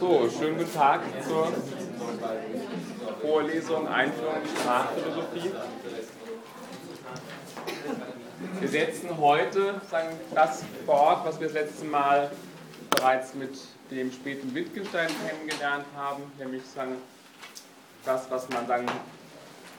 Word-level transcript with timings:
So, 0.00 0.30
schönen 0.30 0.56
guten 0.56 0.72
Tag 0.72 1.02
zur 1.22 1.52
Vorlesung 3.20 3.86
Einführung 3.86 4.36
in 4.36 4.48
Sprachphilosophie. 4.48 5.52
Wir 8.60 8.68
setzen 8.68 9.18
heute 9.18 9.78
sagen, 9.90 10.08
das 10.34 10.64
fort, 10.86 11.26
was 11.26 11.38
wir 11.38 11.48
das 11.48 11.54
letzte 11.54 11.84
Mal 11.84 12.30
bereits 12.88 13.34
mit 13.34 13.58
dem 13.90 14.10
späten 14.10 14.54
Wittgenstein 14.54 15.08
kennengelernt 15.28 15.84
haben, 15.94 16.22
nämlich 16.38 16.64
sagen, 16.64 16.96
das, 18.06 18.30
was 18.30 18.48
man 18.48 18.66
sagen, 18.66 18.86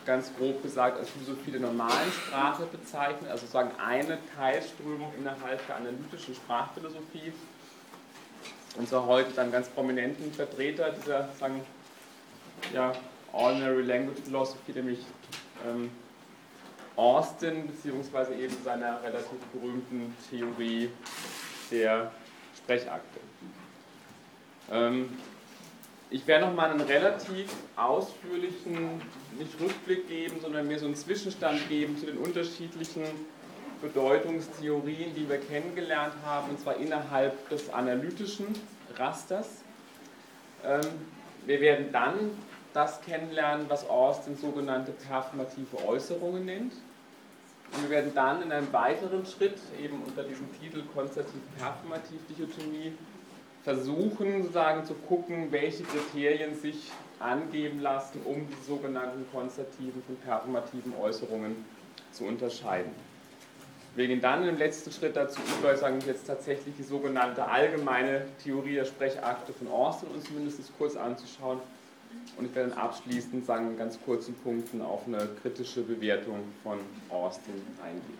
ganz 0.05 0.31
grob 0.37 0.61
gesagt 0.61 0.99
als 0.99 1.09
Philosophie 1.09 1.49
der 1.49 1.61
normalen 1.61 2.11
Sprache 2.11 2.67
bezeichnet, 2.71 3.31
also 3.31 3.47
sagen 3.47 3.71
eine 3.83 4.19
Teilströmung 4.37 5.11
innerhalb 5.17 5.65
der 5.65 5.77
analytischen 5.77 6.35
Sprachphilosophie. 6.35 7.33
Und 8.77 8.87
zwar 8.87 9.05
heute 9.05 9.31
dann 9.33 9.51
ganz 9.51 9.69
prominenten 9.69 10.31
Vertreter 10.31 10.91
dieser 10.91 11.29
sagen, 11.39 11.61
ja, 12.73 12.93
Ordinary 13.33 13.81
Language 13.83 14.19
Philosophy, 14.23 14.71
nämlich 14.73 14.99
ähm, 15.67 15.91
Austin, 16.95 17.67
beziehungsweise 17.67 18.33
eben 18.35 18.55
seiner 18.63 19.01
relativ 19.03 19.39
berühmten 19.53 20.15
Theorie 20.29 20.89
der 21.71 22.11
Sprechakte. 22.55 23.19
Ähm, 24.71 25.09
ich 26.09 26.27
werde 26.27 26.45
noch 26.45 26.53
mal 26.53 26.69
einen 26.69 26.81
relativ 26.81 27.47
ausführlichen, 27.77 29.01
nicht 29.39 29.59
Rückblick 29.59 30.09
geben, 30.09 30.41
sondern 30.41 30.67
mir 30.67 30.77
so 30.77 30.85
einen 30.85 30.95
Zwischenstand 30.95 31.69
geben 31.69 31.97
zu 31.97 32.05
den 32.05 32.17
unterschiedlichen 32.17 33.03
Bedeutungstheorien, 33.81 35.15
die 35.15 35.27
wir 35.27 35.39
kennengelernt 35.39 36.13
haben, 36.23 36.51
und 36.51 36.59
zwar 36.59 36.77
innerhalb 36.77 37.49
des 37.49 37.73
analytischen 37.73 38.45
Rasters. 38.97 39.63
Ähm, 40.63 40.81
wir 41.45 41.59
werden 41.61 41.91
dann 41.91 42.31
das 42.73 43.01
kennenlernen, 43.01 43.65
was 43.67 43.89
Austin 43.89 44.37
sogenannte 44.37 44.91
performative 44.91 45.83
Äußerungen 45.87 46.45
nennt. 46.45 46.73
Und 47.73 47.83
wir 47.83 47.89
werden 47.89 48.13
dann 48.13 48.43
in 48.43 48.51
einem 48.51 48.71
weiteren 48.73 49.25
Schritt, 49.25 49.57
eben 49.81 50.03
unter 50.05 50.23
diesem 50.23 50.47
Titel 50.59 50.83
Konstativ-Performativ-Dichotomie, 50.93 52.93
versuchen, 53.63 54.43
sozusagen 54.43 54.85
zu 54.85 54.93
gucken, 54.93 55.51
welche 55.51 55.83
Kriterien 55.83 56.53
sich 56.55 56.91
angeben 57.19 57.79
lassen, 57.79 58.21
um 58.25 58.47
die 58.47 58.63
sogenannten 58.65 59.25
konstativen 59.31 60.03
und 60.07 60.23
performativen 60.23 60.93
Äußerungen 60.99 61.65
zu 62.11 62.25
unterscheiden. 62.25 62.91
Wir 63.93 64.07
gehen 64.07 64.21
dann 64.21 64.47
im 64.47 64.57
letzten 64.57 64.89
Schritt 64.89 65.17
dazu 65.17 65.41
über, 65.59 65.75
sagen 65.75 65.99
wir 66.01 66.13
jetzt 66.13 66.25
tatsächlich 66.25 66.73
die 66.77 66.83
sogenannte 66.83 67.45
allgemeine 67.45 68.25
Theorie 68.41 68.75
der 68.75 68.85
Sprechakte 68.85 69.51
von 69.51 69.67
Austin 69.67 70.07
uns 70.09 70.29
mindestens 70.29 70.71
kurz 70.77 70.95
anzuschauen. 70.95 71.59
Und 72.37 72.45
ich 72.45 72.55
werde 72.55 72.69
dann 72.69 72.79
abschließend 72.79 73.45
sagen, 73.45 73.71
in 73.71 73.77
ganz 73.77 73.99
kurzen 74.05 74.33
Punkten 74.35 74.81
auf 74.81 75.01
eine 75.07 75.27
kritische 75.41 75.81
Bewertung 75.81 76.39
von 76.63 76.79
Austin 77.09 77.53
eingehen. 77.83 78.17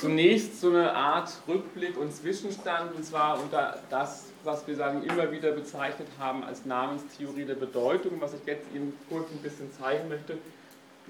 Zunächst 0.00 0.60
so 0.60 0.68
eine 0.70 0.94
Art 0.94 1.30
Rückblick 1.46 1.98
und 1.98 2.14
Zwischenstand, 2.14 2.94
und 2.94 3.04
zwar 3.04 3.40
unter 3.40 3.78
das, 3.90 4.26
was 4.44 4.66
wir 4.66 4.76
sagen, 4.76 5.02
immer 5.02 5.30
wieder 5.30 5.52
bezeichnet 5.52 6.08
haben 6.18 6.42
als 6.42 6.64
Namenstheorie 6.64 7.44
der 7.44 7.54
Bedeutung. 7.54 8.20
Was 8.20 8.32
ich 8.32 8.46
jetzt 8.46 8.66
Ihnen 8.74 8.94
kurz 9.10 9.30
ein 9.30 9.38
bisschen 9.38 9.70
zeigen 9.72 10.08
möchte, 10.08 10.38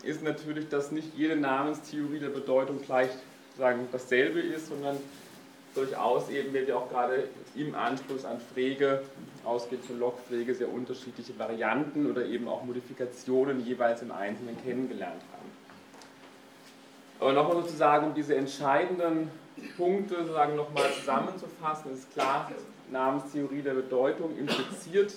ist 0.03 0.23
natürlich, 0.23 0.69
dass 0.69 0.91
nicht 0.91 1.17
jede 1.17 1.37
Namenstheorie 1.37 2.19
der 2.19 2.29
Bedeutung 2.29 2.81
gleich 2.83 3.11
sagen, 3.57 3.89
dasselbe 3.93 4.41
ist, 4.41 4.69
sondern 4.69 4.97
durchaus 5.75 6.29
eben, 6.29 6.53
wie 6.55 6.67
wir 6.67 6.77
auch 6.77 6.89
gerade 6.89 7.29
im 7.55 7.75
Anschluss 7.75 8.25
an 8.25 8.39
Frege, 8.53 9.03
ausgeht 9.45 9.85
von 9.85 9.99
Locke, 9.99 10.21
Frege, 10.29 10.55
sehr 10.55 10.73
unterschiedliche 10.73 11.39
Varianten 11.39 12.11
oder 12.11 12.25
eben 12.25 12.49
auch 12.49 12.65
Modifikationen 12.65 13.65
jeweils 13.65 14.03
im 14.03 14.13
Einzelnen 14.13 14.57
kennengelernt 14.63 15.23
haben. 15.33 15.51
Aber 17.21 17.33
nochmal 17.33 17.63
sozusagen, 17.63 18.09
um 18.09 18.15
diese 18.15 18.35
entscheidenden 18.37 19.31
Punkte 19.77 20.17
sozusagen 20.17 20.57
nochmal 20.57 20.93
zusammenzufassen, 20.93 21.93
ist 21.93 22.13
klar, 22.13 22.51
Namenstheorie 22.91 23.63
der 23.63 23.75
Bedeutung 23.75 24.37
impliziert, 24.37 25.15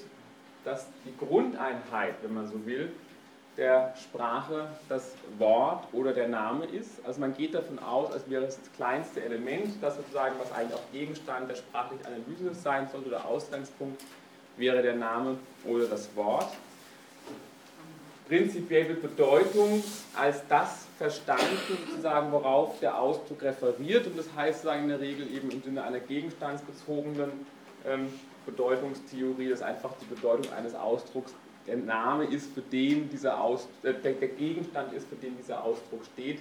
dass 0.63 0.87
die 1.05 1.13
Grundeinheit, 1.17 2.15
wenn 2.21 2.33
man 2.33 2.47
so 2.47 2.65
will, 2.65 2.91
der 3.57 3.93
Sprache 4.01 4.67
das 4.87 5.13
Wort 5.39 5.85
oder 5.91 6.13
der 6.13 6.27
Name 6.27 6.65
ist. 6.65 7.03
Also 7.05 7.19
man 7.19 7.35
geht 7.35 7.55
davon 7.55 7.79
aus, 7.79 8.11
als 8.11 8.29
wäre 8.29 8.45
das 8.45 8.59
kleinste 8.75 9.23
Element, 9.23 9.73
das 9.81 9.97
sozusagen, 9.97 10.35
was 10.39 10.51
eigentlich 10.51 10.75
auch 10.75 10.91
Gegenstand 10.91 11.49
der 11.49 11.55
sprachlichen 11.55 12.05
Analyse 12.05 12.53
sein 12.53 12.87
sollte 12.91 13.07
oder 13.07 13.25
Ausgangspunkt, 13.25 14.03
wäre 14.57 14.81
der 14.81 14.95
Name 14.95 15.37
oder 15.65 15.85
das 15.85 16.15
Wort. 16.15 16.47
Prinzipiell 18.27 18.89
wird 18.89 19.01
Bedeutung 19.01 19.83
als 20.15 20.41
das 20.49 20.85
verstanden, 20.97 21.57
sozusagen, 21.67 22.31
worauf 22.31 22.79
der 22.79 22.99
Ausdruck 22.99 23.41
referiert. 23.41 24.05
Und 24.05 24.19
das 24.19 24.27
heißt 24.35 24.61
sozusagen 24.61 24.83
in 24.83 24.89
der 24.89 24.99
Regel 24.99 25.33
eben 25.33 25.49
im 25.49 25.63
Sinne 25.63 25.83
einer 25.83 25.99
gegenstandsbezogenen 25.99 27.31
ähm, 27.85 28.09
Bedeutungstheorie, 28.45 29.49
dass 29.49 29.61
einfach 29.61 29.91
die 30.01 30.13
Bedeutung 30.13 30.51
eines 30.53 30.75
Ausdrucks 30.75 31.33
der 31.67 31.77
Name 31.77 32.25
ist, 32.25 32.53
für 32.53 32.61
den 32.61 33.09
dieser 33.09 33.39
Aus, 33.41 33.67
äh, 33.83 33.93
der, 33.93 34.13
Gegenstand 34.13 34.93
ist, 34.93 35.07
für 35.07 35.15
den 35.15 35.37
dieser 35.37 35.63
Ausdruck 35.63 36.05
steht. 36.13 36.39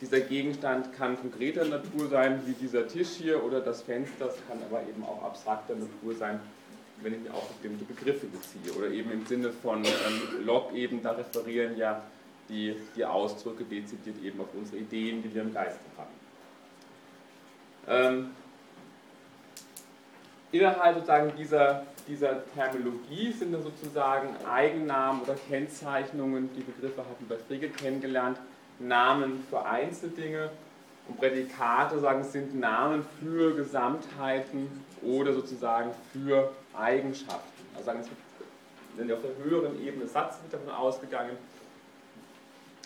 Dieser 0.00 0.20
Gegenstand 0.20 0.92
kann 0.92 1.18
konkreter 1.18 1.64
Natur 1.64 2.08
sein, 2.08 2.40
wie 2.46 2.52
dieser 2.52 2.86
Tisch 2.86 3.10
hier 3.18 3.42
oder 3.42 3.60
das 3.60 3.82
Fenster, 3.82 4.26
es 4.26 4.36
kann 4.48 4.58
aber 4.68 4.82
eben 4.82 5.04
auch 5.04 5.22
abstrakter 5.22 5.74
Natur 5.74 6.14
sein, 6.14 6.40
wenn 7.02 7.14
ich 7.14 7.30
auf 7.30 7.48
bestimmte 7.48 7.84
Begriffe 7.84 8.26
beziehe. 8.26 8.76
Oder 8.76 8.90
eben 8.90 9.10
im 9.10 9.26
Sinne 9.26 9.50
von 9.50 9.84
ähm, 9.84 10.44
Locke 10.44 10.74
eben, 10.76 11.02
da 11.02 11.12
referieren 11.12 11.76
ja 11.76 12.02
die, 12.48 12.76
die 12.94 13.04
Ausdrücke 13.04 13.64
dezidiert 13.64 14.22
eben 14.22 14.40
auf 14.40 14.48
unsere 14.54 14.78
Ideen, 14.78 15.22
die 15.22 15.34
wir 15.34 15.42
im 15.42 15.52
Geiste 15.52 15.80
haben. 15.96 16.10
Ähm, 17.88 18.30
innerhalb 20.52 20.94
sozusagen 20.94 21.32
dieser, 21.36 21.86
dieser 22.08 22.42
Terminologie 22.54 23.32
sind 23.32 23.52
dann 23.52 23.62
sozusagen 23.62 24.28
Eigennamen 24.46 25.22
oder 25.22 25.34
Kennzeichnungen, 25.48 26.50
die 26.56 26.62
Begriffe 26.62 27.00
hatten 27.00 27.28
wir 27.28 27.36
bei 27.36 27.42
Frege 27.42 27.68
kennengelernt, 27.68 28.38
Namen 28.78 29.44
für 29.50 29.64
Einzeldinge 29.64 30.50
und 31.08 31.18
Prädikate 31.18 31.98
sagen, 31.98 32.24
sind 32.24 32.58
Namen 32.58 33.04
für 33.20 33.54
Gesamtheiten 33.54 34.84
oder 35.02 35.32
sozusagen 35.32 35.90
für 36.12 36.52
Eigenschaften. 36.76 37.64
Also 37.74 37.86
sagen, 37.86 38.04
sind 38.96 39.12
auf 39.12 39.20
der 39.22 39.44
höheren 39.44 39.80
Ebene 39.84 40.06
Satz 40.06 40.36
davon 40.50 40.70
ausgegangen. 40.70 41.36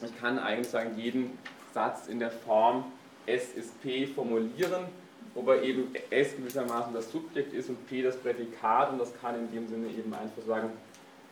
Ich 0.02 0.20
kann 0.20 0.38
eigentlich 0.38 0.68
sagen, 0.68 0.96
jeden 0.96 1.38
Satz 1.72 2.08
in 2.08 2.18
der 2.18 2.30
Form 2.30 2.84
S 3.26 3.52
ist 3.54 3.80
P 3.82 4.06
formulieren 4.06 4.86
wobei 5.34 5.62
eben 5.62 5.94
S 6.10 6.36
gewissermaßen 6.36 6.92
das 6.92 7.10
Subjekt 7.10 7.52
ist 7.52 7.68
und 7.68 7.86
P 7.88 8.02
das 8.02 8.16
Prädikat 8.16 8.92
und 8.92 8.98
das 8.98 9.12
kann 9.20 9.38
in 9.38 9.50
dem 9.52 9.68
Sinne 9.68 9.88
eben 9.88 10.12
einfach 10.12 10.42
sagen, 10.46 10.70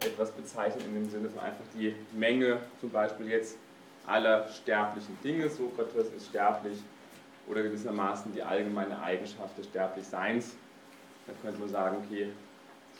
etwas 0.01 0.31
bezeichnen 0.31 0.85
in 0.87 0.95
dem 0.95 1.11
Sinne 1.11 1.29
von 1.29 1.41
einfach 1.41 1.65
die 1.75 1.95
Menge, 2.13 2.61
zum 2.81 2.91
Beispiel 2.91 3.29
jetzt 3.29 3.57
aller 4.07 4.49
sterblichen 4.49 5.19
Dinge, 5.23 5.49
Sokrates 5.49 6.09
ist 6.17 6.29
sterblich 6.29 6.79
oder 7.49 7.63
gewissermaßen 7.63 8.33
die 8.33 8.43
allgemeine 8.43 9.01
Eigenschaft 9.03 9.59
des 9.59 9.67
Sterblichseins. 9.67 10.55
Dann 11.27 11.37
könnte 11.43 11.61
man 11.61 11.69
sagen, 11.69 11.97
okay, 12.05 12.29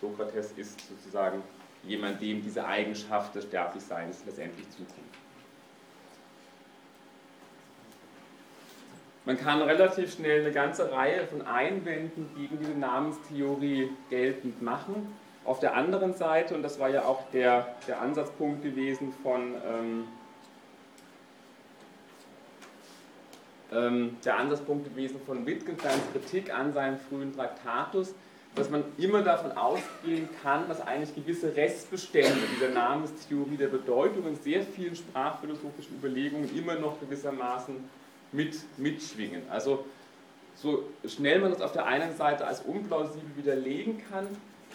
Sokrates 0.01 0.53
ist 0.53 0.81
sozusagen 0.89 1.43
jemand, 1.85 2.21
dem 2.21 2.43
diese 2.43 2.67
Eigenschaft 2.67 3.35
des 3.35 3.45
Sterblichseins 3.45 4.23
letztendlich 4.27 4.69
zukommt. 4.71 5.15
Man 9.29 9.37
kann 9.39 9.61
relativ 9.61 10.15
schnell 10.15 10.41
eine 10.41 10.53
ganze 10.53 10.91
Reihe 10.91 11.27
von 11.27 11.43
Einwänden 11.43 12.31
gegen 12.35 12.59
diese 12.61 12.73
Namenstheorie 12.73 13.91
geltend 14.09 14.63
machen. 14.63 15.15
Auf 15.45 15.61
der 15.61 15.75
anderen 15.77 16.15
Seite, 16.15 16.55
und 16.55 16.63
das 16.63 16.79
war 16.79 16.89
ja 16.89 17.03
auch 17.03 17.31
der, 17.31 17.77
der 17.87 18.01
Ansatzpunkt 18.01 18.63
gewesen 18.63 19.13
von 19.23 19.55
ähm, 19.71 20.05
ähm, 23.71 24.17
der 24.25 24.39
Ansatzpunkt 24.39 24.87
gewesen 24.87 25.21
von 25.27 25.45
Wittgensteins 25.45 26.01
Kritik 26.13 26.51
an 26.51 26.73
seinem 26.73 26.97
frühen 26.97 27.37
Traktatus, 27.37 28.15
dass 28.55 28.71
man 28.71 28.83
immer 28.97 29.21
davon 29.21 29.53
ausgehen 29.53 30.31
kann, 30.43 30.67
dass 30.69 30.81
eigentlich 30.81 31.15
gewisse 31.15 31.55
Restbestände 31.55 32.47
dieser 32.57 32.71
Namenstheorie 32.71 33.59
der 33.59 33.69
Bedeutung 33.69 34.27
in 34.27 34.37
sehr 34.37 34.63
vielen 34.63 34.97
sprachphilosophischen 34.97 35.99
Überlegungen 35.99 36.49
immer 36.57 36.77
noch 36.77 36.99
gewissermaßen 36.99 37.77
mit, 38.33 38.57
mitschwingen. 38.79 39.43
Also 39.51 39.85
so 40.55 40.85
schnell 41.07 41.41
man 41.41 41.53
das 41.53 41.61
auf 41.61 41.73
der 41.73 41.87
einen 41.87 42.17
Seite 42.17 42.47
als 42.47 42.63
unplausibel 42.63 43.37
widerlegen 43.37 44.03
kann, 44.11 44.27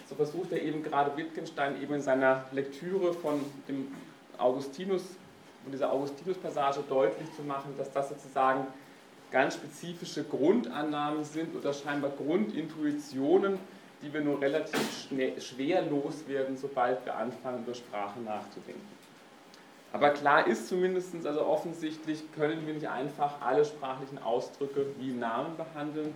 so 0.08 0.14
versucht 0.14 0.52
er 0.52 0.62
eben 0.62 0.82
gerade 0.82 1.16
Wittgenstein 1.16 1.80
eben 1.82 1.94
in 1.94 2.02
seiner 2.02 2.44
Lektüre 2.52 3.12
von 3.14 3.40
dem 3.68 3.88
Augustinus, 4.38 5.02
von 5.62 5.72
dieser 5.72 5.92
Augustinus-Passage 5.92 6.82
deutlich 6.88 7.32
zu 7.34 7.42
machen, 7.42 7.74
dass 7.78 7.92
das 7.92 8.10
sozusagen 8.10 8.66
ganz 9.30 9.54
spezifische 9.54 10.24
Grundannahmen 10.24 11.24
sind 11.24 11.56
oder 11.56 11.72
scheinbar 11.72 12.10
Grundintuitionen, 12.10 13.58
die 14.02 14.12
wir 14.12 14.20
nur 14.20 14.40
relativ 14.40 15.06
schnell, 15.08 15.40
schwer 15.40 15.82
loswerden, 15.82 16.56
sobald 16.56 17.04
wir 17.04 17.16
anfangen, 17.16 17.64
über 17.64 17.74
Sprache 17.74 18.20
nachzudenken. 18.20 18.93
Aber 19.94 20.10
klar 20.10 20.48
ist 20.48 20.66
zumindest, 20.66 21.24
also 21.24 21.46
offensichtlich 21.46 22.24
können 22.32 22.66
wir 22.66 22.74
nicht 22.74 22.88
einfach 22.88 23.40
alle 23.40 23.64
sprachlichen 23.64 24.18
Ausdrücke 24.18 24.86
wie 24.98 25.12
Namen 25.12 25.56
behandeln. 25.56 26.12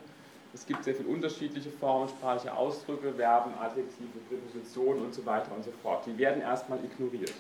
Es 0.52 0.66
gibt 0.66 0.82
sehr 0.82 0.96
viele 0.96 1.08
unterschiedliche 1.08 1.70
Formen 1.70 2.08
sprachlicher 2.08 2.58
Ausdrücke, 2.58 3.12
Verben, 3.12 3.52
Adjektive, 3.56 4.18
Präpositionen 4.28 5.04
und 5.04 5.14
so 5.14 5.24
weiter 5.24 5.54
und 5.54 5.64
so 5.64 5.70
fort. 5.80 6.04
Die 6.06 6.18
werden 6.18 6.42
erstmal 6.42 6.80
ignoriert. 6.84 7.34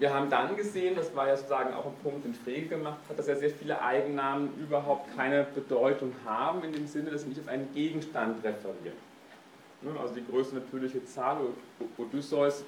Wir 0.00 0.12
haben 0.12 0.28
dann 0.28 0.56
gesehen, 0.56 0.96
das 0.96 1.14
war 1.14 1.28
ja 1.28 1.36
sozusagen 1.36 1.72
auch 1.72 1.86
ein 1.86 1.94
Punkt, 2.02 2.24
den 2.24 2.34
Frege 2.34 2.66
gemacht 2.66 2.98
hat, 3.08 3.16
dass 3.16 3.28
ja 3.28 3.36
sehr 3.36 3.50
viele 3.50 3.80
Eigennamen 3.80 4.58
überhaupt 4.58 5.14
keine 5.14 5.44
Bedeutung 5.44 6.12
haben, 6.24 6.64
in 6.64 6.72
dem 6.72 6.88
Sinne, 6.88 7.12
dass 7.12 7.22
sie 7.22 7.28
nicht 7.28 7.40
auf 7.40 7.46
einen 7.46 7.72
Gegenstand 7.72 8.42
referieren. 8.42 8.96
Also 10.00 10.14
die 10.14 10.26
größte 10.26 10.56
natürliche 10.56 11.04
Zahl, 11.04 11.36
Odysseus, 11.96 12.64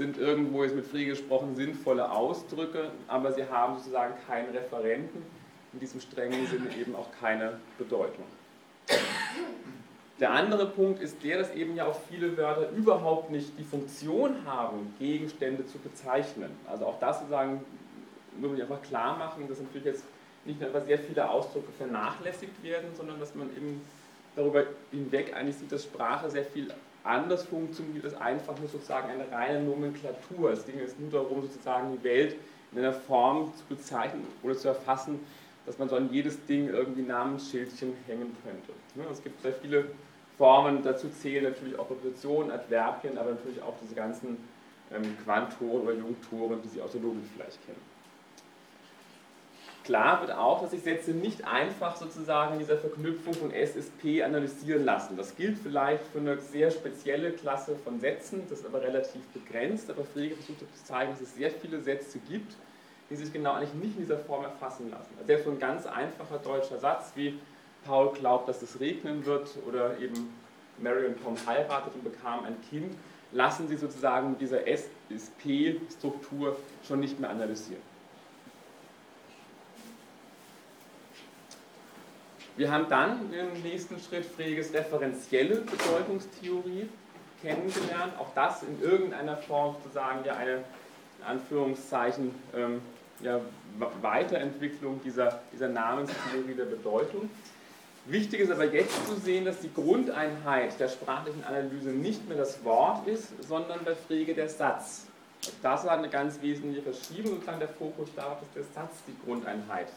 sind 0.00 0.16
irgendwo 0.16 0.64
jetzt 0.64 0.74
mit 0.74 0.86
Frege 0.86 1.10
gesprochen 1.10 1.54
sinnvolle 1.54 2.10
Ausdrücke, 2.10 2.90
aber 3.06 3.32
sie 3.32 3.44
haben 3.44 3.76
sozusagen 3.76 4.14
keinen 4.26 4.48
Referenten, 4.48 5.22
in 5.74 5.78
diesem 5.78 6.00
strengen 6.00 6.46
Sinne 6.46 6.74
eben 6.80 6.96
auch 6.96 7.08
keine 7.20 7.60
Bedeutung. 7.76 8.24
Der 10.18 10.30
andere 10.32 10.66
Punkt 10.66 11.02
ist 11.02 11.22
der, 11.22 11.38
dass 11.38 11.54
eben 11.54 11.76
ja 11.76 11.84
auch 11.84 12.00
viele 12.08 12.34
Wörter 12.38 12.70
überhaupt 12.70 13.30
nicht 13.30 13.52
die 13.58 13.62
Funktion 13.62 14.36
haben, 14.46 14.94
Gegenstände 14.98 15.66
zu 15.66 15.76
bezeichnen. 15.78 16.50
Also 16.66 16.86
auch 16.86 16.98
das 16.98 17.18
sozusagen 17.18 17.62
muss 18.38 18.52
man 18.52 18.60
einfach 18.60 18.80
klar 18.80 19.18
machen, 19.18 19.46
dass 19.48 19.60
natürlich 19.60 19.84
jetzt 19.84 20.04
nicht 20.46 20.60
nur 20.60 20.70
einfach 20.70 20.86
sehr 20.86 20.98
viele 20.98 21.28
Ausdrücke 21.28 21.72
vernachlässigt 21.76 22.62
werden, 22.62 22.88
sondern 22.94 23.20
dass 23.20 23.34
man 23.34 23.54
eben 23.54 23.82
darüber 24.34 24.64
hinweg 24.92 25.36
eigentlich 25.36 25.56
sieht, 25.56 25.70
dass 25.70 25.84
Sprache 25.84 26.30
sehr 26.30 26.44
viel 26.44 26.72
anders 27.04 27.44
funktioniert 27.44 28.04
als 28.04 28.14
einfach 28.14 28.58
nur 28.58 28.68
sozusagen 28.68 29.10
eine 29.10 29.30
reine 29.30 29.62
Nomenklatur. 29.62 30.52
Es 30.52 30.66
ging 30.66 30.78
jetzt 30.78 30.98
nur 31.00 31.10
darum, 31.10 31.42
sozusagen 31.42 31.92
die 31.92 32.04
Welt 32.04 32.36
in 32.72 32.78
einer 32.78 32.92
Form 32.92 33.52
zu 33.56 33.64
bezeichnen 33.74 34.26
oder 34.42 34.56
zu 34.56 34.68
erfassen, 34.68 35.20
dass 35.66 35.78
man 35.78 35.88
so 35.88 35.96
an 35.96 36.10
jedes 36.12 36.44
Ding 36.46 36.68
irgendwie 36.68 37.02
Namensschildchen 37.02 37.94
hängen 38.06 38.36
könnte. 38.44 39.08
Es 39.10 39.22
gibt 39.22 39.40
sehr 39.42 39.52
viele 39.52 39.86
Formen, 40.36 40.82
dazu 40.82 41.08
zählen 41.10 41.44
natürlich 41.44 41.78
auch 41.78 41.88
Präpositionen, 41.88 42.50
Adverbien, 42.50 43.18
aber 43.18 43.32
natürlich 43.32 43.62
auch 43.62 43.74
diese 43.82 43.94
ganzen 43.94 44.38
ähm, 44.92 45.16
Quantoren 45.24 45.82
oder 45.82 45.92
Jungtoren, 45.92 46.60
die 46.62 46.68
Sie 46.68 46.80
aus 46.80 46.92
der 46.92 47.02
Logik 47.02 47.24
vielleicht 47.34 47.64
kennen. 47.66 47.89
Klar 49.84 50.20
wird 50.20 50.32
auch, 50.32 50.60
dass 50.60 50.72
sich 50.72 50.82
Sätze 50.82 51.12
nicht 51.12 51.46
einfach 51.46 51.96
sozusagen 51.96 52.52
in 52.54 52.58
dieser 52.58 52.76
Verknüpfung 52.76 53.32
von 53.32 53.50
S 53.50 53.76
ist 53.76 53.98
P 53.98 54.22
analysieren 54.22 54.84
lassen. 54.84 55.16
Das 55.16 55.34
gilt 55.36 55.58
vielleicht 55.58 56.06
für 56.08 56.18
eine 56.18 56.38
sehr 56.38 56.70
spezielle 56.70 57.32
Klasse 57.32 57.74
von 57.76 57.98
Sätzen, 57.98 58.42
das 58.50 58.60
ist 58.60 58.66
aber 58.66 58.82
relativ 58.82 59.22
begrenzt, 59.28 59.90
aber 59.90 60.04
Frege 60.04 60.34
versucht 60.34 60.60
zu 60.60 60.84
zeigen, 60.84 61.12
dass 61.12 61.22
es 61.22 61.34
sehr 61.34 61.50
viele 61.50 61.80
Sätze 61.80 62.18
gibt, 62.28 62.52
die 63.08 63.16
sich 63.16 63.32
genau 63.32 63.54
eigentlich 63.54 63.74
nicht 63.74 63.96
in 63.96 64.02
dieser 64.02 64.18
Form 64.18 64.44
erfassen 64.44 64.90
lassen. 64.90 65.10
Also 65.16 65.26
selbst 65.26 65.44
so 65.46 65.50
ein 65.50 65.58
ganz 65.58 65.86
einfacher 65.86 66.38
deutscher 66.38 66.78
Satz 66.78 67.12
wie 67.14 67.38
Paul 67.84 68.12
glaubt, 68.12 68.48
dass 68.48 68.60
es 68.60 68.78
regnen 68.80 69.24
wird 69.24 69.48
oder 69.66 69.98
eben 69.98 70.34
Mary 70.78 71.06
und 71.06 71.22
Tom 71.22 71.36
heiratet 71.46 71.94
und 71.94 72.04
bekam 72.04 72.44
ein 72.44 72.56
Kind, 72.68 72.94
lassen 73.32 73.66
sie 73.66 73.76
sozusagen 73.76 74.30
mit 74.32 74.40
dieser 74.40 74.66
S-P-Struktur 74.66 76.56
schon 76.86 77.00
nicht 77.00 77.18
mehr 77.18 77.30
analysieren. 77.30 77.89
Wir 82.56 82.70
haben 82.70 82.88
dann 82.88 83.32
im 83.32 83.62
nächsten 83.62 83.98
Schritt 83.98 84.24
Freges 84.24 84.74
referenzielle 84.74 85.62
Bedeutungstheorie 85.62 86.88
kennengelernt. 87.42 88.14
Auch 88.18 88.34
das 88.34 88.62
in 88.62 88.82
irgendeiner 88.82 89.36
Form 89.36 89.76
sozusagen 89.82 90.24
ja 90.24 90.34
eine, 90.34 90.56
in 91.18 91.24
Anführungszeichen, 91.26 92.34
ähm, 92.54 92.80
ja, 93.20 93.40
Weiterentwicklung 94.02 95.00
dieser, 95.04 95.40
dieser 95.52 95.68
Namenstheorie 95.68 96.54
der 96.54 96.64
Bedeutung. 96.64 97.30
Wichtig 98.06 98.40
ist 98.40 98.50
aber 98.50 98.64
jetzt 98.64 99.06
zu 99.06 99.14
sehen, 99.16 99.44
dass 99.44 99.60
die 99.60 99.72
Grundeinheit 99.72 100.80
der 100.80 100.88
sprachlichen 100.88 101.44
Analyse 101.44 101.90
nicht 101.90 102.26
mehr 102.28 102.38
das 102.38 102.64
Wort 102.64 103.06
ist, 103.06 103.28
sondern 103.46 103.84
bei 103.84 103.94
Frege 103.94 104.34
der 104.34 104.48
Satz. 104.48 105.06
Das 105.62 105.84
war 105.84 105.92
eine 105.92 106.08
ganz 106.08 106.40
wesentliche 106.42 106.82
Verschiebung, 106.82 107.34
sozusagen 107.34 107.60
der 107.60 107.68
Fokus 107.68 108.08
darauf, 108.16 108.40
dass 108.40 108.52
der 108.54 108.64
Satz 108.74 108.96
die 109.06 109.14
Grundeinheit 109.24 109.88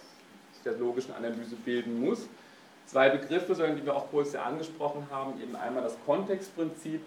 der 0.64 0.74
logischen 0.74 1.14
Analyse 1.14 1.56
bilden 1.56 2.00
muss. 2.00 2.28
Zwei 2.86 3.10
Begriffe, 3.10 3.56
die 3.56 3.86
wir 3.86 3.96
auch 3.96 4.10
kurz 4.12 4.36
angesprochen 4.36 5.08
haben, 5.10 5.42
eben 5.42 5.56
einmal 5.56 5.84
das 5.84 5.96
Kontextprinzip 6.06 7.02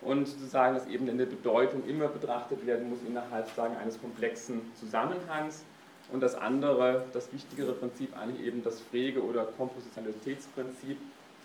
und 0.00 0.28
sozusagen, 0.28 0.74
dass 0.74 0.86
eben 0.86 1.08
in 1.08 1.18
der 1.18 1.26
Bedeutung 1.26 1.86
immer 1.86 2.08
betrachtet 2.08 2.66
werden 2.66 2.90
muss 2.90 2.98
innerhalb 3.06 3.48
sagen, 3.50 3.76
eines 3.76 4.00
komplexen 4.00 4.60
Zusammenhangs. 4.78 5.64
Und 6.12 6.20
das 6.20 6.34
andere, 6.34 7.04
das 7.14 7.32
wichtigere 7.32 7.72
Prinzip 7.72 8.16
eigentlich 8.16 8.46
eben 8.46 8.62
das 8.62 8.80
Frege- 8.80 9.24
oder 9.24 9.44
Kompositionalitätsprinzip, 9.44 10.98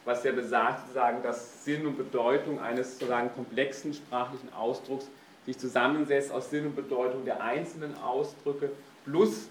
was 0.04 0.24
ja 0.24 0.34
besagt, 0.34 0.82
sozusagen, 0.82 1.24
dass 1.24 1.64
Sinn 1.64 1.86
und 1.86 1.98
Bedeutung 1.98 2.60
eines 2.60 3.00
sozusagen 3.00 3.34
komplexen 3.34 3.94
sprachlichen 3.94 4.52
Ausdrucks 4.54 5.08
sich 5.46 5.58
zusammensetzt 5.58 6.32
aus 6.32 6.50
Sinn 6.50 6.66
und 6.66 6.76
Bedeutung 6.76 7.24
der 7.24 7.42
einzelnen 7.42 7.96
Ausdrücke 8.02 8.72
plus 9.06 9.48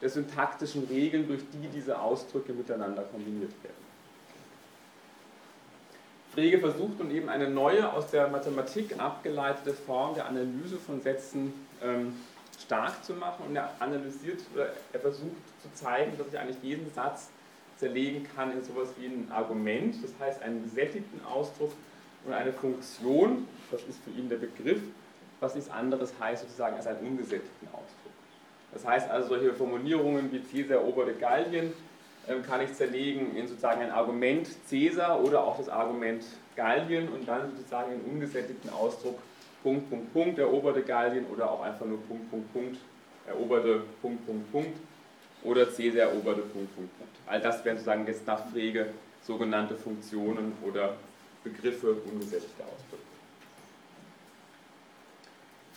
der 0.00 0.10
syntaktischen 0.10 0.84
Regeln, 0.84 1.26
durch 1.26 1.42
die 1.52 1.68
diese 1.68 1.98
Ausdrücke 2.00 2.52
miteinander 2.52 3.02
kombiniert 3.02 3.52
werden. 3.62 3.86
Frege 6.32 6.58
versucht 6.58 6.98
nun 6.98 7.10
eben 7.10 7.30
eine 7.30 7.48
neue, 7.48 7.90
aus 7.90 8.10
der 8.10 8.28
Mathematik 8.28 9.00
abgeleitete 9.00 9.72
Form 9.72 10.14
der 10.14 10.26
Analyse 10.26 10.76
von 10.76 11.00
Sätzen 11.00 11.54
ähm, 11.82 12.14
stark 12.62 13.02
zu 13.04 13.14
machen 13.14 13.46
und 13.48 13.56
er 13.56 13.70
analysiert 13.78 14.40
oder 14.54 14.68
er 14.92 15.00
versucht 15.00 15.36
zu 15.62 15.72
zeigen, 15.72 16.16
dass 16.18 16.28
ich 16.28 16.38
eigentlich 16.38 16.62
jeden 16.62 16.92
Satz 16.92 17.30
zerlegen 17.78 18.26
kann 18.34 18.52
in 18.52 18.62
sowas 18.62 18.88
wie 18.98 19.06
ein 19.06 19.30
Argument, 19.30 19.96
das 20.02 20.12
heißt 20.20 20.42
einen 20.42 20.62
gesättigten 20.62 21.24
Ausdruck 21.24 21.72
und 22.26 22.32
eine 22.32 22.52
Funktion, 22.52 23.46
das 23.70 23.82
ist 23.84 23.98
für 24.04 24.10
ihn 24.10 24.28
der 24.28 24.36
Begriff, 24.36 24.80
was 25.40 25.54
nichts 25.54 25.70
anderes 25.70 26.12
heißt 26.18 26.42
sozusagen 26.42 26.76
als 26.76 26.86
einen 26.86 27.06
ungesättigten 27.06 27.68
Ausdruck. 27.68 27.95
Das 28.76 28.86
heißt 28.86 29.10
also 29.10 29.28
solche 29.28 29.54
Formulierungen 29.54 30.30
wie 30.30 30.40
Caesar 30.40 30.76
eroberte 30.82 31.14
Gallien 31.14 31.72
ähm, 32.28 32.42
kann 32.42 32.60
ich 32.60 32.74
zerlegen 32.74 33.34
in 33.34 33.48
sozusagen 33.48 33.80
ein 33.80 33.90
Argument 33.90 34.46
Caesar 34.68 35.24
oder 35.24 35.42
auch 35.42 35.56
das 35.56 35.70
Argument 35.70 36.22
Gallien 36.56 37.08
und 37.08 37.26
dann 37.26 37.56
sozusagen 37.56 37.92
einen 37.92 38.02
ungesättigten 38.02 38.68
Ausdruck 38.68 39.18
Punkt, 39.62 39.88
Punkt, 39.88 40.12
Punkt, 40.12 40.38
eroberte 40.38 40.82
Gallien 40.82 41.24
oder 41.32 41.50
auch 41.50 41.62
einfach 41.62 41.86
nur 41.86 42.02
Punkt, 42.02 42.30
Punkt, 42.30 42.52
Punkt, 42.52 42.76
eroberte 43.26 43.80
Punkt, 44.02 44.26
Punkt, 44.26 44.52
Punkt 44.52 44.76
oder 45.42 45.64
Caesar 45.64 46.10
eroberte 46.10 46.42
Punkt, 46.42 46.76
Punkt, 46.76 46.98
Punkt. 46.98 47.16
All 47.26 47.40
das 47.40 47.64
wären 47.64 47.76
sozusagen 47.76 48.06
jetzt 48.06 48.26
nach 48.26 48.46
Frege 48.50 48.88
sogenannte 49.22 49.74
Funktionen 49.74 50.52
oder 50.62 50.96
Begriffe 51.42 51.96
ungesättigter 52.12 52.64
Ausdrücke. 52.64 53.05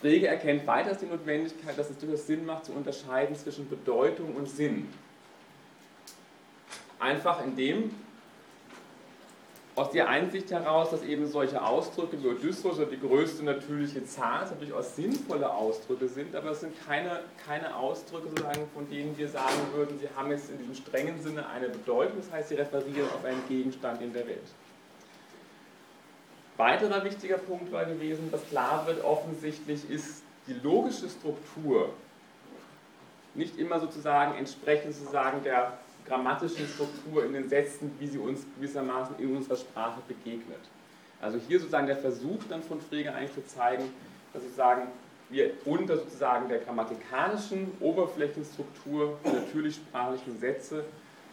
Frege 0.00 0.28
erkennt 0.28 0.66
weiters 0.66 0.98
die 0.98 1.06
Notwendigkeit, 1.06 1.78
dass 1.78 1.90
es 1.90 1.98
durchaus 1.98 2.26
Sinn 2.26 2.46
macht, 2.46 2.64
zu 2.64 2.72
unterscheiden 2.72 3.36
zwischen 3.36 3.68
Bedeutung 3.68 4.34
und 4.34 4.48
Sinn. 4.48 4.88
Einfach 6.98 7.44
indem 7.44 7.94
aus 9.76 9.90
der 9.90 10.08
Einsicht 10.08 10.50
heraus, 10.50 10.90
dass 10.90 11.02
eben 11.02 11.26
solche 11.26 11.62
Ausdrücke 11.62 12.22
wie 12.22 12.28
Odysseus 12.28 12.78
oder 12.78 12.86
die 12.86 13.00
größte 13.00 13.44
natürliche 13.44 14.04
Zahl 14.04 14.50
durchaus 14.58 14.96
sinnvolle 14.96 15.50
Ausdrücke 15.52 16.08
sind, 16.08 16.34
aber 16.34 16.50
es 16.50 16.60
sind 16.60 16.74
keine, 16.86 17.20
keine 17.46 17.74
Ausdrücke, 17.76 18.28
sozusagen, 18.28 18.68
von 18.74 18.88
denen 18.90 19.16
wir 19.16 19.28
sagen 19.28 19.56
würden, 19.74 19.98
sie 19.98 20.08
haben 20.16 20.30
jetzt 20.30 20.50
in 20.50 20.58
diesem 20.58 20.74
strengen 20.74 21.22
Sinne 21.22 21.46
eine 21.48 21.68
Bedeutung, 21.68 22.16
das 22.18 22.30
heißt, 22.30 22.48
sie 22.48 22.56
referieren 22.56 23.08
auf 23.14 23.24
einen 23.24 23.42
Gegenstand 23.48 24.02
in 24.02 24.12
der 24.12 24.26
Welt. 24.26 24.48
Weiterer 26.60 27.02
wichtiger 27.04 27.38
Punkt 27.38 27.72
war 27.72 27.86
gewesen, 27.86 28.30
dass 28.30 28.46
klar 28.46 28.86
wird, 28.86 29.02
offensichtlich 29.02 29.88
ist 29.88 30.22
die 30.46 30.52
logische 30.52 31.08
Struktur 31.08 31.88
nicht 33.34 33.58
immer 33.58 33.80
sozusagen 33.80 34.34
entsprechend 34.36 34.94
sozusagen 34.94 35.42
der 35.42 35.78
grammatischen 36.06 36.66
Struktur 36.66 37.24
in 37.24 37.32
den 37.32 37.48
Sätzen, 37.48 37.90
wie 37.98 38.06
sie 38.06 38.18
uns 38.18 38.44
gewissermaßen 38.56 39.18
in 39.18 39.34
unserer 39.36 39.56
Sprache 39.56 40.00
begegnet. 40.06 40.60
Also 41.22 41.38
hier 41.48 41.58
sozusagen 41.60 41.86
der 41.86 41.96
Versuch 41.96 42.40
dann 42.50 42.62
von 42.62 42.78
Frege 42.78 43.14
eigentlich 43.14 43.34
zu 43.34 43.46
zeigen, 43.46 43.84
dass 44.34 44.42
sozusagen 44.42 44.88
wir 45.30 45.52
unter 45.64 45.96
sozusagen 45.96 46.50
der 46.50 46.58
grammatikalischen 46.58 47.72
Oberflächenstruktur 47.80 49.18
natürlich 49.24 49.76
sprachlichen 49.76 50.38
Sätze 50.38 50.84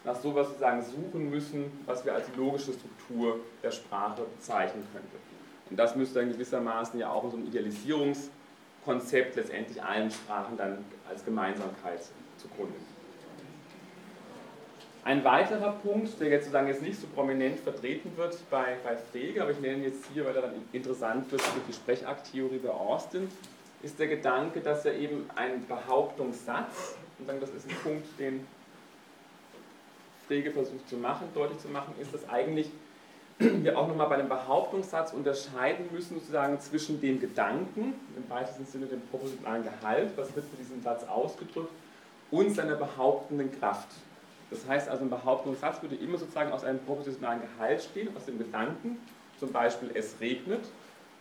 nach 0.08 0.16
sowas 0.16 0.48
sozusagen 0.48 0.82
suchen 0.82 1.28
müssen, 1.28 1.70
was 1.84 2.02
wir 2.04 2.14
als 2.14 2.24
logische 2.34 2.72
Struktur 2.72 3.40
der 3.62 3.70
Sprache 3.70 4.22
bezeichnen 4.22 4.82
könnten. 4.90 5.16
Und 5.68 5.76
das 5.76 5.94
müsste 5.96 6.20
dann 6.20 6.32
gewissermaßen 6.32 6.98
ja 6.98 7.10
auch 7.10 7.24
in 7.24 7.30
so 7.30 7.36
einem 7.36 7.46
Idealisierungskonzept 7.46 9.36
letztendlich 9.36 9.82
allen 9.82 10.10
Sprachen 10.10 10.56
dann 10.56 10.82
als 11.10 11.22
Gemeinsamkeit 11.26 12.00
zugrunde. 12.38 12.74
Ein 15.04 15.22
weiterer 15.24 15.72
Punkt, 15.72 16.18
der 16.20 16.28
jetzt 16.28 16.44
sozusagen 16.44 16.68
jetzt 16.68 16.82
nicht 16.82 16.98
so 16.98 17.06
prominent 17.14 17.60
vertreten 17.60 18.10
wird 18.16 18.38
bei, 18.50 18.76
bei 18.82 18.96
Frege, 18.96 19.42
aber 19.42 19.50
ich 19.50 19.60
nenne 19.60 19.76
ihn 19.76 19.84
jetzt 19.84 20.06
hier, 20.12 20.24
weil 20.24 20.34
er 20.36 20.42
dann 20.42 20.54
interessant 20.72 21.30
wird 21.30 21.42
für 21.42 21.60
die 21.68 21.72
Sprechakttheorie 21.74 22.58
bei 22.58 22.70
Austin, 22.70 23.28
ist 23.82 23.98
der 23.98 24.08
Gedanke, 24.08 24.60
dass 24.60 24.86
er 24.86 24.94
eben 24.94 25.28
ein 25.36 25.66
Behauptungssatz, 25.66 26.96
und 27.18 27.28
dann 27.28 27.40
das 27.40 27.50
ist 27.50 27.68
ein 27.68 27.76
Punkt, 27.82 28.06
den 28.18 28.46
Frege 30.28 30.52
versucht 30.52 30.88
zu 30.88 30.96
machen, 30.96 31.28
deutlich 31.34 31.58
zu 31.58 31.68
machen, 31.68 31.94
ist, 32.00 32.14
dass 32.14 32.28
eigentlich 32.28 32.70
wir 33.38 33.78
auch 33.78 33.88
nochmal 33.88 34.08
bei 34.08 34.16
einem 34.16 34.28
Behauptungssatz 34.28 35.12
unterscheiden 35.12 35.86
müssen, 35.92 36.18
sozusagen 36.18 36.60
zwischen 36.60 37.00
dem 37.00 37.20
Gedanken, 37.20 37.94
im 38.16 38.28
weitesten 38.28 38.66
Sinne 38.66 38.86
dem 38.86 39.00
propositionalen 39.10 39.64
Gehalt, 39.64 40.10
was 40.16 40.34
wird 40.36 40.50
mit 40.50 40.60
diesem 40.60 40.82
Satz 40.82 41.04
ausgedrückt, 41.04 41.70
und 42.30 42.54
seiner 42.54 42.74
behauptenden 42.74 43.50
Kraft. 43.58 43.88
Das 44.50 44.66
heißt 44.66 44.88
also, 44.88 45.04
ein 45.04 45.10
Behauptungssatz 45.10 45.80
würde 45.82 45.94
immer 45.94 46.18
sozusagen 46.18 46.52
aus 46.52 46.64
einem 46.64 46.80
propositionalen 46.80 47.40
Gehalt 47.40 47.82
stehen, 47.82 48.14
aus 48.16 48.24
dem 48.24 48.38
Gedanken, 48.38 48.98
zum 49.38 49.52
Beispiel 49.52 49.90
es 49.94 50.16
regnet, 50.20 50.64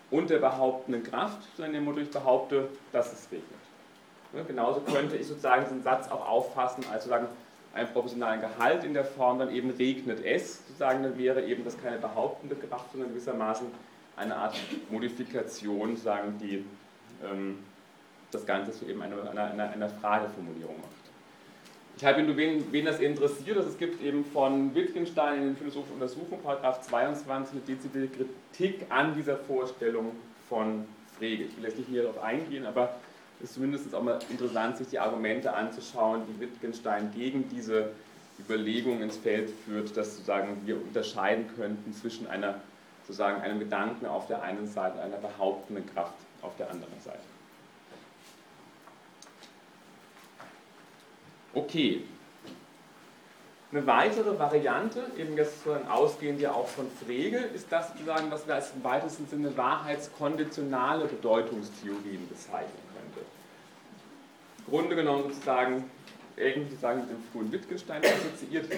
und 0.10 0.30
der 0.30 0.40
behauptenden 0.40 1.04
Kraft, 1.04 1.40
sondern 1.56 1.74
dem 1.74 1.86
Motto, 1.86 2.00
ich 2.00 2.10
behaupte, 2.10 2.68
dass 2.92 3.14
es 3.14 3.28
regnet. 3.32 3.48
Ja, 4.34 4.44
genauso 4.44 4.82
könnte 4.82 5.18
ich 5.18 5.28
sozusagen 5.28 5.64
diesen 5.64 5.84
Satz 5.84 6.10
auch 6.10 6.28
auffassen, 6.28 6.84
als 6.92 7.04
sozusagen 7.04 7.28
einen 7.78 7.88
proportionalen 7.90 8.42
Gehalt 8.42 8.84
in 8.84 8.94
der 8.94 9.06
Form, 9.06 9.40
dann 9.40 9.54
eben 9.54 9.70
regnet 9.70 10.24
es, 10.26 10.66
sozusagen, 10.68 11.04
dann 11.04 11.18
wäre 11.18 11.46
eben 11.46 11.64
das 11.64 11.80
keine 11.82 11.98
behauptende 11.98 12.56
Kraft, 12.56 12.92
sondern 12.92 13.10
gewissermaßen 13.10 13.68
eine 14.16 14.36
Art 14.36 14.56
Modifikation, 14.90 15.96
sagen 15.96 16.38
die 16.42 16.66
ähm, 17.24 17.60
das 18.32 18.46
Ganze 18.46 18.72
zu 18.72 18.86
eben 18.86 19.02
einer, 19.02 19.30
einer, 19.30 19.70
einer 19.72 19.90
Frageformulierung 19.90 20.76
macht. 20.78 20.92
Ich 21.98 22.06
habe 22.06 22.22
nur, 22.22 22.38
wen, 22.38 22.72
wen 22.72 22.86
das 22.86 23.00
interessiert, 23.00 23.58
dass 23.58 23.66
es 23.66 23.78
gibt 23.78 24.04
eben 24.04 24.24
von 24.26 24.74
Wittgenstein 24.76 25.38
in 25.38 25.44
den 25.46 25.58
philosophischen 25.58 25.96
Untersuchungen, 25.96 26.42
Paragraph 26.44 26.82
22, 26.82 27.54
eine 27.54 27.62
dezidierte 27.62 28.08
Kritik 28.08 28.86
an 28.90 29.16
dieser 29.16 29.38
Vorstellung 29.38 30.12
von 30.48 30.86
Frege. 31.18 31.46
Ich 31.46 31.58
will 31.58 31.64
jetzt 31.64 31.78
nicht 31.78 31.90
mehr 31.90 32.04
darauf 32.04 32.22
eingehen, 32.22 32.66
aber 32.68 32.98
ist 33.42 33.54
zumindest 33.54 33.94
auch 33.94 34.04
mal 34.04 34.20
interessant, 34.30 34.78
sich 34.78 34.88
die 34.88 35.00
Argumente 35.00 35.54
anzuschauen, 35.54 36.24
die 36.28 36.40
Wittgenstein 36.40 37.12
gegen 37.14 37.48
diese 37.50 37.92
Überlegung 38.40 39.02
ins 39.02 39.18
Feld 39.18 39.50
führt, 39.50 39.96
dass 39.96 40.14
sozusagen 40.14 40.66
wir 40.66 40.82
unterscheiden 40.82 41.46
könnten 41.56 41.94
zwischen 41.94 42.28
einer, 42.28 42.62
sozusagen 43.04 43.42
einem 43.42 43.60
Gedanken 43.60 44.06
auf 44.06 44.28
der 44.28 44.42
einen 44.42 44.68
Seite 44.68 44.96
und 44.96 45.02
einer 45.02 45.18
behauptenden 45.18 45.86
Kraft 45.94 46.16
auf 46.42 46.56
der 46.58 46.70
anderen 46.70 47.00
Seite. 47.00 47.20
Okay. 51.54 52.04
Eine 53.72 53.86
weitere 53.86 54.40
Variante, 54.40 55.04
eben 55.18 55.36
jetzt 55.36 55.68
ausgehend 55.90 56.40
ja 56.40 56.54
auch 56.54 56.68
von 56.68 56.88
Frege, 57.06 57.38
ist 57.38 57.68
das 57.70 57.90
sozusagen, 57.90 58.32
was 58.32 58.48
wir 58.48 58.56
als 58.56 58.72
im 58.74 58.84
weitesten 58.84 59.28
Sinne 59.28 59.58
wahrheitskonditionale 59.58 61.06
Bedeutungstheorien 61.06 62.30
bezeichnen 62.30 62.88
Grunde 64.70 64.96
genommen 64.96 65.24
sozusagen 65.30 65.90
irgendwie 66.36 66.76
sagen 66.76 67.02
mit 67.02 67.10
dem 67.10 67.24
frühen 67.32 67.52
Wittgenstein 67.52 68.02
assoziiert. 68.04 68.70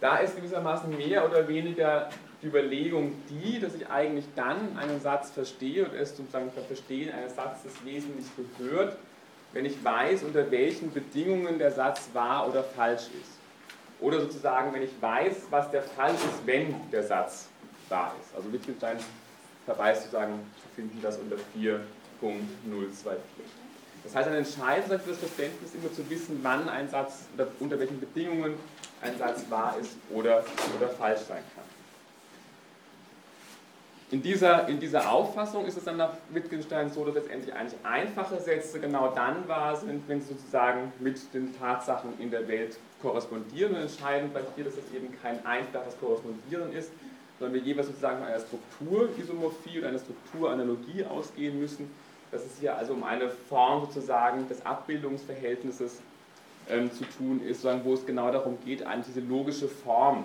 Da 0.00 0.16
ist 0.18 0.36
gewissermaßen 0.36 0.96
mehr 0.96 1.28
oder 1.28 1.46
weniger 1.48 2.08
die 2.42 2.46
Überlegung 2.46 3.14
die, 3.28 3.60
dass 3.60 3.74
ich 3.74 3.88
eigentlich 3.88 4.24
dann 4.34 4.76
einen 4.76 5.00
Satz 5.00 5.30
verstehe 5.30 5.84
und 5.84 5.94
es 5.94 6.16
sozusagen 6.16 6.50
beim 6.54 6.64
Verstehen 6.64 7.12
eines 7.12 7.34
Satzes 7.36 7.72
wesentlich 7.84 8.26
gehört, 8.58 8.96
wenn 9.52 9.64
ich 9.64 9.82
weiß, 9.84 10.22
unter 10.22 10.50
welchen 10.50 10.92
Bedingungen 10.92 11.58
der 11.58 11.70
Satz 11.70 12.08
wahr 12.12 12.48
oder 12.48 12.62
falsch 12.62 13.08
ist. 13.20 13.32
Oder 14.00 14.20
sozusagen, 14.20 14.72
wenn 14.72 14.82
ich 14.82 15.00
weiß, 15.00 15.46
was 15.50 15.70
der 15.70 15.82
Fall 15.82 16.14
ist, 16.14 16.46
wenn 16.46 16.74
der 16.90 17.02
Satz 17.04 17.48
wahr 17.88 18.14
ist. 18.20 18.34
Also 18.34 18.52
Wittgenstein 18.52 18.98
verweist 19.64 20.02
sozusagen, 20.02 20.40
finden 20.74 20.98
das 21.02 21.18
unter 21.18 21.36
4.024. 21.56 21.80
Das 24.04 24.16
heißt, 24.16 24.28
ein 24.28 24.34
entscheidender 24.34 24.98
für 24.98 25.10
das 25.10 25.18
Verständnis 25.18 25.74
immer 25.74 25.92
zu 25.92 26.08
wissen, 26.10 26.40
wann 26.42 26.68
ein 26.68 26.88
Satz 26.88 27.26
oder 27.34 27.46
unter 27.60 27.78
welchen 27.78 28.00
Bedingungen 28.00 28.54
ein 29.00 29.16
Satz 29.16 29.44
wahr 29.48 29.76
ist 29.80 29.92
oder, 30.10 30.44
oder 30.76 30.88
falsch 30.88 31.20
sein 31.20 31.42
kann. 31.54 31.71
In 34.12 34.20
dieser, 34.20 34.68
in 34.68 34.78
dieser 34.78 35.10
Auffassung 35.10 35.64
ist 35.64 35.78
es 35.78 35.84
dann 35.84 35.96
nach 35.96 36.12
Wittgenstein 36.28 36.90
so, 36.90 37.02
dass 37.02 37.14
letztendlich 37.14 37.54
eigentlich 37.54 37.80
einfache 37.82 38.38
Sätze 38.38 38.78
genau 38.78 39.10
dann 39.14 39.48
wahr 39.48 39.74
sind, 39.74 40.06
wenn 40.06 40.20
sie 40.20 40.34
sozusagen 40.34 40.92
mit 41.00 41.32
den 41.32 41.58
Tatsachen 41.58 42.12
in 42.18 42.30
der 42.30 42.46
Welt 42.46 42.76
korrespondieren. 43.00 43.74
Und 43.74 43.80
entscheidend 43.80 44.34
bei 44.34 44.42
hier, 44.54 44.64
dass 44.64 44.74
es 44.74 44.94
eben 44.94 45.08
kein 45.22 45.44
einfaches 45.46 45.98
Korrespondieren 45.98 46.74
ist, 46.74 46.90
sondern 47.38 47.54
wir 47.54 47.62
jeweils 47.62 47.86
sozusagen 47.86 48.18
von 48.18 48.26
einer 48.26 48.40
Strukturisomorphie 48.40 49.78
oder 49.78 49.88
einer 49.88 49.98
Strukturanalogie 49.98 51.06
ausgehen 51.06 51.58
müssen, 51.58 51.90
dass 52.30 52.44
es 52.44 52.60
hier 52.60 52.76
also 52.76 52.92
um 52.92 53.04
eine 53.04 53.30
Form 53.30 53.80
sozusagen 53.86 54.46
des 54.46 54.66
Abbildungsverhältnisses 54.66 56.02
ähm, 56.68 56.92
zu 56.92 57.04
tun 57.16 57.40
ist, 57.42 57.64
wo 57.82 57.94
es 57.94 58.04
genau 58.04 58.30
darum 58.30 58.58
geht, 58.62 58.84
eigentlich 58.84 59.14
diese 59.14 59.26
logische 59.26 59.68
Form 59.68 60.24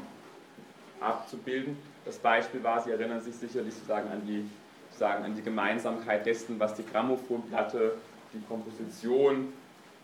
abzubilden. 1.00 1.78
Das 2.08 2.18
Beispiel 2.18 2.64
war, 2.64 2.82
Sie 2.82 2.90
erinnern 2.90 3.22
sich 3.22 3.36
sicherlich 3.36 3.74
sozusagen 3.74 4.10
an 4.10 4.26
die, 4.26 4.50
sozusagen 4.90 5.24
an 5.26 5.36
die 5.36 5.44
Gemeinsamkeit 5.44 6.26
dessen, 6.26 6.60
was 6.60 6.74
die 6.74 6.86
Grammophonplatte, 6.86 7.96
die 8.34 8.42
Komposition 8.48 9.54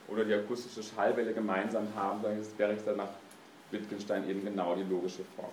oder 0.07 0.23
die 0.25 0.33
akustische 0.33 0.83
Schallwelle 0.83 1.33
gemeinsam 1.33 1.87
haben. 1.95 2.21
Das 2.21 2.57
wäre 2.57 2.73
jetzt 2.73 2.85
dann 2.85 2.97
nach 2.97 3.09
Wittgenstein 3.71 4.29
eben 4.29 4.43
genau 4.43 4.75
die 4.75 4.83
logische 4.83 5.23
Form 5.35 5.49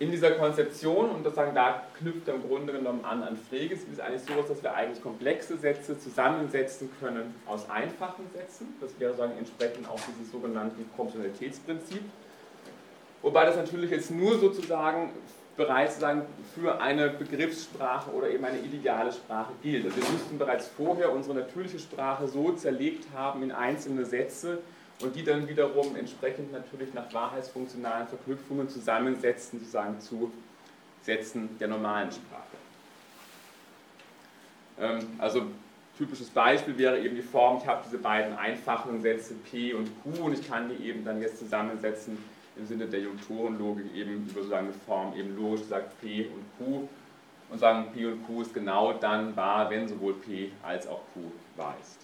in 0.00 0.10
dieser 0.10 0.30
Konzeption, 0.32 1.10
und 1.10 1.26
das 1.26 1.34
sagen, 1.34 1.54
da 1.54 1.82
knüpft 1.98 2.26
im 2.26 2.42
Grunde 2.42 2.72
genommen 2.72 3.04
an 3.04 3.22
an 3.22 3.36
Freges, 3.36 3.80
ist 3.80 3.92
es 3.92 4.00
eigentlich 4.00 4.22
so, 4.22 4.32
dass 4.40 4.62
wir 4.62 4.74
eigentlich 4.74 5.02
komplexe 5.02 5.58
Sätze 5.58 5.98
zusammensetzen 5.98 6.88
können 6.98 7.34
aus 7.46 7.68
einfachen 7.68 8.24
Sätzen. 8.34 8.74
Das 8.80 8.98
wäre 8.98 9.14
sagen, 9.14 9.32
entsprechend 9.38 9.86
auch 9.90 10.00
dieses 10.00 10.32
sogenannte 10.32 10.76
Proportionalitätsprinzip. 10.96 12.00
Wobei 13.22 13.44
das 13.44 13.56
natürlich 13.56 13.90
jetzt 13.90 14.10
nur 14.10 14.38
sozusagen 14.38 15.10
bereits 15.56 16.00
sagen, 16.00 16.22
für 16.54 16.80
eine 16.80 17.10
Begriffssprache 17.10 18.10
oder 18.12 18.30
eben 18.30 18.44
eine 18.44 18.58
ideale 18.58 19.12
Sprache 19.12 19.52
gilt. 19.62 19.84
Also 19.84 19.96
wir 19.98 20.10
müssten 20.10 20.38
bereits 20.38 20.68
vorher 20.68 21.12
unsere 21.12 21.34
natürliche 21.34 21.78
Sprache 21.78 22.28
so 22.28 22.52
zerlegt 22.52 23.06
haben 23.14 23.42
in 23.42 23.52
einzelne 23.52 24.06
Sätze, 24.06 24.60
und 25.02 25.16
die 25.16 25.24
dann 25.24 25.48
wiederum 25.48 25.96
entsprechend 25.96 26.52
natürlich 26.52 26.92
nach 26.94 27.12
wahrheitsfunktionalen 27.12 28.06
Verknüpfungen 28.08 28.68
zusammensetzen, 28.68 29.58
sozusagen 29.60 30.00
zu 30.00 30.32
Sätzen 31.02 31.56
der 31.58 31.68
normalen 31.68 32.10
Sprache. 32.12 32.44
Ähm, 34.78 35.06
also 35.18 35.42
typisches 35.96 36.28
Beispiel 36.28 36.76
wäre 36.76 37.00
eben 37.00 37.16
die 37.16 37.22
Form, 37.22 37.58
ich 37.58 37.66
habe 37.66 37.82
diese 37.84 37.98
beiden 37.98 38.36
einfachen 38.36 39.00
Sätze 39.00 39.34
P 39.50 39.72
und 39.72 39.90
Q 40.02 40.24
und 40.24 40.34
ich 40.34 40.46
kann 40.46 40.68
die 40.68 40.84
eben 40.86 41.04
dann 41.04 41.20
jetzt 41.20 41.38
zusammensetzen 41.38 42.18
im 42.60 42.66
Sinne 42.66 42.86
der 42.86 43.00
Junktorenlogik 43.00 43.94
eben 43.94 44.28
über 44.28 44.42
so 44.42 44.54
eine 44.54 44.72
Form 44.72 45.16
eben 45.16 45.34
logisch 45.36 45.66
sagt 45.66 45.98
P 46.00 46.26
und 46.26 46.44
Q 46.58 46.88
und 47.48 47.58
sagen 47.58 47.86
P 47.92 48.06
und 48.06 48.24
Q 48.26 48.42
ist 48.42 48.52
genau 48.52 48.92
dann 48.92 49.34
wahr, 49.34 49.70
wenn 49.70 49.88
sowohl 49.88 50.14
P 50.14 50.52
als 50.62 50.86
auch 50.86 51.00
Q 51.14 51.22
wahr 51.56 51.74
ist. 51.80 51.98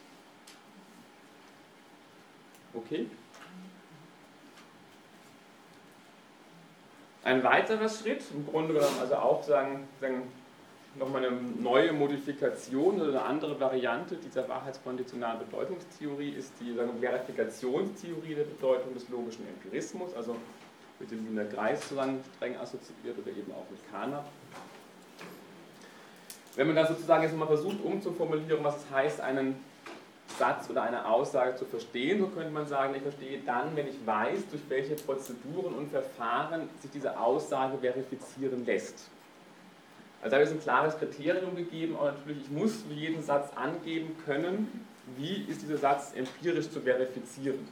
Okay? 2.73 3.07
Ein 7.23 7.43
weiterer 7.45 7.89
Schritt, 7.89 8.23
im 8.33 8.47
Grunde 8.47 8.75
genommen 8.75 8.99
also 9.01 9.17
auch 9.17 9.43
sagen, 9.43 9.87
sagen 10.01 10.23
nochmal 10.99 11.27
eine 11.27 11.37
neue 11.61 11.93
Modifikation 11.93 13.01
oder 13.01 13.09
eine 13.11 13.23
andere 13.23 13.59
Variante 13.61 14.17
dieser 14.17 14.49
wahrheitskonditionalen 14.49 15.41
Bedeutungstheorie 15.41 16.31
ist 16.31 16.53
die 16.61 16.75
Verifikationstheorie 16.75 18.35
der 18.35 18.45
Bedeutung 18.45 18.95
des 18.95 19.09
logischen 19.09 19.47
Empirismus, 19.49 20.15
also 20.15 20.37
mit 20.99 21.11
dem 21.11 21.29
Wiener 21.29 21.45
Kreis 21.45 21.87
zusammen 21.89 22.23
streng 22.37 22.57
assoziiert 22.57 23.19
oder 23.19 23.31
eben 23.31 23.53
auch 23.53 23.69
mit 23.71 23.81
Kana. 23.91 24.25
Wenn 26.55 26.69
man 26.69 26.77
dann 26.77 26.87
sozusagen 26.87 27.23
jetzt 27.23 27.37
mal 27.37 27.47
versucht 27.47 27.85
umzuformulieren, 27.85 28.65
was 28.65 28.77
es 28.77 28.91
heißt, 28.91 29.21
einen 29.21 29.57
Satz 30.39 30.71
oder 30.71 30.83
eine 30.83 31.07
Aussage 31.07 31.55
zu 31.57 31.67
verstehen, 31.67 32.21
so 32.21 32.29
könnte 32.29 32.51
man 32.51 32.67
sagen, 32.67 32.95
ich 32.95 33.03
verstehe 33.03 33.41
dann, 33.45 33.77
wenn 33.77 33.89
ich 33.89 34.07
weiß, 34.07 34.49
durch 34.51 34.63
welche 34.69 34.95
Prozeduren 34.95 35.75
und 35.75 35.91
Verfahren 35.91 36.69
sich 36.81 36.91
diese 36.91 37.19
Aussage 37.19 37.77
verifizieren 37.79 38.65
lässt. 38.65 39.11
Also 40.27 40.39
da 40.39 40.43
ist 40.43 40.51
ein 40.51 40.61
klares 40.61 40.99
Kriterium 40.99 41.55
gegeben, 41.55 41.95
aber 41.97 42.11
natürlich, 42.11 42.43
ich 42.43 42.51
muss 42.51 42.83
für 42.83 42.93
jeden 42.93 43.23
Satz 43.23 43.49
angeben 43.55 44.17
können, 44.25 44.85
wie 45.17 45.47
ist 45.49 45.63
dieser 45.63 45.77
Satz 45.77 46.15
empirisch 46.17 46.69
zu 46.69 46.81
verifizieren. 46.81 47.69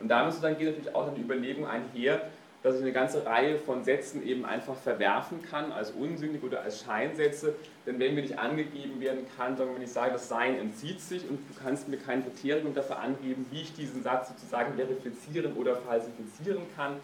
Und 0.00 0.06
damit 0.06 0.34
dann 0.40 0.56
geht 0.56 0.68
natürlich 0.68 0.94
auch 0.94 1.08
eine 1.08 1.18
Überlegung 1.18 1.66
einher, 1.66 2.20
dass 2.62 2.76
ich 2.76 2.82
eine 2.82 2.92
ganze 2.92 3.26
Reihe 3.26 3.58
von 3.58 3.82
Sätzen 3.82 4.24
eben 4.24 4.44
einfach 4.44 4.76
verwerfen 4.76 5.42
kann, 5.50 5.72
als 5.72 5.90
unsinnig 5.90 6.44
oder 6.44 6.62
als 6.62 6.84
Scheinsätze. 6.84 7.56
Denn 7.86 7.98
wenn 7.98 8.14
mir 8.14 8.22
nicht 8.22 8.38
angegeben 8.38 9.00
werden 9.00 9.26
kann, 9.36 9.56
sondern 9.56 9.74
wenn 9.74 9.82
ich 9.82 9.90
sage, 9.90 10.12
das 10.12 10.28
Sein 10.28 10.56
entzieht 10.60 11.00
sich 11.00 11.28
und 11.28 11.38
du 11.38 11.60
kannst 11.60 11.88
mir 11.88 11.96
kein 11.96 12.22
Kriterium 12.22 12.72
dafür 12.72 13.00
angeben, 13.00 13.46
wie 13.50 13.62
ich 13.62 13.74
diesen 13.74 14.04
Satz 14.04 14.28
sozusagen 14.28 14.74
verifizieren 14.74 15.54
oder 15.54 15.74
falsifizieren 15.74 16.62
kann, 16.76 16.98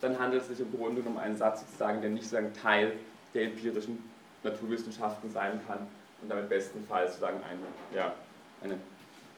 dann 0.00 0.18
handelt 0.18 0.40
es 0.40 0.48
sich 0.48 0.60
im 0.60 0.72
Grunde 0.74 1.02
um 1.02 1.18
einen 1.18 1.36
Satz 1.36 1.60
sozusagen, 1.60 2.00
der 2.00 2.08
nicht 2.08 2.24
sozusagen 2.24 2.54
Teil 2.54 2.92
der 3.34 3.42
empirischen 3.42 3.98
Naturwissenschaften 4.42 5.30
sein 5.30 5.60
kann 5.66 5.86
und 6.22 6.28
damit 6.28 6.48
bestenfalls 6.48 7.12
sozusagen 7.12 7.38
ein, 7.44 7.58
ja, 7.94 8.12
eine 8.62 8.78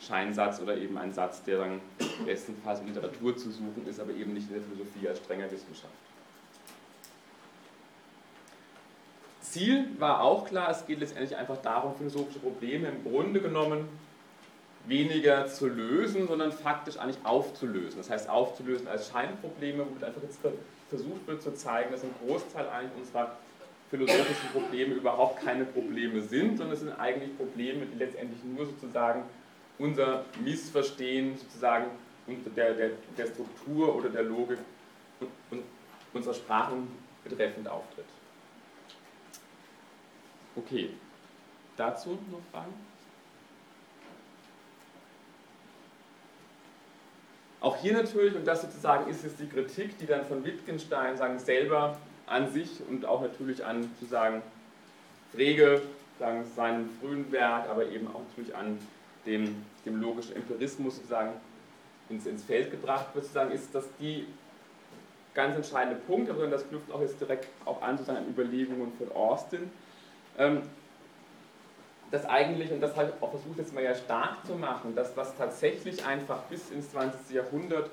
Scheinsatz 0.00 0.60
oder 0.60 0.76
eben 0.76 0.96
ein 0.96 1.12
Satz, 1.12 1.42
der 1.44 1.58
dann 1.58 1.80
bestenfalls 2.24 2.80
in 2.80 2.88
Literatur 2.88 3.36
zu 3.36 3.50
suchen 3.50 3.86
ist, 3.86 4.00
aber 4.00 4.12
eben 4.12 4.32
nicht 4.32 4.48
in 4.48 4.54
der 4.54 4.62
Philosophie 4.62 5.08
als 5.08 5.18
strenger 5.18 5.50
Wissenschaft. 5.50 5.92
Ziel 9.42 9.88
war 9.98 10.22
auch 10.22 10.46
klar, 10.46 10.70
es 10.70 10.86
geht 10.86 11.00
letztendlich 11.00 11.36
einfach 11.36 11.60
darum, 11.60 11.96
philosophische 11.96 12.38
Probleme 12.38 12.88
im 12.88 13.02
Grunde 13.04 13.40
genommen 13.40 13.88
weniger 14.86 15.46
zu 15.46 15.66
lösen, 15.66 16.28
sondern 16.28 16.52
faktisch 16.52 16.96
eigentlich 16.98 17.24
aufzulösen. 17.24 17.98
Das 17.98 18.08
heißt, 18.08 18.30
aufzulösen 18.30 18.88
als 18.88 19.10
Scheinprobleme, 19.10 19.84
womit 19.86 20.04
einfach 20.04 20.22
jetzt 20.22 20.38
versucht 20.88 21.26
wird 21.26 21.42
zu 21.42 21.52
zeigen, 21.54 21.90
dass 21.90 22.02
ein 22.02 22.14
Großteil 22.24 22.68
eigentlich 22.68 22.98
unserer 22.98 23.36
philosophischen 23.90 24.48
Probleme 24.52 24.94
überhaupt 24.94 25.44
keine 25.44 25.64
Probleme 25.64 26.22
sind, 26.22 26.56
sondern 26.56 26.74
es 26.74 26.80
sind 26.80 26.92
eigentlich 26.92 27.36
Probleme, 27.36 27.86
die 27.86 27.98
letztendlich 27.98 28.42
nur 28.44 28.64
sozusagen 28.66 29.24
unser 29.78 30.24
Missverstehen 30.44 31.36
sozusagen 31.36 31.86
der, 32.54 32.74
der, 32.74 32.90
der 33.18 33.26
Struktur 33.26 33.96
oder 33.96 34.08
der 34.08 34.22
Logik 34.22 34.58
unserer 36.12 36.34
Sprachen 36.34 36.88
betreffend 37.24 37.66
auftritt. 37.68 38.04
Okay, 40.54 40.90
dazu 41.76 42.18
noch 42.30 42.40
Fragen? 42.52 42.72
Auch 47.60 47.76
hier 47.76 47.92
natürlich, 47.92 48.34
und 48.34 48.46
das 48.46 48.62
sozusagen 48.62 49.10
ist 49.10 49.22
jetzt 49.22 49.38
die 49.38 49.48
Kritik, 49.48 49.98
die 49.98 50.06
dann 50.06 50.24
von 50.24 50.44
Wittgenstein 50.44 51.16
sagen, 51.16 51.38
selber 51.38 51.98
an 52.30 52.50
sich 52.50 52.80
und 52.88 53.04
auch 53.04 53.20
natürlich 53.20 53.64
an 53.64 53.82
sozusagen 53.82 54.42
Frege, 55.32 55.82
sagen, 56.18 56.44
seinem 56.54 56.88
frühen 57.00 57.30
Werk, 57.32 57.68
aber 57.68 57.86
eben 57.86 58.06
auch 58.08 58.20
natürlich 58.28 58.54
an 58.54 58.78
dem, 59.26 59.64
dem 59.84 60.00
logischen 60.00 60.36
Empirismus 60.36 60.96
sozusagen 60.96 61.32
ins, 62.08 62.26
ins 62.26 62.44
Feld 62.44 62.70
gebracht 62.70 63.06
wird, 63.14 63.24
sozusagen, 63.24 63.52
ist, 63.52 63.74
dass 63.74 63.84
die 63.98 64.26
ganz 65.34 65.56
entscheidende 65.56 65.96
Punkt, 65.96 66.30
aber 66.30 66.46
das 66.46 66.68
knüpft 66.68 66.90
auch 66.92 67.00
jetzt 67.00 67.20
direkt 67.20 67.48
auch 67.64 67.82
an 67.82 67.96
sozusagen 67.96 68.24
an 68.24 68.30
Überlegungen 68.30 68.92
von 68.98 69.12
Austin, 69.12 69.70
ähm, 70.38 70.62
dass 72.10 72.26
eigentlich, 72.26 72.72
und 72.72 72.80
das 72.80 72.96
habe 72.96 73.12
ich 73.14 73.22
auch 73.22 73.30
versucht 73.30 73.58
jetzt 73.58 73.72
mal 73.72 73.84
ja 73.84 73.94
stark 73.94 74.44
zu 74.44 74.54
machen, 74.54 74.94
dass 74.96 75.16
was 75.16 75.36
tatsächlich 75.36 76.04
einfach 76.04 76.42
bis 76.44 76.70
ins 76.70 76.90
20. 76.90 77.30
Jahrhundert 77.30 77.90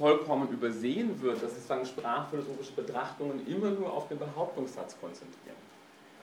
vollkommen 0.00 0.48
übersehen 0.48 1.20
wird, 1.20 1.42
dass 1.42 1.54
sozusagen 1.54 1.84
sprachphilosophische 1.84 2.72
Betrachtungen 2.72 3.46
immer 3.46 3.70
nur 3.70 3.92
auf 3.92 4.08
den 4.08 4.18
Behauptungssatz 4.18 4.96
konzentrieren. 4.98 5.56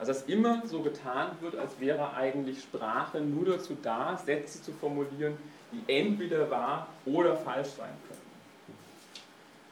Also 0.00 0.12
dass 0.12 0.22
immer 0.22 0.66
so 0.66 0.82
getan 0.82 1.30
wird, 1.40 1.56
als 1.56 1.78
wäre 1.78 2.12
eigentlich 2.14 2.60
Sprache 2.60 3.20
nur 3.20 3.46
dazu 3.46 3.76
da, 3.80 4.16
Sätze 4.16 4.60
zu 4.60 4.72
formulieren, 4.72 5.36
die 5.72 5.92
entweder 5.92 6.50
wahr 6.50 6.88
oder 7.06 7.36
falsch 7.36 7.68
sein 7.68 7.92
können. 8.08 8.20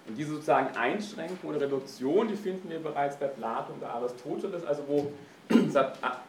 Und 0.06 0.16
diese 0.16 0.34
sozusagen 0.34 0.76
Einschränkung 0.76 1.50
oder 1.50 1.60
Reduktion, 1.62 2.28
die 2.28 2.36
finden 2.36 2.70
wir 2.70 2.78
bereits 2.78 3.16
bei 3.16 3.26
Plato 3.26 3.72
und 3.72 3.80
bei 3.80 3.88
Aristoteles, 3.88 4.64
also 4.64 4.84
wo 4.86 5.12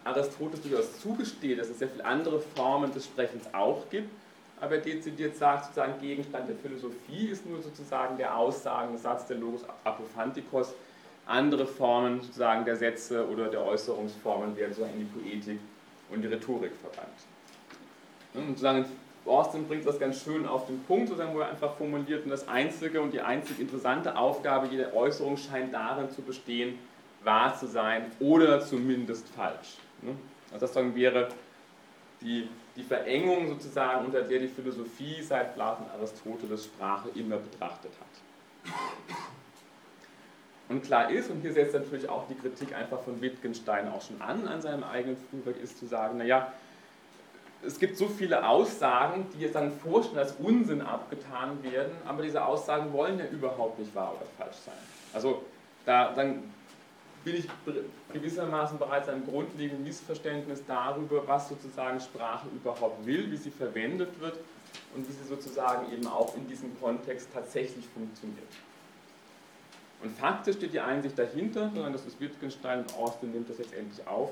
Aristoteles 0.03 0.61
durchaus 0.63 0.99
zugesteht, 0.99 1.59
dass 1.59 1.69
es 1.69 1.77
sehr 1.77 1.89
viele 1.89 2.05
andere 2.05 2.39
Formen 2.39 2.91
des 2.91 3.05
Sprechens 3.05 3.43
auch 3.53 3.87
gibt, 3.91 4.09
aber 4.59 4.77
dezidiert 4.77 5.35
sagt, 5.35 5.65
sozusagen 5.65 5.99
Gegenstand 6.01 6.49
der 6.49 6.55
Philosophie 6.55 7.27
ist 7.27 7.45
nur 7.45 7.61
sozusagen 7.61 8.17
der 8.17 8.35
Aussagensatz 8.35 9.27
der 9.27 9.37
Logos 9.37 9.65
Apophantikos, 9.83 10.73
andere 11.25 11.65
Formen 11.65 12.21
sozusagen 12.21 12.65
der 12.65 12.75
Sätze 12.75 13.27
oder 13.27 13.49
der 13.49 13.63
Äußerungsformen 13.63 14.55
werden 14.55 14.73
sozusagen 14.73 14.99
in 14.99 15.07
die 15.07 15.19
Poetik 15.19 15.59
und 16.09 16.21
die 16.21 16.27
Rhetorik 16.27 16.71
verbannt. 16.75 17.17
Und 18.33 18.47
sozusagen 18.47 18.85
Austin 19.25 19.67
bringt 19.67 19.85
das 19.85 19.99
ganz 19.99 20.23
schön 20.23 20.47
auf 20.47 20.67
den 20.67 20.81
Punkt, 20.83 21.09
sozusagen, 21.09 21.35
wo 21.35 21.39
er 21.39 21.49
einfach 21.49 21.75
formuliert, 21.75 22.23
und 22.23 22.31
das 22.31 22.47
einzige 22.47 23.01
und 23.01 23.11
die 23.11 23.19
einzig 23.19 23.59
interessante 23.59 24.15
Aufgabe 24.15 24.67
jeder 24.67 24.93
Äußerung 24.93 25.35
scheint 25.35 25.73
darin 25.73 26.09
zu 26.09 26.21
bestehen, 26.21 26.79
wahr 27.23 27.57
zu 27.57 27.67
sein 27.67 28.09
oder 28.19 28.61
zumindest 28.61 29.27
falsch. 29.29 29.77
Also 30.53 30.65
das 30.65 30.95
wäre 30.95 31.27
die, 32.21 32.49
die 32.75 32.83
Verengung 32.83 33.47
sozusagen, 33.47 34.05
unter 34.05 34.21
der 34.21 34.39
die 34.39 34.47
Philosophie 34.47 35.21
seit 35.21 35.55
Platon 35.55 35.85
Aristoteles 35.95 36.65
Sprache 36.65 37.09
immer 37.15 37.37
betrachtet 37.37 37.91
hat. 37.99 38.73
Und 40.69 40.83
klar 40.83 41.09
ist, 41.09 41.29
und 41.29 41.41
hier 41.41 41.53
setzt 41.53 41.73
natürlich 41.73 42.09
auch 42.09 42.27
die 42.27 42.35
Kritik 42.35 42.75
einfach 42.75 43.01
von 43.01 43.21
Wittgenstein 43.21 43.87
auch 43.87 44.01
schon 44.01 44.21
an, 44.21 44.47
an 44.47 44.61
seinem 44.61 44.83
eigenen 44.83 45.17
Frühwerk, 45.29 45.61
ist 45.61 45.77
zu 45.77 45.85
sagen, 45.85 46.17
naja, 46.17 46.51
es 47.65 47.79
gibt 47.79 47.97
so 47.97 48.07
viele 48.07 48.47
Aussagen, 48.47 49.27
die 49.33 49.41
jetzt 49.41 49.55
dann 49.55 49.71
vorstellen 49.71 50.19
als 50.19 50.33
Unsinn 50.33 50.81
abgetan 50.81 51.63
werden, 51.63 51.91
aber 52.05 52.21
diese 52.21 52.45
Aussagen 52.45 52.93
wollen 52.93 53.17
ja 53.17 53.25
überhaupt 53.27 53.79
nicht 53.79 53.95
wahr 53.95 54.13
oder 54.15 54.25
falsch 54.37 54.57
sein. 54.57 54.75
Also 55.13 55.43
da 55.85 56.13
dann 56.13 56.53
bin 57.23 57.35
ich 57.35 57.47
gewissermaßen 58.13 58.77
bereits 58.77 59.09
einem 59.09 59.25
grundlegenden 59.25 59.83
Missverständnis 59.83 60.63
darüber, 60.65 61.27
was 61.27 61.49
sozusagen 61.49 61.99
Sprache 61.99 62.47
überhaupt 62.55 63.05
will, 63.05 63.29
wie 63.31 63.37
sie 63.37 63.51
verwendet 63.51 64.19
wird 64.19 64.37
und 64.95 65.07
wie 65.07 65.11
sie 65.11 65.23
sozusagen 65.23 65.91
eben 65.91 66.07
auch 66.07 66.35
in 66.35 66.47
diesem 66.47 66.79
Kontext 66.79 67.29
tatsächlich 67.33 67.85
funktioniert. 67.87 68.47
Und 70.03 70.15
faktisch 70.15 70.57
steht 70.57 70.73
die 70.73 70.79
Einsicht 70.79 71.17
dahinter, 71.17 71.71
sondern 71.73 71.91
das 71.91 72.05
ist 72.05 72.19
Wittgenstein 72.19 72.79
und 72.79 72.95
Austin 72.95 73.31
nimmt 73.31 73.49
das 73.49 73.57
jetzt 73.57 73.73
endlich 73.73 74.05
auf, 74.07 74.31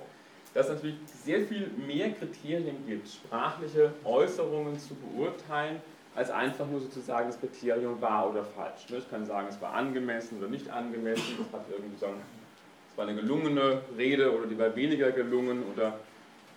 dass 0.53 0.67
es 0.67 0.75
natürlich 0.75 0.97
sehr 1.07 1.41
viel 1.41 1.69
mehr 1.85 2.11
Kriterien 2.11 2.85
gibt, 2.87 3.09
sprachliche 3.09 3.93
Äußerungen 4.03 4.79
zu 4.79 4.95
beurteilen, 4.95 5.81
als 6.15 6.31
einfach 6.31 6.65
nur 6.67 6.79
sozusagen 6.79 7.27
das 7.27 7.39
Kriterium 7.39 7.99
wahr 8.01 8.29
oder 8.29 8.43
falsch. 8.43 8.85
Ich 8.87 9.09
kann 9.09 9.25
sagen, 9.25 9.47
es 9.49 9.59
war 9.59 9.73
angemessen 9.73 10.37
oder 10.37 10.47
nicht 10.47 10.69
angemessen, 10.69 11.45
es 11.45 11.53
hat 11.53 11.65
irgendwie 11.69 11.97
sagen, 11.97 12.21
es 12.21 12.34
war 12.95 13.07
eine 13.07 13.19
gelungene 13.19 13.81
Rede 13.97 14.35
oder 14.35 14.47
die 14.47 14.57
war 14.57 14.75
weniger 14.75 15.11
gelungen 15.11 15.63
oder 15.73 15.99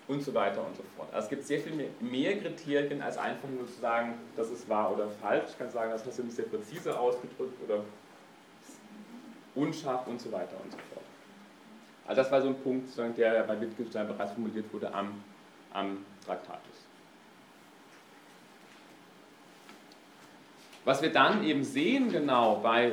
und 0.09 0.22
so 0.22 0.33
weiter 0.33 0.66
und 0.66 0.74
so 0.74 0.83
fort. 0.96 1.09
Also 1.12 1.27
es 1.27 1.29
gibt 1.29 1.44
sehr 1.44 1.61
viel 1.61 1.90
mehr, 2.01 2.38
Kriterien, 2.38 3.03
als 3.03 3.18
einfach 3.18 3.48
nur 3.48 3.66
zu 3.66 3.79
sagen, 3.79 4.14
das 4.37 4.51
ist 4.51 4.68
wahr 4.68 4.92
oder 4.92 5.09
falsch. 5.09 5.51
Ich 5.51 5.59
kann 5.59 5.70
sagen, 5.70 5.90
das 5.90 6.18
nicht 6.18 6.33
sehr 6.33 6.46
präzise 6.46 6.98
ausgedrückt 6.98 7.62
oder 7.62 7.85
unscharf 9.55 10.07
und 10.07 10.20
so 10.20 10.33
weiter 10.33 10.57
und 10.64 10.72
so 10.72 10.79
fort. 10.92 11.05
Also 12.07 12.22
das 12.22 12.33
war 12.33 12.40
so 12.40 12.48
ein 12.48 12.59
Punkt, 12.62 12.88
der 13.18 13.42
bei 13.42 13.61
Wittgenstein 13.61 14.09
bereits 14.09 14.33
formuliert 14.33 14.72
wurde 14.72 14.92
am, 14.94 15.22
am 15.74 16.05
Traktatus. 16.24 16.62
Was 20.87 21.03
wir 21.03 21.12
dann 21.12 21.44
eben 21.44 21.64
sehen 21.64 22.11
genau 22.11 22.61
bei 22.62 22.92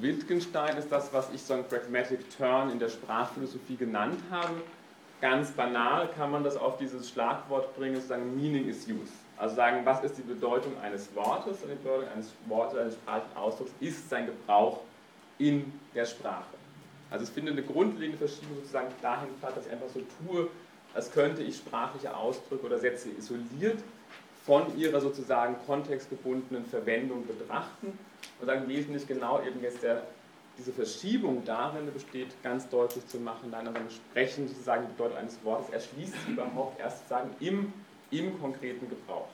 Wittgenstein 0.00 0.76
ist 0.76 0.90
das, 0.90 1.12
was 1.12 1.32
ich 1.32 1.42
so 1.42 1.54
ein 1.54 1.64
Pragmatic 1.64 2.36
Turn 2.36 2.70
in 2.70 2.78
der 2.78 2.88
Sprachphilosophie 2.88 3.76
genannt 3.76 4.20
habe. 4.30 4.54
Ganz 5.20 5.50
banal 5.52 6.08
kann 6.08 6.30
man 6.30 6.44
das 6.44 6.56
auf 6.56 6.76
dieses 6.76 7.08
Schlagwort 7.08 7.74
bringen, 7.76 7.96
sozusagen 7.96 8.36
Meaning 8.36 8.68
is 8.68 8.86
Use. 8.86 9.12
Also 9.38 9.54
sagen, 9.54 9.80
was 9.84 10.02
ist 10.02 10.18
die 10.18 10.22
Bedeutung 10.22 10.72
eines 10.82 11.14
Wortes? 11.14 11.62
Und 11.62 11.70
die 11.70 11.76
Bedeutung 11.76 12.08
eines 12.14 12.32
Wortes, 12.46 12.78
eines 12.78 12.94
sprachlichen 12.94 13.36
Ausdrucks 13.36 13.70
ist 13.80 14.10
sein 14.10 14.26
Gebrauch 14.26 14.80
in 15.38 15.72
der 15.94 16.04
Sprache. 16.04 16.44
Also 17.10 17.24
ich 17.24 17.30
finde 17.30 17.52
eine 17.52 17.62
grundlegende 17.62 18.18
Verschiebung 18.18 18.56
sozusagen 18.56 18.88
dahin 19.00 19.28
statt, 19.38 19.56
dass 19.56 19.66
ich 19.66 19.72
einfach 19.72 19.88
so 19.94 20.00
tue, 20.26 20.48
als 20.94 21.12
könnte 21.12 21.42
ich 21.42 21.56
sprachliche 21.56 22.14
Ausdrücke 22.14 22.66
oder 22.66 22.78
Sätze 22.78 23.10
isoliert 23.10 23.78
von 24.44 24.76
ihrer 24.76 25.00
sozusagen 25.00 25.56
kontextgebundenen 25.66 26.66
Verwendung 26.66 27.26
betrachten 27.26 27.98
und 28.40 28.46
dann 28.46 28.68
wesentlich 28.68 29.06
genau 29.06 29.42
eben 29.42 29.62
jetzt 29.62 29.82
der, 29.82 30.02
diese 30.58 30.72
Verschiebung 30.72 31.44
darin 31.44 31.92
besteht, 31.92 32.28
ganz 32.42 32.68
deutlich 32.68 33.06
zu 33.06 33.18
machen, 33.18 33.50
dann 33.50 33.68
aber 33.68 33.80
Sprechen 33.90 34.48
sozusagen 34.48 34.86
die 34.86 34.92
Bedeutung 34.92 35.18
eines 35.18 35.42
Wortes 35.44 35.70
erschließt 35.70 36.12
sich 36.12 36.28
überhaupt 36.28 36.80
erst 36.80 36.98
sozusagen 36.98 37.30
im, 37.40 37.72
im 38.10 38.40
konkreten 38.40 38.88
Gebrauch. 38.88 39.28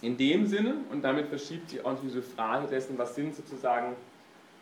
In 0.00 0.16
dem 0.16 0.46
Sinne, 0.46 0.76
und 0.90 1.02
damit 1.02 1.26
verschiebt 1.26 1.70
sich 1.70 1.84
auch 1.84 1.98
diese 2.00 2.22
Frage 2.22 2.68
dessen, 2.68 2.96
was 2.96 3.16
sind 3.16 3.34
sozusagen, 3.34 3.96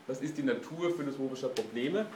was 0.07 0.23
ist 0.23 0.39
die 0.39 0.43
Natur 0.43 0.95
philosophischer 0.95 1.49
Probleme, 1.49 2.07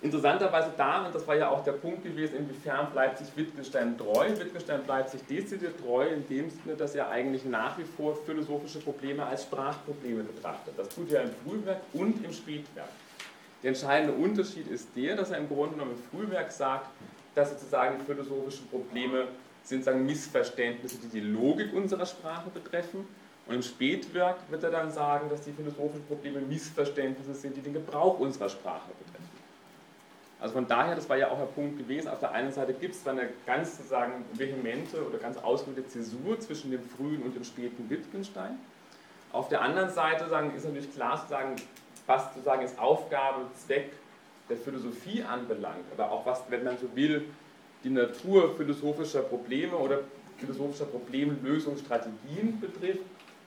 Interessanterweise 0.00 0.72
da, 0.76 1.06
und 1.06 1.14
das 1.14 1.26
war 1.26 1.34
ja 1.34 1.48
auch 1.48 1.64
der 1.64 1.72
Punkt 1.72 2.04
gewesen, 2.04 2.36
inwiefern 2.36 2.88
bleibt 2.92 3.18
sich 3.18 3.36
Wittgenstein 3.36 3.98
treu. 3.98 4.28
Wittgenstein 4.28 4.84
bleibt 4.84 5.10
sich 5.10 5.24
dezidiert 5.24 5.80
treu 5.80 6.06
in 6.06 6.26
dem 6.28 6.50
Sinne, 6.50 6.76
dass 6.76 6.94
er 6.94 7.10
eigentlich 7.10 7.44
nach 7.44 7.76
wie 7.78 7.82
vor 7.82 8.14
philosophische 8.24 8.78
Probleme 8.78 9.26
als 9.26 9.42
Sprachprobleme 9.42 10.22
betrachtet. 10.22 10.74
Das 10.76 10.88
tut 10.88 11.10
er 11.10 11.24
im 11.24 11.30
Frühwerk 11.44 11.80
und 11.94 12.24
im 12.24 12.32
Spätwerk. 12.32 12.90
Der 13.64 13.70
entscheidende 13.70 14.14
Unterschied 14.14 14.68
ist 14.68 14.88
der, 14.94 15.16
dass 15.16 15.30
er 15.30 15.38
im 15.38 15.48
Grunde 15.48 15.74
genommen 15.74 15.96
im 15.96 16.18
Frühwerk 16.18 16.52
sagt, 16.52 16.88
dass 17.34 17.50
sozusagen 17.50 17.98
philosophische 18.04 18.62
Probleme 18.70 19.26
sind 19.64 19.82
sagen 19.82 20.06
Missverständnisse, 20.06 20.98
die 20.98 21.08
die 21.08 21.20
Logik 21.20 21.74
unserer 21.74 22.06
Sprache 22.06 22.50
betreffen. 22.50 23.06
Und 23.46 23.54
im 23.54 23.62
Spätwerk 23.62 24.36
wird 24.48 24.62
er 24.62 24.70
dann 24.70 24.90
sagen, 24.92 25.28
dass 25.28 25.42
die 25.42 25.52
philosophischen 25.52 26.06
Probleme 26.06 26.40
Missverständnisse 26.40 27.34
sind, 27.34 27.56
die 27.56 27.62
den 27.62 27.72
Gebrauch 27.72 28.18
unserer 28.18 28.48
Sprache 28.48 28.90
betreffen. 28.98 29.17
Also 30.40 30.54
von 30.54 30.68
daher, 30.68 30.94
das 30.94 31.08
war 31.08 31.16
ja 31.16 31.30
auch 31.30 31.38
der 31.38 31.46
Punkt 31.46 31.78
gewesen, 31.78 32.08
auf 32.08 32.20
der 32.20 32.30
einen 32.30 32.52
Seite 32.52 32.72
gibt 32.72 32.94
es 32.94 33.02
dann 33.02 33.18
eine 33.18 33.30
ganz 33.44 33.76
sozusagen 33.76 34.24
vehemente 34.34 35.04
oder 35.04 35.18
ganz 35.18 35.36
ausgeführte 35.38 35.88
Zäsur 35.88 36.38
zwischen 36.38 36.70
dem 36.70 36.88
frühen 36.88 37.22
und 37.22 37.34
dem 37.34 37.42
späten 37.42 37.90
Wittgenstein. 37.90 38.56
Auf 39.32 39.48
der 39.48 39.62
anderen 39.62 39.90
Seite 39.90 40.28
sagen, 40.28 40.54
ist 40.54 40.64
natürlich 40.64 40.94
klar 40.94 41.20
zu 41.20 41.28
sagen, 41.28 41.56
was 42.06 42.32
sozusagen 42.32 42.62
ist 42.62 42.78
Aufgabe, 42.78 43.46
Zweck 43.54 43.92
der 44.48 44.56
Philosophie 44.56 45.22
anbelangt, 45.22 45.84
aber 45.92 46.10
auch 46.10 46.24
was, 46.24 46.42
wenn 46.48 46.64
man 46.64 46.78
so 46.78 46.86
will, 46.94 47.28
die 47.84 47.90
Natur 47.90 48.56
philosophischer 48.56 49.22
Probleme 49.22 49.76
oder 49.76 50.00
philosophischer 50.38 50.86
Problemlösungsstrategien 50.86 52.60
betrifft, 52.60 53.04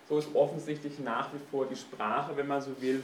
so 0.07 0.19
ist 0.19 0.27
offensichtlich 0.35 0.99
nach 0.99 1.33
wie 1.33 1.39
vor 1.49 1.65
die 1.65 1.75
Sprache, 1.75 2.35
wenn 2.35 2.47
man 2.47 2.61
so 2.61 2.71
will, 2.81 3.01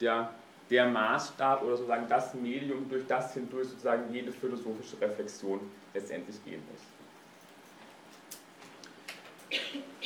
der 0.00 0.30
der 0.70 0.86
Maßstab 0.86 1.62
oder 1.62 1.76
sozusagen 1.76 2.08
das 2.08 2.34
Medium, 2.34 2.88
durch 2.88 3.06
das 3.06 3.34
hindurch 3.34 3.68
sozusagen 3.68 4.12
jede 4.12 4.32
philosophische 4.32 5.00
Reflexion 5.00 5.60
letztendlich 5.94 6.44
gehen 6.44 6.62
muss. 6.70 6.82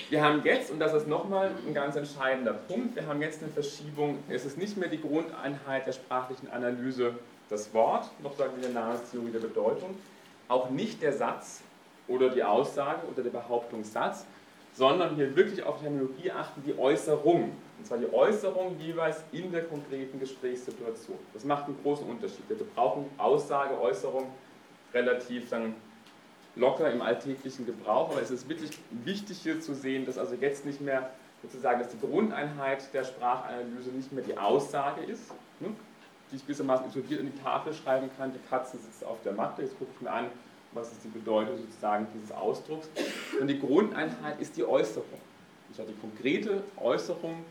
Wir 0.08 0.22
haben 0.22 0.42
jetzt, 0.44 0.70
und 0.70 0.78
das 0.78 0.94
ist 0.94 1.08
nochmal 1.08 1.50
ein 1.66 1.74
ganz 1.74 1.96
entscheidender 1.96 2.52
Punkt, 2.52 2.94
wir 2.94 3.06
haben 3.06 3.20
jetzt 3.22 3.42
eine 3.42 3.50
Verschiebung, 3.50 4.18
es 4.28 4.44
ist 4.44 4.58
nicht 4.58 4.76
mehr 4.76 4.88
die 4.88 5.00
Grundeinheit 5.00 5.86
der 5.86 5.92
sprachlichen 5.92 6.50
Analyse 6.50 7.14
das 7.48 7.72
Wort, 7.74 8.10
noch 8.22 8.36
sagen 8.36 8.52
wir 8.58 8.68
in 8.68 8.74
Namenstheorie 8.74 9.30
der 9.30 9.40
Bedeutung, 9.40 9.96
auch 10.48 10.70
nicht 10.70 11.02
der 11.02 11.12
Satz 11.12 11.62
oder 12.08 12.28
die 12.30 12.44
Aussage 12.44 13.06
oder 13.10 13.22
der 13.22 13.30
Behauptungssatz, 13.30 14.26
sondern 14.74 15.16
hier 15.16 15.34
wirklich 15.36 15.62
auf 15.62 15.80
Terminologie 15.80 16.30
achten, 16.30 16.62
die 16.66 16.78
Äußerung. 16.78 17.52
Und 17.82 17.88
zwar 17.88 17.98
die 17.98 18.12
Äußerung 18.12 18.78
jeweils 18.78 19.24
in 19.32 19.50
der 19.50 19.64
konkreten 19.64 20.20
Gesprächssituation. 20.20 21.18
Das 21.34 21.44
macht 21.44 21.64
einen 21.64 21.76
großen 21.82 22.08
Unterschied. 22.08 22.48
Wir 22.48 22.56
brauchen 22.76 23.06
Aussage, 23.18 23.76
Äußerung 23.80 24.30
relativ 24.94 25.50
dann 25.50 25.74
locker 26.54 26.92
im 26.92 27.02
alltäglichen 27.02 27.66
Gebrauch, 27.66 28.12
aber 28.12 28.22
es 28.22 28.30
ist 28.30 28.48
wirklich 28.48 28.70
wichtig 29.04 29.38
hier 29.38 29.60
zu 29.60 29.74
sehen, 29.74 30.06
dass 30.06 30.16
also 30.16 30.36
jetzt 30.36 30.64
nicht 30.64 30.80
mehr 30.80 31.10
sozusagen, 31.42 31.80
dass 31.80 31.88
die 31.88 31.98
Grundeinheit 31.98 32.84
der 32.94 33.02
Sprachanalyse 33.02 33.90
nicht 33.90 34.12
mehr 34.12 34.22
die 34.22 34.38
Aussage 34.38 35.02
ist, 35.02 35.32
ne, 35.58 35.74
die 36.30 36.36
ich 36.36 36.42
gewissermaßen 36.42 36.86
isoliert 36.86 37.18
in 37.18 37.32
die 37.32 37.42
Tafel 37.42 37.74
schreiben 37.74 38.08
kann, 38.16 38.32
die 38.32 38.48
Katze 38.48 38.76
sitzt 38.76 39.04
auf 39.04 39.20
der 39.24 39.32
Matte, 39.32 39.62
jetzt 39.62 39.76
gucke 39.76 39.90
ich 39.96 40.02
mir 40.02 40.12
an, 40.12 40.26
was 40.70 40.92
ist 40.92 41.02
die 41.02 41.08
Bedeutung 41.08 41.58
sozusagen 41.58 42.06
dieses 42.14 42.30
Ausdrucks, 42.30 42.88
sondern 43.32 43.48
die 43.48 43.58
Grundeinheit 43.58 44.40
ist 44.40 44.56
die 44.56 44.62
Äußerung. 44.62 45.18
Ich 45.72 45.80
habe 45.80 45.90
die 45.90 45.98
konkrete 45.98 46.62
Äußerung 46.76 47.44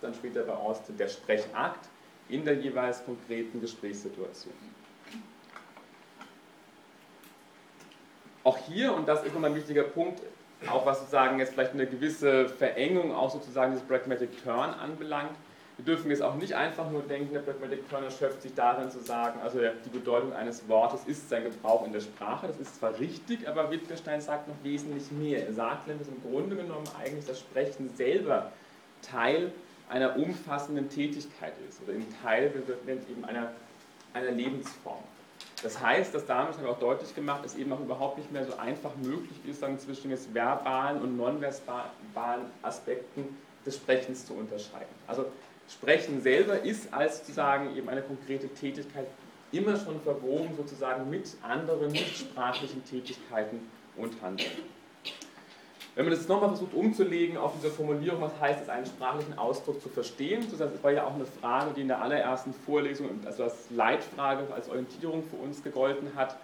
dann 0.00 0.14
später 0.14 0.42
bei 0.42 0.52
Austin 0.52 0.96
der 0.96 1.08
Sprechakt 1.08 1.88
in 2.28 2.44
der 2.44 2.54
jeweils 2.54 3.04
konkreten 3.04 3.60
Gesprächssituation. 3.60 4.54
Auch 8.44 8.58
hier, 8.58 8.94
und 8.94 9.08
das 9.08 9.24
ist 9.24 9.32
nochmal 9.34 9.50
ein 9.50 9.56
wichtiger 9.56 9.82
Punkt, 9.82 10.20
auch 10.68 10.86
was 10.86 11.00
sozusagen 11.00 11.38
jetzt 11.38 11.52
vielleicht 11.52 11.72
eine 11.72 11.86
gewisse 11.86 12.48
Verengung 12.48 13.12
auch 13.12 13.30
sozusagen 13.30 13.72
des 13.72 13.82
Pragmatic 13.82 14.42
Turn 14.42 14.70
anbelangt, 14.70 15.36
wir 15.76 15.84
dürfen 15.84 16.10
jetzt 16.10 16.22
auch 16.22 16.36
nicht 16.36 16.54
einfach 16.54 16.90
nur 16.90 17.02
denken, 17.02 17.34
der 17.34 17.40
Pragmatic 17.40 17.86
Turn 17.90 18.02
erschöpft 18.02 18.40
sich 18.40 18.54
darin 18.54 18.90
zu 18.90 18.98
sagen, 18.98 19.40
also 19.42 19.58
die 19.84 19.90
Bedeutung 19.90 20.32
eines 20.32 20.66
Wortes 20.68 21.04
ist 21.04 21.28
sein 21.28 21.44
Gebrauch 21.44 21.84
in 21.84 21.92
der 21.92 22.00
Sprache. 22.00 22.46
Das 22.46 22.58
ist 22.58 22.76
zwar 22.76 22.98
richtig, 22.98 23.46
aber 23.46 23.70
Wittgenstein 23.70 24.22
sagt 24.22 24.48
noch 24.48 24.54
wesentlich 24.62 25.10
mehr. 25.12 25.46
Er 25.46 25.52
sagt 25.52 25.86
nämlich, 25.86 26.08
im 26.08 26.22
Grunde 26.30 26.56
genommen 26.56 26.86
eigentlich 26.98 27.26
das 27.26 27.40
Sprechen 27.40 27.94
selber 27.94 28.52
Teil 29.02 29.52
einer 29.88 30.16
umfassenden 30.16 30.88
Tätigkeit 30.88 31.52
ist 31.68 31.82
oder 31.82 31.92
im 31.92 32.06
Teil 32.22 32.52
nennt 32.86 33.08
eben 33.08 33.24
einer, 33.24 33.52
einer 34.12 34.30
Lebensform. 34.30 35.02
Das 35.62 35.80
heißt, 35.80 36.14
dass 36.14 36.26
damit 36.26 36.54
haben 36.54 36.64
wir 36.64 36.70
auch 36.70 36.78
deutlich 36.78 37.14
gemacht, 37.14 37.44
dass 37.44 37.56
eben 37.56 37.72
auch 37.72 37.80
überhaupt 37.80 38.18
nicht 38.18 38.30
mehr 38.32 38.44
so 38.44 38.56
einfach 38.56 38.94
möglich 38.96 39.38
ist, 39.48 39.62
dann 39.62 39.78
zwischen 39.78 40.10
jetzt 40.10 40.32
verbalen 40.34 41.00
und 41.00 41.16
nonverbalen 41.16 42.46
Aspekten 42.62 43.36
des 43.64 43.76
Sprechens 43.76 44.26
zu 44.26 44.34
unterscheiden. 44.34 44.94
Also 45.06 45.26
Sprechen 45.68 46.20
selber 46.22 46.62
ist 46.62 46.92
als 46.92 47.18
sozusagen 47.18 47.76
eben 47.76 47.88
eine 47.88 48.02
konkrete 48.02 48.48
Tätigkeit 48.48 49.06
immer 49.52 49.76
schon 49.76 50.00
verwoben 50.00 50.54
sozusagen 50.56 51.08
mit 51.10 51.28
anderen 51.42 51.90
nichtsprachlichen 51.90 52.84
Tätigkeiten 52.84 53.60
und 53.96 54.20
Handlungen. 54.22 54.75
Wenn 55.96 56.04
man 56.04 56.14
das 56.14 56.28
nochmal 56.28 56.50
versucht 56.50 56.74
umzulegen 56.74 57.38
auf 57.38 57.54
diese 57.56 57.70
Formulierung, 57.70 58.20
was 58.20 58.38
heißt 58.38 58.64
es, 58.64 58.68
einen 58.68 58.84
sprachlichen 58.84 59.38
Ausdruck 59.38 59.80
zu 59.80 59.88
verstehen, 59.88 60.46
das 60.50 60.82
war 60.82 60.92
ja 60.92 61.06
auch 61.06 61.14
eine 61.14 61.24
Frage, 61.24 61.72
die 61.74 61.80
in 61.80 61.88
der 61.88 62.02
allerersten 62.02 62.52
Vorlesung, 62.52 63.08
also 63.24 63.44
als 63.44 63.70
Leitfrage, 63.70 64.46
als 64.52 64.68
Orientierung 64.68 65.24
für 65.24 65.36
uns 65.36 65.62
gegolten 65.62 66.10
hat, 66.14 66.36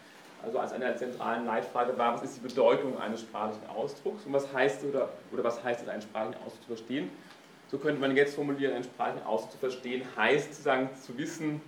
also 0.42 0.58
als 0.58 0.72
eine 0.72 0.86
der 0.86 0.96
zentralen 0.96 1.44
Leitfrage 1.44 1.98
war, 1.98 2.14
was 2.14 2.22
ist 2.22 2.36
die 2.38 2.48
Bedeutung 2.48 2.98
eines 2.98 3.20
sprachlichen 3.20 3.68
Ausdrucks 3.68 4.24
und 4.24 4.32
was 4.32 4.50
heißt 4.54 4.84
oder, 4.84 5.10
oder 5.30 5.44
was 5.44 5.62
heißt 5.62 5.82
es, 5.82 5.88
einen 5.90 6.00
sprachlichen 6.00 6.42
Ausdruck 6.46 6.62
zu 6.62 6.68
verstehen. 6.68 7.10
So 7.70 7.76
könnte 7.76 8.00
man 8.00 8.16
jetzt 8.16 8.34
formulieren, 8.34 8.72
einen 8.72 8.84
sprachlichen 8.84 9.26
Ausdruck 9.26 9.52
zu 9.52 9.58
verstehen, 9.58 10.02
heißt 10.16 10.54
sozusagen 10.54 10.88
zu 10.96 11.18
wissen, 11.18 11.60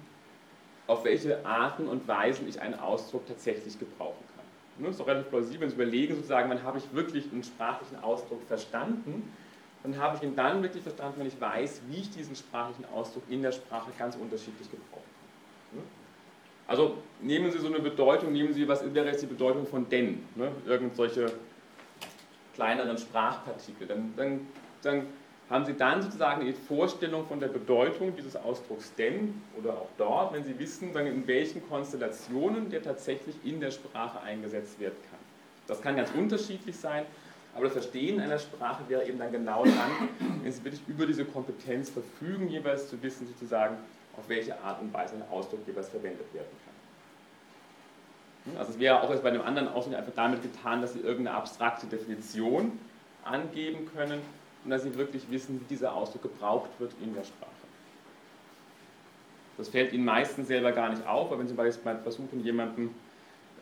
auf 0.86 1.04
welche 1.04 1.44
Arten 1.44 1.86
und 1.86 2.08
Weisen 2.08 2.48
ich 2.48 2.58
einen 2.62 2.80
Ausdruck 2.80 3.26
tatsächlich 3.26 3.78
gebrauchen 3.78 4.24
kann. 4.28 4.33
Das 4.78 4.90
ist 4.90 5.00
doch 5.00 5.06
relativ 5.06 5.30
plausibel, 5.30 5.60
wenn 5.60 5.68
Sie 5.68 5.74
überlegen, 5.76 6.14
sozusagen, 6.16 6.50
wann 6.50 6.62
habe 6.62 6.78
ich 6.78 6.92
wirklich 6.92 7.30
einen 7.32 7.44
sprachlichen 7.44 8.02
Ausdruck 8.02 8.42
verstanden, 8.46 9.32
dann 9.82 9.98
habe 9.98 10.16
ich 10.16 10.22
ihn 10.22 10.34
dann 10.34 10.62
wirklich 10.62 10.82
verstanden, 10.82 11.20
wenn 11.20 11.26
ich 11.26 11.40
weiß, 11.40 11.82
wie 11.88 12.00
ich 12.00 12.10
diesen 12.10 12.34
sprachlichen 12.34 12.86
Ausdruck 12.86 13.22
in 13.28 13.42
der 13.42 13.52
Sprache 13.52 13.90
ganz 13.98 14.16
unterschiedlich 14.16 14.70
gebrauchen 14.70 15.02
kann. 15.70 15.82
Also 16.66 16.96
nehmen 17.20 17.50
Sie 17.50 17.58
so 17.58 17.66
eine 17.66 17.78
Bedeutung, 17.78 18.32
nehmen 18.32 18.52
Sie, 18.54 18.66
was 18.66 18.82
wäre 18.94 19.06
jetzt 19.06 19.22
die 19.22 19.26
Bedeutung 19.26 19.66
von 19.66 19.88
denn? 19.88 20.26
Ne? 20.34 20.50
Irgend 20.66 20.96
solche 20.96 21.26
kleineren 22.54 22.96
Sprachpartikel. 22.96 23.86
Dann, 23.86 24.14
dann, 24.16 24.46
dann 24.82 25.06
haben 25.50 25.64
Sie 25.64 25.74
dann 25.74 26.00
sozusagen 26.02 26.40
eine 26.40 26.54
Vorstellung 26.54 27.26
von 27.26 27.38
der 27.38 27.48
Bedeutung 27.48 28.16
dieses 28.16 28.34
Ausdrucks 28.36 28.94
denn 28.94 29.42
oder 29.58 29.74
auch 29.74 29.88
dort, 29.98 30.32
wenn 30.32 30.42
Sie 30.42 30.58
wissen, 30.58 30.96
in 30.96 31.26
welchen 31.26 31.68
Konstellationen 31.68 32.70
der 32.70 32.82
tatsächlich 32.82 33.36
in 33.44 33.60
der 33.60 33.70
Sprache 33.70 34.20
eingesetzt 34.22 34.80
werden 34.80 34.96
kann. 35.10 35.18
Das 35.66 35.82
kann 35.82 35.96
ganz 35.96 36.10
unterschiedlich 36.12 36.76
sein, 36.76 37.04
aber 37.54 37.64
das 37.64 37.74
Verstehen 37.74 38.20
einer 38.20 38.38
Sprache 38.38 38.84
wäre 38.88 39.06
eben 39.06 39.18
dann 39.18 39.32
genau 39.32 39.64
dann, 39.64 40.08
wenn 40.42 40.50
Sie 40.50 40.64
wirklich 40.64 40.82
über 40.88 41.06
diese 41.06 41.24
Kompetenz 41.24 41.90
verfügen, 41.90 42.48
jeweils 42.48 42.88
zu 42.88 43.02
wissen, 43.02 43.26
sozusagen, 43.26 43.76
auf 44.16 44.28
welche 44.28 44.58
Art 44.60 44.80
und 44.80 44.92
Weise 44.94 45.16
ein 45.16 45.24
Ausdruck 45.30 45.60
jeweils 45.66 45.88
verwendet 45.88 46.32
werden 46.32 46.46
kann. 46.64 48.56
Also 48.58 48.72
es 48.72 48.78
wäre 48.78 49.02
auch 49.02 49.14
bei 49.14 49.28
einem 49.28 49.42
anderen 49.42 49.68
Ausdruck 49.68 49.94
einfach 49.94 50.12
damit 50.14 50.42
getan, 50.42 50.80
dass 50.82 50.92
Sie 50.92 51.00
irgendeine 51.00 51.36
abstrakte 51.36 51.86
Definition 51.86 52.78
angeben 53.24 53.90
können 53.94 54.20
und 54.64 54.70
dass 54.70 54.82
sie 54.82 54.94
wirklich 54.96 55.30
wissen, 55.30 55.60
wie 55.60 55.64
dieser 55.64 55.94
Ausdruck 55.94 56.22
gebraucht 56.22 56.70
wird 56.78 56.92
in 57.02 57.14
der 57.14 57.24
Sprache. 57.24 57.50
Das 59.56 59.68
fällt 59.68 59.92
ihnen 59.92 60.04
meistens 60.04 60.48
selber 60.48 60.72
gar 60.72 60.88
nicht 60.90 61.06
auf, 61.06 61.30
aber 61.30 61.38
wenn 61.38 61.48
sie 61.48 61.54
mal 61.54 61.70
versuchen, 62.02 62.42
jemanden, 62.42 62.94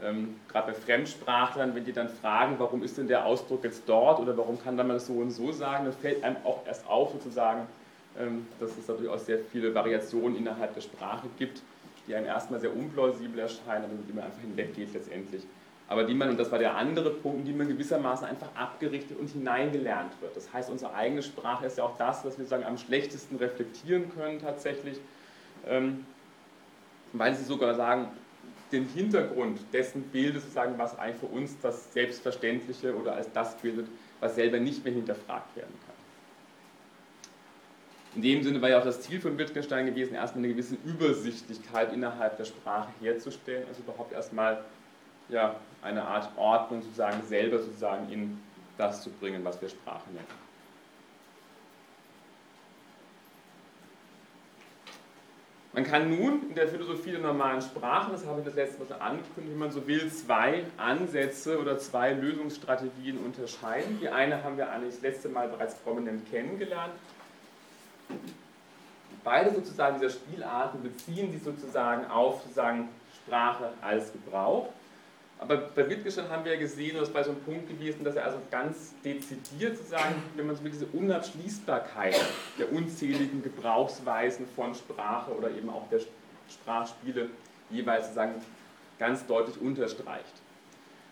ähm, 0.03 0.37
gerade 0.49 0.73
bei 0.73 0.79
Fremdsprachlern, 0.79 1.75
wenn 1.75 1.85
die 1.85 1.93
dann 1.93 2.09
fragen, 2.09 2.55
warum 2.59 2.83
ist 2.83 2.97
denn 2.97 3.09
der 3.09 3.27
Ausdruck 3.27 3.65
jetzt 3.65 3.83
dort 3.87 4.19
oder 4.21 4.37
warum 4.37 4.63
kann 4.63 4.77
man 4.77 4.89
das 4.89 5.07
so 5.07 5.15
und 5.15 5.31
so 5.31 5.53
sagen, 5.53 5.85
dann 5.85 5.93
fällt 5.93 6.25
einem 6.25 6.37
auch 6.45 6.67
erst 6.67 6.87
auf, 6.89 7.13
sozusagen, 7.13 7.67
ähm, 8.19 8.47
dass 8.59 8.77
es 8.79 8.89
natürlich 8.89 9.11
auch 9.11 9.19
sehr 9.19 9.39
viele 9.39 9.75
Variationen 9.75 10.37
innerhalb 10.37 10.75
der 10.75 10.81
Sprache 10.81 11.27
gibt, 11.39 11.61
die 12.07 12.15
einem 12.15 12.27
erstmal 12.27 12.59
sehr 12.59 12.75
unplausibel 12.75 13.39
erscheinen, 13.41 13.85
aber 13.85 13.95
mit 13.95 14.15
man 14.15 14.25
einfach 14.25 14.41
hinweggeht 14.41 14.95
letztendlich 14.95 15.43
aber 15.89 16.05
die 16.05 16.15
man, 16.15 16.31
und 16.31 16.39
das 16.39 16.51
war 16.51 16.59
der 16.59 16.77
andere 16.77 17.11
Punkt, 17.11 17.47
die 17.47 17.53
man 17.53 17.69
gewissermaßen 17.69 18.27
einfach 18.27 18.49
abgerichtet 18.55 19.19
und 19.19 19.29
hineingelernt 19.29 20.13
wird. 20.21 20.35
Das 20.37 20.53
heißt, 20.53 20.71
unsere 20.71 20.95
eigene 20.95 21.23
Sprache 21.23 21.67
ist 21.67 21.79
ja 21.79 21.85
auch 21.85 21.97
das, 21.99 22.25
was 22.25 22.39
wir 22.39 22.47
sagen, 22.47 22.65
am 22.65 22.79
schlechtesten 22.79 23.37
reflektieren 23.37 24.11
können 24.15 24.41
tatsächlich, 24.41 24.99
ähm, 25.67 26.07
weil 27.13 27.35
sie 27.35 27.45
sogar 27.45 27.75
sagen, 27.75 28.09
den 28.73 28.87
Hintergrund 28.87 29.61
dessen 29.73 30.03
bildet, 30.05 30.41
sozusagen, 30.41 30.79
was 30.79 30.99
eigentlich 30.99 31.21
für 31.21 31.27
uns 31.27 31.59
das 31.61 31.93
Selbstverständliche 31.93 32.97
oder 32.97 33.15
als 33.15 33.31
das 33.33 33.57
bildet, 33.57 33.87
was 34.21 34.35
selber 34.35 34.59
nicht 34.59 34.83
mehr 34.83 34.95
hinterfragt 34.95 35.55
werden 35.57 35.75
kann. 35.87 35.93
In 38.15 38.23
dem 38.23 38.43
Sinne 38.43 38.61
war 38.61 38.69
ja 38.69 38.79
auch 38.79 38.85
das 38.85 39.03
Ziel 39.03 39.21
von 39.21 39.39
Wittgenstein 39.39 39.87
gewesen, 39.87 40.15
erstmal 40.15 40.45
eine 40.45 40.55
gewisse 40.55 40.77
Übersichtlichkeit 40.85 41.93
innerhalb 41.93 42.37
der 42.37 42.45
Sprache 42.45 42.89
herzustellen, 43.01 43.67
also 43.69 43.83
überhaupt 43.83 44.13
erstmal 44.13 44.65
ja, 45.29 45.57
eine 45.83 46.03
Art 46.05 46.31
Ordnung 46.37 46.83
sozusagen 46.83 47.23
selber 47.27 47.59
sozusagen 47.59 48.11
in 48.11 48.41
das 48.79 49.03
zu 49.03 49.11
bringen, 49.11 49.45
was 49.45 49.61
wir 49.61 49.69
Sprache 49.69 50.11
nennen. 50.13 50.43
Man 55.75 55.85
kann 55.85 56.11
nun 56.11 56.51
in 56.51 56.55
der 56.55 56.69
Philosophie 56.69 57.13
der 57.13 57.21
normalen 57.21 57.63
Sprachen, 57.63 58.13
das 58.13 58.27
habe 58.27 58.41
ich 58.41 58.45
das 58.45 58.55
letzte 58.55 58.81
Mal 58.81 58.89
schon 58.89 59.01
angekündigt, 59.01 59.53
wenn 59.53 59.59
man 59.59 59.71
so 59.71 59.87
will, 59.87 60.13
zwei 60.13 60.65
Ansätze 60.77 61.59
oder 61.59 61.79
zwei 61.79 62.13
Lösungsstrategien 62.13 63.17
unterscheiden. 63.17 63.99
Die 63.99 64.11
eine 64.11 64.45
haben 64.45 64.59
wir 64.59 64.71
eigentlich 64.71 64.95
das 64.95 65.03
letzte 65.03 65.31
Mal 65.31 65.49
bereits 65.49 65.75
prominent 65.77 66.31
kennengelernt. 66.31 66.93
Beide 69.25 69.55
sozusagen 69.55 69.99
dieser 69.99 70.13
Spielarten 70.13 70.83
beziehen 70.83 71.33
sich 71.33 71.43
sozusagen 71.43 72.05
auf 72.11 72.43
sozusagen 72.43 72.91
Sprache 73.25 73.73
als 73.81 74.13
Gebrauch. 74.13 74.69
Aber 75.43 75.57
bei 75.57 75.91
Wittgenstein 75.91 76.29
haben 76.29 76.45
wir 76.45 76.53
ja 76.53 76.59
gesehen, 76.61 76.97
das 76.97 77.13
war 77.13 77.25
so 77.25 77.33
ein 77.33 77.41
Punkt 77.41 77.69
gewesen, 77.69 78.05
dass 78.05 78.15
er 78.15 78.27
also 78.27 78.39
ganz 78.49 78.95
dezidiert 79.05 79.77
sozusagen, 79.77 80.15
wenn 80.37 80.47
man 80.47 80.55
so 80.55 80.63
will, 80.63 80.71
diese 80.71 80.87
Unabschließbarkeit 80.87 82.15
der 82.61 82.73
unzähligen 82.73 83.43
Gebrauchsweisen 83.43 84.47
von 84.55 84.73
Sprache 84.73 85.33
oder 85.37 85.51
eben 85.51 85.69
auch 85.69 85.89
der 85.89 85.99
Sprachspiele 86.49 87.29
jeweils 87.71 88.05
sozusagen 88.05 88.35
ganz 89.01 89.27
deutlich 89.27 89.61
unterstreicht. 89.61 90.33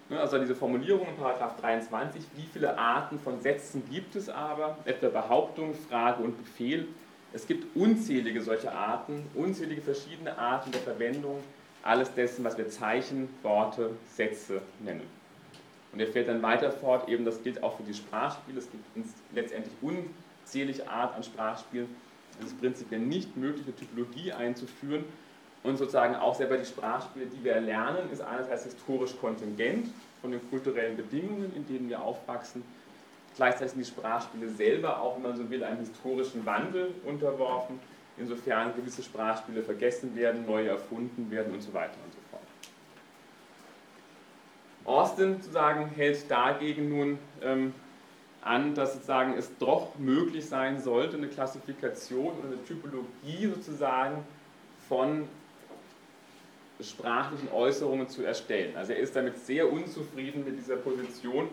Ne, 0.08 0.20
also 0.20 0.38
diese 0.38 0.54
Formulierung 0.54 1.08
in 1.08 1.16
Paragraph 1.16 1.56
23, 1.60 2.22
wie 2.36 2.46
viele 2.52 2.78
Arten 2.78 3.18
von 3.18 3.40
Sätzen 3.40 3.82
gibt 3.90 4.14
es 4.14 4.28
aber, 4.28 4.78
etwa 4.84 5.08
Behauptung, 5.08 5.74
Frage 5.74 6.22
und 6.22 6.38
Befehl. 6.38 6.86
Es 7.32 7.48
gibt 7.48 7.76
unzählige 7.76 8.42
solche 8.42 8.70
Arten, 8.70 9.26
unzählige 9.34 9.82
verschiedene 9.82 10.38
Arten 10.38 10.70
der 10.70 10.82
Verwendung 10.82 11.42
alles 11.82 12.12
dessen, 12.14 12.44
was 12.44 12.58
wir 12.58 12.68
Zeichen, 12.68 13.28
Worte, 13.42 13.90
Sätze 14.14 14.62
nennen. 14.80 15.06
Und 15.92 16.00
er 16.00 16.06
fährt 16.06 16.28
dann 16.28 16.42
weiter 16.42 16.70
fort, 16.70 17.08
eben 17.08 17.24
das 17.24 17.42
gilt 17.42 17.62
auch 17.62 17.76
für 17.76 17.82
die 17.82 17.94
Sprachspiele, 17.94 18.58
es 18.58 18.70
gibt 18.70 18.84
letztendlich 19.34 19.74
unzählige 19.82 20.88
Art 20.88 21.16
an 21.16 21.22
Sprachspielen. 21.24 21.88
Es 22.38 22.46
ist 22.46 22.60
prinzipiell 22.60 23.00
nicht 23.00 23.36
möglich, 23.36 23.64
eine 23.66 23.74
Typologie 23.74 24.32
einzuführen 24.32 25.04
und 25.62 25.76
sozusagen 25.76 26.14
auch 26.14 26.34
selber 26.34 26.56
die 26.56 26.64
Sprachspiele, 26.64 27.26
die 27.26 27.44
wir 27.44 27.54
erlernen, 27.54 28.10
ist 28.12 28.22
einerseits 28.22 28.64
historisch 28.64 29.16
kontingent 29.20 29.88
von 30.20 30.30
den 30.30 30.48
kulturellen 30.48 30.96
Bedingungen, 30.96 31.52
in 31.54 31.66
denen 31.66 31.88
wir 31.88 32.00
aufwachsen. 32.00 32.62
Gleichzeitig 33.36 33.72
sind 33.72 33.80
die 33.80 33.88
Sprachspiele 33.88 34.48
selber 34.48 35.00
auch, 35.00 35.16
wenn 35.16 35.22
man 35.22 35.36
so 35.36 35.50
will, 35.50 35.62
einem 35.62 35.80
historischen 35.80 36.46
Wandel 36.46 36.94
unterworfen 37.04 37.78
insofern 38.20 38.74
gewisse 38.76 39.02
Sprachspiele 39.02 39.62
vergessen 39.62 40.14
werden, 40.14 40.46
neue 40.46 40.68
erfunden 40.68 41.30
werden 41.30 41.52
und 41.52 41.62
so 41.62 41.72
weiter 41.72 41.96
und 42.04 42.12
so 42.12 42.18
fort. 42.30 42.42
Austin 44.84 45.36
sozusagen 45.36 45.86
hält 45.86 46.30
dagegen 46.30 46.88
nun 46.88 47.18
ähm, 47.42 47.74
an, 48.42 48.74
dass 48.74 48.94
sozusagen 48.94 49.34
es 49.36 49.50
doch 49.58 49.98
möglich 49.98 50.46
sein 50.46 50.80
sollte, 50.80 51.16
eine 51.16 51.28
Klassifikation 51.28 52.38
oder 52.38 52.48
eine 52.48 52.64
Typologie 52.64 53.46
sozusagen 53.54 54.24
von 54.88 55.28
sprachlichen 56.80 57.48
Äußerungen 57.52 58.08
zu 58.08 58.22
erstellen. 58.24 58.76
Also 58.76 58.92
er 58.92 59.00
ist 59.00 59.14
damit 59.14 59.38
sehr 59.38 59.70
unzufrieden 59.70 60.44
mit 60.44 60.58
dieser 60.58 60.76
Position, 60.76 61.48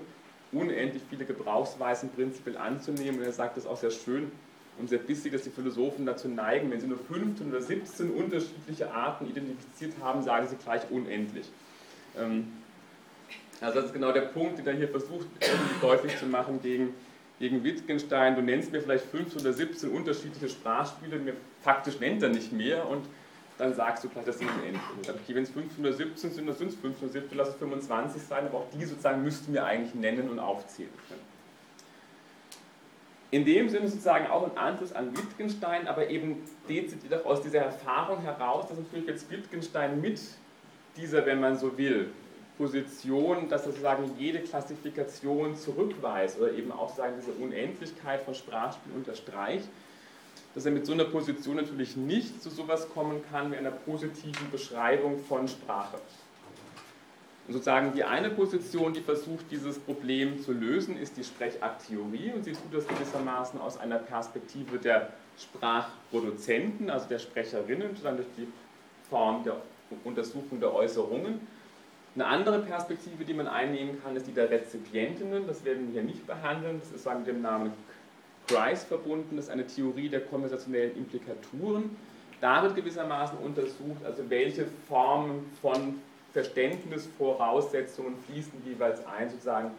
unendlich 0.51 1.03
viele 1.10 1.25
Gebrauchsweisen 1.25 2.10
prinzipiell 2.12 2.58
anzunehmen. 2.58 3.19
Und 3.19 3.25
er 3.25 3.34
sagt 3.34 3.58
das 3.58 3.65
auch 3.67 3.75
sehr 3.75 3.91
schön, 3.91 4.32
und 4.79 4.89
sehr 4.89 4.99
bissig, 4.99 5.31
dass 5.31 5.43
die 5.43 5.49
Philosophen 5.49 6.05
dazu 6.05 6.27
neigen, 6.27 6.71
wenn 6.71 6.79
sie 6.79 6.87
nur 6.87 6.99
15 6.99 7.49
oder 7.49 7.61
17 7.61 8.11
unterschiedliche 8.11 8.91
Arten 8.91 9.27
identifiziert 9.27 9.93
haben, 10.01 10.21
sagen 10.21 10.47
sie 10.47 10.55
gleich 10.55 10.83
unendlich. 10.91 11.47
Ähm, 12.17 12.47
also 13.59 13.75
das 13.75 13.85
ist 13.85 13.93
genau 13.93 14.11
der 14.11 14.21
Punkt, 14.21 14.59
den 14.59 14.67
er 14.67 14.73
hier 14.73 14.87
versucht 14.87 15.27
deutlich 15.81 16.17
zu 16.17 16.27
machen 16.27 16.61
gegen, 16.61 16.93
gegen 17.39 17.63
Wittgenstein. 17.63 18.35
Du 18.35 18.41
nennst 18.41 18.71
mir 18.71 18.81
vielleicht 18.81 19.05
15 19.05 19.41
oder 19.41 19.53
17 19.53 19.89
unterschiedliche 19.89 20.49
Sprachspiele, 20.49 21.17
mir 21.17 21.33
faktisch 21.61 21.99
nennt 21.99 22.21
er 22.21 22.29
nicht 22.29 22.51
mehr 22.51 22.87
und 22.87 23.05
dann 23.57 23.73
sagst 23.73 24.03
du 24.03 24.09
gleich, 24.09 24.25
das 24.25 24.37
sind 24.37 24.49
unendlich. 24.51 25.09
Okay, 25.09 25.33
wenn 25.33 25.41
es 25.41 25.49
15 25.49 25.83
oder 25.83 25.93
17 25.93 26.31
sind, 26.31 26.47
dann 26.47 26.55
sind 26.55 26.67
es 26.67 26.75
15 26.75 27.09
oder 27.09 27.13
17, 27.13 27.37
lass 27.37 27.49
es 27.49 27.55
25 27.55 28.21
sein, 28.21 28.45
aber 28.45 28.59
auch 28.59 28.69
die 28.71 28.85
sozusagen 28.85 29.23
müssten 29.23 29.51
wir 29.53 29.65
eigentlich 29.65 29.95
nennen 29.95 30.29
und 30.29 30.37
aufzählen 30.37 30.91
können 31.07 31.37
in 33.31 33.45
dem 33.45 33.67
Sinne 33.69 33.87
sozusagen 33.87 34.27
auch 34.27 34.49
ein 34.49 34.57
Anschluss 34.57 34.93
an 34.93 35.15
Wittgenstein, 35.17 35.87
aber 35.87 36.09
eben 36.09 36.43
dezidiert 36.69 37.13
auch 37.13 37.25
aus 37.25 37.41
dieser 37.41 37.59
Erfahrung 37.59 38.21
heraus, 38.21 38.67
dass 38.69 38.77
natürlich 38.77 39.07
jetzt 39.07 39.29
Wittgenstein 39.29 39.99
mit 39.99 40.19
dieser, 40.95 41.25
wenn 41.25 41.39
man 41.39 41.57
so 41.57 41.77
will, 41.77 42.09
Position, 42.57 43.49
dass 43.49 43.65
er 43.65 43.71
sozusagen 43.71 44.11
jede 44.17 44.39
Klassifikation 44.39 45.55
zurückweist 45.55 46.39
oder 46.39 46.53
eben 46.53 46.71
auch 46.71 46.95
sagen, 46.95 47.13
diese 47.19 47.31
Unendlichkeit 47.31 48.21
von 48.21 48.33
Sprachspielen 48.33 48.97
unterstreicht, 48.97 49.67
dass 50.55 50.65
er 50.65 50.71
mit 50.71 50.85
so 50.85 50.93
einer 50.93 51.03
Position 51.03 51.57
natürlich 51.57 51.95
nicht 51.97 52.41
zu 52.41 52.49
sowas 52.49 52.89
kommen 52.89 53.21
kann 53.31 53.51
wie 53.51 53.57
einer 53.57 53.69
positiven 53.69 54.49
Beschreibung 54.51 55.19
von 55.19 55.47
Sprache. 55.47 55.97
Und 57.47 57.53
sozusagen 57.53 57.93
die 57.93 58.03
eine 58.03 58.29
Position, 58.29 58.93
die 58.93 58.99
versucht, 58.99 59.45
dieses 59.49 59.79
Problem 59.79 60.41
zu 60.41 60.51
lösen, 60.51 60.97
ist 60.97 61.15
die 61.15 61.23
Sprechakttheorie 61.23 62.33
und 62.36 62.43
sie 62.43 62.51
tut 62.51 62.73
das 62.73 62.86
gewissermaßen 62.86 63.60
aus 63.62 63.79
einer 63.79 63.99
Perspektive 63.99 64.77
der 64.77 65.13
Sprachproduzenten, 65.39 66.89
also 66.89 67.07
der 67.07 67.19
Sprecherinnen, 67.19 67.89
sozusagen 67.89 68.17
durch 68.17 68.27
die 68.38 68.47
Form 69.10 69.45
der 69.45 69.62
Untersuchung 70.03 70.60
der 70.60 70.73
Äußerungen. 70.73 71.39
Eine 72.15 72.25
andere 72.25 72.60
Perspektive, 72.60 73.23
die 73.23 73.33
man 73.33 73.47
einnehmen 73.47 74.01
kann, 74.03 74.15
ist 74.15 74.27
die 74.27 74.33
der 74.33 74.49
Rezipientinnen. 74.49 75.47
Das 75.47 75.63
werden 75.63 75.88
wir 75.88 76.01
hier 76.01 76.03
nicht 76.03 76.25
behandeln. 76.27 76.79
Das 76.79 76.91
ist 76.91 77.03
sagen, 77.03 77.19
mit 77.19 77.27
dem 77.27 77.41
Namen 77.41 77.71
Grice 78.47 78.83
verbunden. 78.83 79.36
Das 79.36 79.45
ist 79.45 79.51
eine 79.51 79.67
Theorie 79.67 80.10
der 80.10 80.21
konversationellen 80.21 80.97
Implikaturen. 80.97 81.95
Da 82.41 82.63
wird 82.63 82.75
gewissermaßen 82.75 83.38
untersucht, 83.38 84.03
also 84.03 84.29
welche 84.29 84.65
Formen 84.88 85.45
von 85.62 86.01
Verständnisvoraussetzungen 86.38 88.15
fließen 88.28 88.63
jeweils 88.63 89.04
ein, 89.08 89.28
sozusagen, 89.28 89.71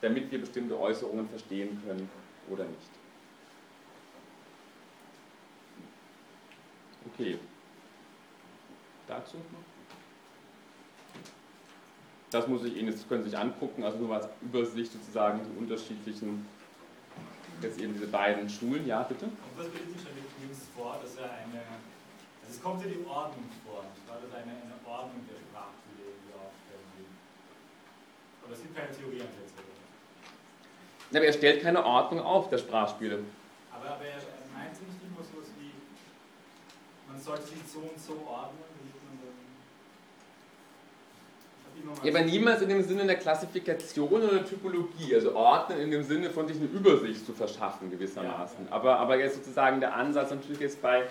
damit 0.00 0.30
wir 0.30 0.40
bestimmte 0.40 0.78
Äußerungen 0.78 1.28
verstehen 1.28 1.82
können 1.84 2.08
oder 2.48 2.64
nicht. 2.64 2.90
Okay. 7.12 7.40
Dazu? 9.08 9.38
Das 12.30 12.46
muss 12.46 12.62
ich 12.62 12.76
Ihnen, 12.76 12.92
das 12.92 13.08
können 13.08 13.24
Sie 13.24 13.30
sich 13.30 13.38
angucken, 13.38 13.82
also 13.82 13.98
nur 13.98 14.14
als 14.14 14.28
Übersicht 14.42 14.92
sozusagen 14.92 15.40
die 15.42 15.58
unterschiedlichen, 15.58 16.46
jetzt 17.62 17.80
eben 17.80 17.94
diese 17.94 18.06
beiden 18.06 18.48
Schulen. 18.48 18.86
Ja, 18.86 19.02
bitte? 19.02 19.24
Und 19.24 19.34
was 19.56 19.66
bildet 19.70 19.92
sich 19.92 20.04
damit 20.04 20.22
vor, 20.76 21.00
dass 21.02 21.16
er 21.16 21.32
eine, 21.32 21.62
also 22.42 22.50
es 22.50 22.62
kommt 22.62 22.80
ja 22.82 22.86
die 22.86 23.04
Ordnung 23.04 23.46
vor, 23.64 23.82
dass 24.06 24.32
eine, 24.32 24.52
eine 24.52 24.74
Ordnung 24.86 25.26
der 25.28 25.45
aber 28.46 28.54
es 28.54 28.62
gibt 28.62 28.76
keine 28.76 28.90
Theorieansätze. 28.90 29.60
Aber 31.10 31.24
er 31.24 31.32
stellt 31.32 31.62
keine 31.62 31.84
Ordnung 31.84 32.20
auf, 32.20 32.48
der 32.48 32.58
Sprachspiele. 32.58 33.18
Aber, 33.72 33.90
aber 33.90 34.04
er 34.04 34.22
meint 34.54 34.72
nicht 34.72 35.02
immer 35.02 35.22
so 35.22 35.42
wie, 35.58 35.72
man 37.10 37.20
sollte 37.20 37.42
sich 37.42 37.58
so 37.66 37.80
und 37.80 38.00
so 38.00 38.12
ordnen. 38.26 38.66
Ja, 42.02 42.10
aber 42.10 42.22
niemals 42.22 42.62
in 42.62 42.68
dem 42.68 42.82
Sinne 42.82 43.06
der 43.06 43.16
Klassifikation 43.16 44.22
oder 44.22 44.44
Typologie, 44.44 45.14
also 45.14 45.36
ordnen 45.36 45.78
in 45.80 45.90
dem 45.90 46.02
Sinne 46.02 46.30
von 46.30 46.48
sich 46.48 46.56
eine 46.56 46.66
Übersicht 46.66 47.24
zu 47.24 47.32
verschaffen 47.32 47.90
gewissermaßen. 47.90 48.64
Ja, 48.64 48.70
ja. 48.70 48.76
Aber, 48.76 48.98
aber 48.98 49.18
jetzt 49.18 49.36
sozusagen 49.36 49.80
der 49.80 49.94
Ansatz 49.94 50.30
natürlich 50.30 50.60
jetzt 50.60 50.82
bei, 50.82 51.04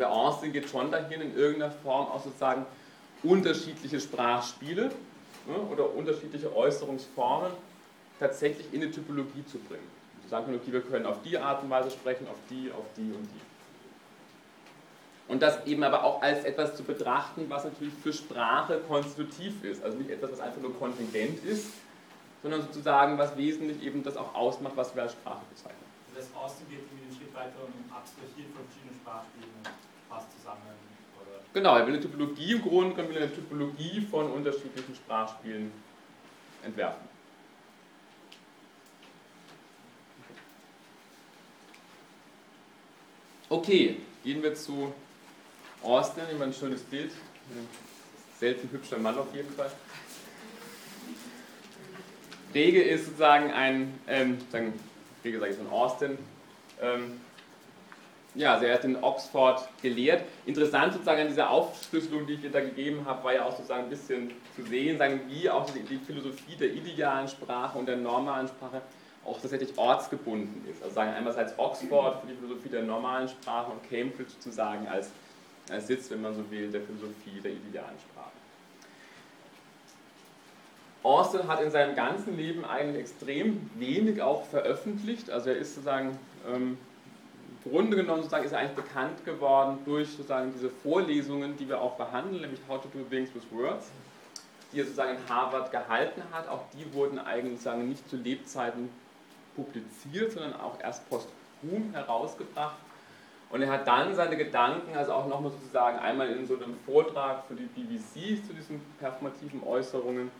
Austin 0.00 0.52
geht 0.52 0.68
schon 0.68 0.90
dahin 0.90 1.20
in 1.20 1.36
irgendeiner 1.36 1.72
Form 1.72 2.06
auch 2.06 2.22
sozusagen 2.22 2.66
unterschiedliche 3.22 4.00
Sprachspiele 4.00 4.90
oder 5.54 5.94
unterschiedliche 5.94 6.54
Äußerungsformen 6.54 7.52
tatsächlich 8.18 8.72
in 8.72 8.82
eine 8.82 8.90
Typologie 8.90 9.44
zu 9.46 9.58
bringen. 9.58 9.88
Zu 10.22 10.28
sagen 10.28 10.54
okay, 10.54 10.72
wir 10.72 10.80
können 10.80 11.06
auf 11.06 11.22
die 11.22 11.38
Art 11.38 11.62
und 11.62 11.70
Weise 11.70 11.90
sprechen, 11.90 12.26
auf 12.28 12.38
die, 12.50 12.70
auf 12.72 12.84
die 12.96 13.12
und 13.12 13.24
die. 13.24 13.40
Und 15.28 15.42
das 15.42 15.66
eben 15.66 15.82
aber 15.82 16.04
auch 16.04 16.22
als 16.22 16.44
etwas 16.44 16.76
zu 16.76 16.84
betrachten, 16.84 17.46
was 17.48 17.64
natürlich 17.64 17.94
für 17.94 18.12
Sprache 18.12 18.80
konstitutiv 18.86 19.64
ist. 19.64 19.82
Also 19.82 19.98
nicht 19.98 20.10
etwas, 20.10 20.32
was 20.32 20.40
einfach 20.40 20.60
nur 20.60 20.76
kontingent 20.78 21.44
ist, 21.44 21.72
sondern 22.42 22.62
sozusagen, 22.62 23.18
was 23.18 23.36
wesentlich 23.36 23.82
eben 23.82 24.04
das 24.04 24.16
auch 24.16 24.34
ausmacht, 24.34 24.76
was 24.76 24.94
wir 24.94 25.02
als 25.02 25.12
Sprache 25.12 25.42
bezeichnen. 25.50 25.82
Das 26.14 26.26
Außen 26.32 26.68
geht 26.70 26.78
einen 26.78 27.14
Schritt 27.14 27.34
weiter 27.34 27.58
und 27.60 27.92
abstrahiert 27.92 28.54
von 28.54 28.64
verschiedenen 28.64 28.94
Sprachspielen 29.02 29.50
passt 30.08 30.30
zusammen. 30.38 30.85
Genau, 31.56 31.74
er 31.74 31.86
will 31.86 31.94
eine 31.94 32.02
Typologie 32.02 32.52
im 32.52 32.60
Grunde, 32.60 33.00
er 33.00 33.08
will 33.08 33.16
eine 33.16 33.34
Typologie 33.34 34.06
von 34.10 34.30
unterschiedlichen 34.30 34.94
Sprachspielen 34.94 35.72
entwerfen. 36.62 37.08
Okay, 43.48 43.96
gehen 44.22 44.42
wir 44.42 44.54
zu 44.54 44.92
Austin, 45.82 46.24
immer 46.30 46.44
ein 46.44 46.52
schönes 46.52 46.82
Bild. 46.82 47.12
Selten 48.38 48.70
hübscher 48.70 48.98
Mann 48.98 49.16
auf 49.16 49.34
jeden 49.34 49.50
Fall. 49.54 49.70
Rege 52.52 52.82
ist 52.82 53.06
sozusagen 53.06 53.50
ein, 53.50 53.98
ähm, 54.06 54.36
sagen, 54.52 54.78
Rege 55.24 55.40
sage 55.40 55.52
ich 55.52 55.56
von 55.56 55.70
Austin, 55.70 56.18
ähm, 56.82 57.18
ja, 58.36 58.54
also 58.54 58.66
er 58.66 58.74
hat 58.74 58.84
in 58.84 59.02
Oxford 59.02 59.66
gelehrt. 59.80 60.24
Interessant 60.44 60.92
sozusagen 60.92 61.22
an 61.22 61.28
dieser 61.28 61.50
Aufschlüsselung, 61.50 62.26
die 62.26 62.34
ich 62.34 62.42
dir 62.42 62.50
da 62.50 62.60
gegeben 62.60 63.04
habe, 63.06 63.24
war 63.24 63.34
ja 63.34 63.44
auch 63.44 63.52
sozusagen 63.52 63.84
ein 63.84 63.90
bisschen 63.90 64.30
zu 64.54 64.62
sehen, 64.62 64.98
sagen, 64.98 65.20
wie 65.28 65.48
auch 65.48 65.68
die, 65.70 65.98
Philosophie 65.98 66.54
der 66.56 66.72
idealen 66.72 67.28
Sprache 67.28 67.78
und 67.78 67.86
der 67.86 67.96
normalen 67.96 68.46
Sprache 68.48 68.82
auch 69.24 69.40
tatsächlich 69.40 69.76
ortsgebunden 69.76 70.68
ist. 70.70 70.82
Also 70.82 70.94
sagen 70.94 71.12
einerseits 71.14 71.58
Oxford 71.58 72.20
für 72.20 72.26
die 72.28 72.34
Philosophie 72.34 72.68
der 72.68 72.82
normalen 72.82 73.28
Sprache 73.28 73.72
und 73.72 73.82
Cambridge 73.88 74.30
sozusagen 74.30 74.86
als, 74.86 75.10
als 75.70 75.86
Sitz, 75.86 76.10
wenn 76.10 76.20
man 76.20 76.34
so 76.34 76.48
will, 76.50 76.70
der 76.70 76.82
Philosophie 76.82 77.40
der 77.42 77.52
idealen 77.52 77.98
Sprache. 77.98 78.30
Austin 81.02 81.46
hat 81.46 81.62
in 81.62 81.70
seinem 81.70 81.94
ganzen 81.94 82.36
Leben 82.36 82.64
eigentlich 82.64 83.00
extrem 83.00 83.70
wenig 83.76 84.20
auch 84.20 84.44
veröffentlicht. 84.44 85.30
Also 85.30 85.50
er 85.50 85.56
ist 85.56 85.74
sozusagen 85.76 86.18
ähm, 86.52 86.76
Grunde 87.70 87.96
genommen 87.96 88.22
sozusagen 88.22 88.44
ist 88.44 88.52
er 88.52 88.60
eigentlich 88.60 88.84
bekannt 88.84 89.24
geworden 89.24 89.78
durch 89.84 90.10
sozusagen 90.10 90.52
diese 90.52 90.70
Vorlesungen, 90.70 91.56
die 91.56 91.68
wir 91.68 91.80
auch 91.80 91.96
behandeln, 91.96 92.42
nämlich 92.42 92.60
How 92.68 92.80
to 92.80 92.88
Do 92.92 93.04
Things 93.10 93.34
with 93.34 93.42
Words, 93.50 93.90
die 94.72 94.80
er 94.80 94.84
sozusagen 94.84 95.16
in 95.16 95.28
Harvard 95.28 95.70
gehalten 95.70 96.22
hat. 96.32 96.48
Auch 96.48 96.62
die 96.74 96.92
wurden 96.94 97.18
eigentlich 97.18 97.54
sozusagen 97.54 97.88
nicht 97.88 98.08
zu 98.08 98.16
Lebzeiten 98.16 98.88
publiziert, 99.54 100.32
sondern 100.32 100.54
auch 100.60 100.78
erst 100.80 101.08
posthum 101.08 101.92
herausgebracht. 101.92 102.76
Und 103.50 103.62
er 103.62 103.70
hat 103.70 103.86
dann 103.86 104.14
seine 104.14 104.36
Gedanken, 104.36 104.96
also 104.96 105.12
auch 105.12 105.28
nochmal 105.28 105.52
sozusagen 105.52 105.98
einmal 105.98 106.30
in 106.30 106.46
so 106.46 106.56
einem 106.56 106.76
Vortrag 106.84 107.44
für 107.46 107.54
die 107.54 107.66
BBC 107.66 108.44
zu 108.44 108.52
diesen 108.52 108.80
performativen 108.98 109.62
Äußerungen 109.62 110.30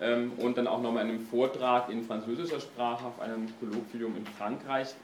ähm, 0.00 0.32
und 0.36 0.58
dann 0.58 0.66
auch 0.66 0.80
nochmal 0.80 1.04
in 1.04 1.10
einem 1.10 1.26
Vortrag 1.26 1.88
in 1.90 2.04
französischer 2.04 2.60
Sprache 2.60 3.06
auf 3.06 3.20
einem 3.20 3.48
Kolloquium 3.60 4.16
in 4.16 4.26
Frankreich 4.26 4.94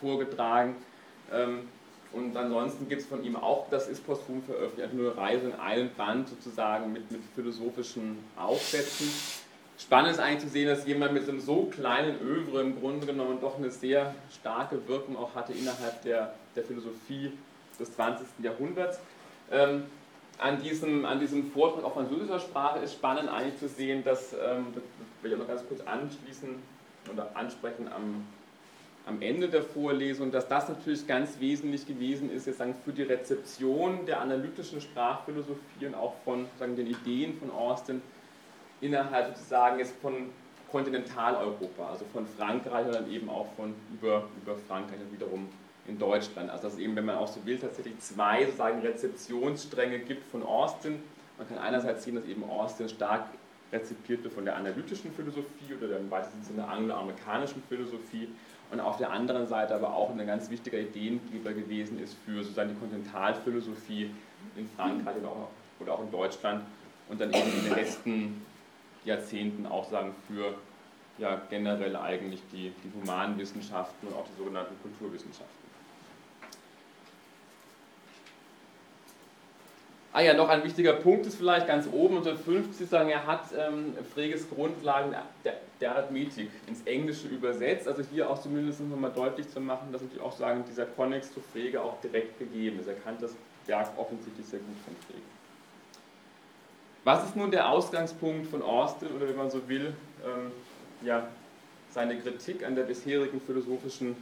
vorgetragen. 0.00 0.76
Ähm, 1.32 1.68
und 2.12 2.36
ansonsten 2.36 2.88
gibt 2.88 3.02
es 3.02 3.06
von 3.06 3.22
ihm 3.24 3.36
auch, 3.36 3.68
das 3.68 3.88
ist 3.88 4.06
posthum 4.06 4.42
veröffentlicht, 4.42 4.94
nur 4.94 5.16
Reise 5.16 5.48
in 5.48 5.54
einem 5.54 5.90
Band 5.94 6.28
sozusagen 6.28 6.92
mit, 6.92 7.10
mit 7.10 7.20
philosophischen 7.34 8.18
Aufsätzen. 8.36 9.10
Spannend 9.78 10.12
ist 10.12 10.20
eigentlich 10.20 10.40
zu 10.40 10.48
sehen, 10.48 10.68
dass 10.68 10.86
jemand 10.86 11.12
mit 11.12 11.28
einem 11.28 11.40
so 11.40 11.64
kleinen 11.64 12.18
Övre 12.22 12.62
im 12.62 12.80
Grunde 12.80 13.06
genommen 13.06 13.38
doch 13.40 13.58
eine 13.58 13.70
sehr 13.70 14.14
starke 14.32 14.88
Wirkung 14.88 15.18
auch 15.18 15.34
hatte 15.34 15.52
innerhalb 15.52 16.00
der, 16.02 16.34
der 16.54 16.64
Philosophie 16.64 17.32
des 17.78 17.94
20. 17.94 18.26
Jahrhunderts. 18.42 18.98
Ähm, 19.50 19.84
an, 20.38 20.62
diesem, 20.62 21.04
an 21.04 21.20
diesem 21.20 21.50
Vortrag 21.50 21.84
auf 21.84 21.94
französischer 21.94 22.40
Sprache 22.40 22.78
ist 22.80 22.94
spannend 22.94 23.28
eigentlich 23.28 23.58
zu 23.58 23.68
sehen, 23.68 24.02
dass, 24.02 24.32
ähm, 24.32 24.66
das 24.74 24.82
will 25.22 25.32
ich 25.32 25.34
auch 25.34 25.40
noch 25.40 25.48
ganz 25.48 25.66
kurz 25.68 25.80
anschließen 25.82 26.56
oder 27.12 27.30
ansprechen 27.34 27.88
am, 27.94 28.26
am 29.06 29.22
Ende 29.22 29.48
der 29.48 29.62
Vorlesung, 29.62 30.32
dass 30.32 30.48
das 30.48 30.68
natürlich 30.68 31.06
ganz 31.06 31.38
wesentlich 31.38 31.86
gewesen 31.86 32.30
ist, 32.30 32.46
jetzt 32.46 32.58
sagen, 32.58 32.74
für 32.84 32.92
die 32.92 33.04
Rezeption 33.04 34.04
der 34.04 34.20
analytischen 34.20 34.80
Sprachphilosophie 34.80 35.86
und 35.86 35.94
auch 35.94 36.14
von 36.24 36.46
sagen, 36.58 36.74
den 36.74 36.88
Ideen 36.88 37.38
von 37.38 37.52
Austin, 37.52 38.02
innerhalb 38.80 39.36
sozusagen 39.36 39.78
jetzt 39.78 39.94
von 40.02 40.30
Kontinentaleuropa, 40.72 41.88
also 41.88 42.04
von 42.12 42.26
Frankreich 42.26 42.86
und 42.86 42.94
dann 42.94 43.10
eben 43.10 43.28
auch 43.28 43.46
von 43.56 43.74
über, 43.92 44.28
über 44.42 44.56
Frankreich 44.56 44.98
und 45.00 45.12
wiederum 45.12 45.48
in 45.86 45.98
Deutschland. 45.98 46.50
Also 46.50 46.64
dass 46.64 46.74
es 46.74 46.80
eben, 46.80 46.96
wenn 46.96 47.04
man 47.04 47.16
auch 47.16 47.28
so 47.28 47.46
will, 47.46 47.58
tatsächlich 47.58 47.96
zwei 48.00 48.44
sozusagen 48.44 48.80
Rezeptionsstränge 48.80 50.00
gibt 50.00 50.28
von 50.32 50.42
Austin. 50.42 51.00
Man 51.38 51.48
kann 51.48 51.58
einerseits 51.58 52.02
sehen, 52.02 52.16
dass 52.16 52.24
eben 52.24 52.42
Austin 52.42 52.88
stark 52.88 53.26
rezipiert 53.72 54.24
wird 54.24 54.34
von 54.34 54.44
der 54.44 54.56
analytischen 54.56 55.12
Philosophie 55.12 55.74
oder 55.78 55.88
der 55.88 55.98
im 55.98 56.10
weitesten 56.10 56.42
Sinne 56.42 56.66
angloamerikanischen 56.66 57.62
Philosophie 57.68 58.28
und 58.70 58.80
auf 58.80 58.96
der 58.96 59.10
anderen 59.10 59.46
Seite 59.46 59.74
aber 59.74 59.94
auch 59.94 60.10
ein 60.10 60.26
ganz 60.26 60.50
wichtiger 60.50 60.78
Ideengeber 60.78 61.52
gewesen 61.52 62.02
ist 62.02 62.16
für 62.24 62.42
sozusagen 62.42 62.70
die 62.70 62.76
Kontinentalphilosophie 62.76 64.10
in 64.56 64.68
Frankreich 64.76 65.16
oder 65.16 65.28
auch, 65.28 65.48
oder 65.80 65.92
auch 65.94 66.02
in 66.02 66.10
Deutschland 66.10 66.64
und 67.08 67.20
dann 67.20 67.32
eben 67.32 67.52
in 67.58 67.64
den 67.64 67.74
letzten 67.74 68.46
Jahrzehnten 69.04 69.66
auch 69.66 69.88
sagen 69.88 70.14
für 70.26 70.54
ja, 71.18 71.40
generell 71.48 71.96
eigentlich 71.96 72.42
die, 72.52 72.72
die 72.84 73.00
Humanwissenschaften 73.00 74.08
und 74.08 74.14
auch 74.14 74.26
die 74.26 74.36
sogenannten 74.36 74.74
Kulturwissenschaften. 74.82 75.65
Ah 80.16 80.22
ja, 80.22 80.32
noch 80.32 80.48
ein 80.48 80.64
wichtiger 80.64 80.94
Punkt 80.94 81.26
ist 81.26 81.36
vielleicht 81.36 81.66
ganz 81.66 81.86
oben 81.92 82.16
unter 82.16 82.34
50 82.34 82.88
sagen, 82.88 83.10
er 83.10 83.26
hat 83.26 83.52
ähm, 83.54 83.92
Freges 84.14 84.48
Grundlagen 84.48 85.14
der, 85.44 85.58
der, 85.78 85.94
Arithmetik 85.94 86.48
ins 86.66 86.80
Englische 86.86 87.28
übersetzt. 87.28 87.86
Also 87.86 88.02
hier 88.10 88.30
auch 88.30 88.40
zumindest 88.40 88.80
nochmal 88.80 89.12
deutlich 89.14 89.46
zu 89.50 89.60
machen, 89.60 89.92
dass 89.92 90.00
natürlich 90.00 90.22
auch 90.22 90.34
sagen, 90.34 90.64
dieser 90.66 90.86
Konnex 90.86 91.34
zu 91.34 91.40
Frege 91.52 91.82
auch 91.82 92.00
direkt 92.00 92.38
gegeben 92.38 92.80
ist. 92.80 92.88
Er 92.88 92.94
kannte 92.94 93.26
das 93.26 93.34
Werk 93.66 93.90
offensichtlich 93.98 94.46
sehr 94.46 94.60
gut 94.60 94.76
von 94.86 94.96
Frege. 95.06 95.26
Was 97.04 97.22
ist 97.26 97.36
nun 97.36 97.50
der 97.50 97.68
Ausgangspunkt 97.68 98.46
von 98.46 98.62
Austin 98.62 99.08
oder 99.14 99.28
wenn 99.28 99.36
man 99.36 99.50
so 99.50 99.68
will, 99.68 99.92
ähm, 100.24 100.50
ja, 101.02 101.28
seine 101.90 102.16
Kritik 102.16 102.64
an 102.64 102.74
der 102.74 102.84
bisherigen 102.84 103.38
philosophischen 103.38 104.16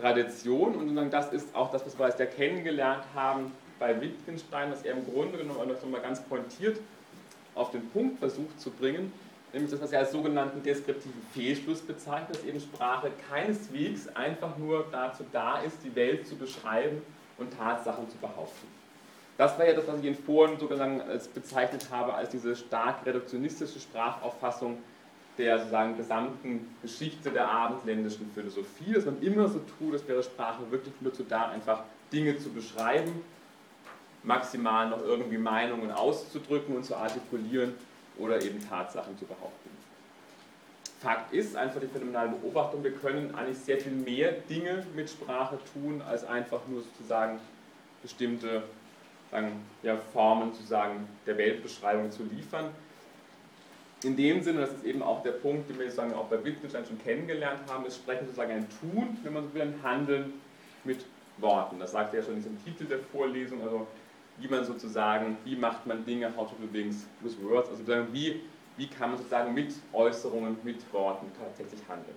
Tradition? 0.00 0.74
Und 0.74 1.10
das 1.10 1.34
ist 1.34 1.54
auch 1.54 1.70
das, 1.70 1.84
was 1.84 1.98
wir 1.98 2.06
als 2.06 2.16
der 2.16 2.28
kennengelernt 2.28 3.04
haben 3.14 3.52
bei 3.78 4.00
Wittgenstein, 4.00 4.70
dass 4.70 4.82
er 4.82 4.94
im 4.94 5.04
Grunde 5.04 5.38
genommen 5.38 5.68
das 5.68 5.82
nochmal 5.82 6.00
ganz 6.00 6.20
pointiert 6.22 6.78
auf 7.54 7.70
den 7.70 7.88
Punkt 7.90 8.18
versucht 8.18 8.60
zu 8.60 8.70
bringen, 8.70 9.12
nämlich 9.52 9.70
das, 9.70 9.80
was 9.80 9.92
er 9.92 10.00
als 10.00 10.12
sogenannten 10.12 10.62
deskriptiven 10.62 11.22
Fehlschluss 11.32 11.80
bezeichnet, 11.80 12.36
dass 12.36 12.44
eben 12.44 12.60
Sprache 12.60 13.10
keineswegs 13.30 14.08
einfach 14.14 14.56
nur 14.58 14.86
dazu 14.90 15.24
da 15.32 15.60
ist, 15.60 15.78
die 15.84 15.94
Welt 15.94 16.26
zu 16.26 16.36
beschreiben 16.36 17.02
und 17.38 17.56
Tatsachen 17.56 18.08
zu 18.10 18.16
behaupten. 18.18 18.66
Das 19.36 19.58
war 19.58 19.66
ja 19.66 19.74
das, 19.74 19.86
was 19.88 19.98
ich 19.98 20.06
in 20.06 20.14
Foren 20.14 20.58
sozusagen 20.58 21.00
als 21.00 21.26
bezeichnet 21.26 21.88
habe, 21.90 22.14
als 22.14 22.30
diese 22.30 22.54
stark 22.54 23.04
reduktionistische 23.04 23.80
Sprachauffassung 23.80 24.78
der 25.38 25.58
sozusagen 25.58 25.96
gesamten 25.96 26.76
Geschichte 26.80 27.30
der 27.30 27.48
abendländischen 27.50 28.30
Philosophie, 28.32 28.92
dass 28.92 29.04
man 29.04 29.20
immer 29.20 29.48
so 29.48 29.60
tut, 29.78 29.94
als 29.94 30.06
wäre 30.06 30.22
Sprache 30.22 30.70
wirklich 30.70 30.94
nur 31.00 31.10
dazu 31.10 31.24
da, 31.28 31.48
einfach 31.48 31.82
Dinge 32.12 32.38
zu 32.38 32.50
beschreiben, 32.50 33.12
maximal 34.24 34.88
noch 34.88 35.02
irgendwie 35.02 35.38
Meinungen 35.38 35.90
auszudrücken 35.90 36.76
und 36.76 36.84
zu 36.84 36.96
artikulieren 36.96 37.74
oder 38.18 38.40
eben 38.42 38.66
Tatsachen 38.66 39.16
zu 39.18 39.24
behaupten. 39.26 39.70
Fakt 41.00 41.32
ist 41.34 41.54
einfach 41.54 41.80
die 41.80 41.86
phänomenale 41.86 42.30
Beobachtung, 42.30 42.82
wir 42.82 42.92
können 42.92 43.34
eigentlich 43.34 43.58
sehr 43.58 43.78
viel 43.78 43.92
mehr 43.92 44.32
Dinge 44.32 44.86
mit 44.96 45.10
Sprache 45.10 45.58
tun, 45.72 46.00
als 46.00 46.24
einfach 46.24 46.60
nur 46.66 46.82
sozusagen 46.82 47.38
bestimmte 48.02 48.62
sagen, 49.30 49.64
ja, 49.82 49.96
Formen 50.12 50.52
sozusagen 50.52 51.08
der 51.26 51.36
Weltbeschreibung 51.36 52.10
zu 52.10 52.22
liefern. 52.22 52.70
In 54.04 54.16
dem 54.16 54.42
Sinne, 54.42 54.60
das 54.60 54.72
ist 54.72 54.84
eben 54.84 55.02
auch 55.02 55.22
der 55.22 55.32
Punkt, 55.32 55.68
den 55.68 55.78
wir 55.78 55.86
sozusagen 55.86 56.14
auch 56.14 56.26
bei 56.26 56.42
Wittgenstein 56.44 56.84
schon 56.86 57.02
kennengelernt 57.02 57.60
haben, 57.68 57.84
ist 57.86 57.96
Sprechen 57.96 58.26
sozusagen 58.26 58.52
ein 58.52 58.68
Tun, 58.80 59.18
wenn 59.22 59.32
man 59.32 59.44
so 59.44 59.54
will, 59.54 59.62
ein 59.62 59.80
Handeln 59.82 60.34
mit 60.84 61.04
Worten. 61.38 61.80
Das 61.80 61.92
sagt 61.92 62.14
er 62.14 62.20
ja 62.20 62.26
schon 62.26 62.34
in 62.34 62.42
diesem 62.42 62.64
Titel 62.64 62.84
der 62.84 63.00
Vorlesung, 63.00 63.62
also 63.62 63.86
wie 64.38 64.48
man 64.48 64.64
sozusagen, 64.64 65.36
wie 65.44 65.56
macht 65.56 65.86
man 65.86 66.04
Dinge, 66.04 66.34
how 66.36 66.48
to 66.48 66.56
do 66.60 66.66
things 66.72 67.06
with 67.20 67.36
words, 67.42 67.68
also 67.68 67.84
wie, 68.12 68.40
wie 68.76 68.86
kann 68.86 69.10
man 69.10 69.18
sozusagen 69.18 69.54
mit 69.54 69.74
Äußerungen, 69.92 70.56
mit 70.64 70.92
Worten 70.92 71.26
tatsächlich 71.38 71.80
handeln. 71.88 72.16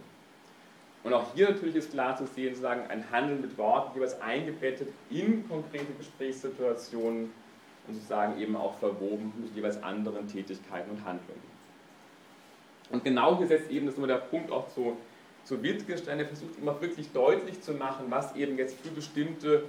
Und 1.03 1.13
auch 1.13 1.33
hier 1.35 1.49
natürlich 1.49 1.75
ist 1.75 1.91
klar 1.91 2.17
zu 2.17 2.25
sehen, 2.25 2.49
sozusagen 2.49 2.89
ein 2.89 3.05
Handeln 3.11 3.41
mit 3.41 3.57
Worten 3.57 3.91
jeweils 3.95 4.19
eingebettet 4.19 4.89
in 5.09 5.47
konkrete 5.47 5.93
Gesprächssituationen 5.97 7.31
und 7.87 7.93
sozusagen 7.93 8.39
eben 8.41 8.55
auch 8.55 8.77
verwoben 8.79 9.31
mit 9.37 9.55
jeweils 9.55 9.81
anderen 9.83 10.27
Tätigkeiten 10.27 10.91
und 10.91 11.05
Handlungen. 11.05 11.57
Und 12.89 13.03
genau 13.03 13.37
hier 13.37 13.47
setzt 13.47 13.69
eben, 13.69 13.85
das 13.85 13.93
ist 13.93 13.97
immer 13.99 14.07
der 14.07 14.15
Punkt 14.15 14.51
auch 14.51 14.67
zu, 14.69 14.97
zu 15.43 15.61
Wittgenstein, 15.61 16.17
der 16.17 16.27
versucht 16.27 16.57
immer 16.59 16.79
wirklich 16.81 17.11
deutlich 17.11 17.61
zu 17.61 17.73
machen, 17.73 18.05
was 18.09 18.35
eben 18.35 18.57
jetzt 18.57 18.79
für 18.79 18.89
bestimmte 18.89 19.63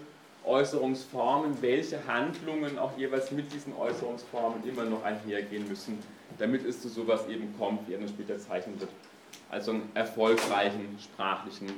Äußerungsformen, 0.44 1.60
welche 1.60 2.06
Handlungen 2.06 2.78
auch 2.78 2.96
jeweils 2.96 3.30
mit 3.30 3.52
diesen 3.52 3.74
Äußerungsformen 3.76 4.66
immer 4.68 4.84
noch 4.84 5.04
einhergehen 5.04 5.68
müssen, 5.68 5.98
damit 6.38 6.64
es 6.64 6.80
zu 6.80 6.88
sowas 6.88 7.26
eben 7.28 7.54
kommt, 7.58 7.88
wie 7.88 7.94
er 7.94 7.98
dann 7.98 8.08
später 8.08 8.38
zeichnen 8.38 8.80
wird, 8.80 8.90
also 9.50 9.74
erfolgreichen 9.94 10.98
sprachlichen 10.98 11.68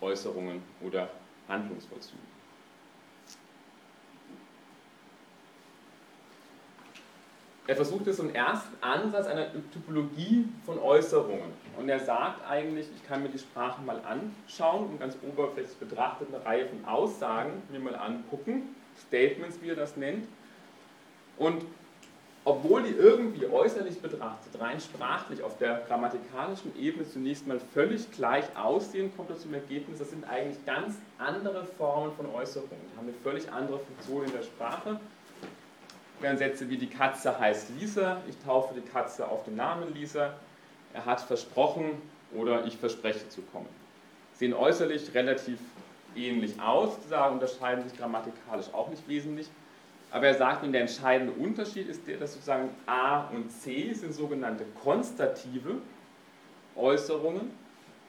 Äußerungen 0.00 0.62
oder 0.82 1.08
Handlungsvollzügen. 1.48 2.30
er 7.70 7.76
versucht 7.76 8.12
so 8.12 8.22
einen 8.22 8.34
ersten 8.34 8.82
Ansatz 8.82 9.28
einer 9.28 9.46
Typologie 9.72 10.44
von 10.66 10.80
Äußerungen. 10.80 11.52
Und 11.76 11.88
er 11.88 12.00
sagt 12.00 12.48
eigentlich, 12.48 12.86
ich 12.94 13.06
kann 13.06 13.22
mir 13.22 13.28
die 13.28 13.38
Sprache 13.38 13.80
mal 13.82 14.00
anschauen 14.00 14.88
und 14.88 15.00
ganz 15.00 15.16
oberflächlich 15.26 15.76
betrachtet 15.76 16.28
eine 16.32 16.44
Reihe 16.44 16.66
von 16.66 16.84
Aussagen 16.84 17.62
mir 17.70 17.80
mal 17.80 17.96
angucken, 17.96 18.74
Statements, 19.06 19.58
wie 19.62 19.70
er 19.70 19.76
das 19.76 19.96
nennt. 19.96 20.26
Und 21.38 21.64
obwohl 22.44 22.82
die 22.82 22.94
irgendwie 22.94 23.46
äußerlich 23.46 24.00
betrachtet, 24.00 24.58
rein 24.58 24.80
sprachlich 24.80 25.42
auf 25.42 25.58
der 25.58 25.82
grammatikalischen 25.86 26.74
Ebene 26.78 27.06
zunächst 27.08 27.46
mal 27.46 27.60
völlig 27.74 28.10
gleich 28.12 28.44
aussehen, 28.56 29.12
kommt 29.14 29.30
er 29.30 29.36
zum 29.36 29.52
Ergebnis, 29.52 29.98
das 29.98 30.10
sind 30.10 30.24
eigentlich 30.28 30.64
ganz 30.64 30.96
andere 31.18 31.64
Formen 31.64 32.12
von 32.16 32.26
Äußerungen. 32.26 32.70
Die 32.92 32.98
haben 32.98 33.08
eine 33.08 33.16
völlig 33.22 33.50
andere 33.52 33.78
Funktion 33.78 34.24
in 34.24 34.32
der 34.32 34.42
Sprache. 34.42 34.98
Während 36.20 36.38
Sätze 36.38 36.68
wie 36.68 36.78
die 36.78 36.88
Katze 36.88 37.38
heißt 37.38 37.70
Lisa, 37.78 38.22
ich 38.28 38.36
taufe 38.44 38.74
die 38.74 38.86
Katze 38.86 39.28
auf 39.28 39.44
den 39.44 39.56
Namen 39.56 39.94
Lisa, 39.94 40.34
er 40.94 41.04
hat 41.04 41.20
versprochen 41.20 42.00
oder 42.34 42.64
ich 42.66 42.76
verspreche 42.76 43.28
zu 43.28 43.42
kommen. 43.42 43.68
Sehen 44.34 44.54
äußerlich 44.54 45.14
relativ 45.14 45.58
ähnlich 46.16 46.60
aus, 46.60 46.96
sagen, 47.08 47.34
unterscheiden 47.34 47.88
sich 47.88 47.98
grammatikalisch 47.98 48.72
auch 48.72 48.88
nicht 48.88 49.06
wesentlich. 49.08 49.48
Aber 50.10 50.26
er 50.26 50.34
sagt, 50.34 50.64
der 50.72 50.80
entscheidende 50.80 51.32
Unterschied 51.32 51.88
ist 51.88 52.06
der, 52.06 52.16
dass 52.16 52.32
sozusagen 52.32 52.70
A 52.86 53.28
und 53.28 53.50
C 53.50 53.92
sind 53.92 54.12
sogenannte 54.12 54.64
konstative 54.82 55.76
Äußerungen 56.74 57.52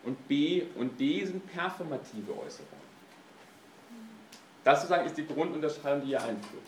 und 0.04 0.28
B 0.28 0.64
und 0.76 1.00
D 1.00 1.24
sind 1.26 1.46
performative 1.52 2.32
Äußerungen. 2.32 2.82
Das 4.64 4.82
sozusagen 4.82 5.06
ist 5.06 5.18
die 5.18 5.28
Grundunterscheidung, 5.28 6.06
die 6.06 6.14
er 6.14 6.24
einführt. 6.24 6.64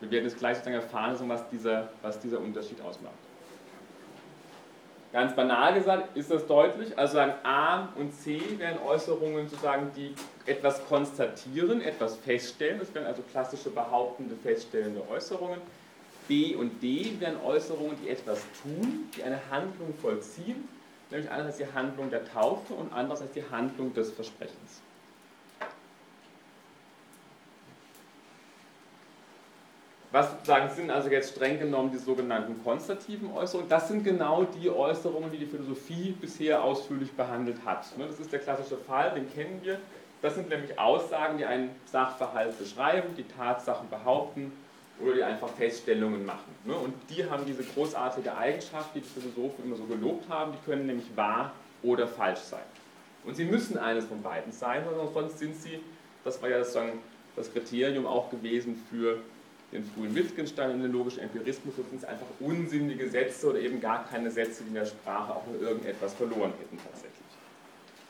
Wir 0.00 0.10
werden 0.10 0.24
jetzt 0.24 0.38
gleich 0.38 0.56
sozusagen 0.56 0.82
erfahren, 0.82 1.28
was 1.28 1.48
dieser, 1.50 1.90
was 2.00 2.18
dieser 2.18 2.40
Unterschied 2.40 2.80
ausmacht. 2.80 3.14
Ganz 5.12 5.36
banal 5.36 5.74
gesagt 5.74 6.16
ist 6.16 6.30
das 6.30 6.46
deutlich. 6.46 6.98
Also 6.98 7.14
sagen 7.14 7.34
A 7.42 7.88
und 7.96 8.14
C 8.14 8.40
wären 8.56 8.78
Äußerungen 8.78 9.46
sozusagen, 9.46 9.90
die 9.94 10.14
etwas 10.46 10.86
konstatieren, 10.86 11.82
etwas 11.82 12.16
feststellen. 12.16 12.78
Das 12.78 12.94
wären 12.94 13.06
also 13.06 13.22
klassische 13.30 13.68
behauptende, 13.70 14.34
feststellende 14.42 15.02
Äußerungen. 15.10 15.60
B 16.28 16.54
und 16.54 16.82
D 16.82 17.14
wären 17.18 17.36
Äußerungen, 17.44 17.96
die 18.02 18.08
etwas 18.08 18.40
tun, 18.62 19.10
die 19.14 19.22
eine 19.22 19.38
Handlung 19.50 19.92
vollziehen, 20.00 20.66
nämlich 21.10 21.30
einerseits 21.30 21.58
die 21.58 21.66
Handlung 21.74 22.08
der 22.08 22.24
Taufe 22.24 22.72
und 22.72 22.90
andererseits 22.92 23.32
die 23.32 23.44
Handlung 23.50 23.92
des 23.92 24.12
Versprechens. 24.12 24.80
Was 30.12 30.30
sozusagen 30.30 30.68
sind 30.68 30.90
also 30.90 31.08
jetzt 31.08 31.34
streng 31.34 31.58
genommen 31.58 31.90
die 31.90 31.96
sogenannten 31.96 32.62
konstativen 32.62 33.32
Äußerungen? 33.32 33.70
Das 33.70 33.88
sind 33.88 34.04
genau 34.04 34.44
die 34.44 34.68
Äußerungen, 34.68 35.30
die 35.30 35.38
die 35.38 35.46
Philosophie 35.46 36.14
bisher 36.20 36.62
ausführlich 36.62 37.10
behandelt 37.12 37.56
hat. 37.64 37.96
Ne, 37.96 38.06
das 38.06 38.20
ist 38.20 38.30
der 38.30 38.40
klassische 38.40 38.76
Fall, 38.76 39.14
den 39.14 39.32
kennen 39.32 39.60
wir. 39.62 39.78
Das 40.20 40.34
sind 40.34 40.50
nämlich 40.50 40.78
Aussagen, 40.78 41.38
die 41.38 41.46
einen 41.46 41.70
Sachverhalt 41.86 42.58
beschreiben, 42.58 43.14
die 43.16 43.24
Tatsachen 43.24 43.88
behaupten 43.88 44.52
oder 45.00 45.14
die 45.14 45.22
einfach 45.22 45.48
Feststellungen 45.48 46.26
machen. 46.26 46.54
Ne, 46.66 46.74
und 46.74 46.92
die 47.08 47.28
haben 47.30 47.46
diese 47.46 47.64
großartige 47.64 48.36
Eigenschaft, 48.36 48.94
die 48.94 49.00
die 49.00 49.08
Philosophen 49.08 49.64
immer 49.64 49.76
so 49.76 49.84
gelobt 49.84 50.28
haben, 50.28 50.52
die 50.52 50.70
können 50.70 50.86
nämlich 50.86 51.06
wahr 51.16 51.52
oder 51.82 52.06
falsch 52.06 52.40
sein. 52.40 52.60
Und 53.24 53.34
sie 53.34 53.46
müssen 53.46 53.78
eines 53.78 54.04
von 54.04 54.20
beiden 54.20 54.52
sein, 54.52 54.84
sonst 55.14 55.38
sind 55.38 55.56
sie, 55.56 55.80
das 56.22 56.42
war 56.42 56.50
ja 56.50 56.58
das 56.58 57.52
Kriterium 57.52 58.06
auch 58.06 58.30
gewesen 58.30 58.76
für 58.90 59.18
den 59.72 59.84
frühen 59.84 60.14
Wittgenstein 60.14 60.72
und 60.72 60.82
den 60.82 60.92
logischen 60.92 61.20
Empirismus, 61.20 61.74
das 61.76 61.88
sind 61.88 62.04
einfach 62.04 62.26
unsinnige 62.40 63.08
Sätze 63.08 63.48
oder 63.48 63.58
eben 63.58 63.80
gar 63.80 64.06
keine 64.06 64.30
Sätze, 64.30 64.62
die 64.64 64.68
in 64.68 64.74
der 64.74 64.84
Sprache 64.84 65.34
auch 65.34 65.46
nur 65.46 65.60
irgendetwas 65.60 66.12
verloren 66.14 66.52
hätten 66.60 66.78
tatsächlich. 66.78 67.12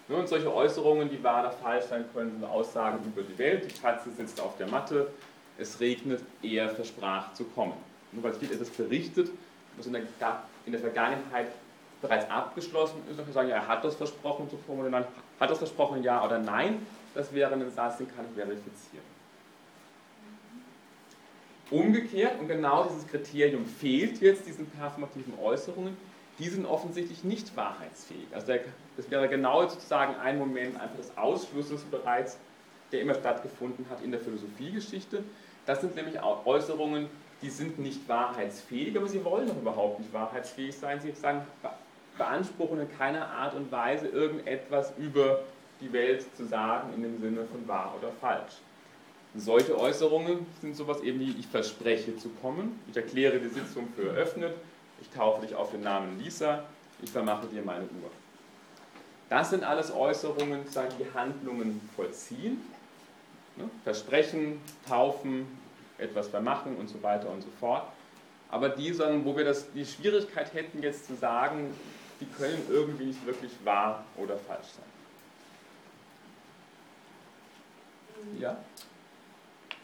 Und 0.09 0.29
solche 0.29 0.53
Äußerungen, 0.53 1.09
die 1.09 1.23
wahr 1.23 1.41
oder 1.41 1.53
falsch 1.53 1.87
sein 1.87 2.05
können, 2.13 2.33
sind 2.33 2.45
Aussagen 2.45 2.99
über 3.07 3.23
die 3.23 3.39
Welt. 3.39 3.65
Die 3.71 3.81
Katze 3.81 4.11
sitzt 4.11 4.41
auf 4.41 4.57
der 4.59 4.69
Matte, 4.69 5.09
es 5.57 5.81
regnet, 5.81 6.21
er 6.43 6.69
versprach 6.71 7.33
zu 7.35 7.45
kommen. 7.45 7.75
Nur 8.11 8.25
weil 8.25 8.33
es 8.33 8.41
wird 8.41 8.53
etwas 8.53 8.69
berichtet, 8.71 9.31
was 9.77 9.87
in 9.87 9.93
der, 9.93 10.03
in 10.67 10.73
der 10.73 10.81
Vergangenheit 10.81 11.49
bereits 12.03 12.29
abgeschlossen 12.29 13.01
ist, 13.09 13.19
dann 13.19 13.33
sagen, 13.33 13.49
ja, 13.49 13.57
er 13.57 13.69
hat 13.69 13.85
das 13.85 13.95
versprochen 13.95 14.51
zu 14.51 14.59
nein, 14.91 15.05
hat 15.39 15.51
das 15.51 15.59
versprochen, 15.59 16.03
ja 16.03 16.23
oder 16.25 16.39
nein. 16.39 16.85
Das 17.15 17.33
wäre 17.33 17.53
ein 17.53 17.71
Satz, 17.71 17.99
den 17.99 18.09
kann 18.09 18.25
ich 18.29 18.35
verifizieren. 18.35 19.12
Umgekehrt, 21.73 22.39
und 22.39 22.49
genau 22.49 22.85
dieses 22.85 23.07
Kriterium 23.09 23.65
fehlt 23.65 24.21
jetzt 24.21 24.47
diesen 24.47 24.67
performativen 24.67 25.33
Äußerungen, 25.43 25.97
die 26.39 26.49
sind 26.49 26.67
offensichtlich 26.67 27.25
nicht 27.25 27.57
wahrheitsfähig. 27.57 28.27
Also 28.33 28.49
der, 28.49 28.61
das 28.97 29.11
wäre 29.11 29.29
genau 29.29 29.67
sozusagen 29.67 30.15
ein 30.17 30.39
Moment 30.39 30.79
einfach 30.79 30.97
des 30.97 31.17
Ausschlusses 31.17 31.83
bereits, 31.85 32.37
der 32.93 33.01
immer 33.01 33.15
stattgefunden 33.15 33.87
hat 33.89 34.03
in 34.03 34.11
der 34.11 34.21
Philosophiegeschichte. 34.21 35.25
Das 35.65 35.81
sind 35.81 35.97
nämlich 35.97 36.17
Äußerungen, 36.23 37.09
die 37.41 37.49
sind 37.49 37.79
nicht 37.79 38.07
wahrheitsfähig, 38.07 38.97
aber 38.97 39.09
sie 39.09 39.25
wollen 39.25 39.49
doch 39.49 39.57
überhaupt 39.57 40.01
nicht 40.01 40.13
wahrheitsfähig 40.13 40.77
sein. 40.77 41.01
Sie 41.01 41.13
sagen, 41.13 41.43
beanspruchen 42.19 42.81
in 42.81 42.99
keiner 42.99 43.29
Art 43.29 43.55
und 43.55 43.73
Weise 43.73 44.09
irgendetwas 44.09 44.93
über 44.99 45.41
die 45.81 45.93
Welt 45.93 46.25
zu 46.37 46.45
sagen 46.45 46.93
in 46.95 47.03
dem 47.03 47.21
Sinne 47.21 47.47
von 47.47 47.67
wahr 47.67 47.95
oder 47.99 48.13
falsch. 48.21 48.55
Solche 49.35 49.79
Äußerungen 49.79 50.47
sind 50.61 50.77
sowas 50.77 51.01
eben 51.01 51.21
wie, 51.21 51.31
ich 51.39 51.47
verspreche 51.47 52.17
zu 52.19 52.29
kommen, 52.43 52.79
ich 52.91 52.97
erkläre 52.97 53.39
die 53.41 53.49
Sitzung 53.49 53.89
für 53.97 54.09
eröffnet, 54.09 54.55
ich 55.01 55.09
taufe 55.09 55.47
dich 55.47 55.55
auf 55.55 55.71
den 55.71 55.81
Namen 55.81 56.19
Lisa, 56.23 56.65
ich 57.01 57.11
vermache 57.11 57.47
dir 57.47 57.63
meine 57.63 57.85
Uhr. 57.85 58.11
Das 59.31 59.49
sind 59.49 59.65
alles 59.65 59.91
Äußerungen, 59.91 60.61
die 60.99 61.19
Handlungen 61.19 61.81
vollziehen. 61.97 62.61
Ne? 63.57 63.71
Versprechen, 63.85 64.61
taufen, 64.87 65.47
etwas 65.97 66.29
vermachen 66.29 66.77
und 66.77 66.89
so 66.89 67.03
weiter 67.03 67.31
und 67.31 67.41
so 67.43 67.49
fort. 67.59 67.85
Aber 68.51 68.69
die, 68.69 68.99
wo 69.25 69.35
wir 69.35 69.45
das, 69.45 69.73
die 69.73 69.87
Schwierigkeit 69.87 70.53
hätten, 70.53 70.83
jetzt 70.83 71.07
zu 71.07 71.15
sagen, 71.15 71.73
die 72.21 72.27
können 72.27 72.63
irgendwie 72.69 73.07
nicht 73.07 73.25
wirklich 73.25 73.53
wahr 73.65 74.05
oder 74.19 74.37
falsch 74.37 74.67
sein. 74.67 74.85
Ja? 78.39 78.59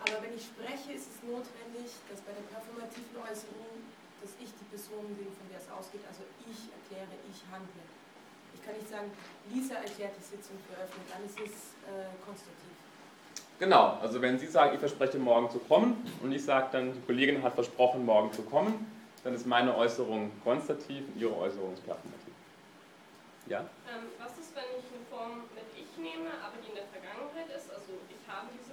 Aber 0.08 0.24
wenn 0.24 0.32
ich 0.32 0.48
spreche, 0.48 0.96
ist 0.96 1.12
es 1.12 1.18
notwendig, 1.20 1.92
dass 2.08 2.24
bei 2.24 2.32
der 2.32 2.46
performativen 2.48 3.12
Äußerung, 3.20 3.84
dass 4.24 4.32
ich 4.40 4.48
die 4.56 4.68
Person 4.72 5.04
bin, 5.20 5.28
von 5.36 5.46
der 5.52 5.60
es 5.60 5.68
ausgeht, 5.68 6.00
also 6.08 6.24
ich 6.48 6.72
erkläre, 6.72 7.12
ich 7.28 7.44
handle. 7.52 7.84
Ich 8.56 8.64
kann 8.64 8.72
nicht 8.72 8.88
sagen, 8.88 9.12
Lisa 9.52 9.76
erklärt 9.84 10.16
die 10.16 10.24
Sitzung 10.24 10.56
für 10.64 10.80
eröffnet, 10.80 11.04
dann 11.12 11.22
ist 11.28 11.36
es 11.36 11.76
äh, 11.84 12.08
konstruktiv. 12.24 12.72
Genau, 13.58 13.98
also 14.00 14.22
wenn 14.22 14.38
Sie 14.38 14.46
sagen, 14.46 14.72
ich 14.74 14.80
verspreche 14.80 15.18
morgen 15.18 15.50
zu 15.50 15.58
kommen 15.58 15.98
und 16.22 16.32
ich 16.32 16.44
sage 16.44 16.68
dann, 16.72 16.92
die 16.94 17.00
Kollegin 17.00 17.42
hat 17.42 17.54
versprochen, 17.54 18.06
morgen 18.06 18.32
zu 18.32 18.42
kommen, 18.42 18.86
dann 19.24 19.34
ist 19.34 19.46
meine 19.46 19.76
Äußerung 19.76 20.30
konstativ 20.42 21.04
und 21.08 21.20
Ihre 21.20 21.36
Äußerung 21.36 21.74
ist 21.74 21.84
performativ. 21.84 22.32
Ja? 23.48 23.60
Ähm, 23.88 24.12
was 24.20 24.32
ist, 24.38 24.54
wenn 24.54 24.68
ich 24.78 24.86
eine 24.92 25.02
Form 25.10 25.42
mit 25.56 25.64
ich 25.74 25.90
nehme, 25.96 26.30
aber 26.38 26.60
die 26.62 26.68
in 26.68 26.76
der 26.76 26.86
Vergangenheit 26.92 27.48
ist? 27.48 27.72
Also 27.72 27.96
ich 28.06 28.22
habe 28.28 28.46
diese 28.54 28.67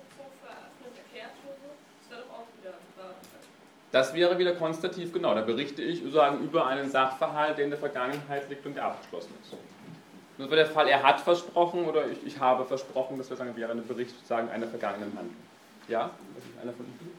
das 3.96 4.14
wäre 4.14 4.38
wieder 4.38 4.52
konstativ 4.56 5.14
genau. 5.14 5.34
Da 5.34 5.40
berichte 5.40 5.82
ich 5.82 6.00
sozusagen 6.00 6.44
über 6.44 6.68
einen 6.68 6.92
Sachverhalt, 6.92 7.58
der 7.58 7.64
in 7.64 7.72
der 7.72 7.80
Vergangenheit 7.80 8.50
liegt 8.50 8.66
und 8.66 8.76
der 8.76 8.88
abgeschlossen 8.88 9.34
ist. 9.42 9.54
Das 10.38 10.50
wäre 10.50 10.58
der 10.58 10.66
Fall, 10.66 10.90
er 10.90 11.02
hat 11.02 11.22
versprochen 11.22 11.86
oder 11.86 12.06
ich, 12.10 12.18
ich 12.26 12.38
habe 12.38 12.66
versprochen, 12.66 13.18
das 13.18 13.30
wäre, 13.30 13.38
sagen, 13.38 13.56
wäre 13.56 13.72
ein 13.72 13.88
Bericht 13.88 14.12
sozusagen 14.12 14.50
einer 14.50 14.68
vergangenen 14.68 15.18
Handlung. 15.18 15.38
Ja? 15.88 16.12
Das 16.36 16.44
ist 16.44 16.62
einer 16.62 16.74
von 16.74 16.86
Ihnen? 16.86 17.16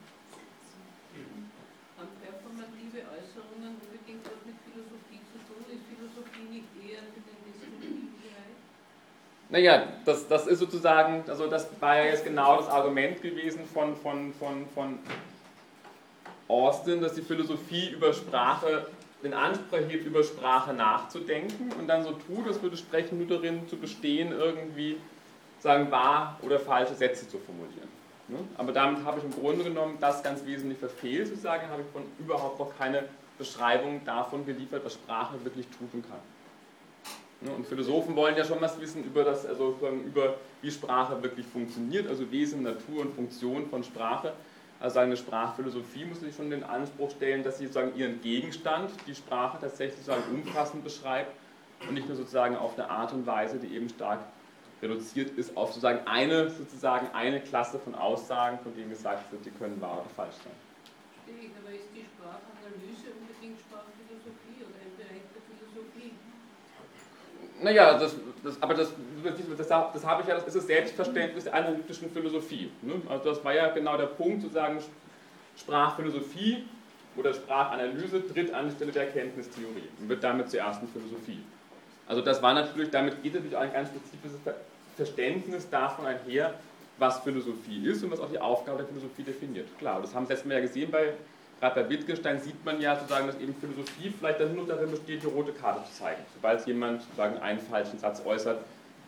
Haben 1.97 2.09
performative 2.21 3.09
Äußerungen 3.09 3.81
unbedingt 3.81 4.27
was 4.27 4.45
mit 4.45 4.57
Philosophie 4.69 5.21
zu 5.33 5.39
tun? 5.49 5.65
Ist 5.73 5.81
Philosophie 5.89 6.61
nicht 6.61 6.69
eher 6.77 7.01
für 7.09 7.25
den 7.25 7.41
deskriptiven 7.57 8.13
Bereich? 8.21 8.53
Naja, 9.49 9.89
das, 10.05 10.29
das 10.29 10.47
ist 10.47 10.59
sozusagen, 10.59 11.25
also 11.27 11.47
das 11.47 11.71
war 11.81 11.97
ja 11.97 12.05
jetzt 12.05 12.27
genau 12.27 12.59
das 12.59 12.69
Argument 12.69 13.23
gewesen 13.23 13.65
von, 13.65 13.97
von, 13.97 14.35
von, 14.35 14.69
von 14.75 14.99
Austin, 16.49 17.01
dass 17.01 17.15
die 17.15 17.23
Philosophie 17.23 17.91
über 17.91 18.13
Sprache 18.13 18.87
den 19.23 19.35
Anspruch 19.35 19.79
hebt, 19.89 20.07
über 20.07 20.23
Sprache 20.23 20.73
nachzudenken 20.73 21.73
und 21.79 21.89
dann 21.89 22.05
so 22.05 22.13
tut, 22.13 22.47
als 22.47 22.63
würde 22.63 22.77
Sprechen 22.77 23.19
nur 23.19 23.27
darin 23.27 23.69
zu 23.69 23.77
bestehen, 23.77 24.33
irgendwie 24.33 24.97
sagen 25.59 25.91
wahr 25.91 26.39
oder 26.43 26.61
falsche 26.61 26.95
Sätze 26.95 27.29
zu 27.29 27.39
formulieren. 27.39 27.89
Ne? 28.29 28.39
Aber 28.57 28.73
damit 28.73 29.05
habe 29.05 29.19
ich 29.19 29.25
im 29.25 29.33
Grunde 29.33 29.65
genommen 29.65 29.97
das 30.01 30.23
ganz 30.23 30.45
wesentlich 30.45 30.79
verfehlt, 30.79 31.29
zu 31.29 31.37
sagen, 31.37 31.69
habe 31.69 31.83
ich 31.83 31.89
von 31.93 32.03
überhaupt 32.19 32.59
noch 32.59 32.77
keine 32.77 33.05
Beschreibung 33.39 34.05
davon 34.05 34.45
geliefert, 34.47 34.85
was 34.85 34.95
Sprache 34.95 35.43
wirklich 35.45 35.67
tun 35.69 36.05
kann. 36.09 36.21
Ne? 37.41 37.51
Und 37.55 37.67
Philosophen 37.67 38.17
wollen 38.17 38.37
ja 38.37 38.45
schon 38.45 38.61
was 38.61 38.81
wissen 38.81 39.05
über 39.05 39.25
das, 39.25 39.47
also 39.47 39.77
über 40.07 40.35
wie 40.63 40.71
Sprache 40.71 41.23
wirklich 41.23 41.47
funktioniert, 41.47 42.09
also 42.09 42.31
Wesen, 42.31 42.63
Natur 42.63 43.03
und 43.03 43.15
Funktion 43.15 43.69
von 43.69 43.85
Sprache. 43.85 44.33
Also 44.79 44.99
eine 44.99 45.17
Sprachphilosophie 45.17 46.05
muss 46.05 46.21
sich 46.21 46.37
schon 46.37 46.51
den 46.51 46.63
Anspruch 46.63 47.11
stellen, 47.11 47.43
dass 47.43 47.59
sie 47.59 47.67
sozusagen 47.67 47.97
ihren 47.97 48.21
Gegenstand, 48.21 48.91
die 49.07 49.15
Sprache 49.15 49.59
tatsächlich 49.61 50.05
sozusagen 50.05 50.35
umfassend 50.35 50.85
beschreibt 50.85 51.33
und 51.89 51.95
nicht 51.95 52.07
nur 52.07 52.17
sozusagen 52.17 52.57
auf 52.57 52.79
eine 52.79 52.91
Art 52.91 53.13
und 53.13 53.27
Weise, 53.27 53.59
die 53.59 53.75
eben 53.75 53.89
stark 53.89 54.21
reduziert 54.83 55.31
ist 55.39 55.57
auf 55.57 55.69
sozusagen 55.71 56.07
eine, 56.07 56.51
sozusagen 56.51 57.09
eine 57.15 57.41
Klasse 57.41 57.79
von 57.79 57.95
Aussagen, 57.95 58.59
von 58.59 58.75
denen 58.75 58.91
gesagt 58.91 59.33
wird, 59.33 59.47
die 59.47 59.51
können 59.51 59.81
wahr 59.81 60.03
oder 60.03 60.11
falsch 60.15 60.37
sein. 60.45 60.53
Stimmt, 61.25 61.57
aber 61.63 61.75
ist 61.75 61.89
die 61.95 62.05
Sprachanalyse 62.05 63.17
unbedingt 63.19 63.59
Sprachphilosophie 63.59 64.61
oder 64.61 64.77
ein 64.85 64.93
Bereich 64.97 65.25
der 65.33 65.43
Philosophie? 65.49 66.13
Naja, 67.63 67.99
das, 67.99 68.15
das, 68.47 68.63
aber 68.63 68.75
das, 68.75 68.93
das, 69.57 69.69
das 69.69 70.07
habe 70.07 70.23
ich 70.23 70.29
ja, 70.29 70.35
das 70.35 70.47
ist 70.47 70.57
das 70.57 70.67
Selbstverständnis 70.67 71.45
der 71.45 71.55
analytischen 71.55 72.11
Philosophie. 72.11 72.71
Ne? 72.83 72.95
Also 73.09 73.31
das 73.31 73.45
war 73.45 73.55
ja 73.55 73.69
genau 73.71 73.97
der 73.97 74.07
Punkt, 74.07 74.43
sozusagen 74.43 74.79
Sprachphilosophie 75.57 76.65
oder 77.17 77.35
Sprachanalyse 77.35 78.27
tritt 78.29 78.53
an 78.55 78.69
die 78.69 78.75
Stelle 78.75 78.93
der 78.93 79.07
Erkenntnistheorie 79.07 79.89
und 80.01 80.09
wird 80.09 80.23
damit 80.23 80.51
zur 80.51 80.61
ersten 80.61 80.87
Philosophie. 80.89 81.41
Also 82.07 82.23
das 82.23 82.41
war 82.41 82.55
natürlich, 82.55 82.91
damit 82.91 83.23
geht 83.23 83.35
natürlich 83.35 83.57
auch 83.57 83.63
ein 83.63 83.73
ganz 83.73 83.89
spezifisches 83.89 84.39
Verständnis 84.97 85.69
davon 85.69 86.07
einher, 86.07 86.55
was 86.99 87.19
Philosophie 87.21 87.85
ist 87.87 88.03
und 88.05 88.13
was 88.13 88.21
auch 88.21 88.31
die 88.31 88.39
Aufgabe 88.39 88.79
der 88.79 88.87
Philosophie 88.87 89.25
definiert. 89.25 89.67
Klar, 89.79 90.01
das 90.01 90.15
haben 90.15 90.25
wir 90.25 90.31
letztes 90.31 90.47
Mal 90.47 90.55
ja 90.55 90.61
gesehen, 90.61 90.91
bei, 90.91 91.15
gerade 91.61 91.83
bei 91.83 91.91
Wittgenstein 91.91 92.41
sieht 92.41 92.65
man 92.65 92.81
ja 92.81 92.97
sozusagen, 92.97 93.27
dass 93.27 93.37
eben 93.39 93.55
Philosophie 93.55 94.13
vielleicht 94.17 94.41
dann 94.41 94.55
nur 94.55 94.67
darin 94.67 94.91
besteht, 94.91 95.23
die 95.23 95.27
rote 95.27 95.53
Karte 95.53 95.85
zu 95.85 95.99
zeigen. 95.99 96.23
Sobald 96.35 96.67
jemand 96.67 97.03
sozusagen 97.03 97.39
einen 97.39 97.59
falschen 97.59 97.99
Satz 97.99 98.23
äußert, 98.25 98.63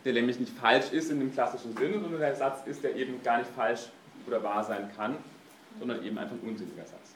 der 0.05 0.13
nämlich 0.13 0.39
nicht 0.39 0.53
falsch 0.59 0.93
ist 0.93 1.11
in 1.11 1.21
dem 1.21 1.33
klassischen 1.33 1.77
Sinne, 1.77 2.01
sondern 2.01 2.21
der 2.21 2.37
Satz 2.37 2.67
ist, 2.67 2.83
der 2.83 2.95
eben 2.97 3.23
gar 3.23 3.39
nicht 3.39 3.51
falsch 3.55 3.89
oder 4.27 4.43
wahr 4.43 4.65
sein 4.65 4.91
kann, 4.97 5.17
sondern 5.79 6.05
eben 6.05 6.19
einfach 6.19 6.37
ein 6.37 6.49
unsinniger 6.49 6.87
Satz. 6.87 7.15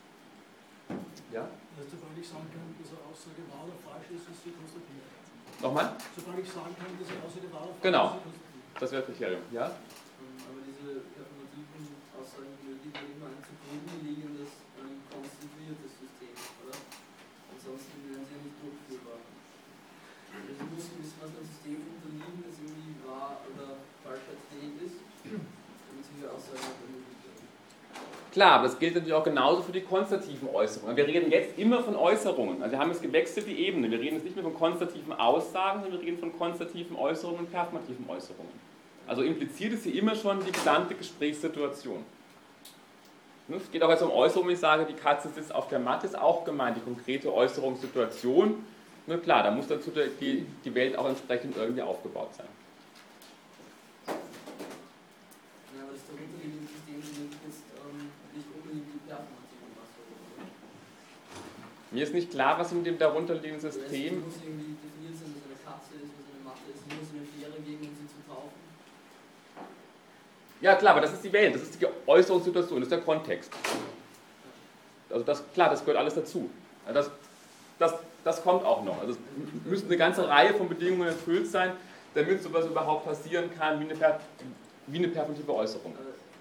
Ja? 1.32 1.48
Also, 1.78 1.96
sobald 1.96 2.18
ich 2.20 2.28
sagen 2.28 2.46
kann, 2.52 2.68
dass 2.76 2.92
eine 2.92 3.00
Aussage 3.08 3.42
wahr 3.48 3.64
oder 3.64 3.78
falsch 3.80 4.12
ist, 4.12 4.28
ist 4.28 4.44
sie 4.44 4.52
konstatiert. 4.52 5.08
Nochmal? 5.62 5.96
Sobald 6.12 6.44
ich 6.44 6.50
sagen 6.52 6.74
kann, 6.76 6.90
dass 7.00 7.08
eine 7.08 7.22
Aussage 7.24 7.48
wahr 7.48 7.64
oder 7.64 7.76
falsch 7.80 7.86
genau. 7.88 8.20
ist, 8.20 8.42
Genau, 8.42 8.80
das 8.80 8.92
wäre 8.92 9.02
Kriterium. 9.02 9.42
Ja? 9.52 9.72
Aber 9.72 10.60
diese 10.64 11.06
performativen 11.16 11.96
Aussagen 12.18 12.52
benötigen 12.60 13.16
immer 13.16 13.28
ein 13.32 13.40
zugrunde 13.40 13.94
liegendes, 14.04 14.64
ähm, 14.80 15.00
konstituiertes 15.12 15.92
System, 16.02 16.34
oder? 16.64 16.76
Ansonsten 17.52 17.94
wären 18.10 18.24
sie 18.26 18.34
ja 18.36 18.40
nicht 18.42 18.58
durchführbar. 18.58 19.20
Also 20.32 20.60
muss 20.72 20.88
ein 20.88 20.98
bisschen 21.04 21.20
was 21.20 21.32
ein 21.36 21.44
System 21.44 21.78
unterliegen, 21.84 22.40
das 22.42 22.56
irgendwie 22.56 22.96
wahr 23.04 23.44
oder 23.52 23.84
falschheitsfähig 24.00 24.74
ist, 24.80 24.98
damit 25.24 26.04
solche 26.04 26.26
Aussagen 26.32 26.72
ermöglicht 26.80 27.22
werden. 27.28 27.46
Klar, 28.32 28.52
aber 28.52 28.64
das 28.64 28.78
gilt 28.78 28.94
natürlich 28.94 29.12
auch 29.12 29.24
genauso 29.24 29.60
für 29.60 29.72
die 29.72 29.82
konstativen 29.82 30.48
Äußerungen. 30.48 30.96
Wir 30.96 31.06
reden 31.06 31.30
jetzt 31.30 31.58
immer 31.58 31.82
von 31.82 31.94
Äußerungen. 31.94 32.62
Also 32.62 32.72
wir 32.72 32.78
haben 32.78 32.90
jetzt 32.90 33.02
gewechselt 33.02 33.46
die 33.46 33.66
Ebene. 33.66 33.90
Wir 33.90 34.00
reden 34.00 34.14
jetzt 34.14 34.24
nicht 34.24 34.34
mehr 34.34 34.44
von 34.44 34.54
konstativen 34.54 35.12
Aussagen, 35.12 35.82
sondern 35.82 36.00
wir 36.00 36.06
reden 36.06 36.18
von 36.18 36.36
konstativen 36.38 36.96
Äußerungen 36.96 37.40
und 37.40 37.52
performativen 37.52 38.08
Äußerungen. 38.08 38.52
Also 39.06 39.20
impliziert 39.20 39.74
es 39.74 39.82
hier 39.82 39.94
immer 39.96 40.14
schon 40.14 40.42
die 40.44 40.50
gesamte 40.50 40.94
Gesprächssituation. 40.94 42.04
Es 43.48 43.70
geht 43.70 43.82
auch 43.82 43.90
jetzt 43.90 44.02
um 44.02 44.10
Äußerungen, 44.10 44.48
wenn 44.48 44.54
ich 44.54 44.60
sage, 44.60 44.86
die 44.86 44.94
Katze 44.94 45.28
sitzt 45.28 45.54
auf 45.54 45.68
der 45.68 45.78
Matte, 45.78 46.06
ist 46.06 46.18
auch 46.18 46.42
gemeint, 46.44 46.78
die 46.78 46.80
konkrete 46.80 47.34
Äußerungssituation. 47.34 48.64
Na 49.06 49.18
klar, 49.18 49.42
da 49.42 49.50
muss 49.50 49.66
dazu 49.66 49.90
die 49.90 50.74
Welt 50.74 50.96
auch 50.96 51.06
entsprechend 51.06 51.54
irgendwie 51.58 51.82
aufgebaut 51.82 52.34
sein. 52.34 52.46
Mir 61.92 62.04
ist 62.04 62.14
nicht 62.14 62.30
klar, 62.30 62.58
was 62.58 62.72
in 62.72 62.82
dem 62.84 62.98
darunterliegenden 62.98 63.60
System. 63.60 64.22
Um 64.24 64.30
sie 64.30 64.38
zu 68.08 68.16
taufen. 68.26 68.50
Ja, 70.62 70.74
klar, 70.76 70.92
aber 70.92 71.02
das 71.02 71.12
ist 71.12 71.22
die 71.24 71.32
Welt, 71.32 71.54
das 71.54 71.62
ist 71.62 71.80
die 71.80 71.86
Äußerungssituation, 72.06 72.80
das 72.80 72.86
ist 72.86 72.92
der 72.92 73.00
Kontext. 73.00 73.52
Also, 75.10 75.24
das, 75.24 75.42
klar, 75.52 75.68
das 75.68 75.80
gehört 75.80 75.98
alles 75.98 76.14
dazu. 76.14 76.48
Das, 76.92 77.10
das, 77.78 77.94
das 78.24 78.42
kommt 78.42 78.64
auch 78.64 78.82
noch. 78.84 78.98
Also, 79.00 79.12
es 79.12 79.18
müsste 79.66 79.86
eine 79.88 79.98
ganze 79.98 80.26
Reihe 80.26 80.54
von 80.54 80.68
Bedingungen 80.68 81.08
erfüllt 81.08 81.46
sein, 81.46 81.72
damit 82.14 82.42
sowas 82.42 82.64
überhaupt 82.66 83.04
passieren 83.04 83.50
kann, 83.58 83.80
wie 83.80 83.90
eine, 83.92 84.18
wie 84.86 84.98
eine 84.98 85.08
performative 85.08 85.54
Äußerung. 85.54 85.94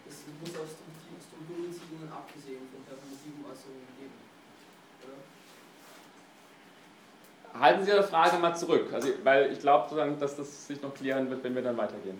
Es 0.08 0.16
muss 0.40 0.62
aus 0.62 0.70
Strukturbeziehungen 1.28 2.10
abgesehen 2.10 2.62
von 2.72 2.84
performativen 2.86 3.44
Äußerungen 3.44 3.88
geben. 4.00 4.14
Halten 7.62 7.86
Sie 7.86 7.92
Ihre 7.92 8.02
Frage 8.02 8.42
mal 8.42 8.58
zurück, 8.58 8.90
also, 8.92 9.14
weil 9.22 9.54
ich 9.54 9.60
glaube, 9.60 9.94
dass 10.18 10.36
das 10.36 10.66
sich 10.66 10.82
noch 10.82 10.96
klären 10.96 11.30
wird, 11.30 11.44
wenn 11.44 11.54
wir 11.54 11.62
dann 11.62 11.78
weitergehen. 11.78 12.20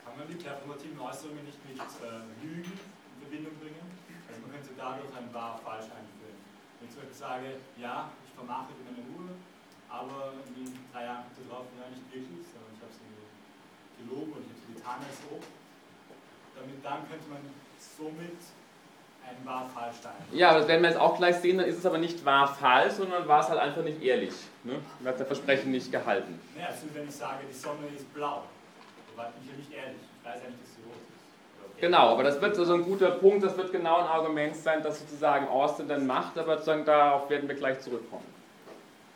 Kann 0.00 0.16
man 0.16 0.24
die 0.24 0.40
performativen 0.40 0.96
Äußerungen 0.96 1.44
nicht 1.44 1.60
mit 1.68 1.76
äh, 1.76 2.24
Lügen 2.40 2.72
in 2.72 3.20
Verbindung 3.20 3.52
bringen? 3.60 3.84
Also 4.24 4.40
man 4.40 4.56
könnte 4.56 4.72
dadurch 4.72 5.12
ein 5.12 5.28
wahr-falsch 5.36 5.92
einführen. 5.92 6.40
Wenn 6.80 6.88
ich 6.88 6.96
zum 6.96 7.04
Beispiel 7.04 7.20
sage, 7.20 7.48
ja, 7.76 8.08
ich 8.24 8.32
vermache 8.32 8.72
meine 8.88 9.04
Uhr, 9.04 9.36
aber 9.92 10.32
in 10.56 10.72
drei 10.88 11.12
Jahren 11.12 11.28
kommt 11.28 11.44
drauf, 11.44 11.68
ja, 11.76 11.84
nicht 11.92 12.08
wirklich, 12.08 12.48
sondern 12.48 12.72
ich 12.72 12.80
habe 12.80 12.94
sie 12.96 13.12
gelogen 14.00 14.32
und 14.32 14.48
ich 14.48 14.56
habe 14.56 14.64
sie 14.64 14.72
getan 14.80 14.98
als 15.04 15.20
so. 15.28 15.44
Damit 16.56 16.80
dann 16.80 17.04
könnte 17.04 17.28
man 17.28 17.44
somit 17.76 18.40
ein 19.28 19.46
wahr-falsch 19.46 19.96
Ja, 20.32 20.54
das 20.58 20.68
werden 20.68 20.82
wir 20.82 20.90
jetzt 20.90 21.00
auch 21.00 21.16
gleich 21.16 21.36
sehen, 21.36 21.58
dann 21.58 21.66
ist 21.66 21.78
es 21.78 21.86
aber 21.86 21.98
nicht 21.98 22.24
wahr-falsch, 22.24 22.94
sondern 22.94 23.26
war 23.28 23.40
es 23.40 23.48
halt 23.48 23.60
einfach 23.60 23.82
nicht 23.82 24.02
ehrlich. 24.02 24.34
Ne? 24.62 24.74
Man 25.00 25.12
hat 25.12 25.20
das 25.20 25.26
Versprechen 25.26 25.70
nicht 25.70 25.90
gehalten. 25.90 26.40
Ja, 26.58 26.66
also 26.66 26.86
wenn 26.92 27.08
ich 27.08 27.14
sage, 27.14 27.44
die 27.48 27.54
Sonne 27.54 27.86
ist 27.94 28.12
blau, 28.14 28.42
dann 29.08 29.24
war 29.24 29.32
ich 29.40 29.50
ja 29.50 29.56
nicht 29.56 29.72
ehrlich. 29.72 30.00
Ich 30.20 30.24
weiß 30.24 30.42
ja 30.42 30.48
nicht, 30.48 30.62
dass 30.62 30.74
sie 30.74 30.82
rot 30.82 30.96
ist. 30.96 31.80
Genau, 31.80 32.08
aber 32.10 32.22
das 32.22 32.40
wird 32.40 32.56
so 32.56 32.74
ein 32.74 32.84
guter 32.84 33.10
Punkt, 33.12 33.44
das 33.44 33.56
wird 33.56 33.72
genau 33.72 33.98
ein 33.98 34.06
Argument 34.06 34.56
sein, 34.56 34.82
das 34.82 35.00
sozusagen 35.00 35.48
Austin 35.48 35.88
dann 35.88 36.06
macht, 36.06 36.38
aber 36.38 36.54
sozusagen 36.54 36.84
darauf 36.84 37.28
werden 37.30 37.48
wir 37.48 37.56
gleich 37.56 37.80
zurückkommen. 37.80 38.26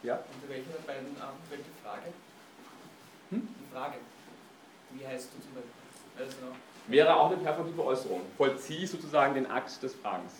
Ja? 0.02 0.14
Unter 0.14 0.48
welcher 0.48 0.70
der 0.70 0.92
beiden 0.92 1.06
die 1.08 1.82
Frage? 1.84 2.12
Hm? 3.30 3.48
Die 3.60 3.74
Frage. 3.74 3.94
Wie 4.90 5.06
heißt 5.06 5.30
du 5.34 5.42
zum 5.42 5.54
Beispiel? 5.54 5.72
Also, 6.18 6.36
wäre 6.88 7.16
auch 7.16 7.30
eine 7.30 7.36
performative 7.36 7.84
Äußerung. 7.84 8.20
Vollziehe 8.36 8.86
sozusagen 8.86 9.34
den 9.34 9.50
Akt 9.50 9.82
des 9.82 9.94
Fragens. 9.94 10.32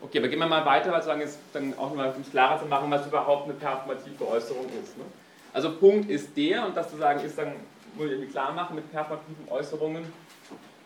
Okay, 0.00 0.18
aber 0.18 0.28
gehen 0.28 0.38
wir 0.38 0.46
mal 0.46 0.64
weiter, 0.64 0.92
weil 0.92 1.02
sozusagen 1.02 1.28
dann 1.52 1.74
auch 1.78 1.94
mal 1.94 2.12
um 2.16 2.30
klarer 2.30 2.60
zu 2.60 2.66
machen, 2.66 2.90
was 2.90 3.06
überhaupt 3.06 3.44
eine 3.44 3.54
performative 3.54 4.28
Äußerung 4.28 4.66
ist. 4.66 4.96
Ne? 4.96 5.04
Also 5.52 5.76
Punkt 5.76 6.08
ist 6.08 6.36
der, 6.36 6.64
und 6.66 6.76
das 6.76 6.90
zu 6.90 6.96
sagen 6.96 7.20
ist, 7.20 7.36
dann 7.36 7.52
muss 7.96 8.10
ich 8.10 8.30
klar 8.30 8.52
machen, 8.52 8.76
mit 8.76 8.90
performativen 8.92 9.48
Äußerungen 9.48 10.04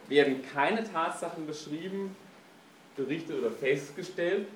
werden 0.08 0.42
keine 0.54 0.84
Tatsachen 0.84 1.46
beschrieben, 1.46 2.16
berichtet 2.96 3.38
oder 3.38 3.50
festgestellt, 3.50 4.46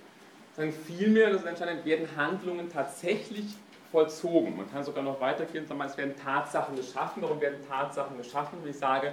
sondern 0.54 0.74
vielmehr, 0.74 1.30
das 1.30 1.42
ist 1.42 1.46
entscheidend, 1.46 1.84
werden 1.84 2.08
Handlungen 2.16 2.72
tatsächlich 2.72 3.46
vollzogen. 3.92 4.56
Man 4.56 4.70
kann 4.70 4.84
sogar 4.84 5.02
noch 5.02 5.20
weitergehen, 5.20 5.66
sagen, 5.66 5.80
es 5.82 5.96
werden 5.96 6.14
Tatsachen 6.22 6.76
geschaffen. 6.76 7.22
Warum 7.22 7.40
werden 7.40 7.58
Tatsachen 7.68 8.16
geschaffen? 8.16 8.58
Wenn 8.62 8.70
ich 8.70 8.78
sage, 8.78 9.12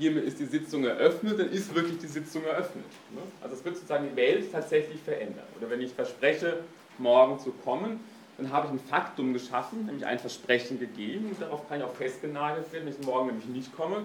hiermit 0.00 0.24
ist 0.24 0.40
die 0.40 0.46
Sitzung 0.46 0.84
eröffnet, 0.84 1.38
dann 1.38 1.50
ist 1.50 1.74
wirklich 1.74 1.98
die 1.98 2.06
Sitzung 2.06 2.42
eröffnet. 2.44 2.86
Ne? 3.14 3.20
Also 3.42 3.54
es 3.54 3.64
wird 3.64 3.76
sozusagen 3.76 4.08
die 4.10 4.16
Welt 4.16 4.50
tatsächlich 4.50 5.00
verändern. 5.00 5.44
Oder 5.58 5.70
wenn 5.70 5.80
ich 5.80 5.92
verspreche, 5.92 6.60
morgen 6.98 7.38
zu 7.38 7.52
kommen, 7.52 8.00
dann 8.38 8.50
habe 8.50 8.66
ich 8.66 8.72
ein 8.72 8.80
Faktum 8.80 9.34
geschaffen, 9.34 9.86
nämlich 9.86 10.06
ein 10.06 10.18
Versprechen 10.18 10.80
gegeben 10.80 11.26
und 11.28 11.40
darauf 11.40 11.68
kann 11.68 11.78
ich 11.78 11.84
auch 11.84 11.94
festgenagelt 11.94 12.72
werden. 12.72 12.86
Wenn 12.86 12.94
ich 12.98 13.06
morgen 13.06 13.26
nämlich 13.26 13.46
nicht 13.46 13.76
komme, 13.76 14.04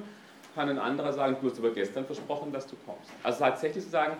kann 0.53 0.69
ein 0.69 0.79
anderer 0.79 1.13
sagen, 1.13 1.37
du 1.41 1.49
hast 1.49 1.59
aber 1.59 1.71
gestern 1.71 2.05
versprochen, 2.05 2.51
dass 2.51 2.67
du 2.67 2.75
kommst. 2.85 3.09
Also 3.23 3.39
tatsächlich 3.39 3.85
zu 3.85 3.89
sagen, 3.89 4.17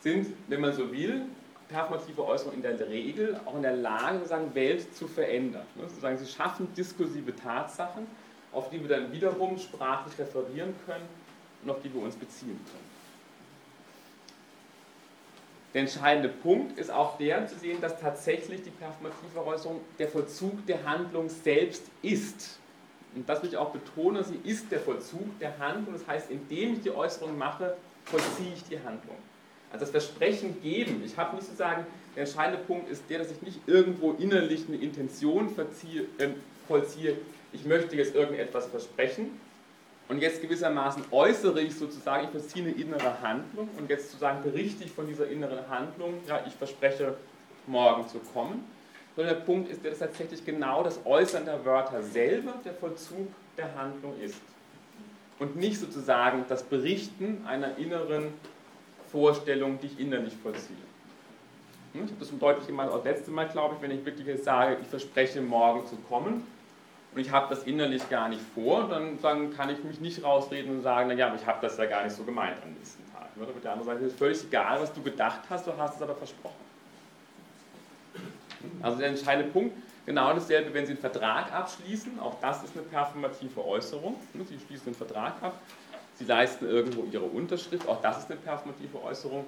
sind, 0.00 0.28
wenn 0.48 0.60
man 0.60 0.72
so 0.72 0.92
will, 0.92 1.22
performative 1.68 2.24
Äußerungen 2.24 2.62
in 2.62 2.78
der 2.78 2.88
Regel 2.88 3.40
auch 3.44 3.56
in 3.56 3.62
der 3.62 3.74
Lage, 3.76 4.18
sozusagen 4.18 4.54
Welt 4.54 4.94
zu 4.94 5.08
verändern. 5.08 5.66
Ne? 5.74 5.88
Sozusagen, 5.88 6.18
sie 6.18 6.26
schaffen 6.26 6.68
diskursive 6.76 7.34
Tatsachen, 7.34 8.06
auf 8.56 8.70
die 8.70 8.80
wir 8.80 8.88
dann 8.88 9.12
wiederum 9.12 9.58
sprachlich 9.58 10.18
referieren 10.18 10.74
können 10.86 11.04
und 11.62 11.70
auf 11.70 11.82
die 11.82 11.92
wir 11.92 12.02
uns 12.02 12.16
beziehen 12.16 12.58
können. 12.70 12.96
Der 15.74 15.82
entscheidende 15.82 16.30
Punkt 16.30 16.78
ist 16.78 16.90
auch 16.90 17.18
der 17.18 17.46
zu 17.46 17.58
sehen, 17.58 17.82
dass 17.82 18.00
tatsächlich 18.00 18.62
die 18.62 18.70
performative 18.70 19.46
Äußerung 19.46 19.82
der 19.98 20.08
Vollzug 20.08 20.64
der 20.66 20.82
Handlung 20.84 21.28
selbst 21.28 21.82
ist. 22.00 22.58
Und 23.14 23.28
das 23.28 23.42
will 23.42 23.50
ich 23.50 23.58
auch 23.58 23.72
betonen, 23.72 24.24
sie 24.24 24.40
ist 24.48 24.72
der 24.72 24.80
Vollzug 24.80 25.38
der 25.38 25.58
Handlung. 25.58 25.92
Das 25.92 26.06
heißt, 26.06 26.30
indem 26.30 26.74
ich 26.74 26.80
die 26.80 26.90
Äußerung 26.90 27.36
mache, 27.36 27.76
vollziehe 28.06 28.54
ich 28.54 28.64
die 28.64 28.78
Handlung. 28.78 29.16
Also 29.70 29.84
das 29.84 29.90
Versprechen 29.90 30.62
geben. 30.62 31.02
Ich 31.04 31.18
habe 31.18 31.36
nicht 31.36 31.46
zu 31.46 31.54
sagen, 31.54 31.86
der 32.14 32.24
entscheidende 32.24 32.64
Punkt 32.64 32.88
ist 32.88 33.02
der, 33.10 33.18
dass 33.18 33.30
ich 33.30 33.42
nicht 33.42 33.60
irgendwo 33.66 34.12
innerlich 34.12 34.64
eine 34.66 34.78
Intention 34.78 35.50
verziehe, 35.50 36.06
äh, 36.16 36.28
vollziehe, 36.66 37.18
ich 37.56 37.64
möchte 37.64 37.96
jetzt 37.96 38.14
irgendetwas 38.14 38.66
versprechen, 38.66 39.40
Und 40.08 40.20
jetzt 40.20 40.40
gewissermaßen 40.40 41.02
äußere 41.10 41.60
ich 41.60 41.74
sozusagen, 41.74 42.26
ich 42.26 42.30
vollziehe 42.30 42.62
eine 42.62 42.72
innere 42.72 43.20
Handlung 43.22 43.68
und 43.76 43.90
jetzt 43.90 44.12
sozusagen 44.12 44.40
berichte 44.40 44.84
ich 44.84 44.92
von 44.92 45.08
dieser 45.08 45.28
inneren 45.28 45.68
Handlung, 45.68 46.20
ja, 46.28 46.44
ich 46.46 46.54
verspreche, 46.54 47.16
morgen 47.66 48.06
zu 48.06 48.20
kommen. 48.20 48.64
Sondern 49.16 49.34
der 49.34 49.40
Punkt 49.40 49.68
ist, 49.68 49.84
dass 49.84 49.98
tatsächlich 49.98 50.44
genau 50.44 50.84
das 50.84 51.00
Äußern 51.04 51.44
der 51.44 51.64
Wörter 51.64 52.04
selber 52.04 52.54
der 52.64 52.74
Vollzug 52.74 53.26
der 53.58 53.74
Handlung 53.74 54.14
ist. 54.20 54.40
Und 55.40 55.56
nicht 55.56 55.80
sozusagen 55.80 56.44
das 56.48 56.62
Berichten 56.62 57.44
einer 57.44 57.76
inneren 57.76 58.32
Vorstellung, 59.10 59.80
die 59.80 59.88
ich 59.88 59.98
innerlich 59.98 60.34
vollziehe. 60.40 60.76
Hm, 61.94 62.04
ich 62.04 62.10
habe 62.10 62.20
das 62.20 62.28
schon 62.28 62.38
deutlich 62.38 62.68
gemacht, 62.68 62.90
auch 62.90 63.04
letzte 63.04 63.32
Mal, 63.32 63.48
glaube 63.48 63.74
ich, 63.74 63.82
wenn 63.82 63.90
ich 63.90 64.04
wirklich 64.04 64.40
sage, 64.40 64.76
ich 64.80 64.86
verspreche, 64.86 65.40
morgen 65.40 65.84
zu 65.88 65.96
kommen 66.08 66.44
und 67.16 67.22
ich 67.22 67.30
habe 67.30 67.48
das 67.48 67.64
innerlich 67.64 68.10
gar 68.10 68.28
nicht 68.28 68.42
vor, 68.54 68.88
dann, 68.88 69.18
dann 69.22 69.50
kann 69.50 69.70
ich 69.70 69.82
mich 69.82 70.00
nicht 70.00 70.22
rausreden 70.22 70.70
und 70.76 70.82
sagen, 70.82 71.08
naja, 71.08 71.28
aber 71.28 71.36
ich 71.36 71.46
habe 71.46 71.58
das 71.62 71.78
ja 71.78 71.86
gar 71.86 72.04
nicht 72.04 72.14
so 72.14 72.24
gemeint 72.24 72.58
am 72.62 72.74
nächsten 72.74 73.10
Tag. 73.10 73.28
Oder 73.36 73.54
mit 73.54 73.64
der 73.64 73.72
anderen 73.72 73.94
Seite 73.94 74.04
ist 74.04 74.18
völlig 74.18 74.44
egal, 74.44 74.82
was 74.82 74.92
du 74.92 75.02
gedacht 75.02 75.40
hast, 75.48 75.66
du 75.66 75.72
hast 75.78 75.96
es 75.96 76.02
aber 76.02 76.14
versprochen. 76.14 76.66
Also 78.82 78.98
der 78.98 79.08
entscheidende 79.08 79.50
Punkt, 79.50 79.74
genau 80.04 80.34
dasselbe, 80.34 80.74
wenn 80.74 80.84
Sie 80.84 80.92
einen 80.92 81.00
Vertrag 81.00 81.50
abschließen, 81.54 82.20
auch 82.20 82.38
das 82.42 82.62
ist 82.64 82.76
eine 82.76 82.84
performative 82.84 83.64
Äußerung. 83.64 84.16
Sie 84.34 84.58
schließen 84.66 84.88
einen 84.88 84.94
Vertrag 84.94 85.42
ab, 85.42 85.58
Sie 86.16 86.26
leisten 86.26 86.68
irgendwo 86.68 87.04
Ihre 87.10 87.24
Unterschrift, 87.24 87.88
auch 87.88 88.02
das 88.02 88.18
ist 88.18 88.30
eine 88.30 88.40
performative 88.40 89.02
Äußerung. 89.02 89.46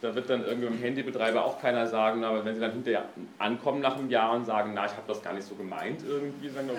Da 0.00 0.14
wird 0.14 0.30
dann 0.30 0.44
irgendwie 0.44 0.66
im 0.66 0.78
Handybetreiber 0.78 1.44
auch 1.44 1.60
keiner 1.60 1.86
sagen, 1.86 2.24
aber 2.24 2.44
wenn 2.44 2.54
Sie 2.54 2.60
dann 2.60 2.72
hinterher 2.72 3.04
ankommen 3.38 3.80
nach 3.80 3.98
einem 3.98 4.08
Jahr 4.08 4.32
und 4.32 4.46
sagen, 4.46 4.72
na, 4.74 4.86
ich 4.86 4.92
habe 4.92 5.06
das 5.06 5.22
gar 5.22 5.34
nicht 5.34 5.46
so 5.46 5.54
gemeint 5.54 6.02
irgendwie, 6.06 6.48
sagen, 6.48 6.70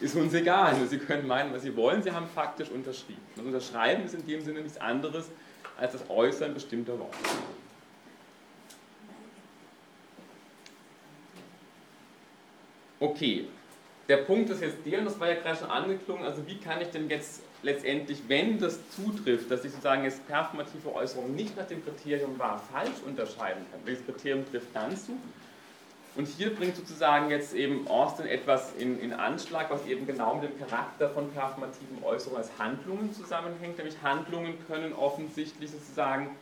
ist 0.00 0.16
uns 0.16 0.34
egal. 0.34 0.74
Sie 0.88 0.98
können 0.98 1.28
meinen, 1.28 1.52
was 1.54 1.62
Sie 1.62 1.76
wollen, 1.76 2.02
Sie 2.02 2.10
haben 2.10 2.26
faktisch 2.26 2.70
unterschrieben. 2.70 3.22
Das 3.36 3.44
Unterschreiben 3.44 4.04
ist 4.04 4.14
in 4.14 4.26
dem 4.26 4.42
Sinne 4.42 4.62
nichts 4.62 4.80
anderes 4.80 5.30
als 5.78 5.92
das 5.92 6.10
Äußern 6.10 6.54
bestimmter 6.54 6.98
Worte. 6.98 7.16
Okay, 12.98 13.46
der 14.08 14.18
Punkt 14.18 14.50
ist 14.50 14.60
jetzt 14.60 14.78
der, 14.84 14.98
und 14.98 15.04
das 15.04 15.18
war 15.18 15.28
ja 15.28 15.34
gerade 15.34 15.56
schon 15.56 15.70
angeklungen, 15.70 16.24
also 16.24 16.46
wie 16.46 16.58
kann 16.58 16.80
ich 16.80 16.88
denn 16.88 17.08
jetzt 17.08 17.42
letztendlich, 17.62 18.22
wenn 18.28 18.58
das 18.58 18.78
zutrifft, 18.90 19.50
dass 19.50 19.64
ich 19.64 19.70
sozusagen 19.70 20.04
jetzt 20.04 20.26
performative 20.26 20.94
Äußerungen 20.94 21.34
nicht 21.34 21.56
nach 21.56 21.66
dem 21.66 21.84
Kriterium 21.84 22.38
wahr 22.38 22.62
falsch 22.72 23.02
unterscheiden 23.06 23.64
kann, 23.70 23.80
welches 23.84 24.04
Kriterium 24.04 24.44
trifft 24.50 24.68
dann 24.74 24.96
zu? 24.96 25.16
Und 26.14 26.28
hier 26.28 26.54
bringt 26.54 26.76
sozusagen 26.76 27.30
jetzt 27.30 27.54
eben 27.54 27.88
Austin 27.88 28.26
etwas 28.26 28.74
in, 28.78 29.00
in 29.00 29.14
Anschlag, 29.14 29.70
was 29.70 29.86
eben 29.86 30.06
genau 30.06 30.34
mit 30.34 30.50
dem 30.50 30.68
Charakter 30.68 31.08
von 31.08 31.30
performativen 31.30 32.04
Äußerungen 32.04 32.42
als 32.42 32.50
Handlungen 32.58 33.14
zusammenhängt, 33.14 33.78
nämlich 33.78 33.96
Handlungen 34.02 34.54
können 34.66 34.92
offensichtlich 34.92 35.70
sozusagen 35.70 36.36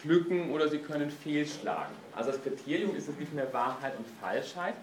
glücken 0.00 0.52
oder 0.52 0.68
sie 0.68 0.78
können 0.78 1.10
fehlschlagen. 1.10 1.92
Also 2.14 2.30
das 2.30 2.42
Kriterium 2.42 2.94
ist 2.94 3.08
es 3.08 3.16
nicht 3.16 3.34
mehr 3.34 3.52
Wahrheit 3.52 3.94
und 3.98 4.06
Falschheit, 4.20 4.74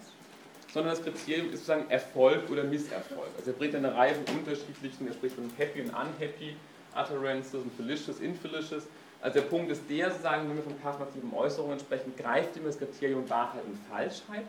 sondern 0.72 0.94
das 0.94 1.02
Kriterium 1.02 1.46
ist 1.46 1.64
sozusagen 1.64 1.90
Erfolg 1.90 2.48
oder 2.50 2.64
Misserfolg. 2.64 3.28
Also 3.36 3.50
er 3.50 3.56
bringt 3.56 3.74
eine 3.74 3.94
Reihe 3.94 4.14
von 4.14 4.36
unterschiedlichen, 4.36 5.06
er 5.06 5.14
spricht 5.14 5.34
von 5.34 5.50
Happy 5.56 5.80
und 5.80 5.88
Unhappy 5.88 6.56
Utterances 6.94 7.54
und 7.54 7.72
Felicious, 7.74 8.20
Infelicious. 8.20 8.84
Also 9.20 9.40
der 9.40 9.46
Punkt 9.46 9.70
ist 9.70 9.82
der, 9.88 10.10
sozusagen, 10.10 10.48
wenn 10.48 10.56
wir 10.56 10.62
von 10.62 10.74
performativen 10.74 11.32
Äußerungen 11.34 11.78
sprechen, 11.80 12.14
greift 12.16 12.56
immer 12.56 12.66
das 12.66 12.78
Kriterium 12.78 13.28
Wahrheit 13.28 13.64
und 13.64 13.76
Falschheit, 13.90 14.44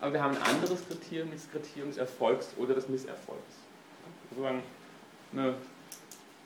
aber 0.00 0.12
wir 0.12 0.22
haben 0.22 0.36
ein 0.36 0.42
anderes 0.42 0.86
Kriterium, 0.86 1.30
das 1.32 1.50
Kriterium 1.50 1.90
des 1.90 1.98
Erfolgs 1.98 2.52
oder 2.56 2.74
des 2.74 2.88
Misserfolgs. 2.88 3.42
Sozusagen 4.30 4.62
eine, 5.32 5.54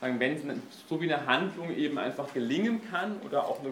sagen, 0.01 0.21
wenn 0.21 0.63
so 0.89 1.01
wie 1.01 1.13
eine 1.13 1.27
Handlung 1.27 1.75
eben 1.75 1.99
einfach 1.99 2.33
gelingen 2.33 2.81
kann 2.91 3.21
oder 3.25 3.47
auch 3.47 3.63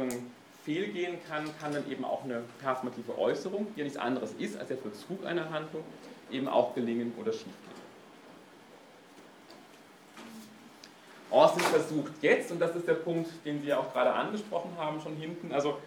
fehlgehen 0.64 1.18
kann, 1.28 1.44
kann 1.60 1.72
dann 1.72 1.90
eben 1.90 2.04
auch 2.04 2.24
eine 2.24 2.42
performative 2.60 3.18
Äußerung, 3.18 3.66
die 3.74 3.80
ja 3.80 3.84
nichts 3.84 3.98
anderes 3.98 4.32
ist 4.38 4.58
als 4.58 4.68
der 4.68 4.78
Vollzug 4.78 5.24
einer 5.26 5.50
Handlung, 5.50 5.84
eben 6.30 6.48
auch 6.48 6.74
gelingen 6.74 7.12
oder 7.20 7.32
schiefgehen. 7.32 7.74
Austin 11.30 11.62
versucht 11.62 12.12
jetzt, 12.22 12.52
und 12.52 12.60
das 12.60 12.76
ist 12.76 12.86
der 12.86 12.94
Punkt, 12.94 13.28
den 13.44 13.60
Sie 13.60 13.66
ja 13.66 13.78
auch 13.78 13.92
gerade 13.92 14.12
angesprochen 14.12 14.70
haben, 14.78 15.00
schon 15.00 15.16
hinten, 15.16 15.52
also 15.52 15.78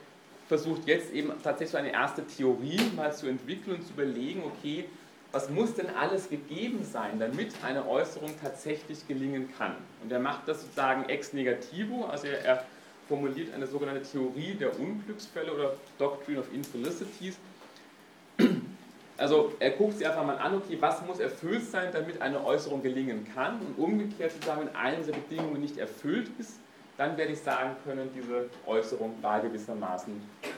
versucht 0.48 0.88
jetzt 0.88 1.14
eben 1.14 1.32
tatsächlich 1.42 1.72
so 1.72 1.78
eine 1.78 1.92
erste 1.92 2.26
Theorie 2.26 2.80
mal 2.96 3.14
zu 3.14 3.28
entwickeln 3.28 3.78
und 3.78 3.84
zu 3.86 3.94
überlegen, 3.94 4.44
okay, 4.44 4.86
was 5.32 5.50
muss 5.50 5.74
denn 5.74 5.88
alles 5.90 6.30
gegeben 6.30 6.84
sein, 6.84 7.20
damit 7.20 7.54
eine 7.64 7.88
Äußerung 7.88 8.32
tatsächlich 8.42 9.08
gelingen 9.08 9.50
kann? 9.58 9.76
Und 10.04 10.12
er 10.12 10.20
macht 10.20 10.48
das 10.48 10.62
sozusagen 10.62 11.08
ex 11.10 11.34
negativo, 11.34 12.06
also 12.06 12.28
er, 12.28 12.46
er 12.46 12.66
formuliert 13.08 13.54
eine 13.54 13.68
sogenannte 13.68 14.04
Theorie 14.04 14.54
der 14.54 14.78
Unglücksfälle 14.80 15.54
oder 15.54 15.74
Doctrine 15.98 16.40
of 16.40 16.54
Infelicities. 16.54 17.38
Also 19.18 19.54
er 19.60 19.72
guckt 19.72 19.98
sich 19.98 20.08
einfach 20.08 20.26
mal 20.26 20.38
an, 20.38 20.56
okay, 20.56 20.78
was 20.80 21.04
muss 21.06 21.20
erfüllt 21.20 21.64
sein, 21.64 21.90
damit 21.92 22.22
eine 22.22 22.44
Äußerung 22.46 22.84
gelingen 22.84 23.26
kann 23.34 23.60
und 23.62 23.84
umgekehrt 23.84 24.32
zu 24.32 24.46
sagen, 24.46 24.62
wenn 24.62 24.76
eine 24.76 24.98
dieser 24.98 25.14
Bedingungen 25.14 25.60
nicht 25.60 25.78
erfüllt 25.78 26.30
ist, 26.38 26.60
dann 26.98 27.18
werde 27.18 27.34
ich 27.34 27.40
sagen 27.40 27.76
können, 27.84 28.10
diese 28.16 28.50
Äußerung 28.66 29.16
war 29.22 29.40
gewissermaßen 29.40 30.14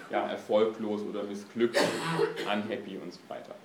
ja, 0.09 0.27
erfolglos 0.27 1.01
oder 1.03 1.23
missglückt, 1.23 1.77
unhappy 2.45 2.97
und 2.97 3.13
so 3.13 3.19
weiter. 3.27 3.55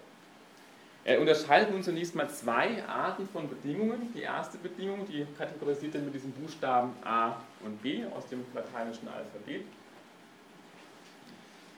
Er 1.04 1.20
unterscheidet 1.20 1.70
nun 1.70 1.82
zunächst 1.82 2.14
mal 2.14 2.28
zwei 2.30 2.82
Arten 2.88 3.28
von 3.28 3.46
Bedingungen. 3.48 4.10
Die 4.14 4.22
erste 4.22 4.56
Bedingung, 4.56 5.06
die 5.06 5.26
kategorisiert 5.36 5.94
er 5.96 6.00
mit 6.00 6.14
diesen 6.14 6.32
Buchstaben 6.32 6.92
A 7.04 7.36
und 7.62 7.82
B 7.82 8.04
aus 8.16 8.26
dem 8.28 8.42
lateinischen 8.54 9.06
Alphabet. 9.08 9.66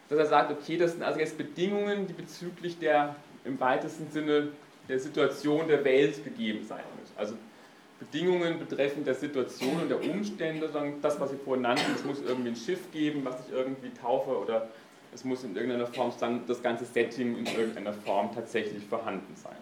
Dass 0.09 0.19
er 0.19 0.27
sagt, 0.27 0.53
okay, 0.53 0.77
das 0.77 0.93
sind 0.93 1.03
also 1.03 1.19
jetzt 1.19 1.37
Bedingungen, 1.37 2.07
die 2.07 2.13
bezüglich 2.13 2.79
der 2.79 3.17
im 3.45 3.59
weitesten 3.59 4.09
Sinne 4.13 4.49
der 4.89 5.01
Situation 5.01 5.67
der 5.67 5.85
Welt 5.85 6.23
gegeben 6.23 6.65
sein 6.65 6.85
müssen. 7.01 7.17
Also 7.17 7.35
Bedingungen 7.99 8.61
betreffend 8.61 9.09
der 9.09 9.15
Situation 9.15 9.81
und 9.81 9.89
der 9.89 10.05
Umstände, 10.05 10.71
das, 11.03 11.19
was 11.19 11.31
Sie 11.31 11.37
vorhin 11.37 11.63
nannten, 11.63 11.93
es 11.95 12.05
muss 12.05 12.21
irgendwie 12.25 12.51
ein 12.51 12.57
Schiff 12.57 12.93
geben, 12.93 13.25
was 13.25 13.41
ich 13.47 13.53
irgendwie 13.53 13.91
taufe 13.91 14.39
oder 14.39 14.69
es 15.17 15.25
muss 15.25 15.45
in 15.45 15.57
irgendeiner 15.57 15.87
Form 15.87 16.13
dann 16.21 16.47
das 16.47 16.63
ganze 16.63 16.85
Setting 16.85 17.39
in 17.39 17.47
irgendeiner 17.47 17.95
Form 17.95 18.35
tatsächlich 18.35 18.85
vorhanden 18.85 19.35
sein. 19.35 19.57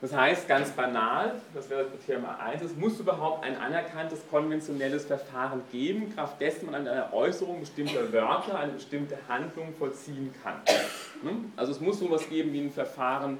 Das 0.00 0.14
heißt, 0.14 0.48
ganz 0.48 0.70
banal, 0.70 1.34
das 1.54 1.68
wäre 1.68 1.84
das 1.84 1.92
Kriterium 1.92 2.24
1, 2.26 2.62
es 2.62 2.76
muss 2.76 2.98
überhaupt 2.98 3.44
ein 3.44 3.56
anerkanntes 3.56 4.20
konventionelles 4.30 5.04
Verfahren 5.04 5.62
geben, 5.70 6.14
kraft 6.14 6.40
dessen 6.40 6.66
man 6.66 6.74
an 6.74 6.88
einer 6.88 7.12
Äußerung 7.12 7.60
bestimmter 7.60 8.10
Wörter 8.12 8.58
eine 8.58 8.72
bestimmte 8.72 9.18
Handlung 9.28 9.74
vollziehen 9.78 10.34
kann. 10.42 10.60
Hm? 11.22 11.52
Also 11.56 11.72
es 11.72 11.80
muss 11.80 11.98
so 11.98 12.06
etwas 12.06 12.28
geben 12.28 12.54
wie 12.54 12.60
ein 12.60 12.70
Verfahren 12.70 13.38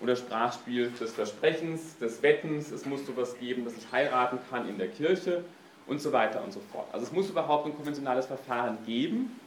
oder 0.00 0.14
Sprachspiel 0.14 0.90
des 1.00 1.12
Versprechens, 1.12 1.98
des 1.98 2.22
Wettens, 2.22 2.70
es 2.70 2.86
muss 2.86 3.06
so 3.06 3.12
etwas 3.12 3.38
geben, 3.38 3.64
dass 3.64 3.76
ich 3.76 3.90
heiraten 3.90 4.38
kann 4.50 4.68
in 4.68 4.78
der 4.78 4.88
Kirche 4.88 5.44
und 5.88 6.00
so 6.00 6.12
weiter 6.12 6.44
und 6.44 6.52
so 6.52 6.60
fort. 6.72 6.86
Also 6.92 7.06
es 7.06 7.12
muss 7.12 7.30
überhaupt 7.30 7.66
ein 7.66 7.74
konventionales 7.74 8.26
Verfahren 8.26 8.78
geben, 8.86 9.39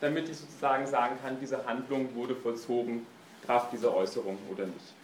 damit 0.00 0.28
ich 0.28 0.36
sozusagen 0.36 0.86
sagen 0.86 1.16
kann, 1.22 1.38
diese 1.40 1.66
Handlung 1.66 2.14
wurde 2.14 2.34
vollzogen, 2.34 3.06
Kraft 3.44 3.72
dieser 3.72 3.94
Äußerung 3.94 4.38
oder 4.50 4.66
nicht. 4.66 4.94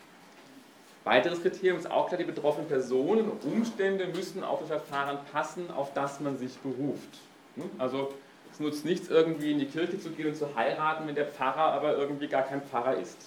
Weiteres 1.04 1.40
Kriterium 1.40 1.78
ist 1.78 1.90
auch 1.90 2.08
klar, 2.08 2.18
die 2.18 2.24
betroffenen 2.24 2.68
Personen 2.68 3.30
und 3.30 3.44
Umstände 3.44 4.08
müssen 4.08 4.42
auf 4.42 4.58
das 4.60 4.68
Verfahren 4.68 5.18
passen, 5.32 5.70
auf 5.70 5.94
das 5.94 6.20
man 6.20 6.36
sich 6.36 6.58
beruft. 6.58 7.18
Hm? 7.54 7.70
Also 7.78 8.12
es 8.52 8.58
nutzt 8.58 8.84
nichts, 8.84 9.08
irgendwie 9.08 9.52
in 9.52 9.58
die 9.58 9.66
Kirche 9.66 10.00
zu 10.00 10.10
gehen 10.10 10.28
und 10.28 10.36
zu 10.36 10.54
heiraten, 10.56 11.06
wenn 11.06 11.14
der 11.14 11.26
Pfarrer 11.26 11.72
aber 11.72 11.96
irgendwie 11.96 12.26
gar 12.26 12.42
kein 12.42 12.60
Pfarrer 12.60 12.96
ist. 12.96 13.18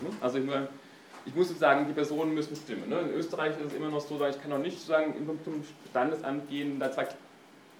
Hm? 0.00 0.16
Also 0.20 0.38
ich, 0.38 0.44
nur, 0.44 0.68
ich 1.26 1.34
muss 1.34 1.48
sozusagen, 1.48 1.88
die 1.88 1.92
Personen 1.92 2.34
müssen 2.34 2.54
stimmen. 2.54 2.88
Ne? 2.88 3.00
In 3.00 3.10
Österreich 3.10 3.58
ist 3.58 3.66
es 3.66 3.74
immer 3.74 3.88
noch 3.88 4.00
so, 4.00 4.14
ich 4.26 4.40
kann 4.40 4.50
noch 4.50 4.58
nicht 4.58 4.80
sagen, 4.80 5.14
zum 5.42 5.64
Standesamt 5.90 6.48
gehen, 6.48 6.78
da 6.78 6.92
zwei 6.92 7.08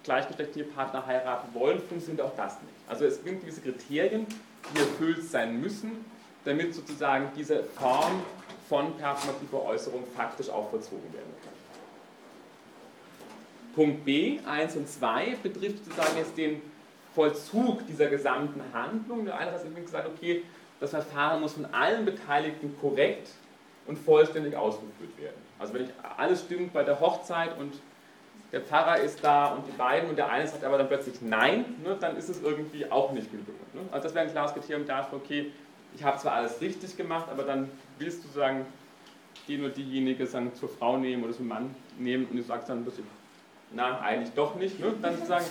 gleichgeschlechtliche 0.05 0.69
Partner 0.69 1.05
heiraten 1.05 1.53
wollen, 1.53 1.81
funktioniert 1.81 2.25
auch 2.25 2.35
das 2.37 2.53
nicht. 2.61 2.73
Also 2.87 3.05
es 3.05 3.23
gibt 3.23 3.41
gewisse 3.41 3.61
Kriterien, 3.61 4.25
die 4.73 4.79
erfüllt 4.79 5.23
sein 5.23 5.59
müssen, 5.59 6.05
damit 6.45 6.73
sozusagen 6.73 7.31
diese 7.35 7.63
Form 7.63 8.21
von 8.69 8.95
performativer 8.97 9.63
Äußerung 9.65 10.03
faktisch 10.15 10.49
auch 10.49 10.69
vollzogen 10.69 11.11
werden 11.11 11.33
kann. 11.43 11.53
Punkt 13.75 14.05
B, 14.05 14.39
1 14.45 14.77
und 14.77 14.87
2, 14.87 15.37
betrifft 15.43 15.83
sozusagen 15.83 16.17
jetzt 16.17 16.37
den 16.37 16.61
Vollzug 17.13 17.85
dieser 17.87 18.07
gesamten 18.07 18.61
Handlung. 18.73 19.25
Der 19.25 19.37
eine 19.37 19.51
hat 19.51 19.61
gesagt, 19.75 20.07
okay, 20.07 20.43
das 20.79 20.91
Verfahren 20.91 21.41
muss 21.41 21.53
von 21.53 21.65
allen 21.65 22.05
Beteiligten 22.05 22.75
korrekt 22.79 23.29
und 23.87 23.97
vollständig 23.97 24.55
ausgeführt 24.55 25.17
werden. 25.17 25.35
Also 25.59 25.73
wenn 25.73 25.85
ich, 25.85 25.89
alles 26.17 26.41
stimmt 26.41 26.73
bei 26.73 26.83
der 26.83 26.99
Hochzeit 26.99 27.57
und 27.57 27.73
der 28.55 28.61
Pfarrer 28.61 29.01
ist 29.01 29.21
da 29.21 29.47
und 29.47 29.67
die 29.67 29.73
beiden 29.73 30.09
und 30.09 30.15
der 30.17 30.29
eine 30.29 30.47
sagt 30.47 30.63
aber 30.63 30.77
dann 30.77 30.87
plötzlich 30.87 31.21
Nein, 31.21 31.65
ne, 31.83 31.97
dann 31.99 32.15
ist 32.15 32.29
es 32.29 32.41
irgendwie 32.41 32.89
auch 32.89 33.11
nicht 33.11 33.29
gelungen. 33.29 33.49
Ne? 33.73 33.81
Also 33.91 34.05
das 34.05 34.15
wäre 34.15 34.25
ein 34.25 34.31
klares 34.31 34.53
Kriterium 34.53 34.87
dafür, 34.87 35.17
okay, 35.17 35.51
ich 35.93 36.01
habe 36.05 36.17
zwar 36.19 36.35
alles 36.35 36.61
richtig 36.61 36.95
gemacht, 36.95 37.27
aber 37.29 37.43
dann 37.43 37.69
willst 37.99 38.23
du 38.23 38.29
sagen, 38.29 38.65
den 39.49 39.59
oder 39.65 39.73
diejenige 39.73 40.25
sagen, 40.25 40.53
zur 40.55 40.69
Frau 40.69 40.95
nehmen 40.95 41.25
oder 41.25 41.33
zum 41.33 41.49
Mann 41.49 41.75
nehmen 41.99 42.27
und 42.27 42.37
du 42.37 42.43
sagst 42.43 42.69
dann 42.69 42.77
ein 42.77 42.85
bisschen, 42.85 43.05
na, 43.73 43.99
eigentlich 43.99 44.33
doch 44.33 44.55
nicht, 44.55 44.79
ne? 44.79 44.93
dann 45.01 45.15
sozusagen 45.15 45.45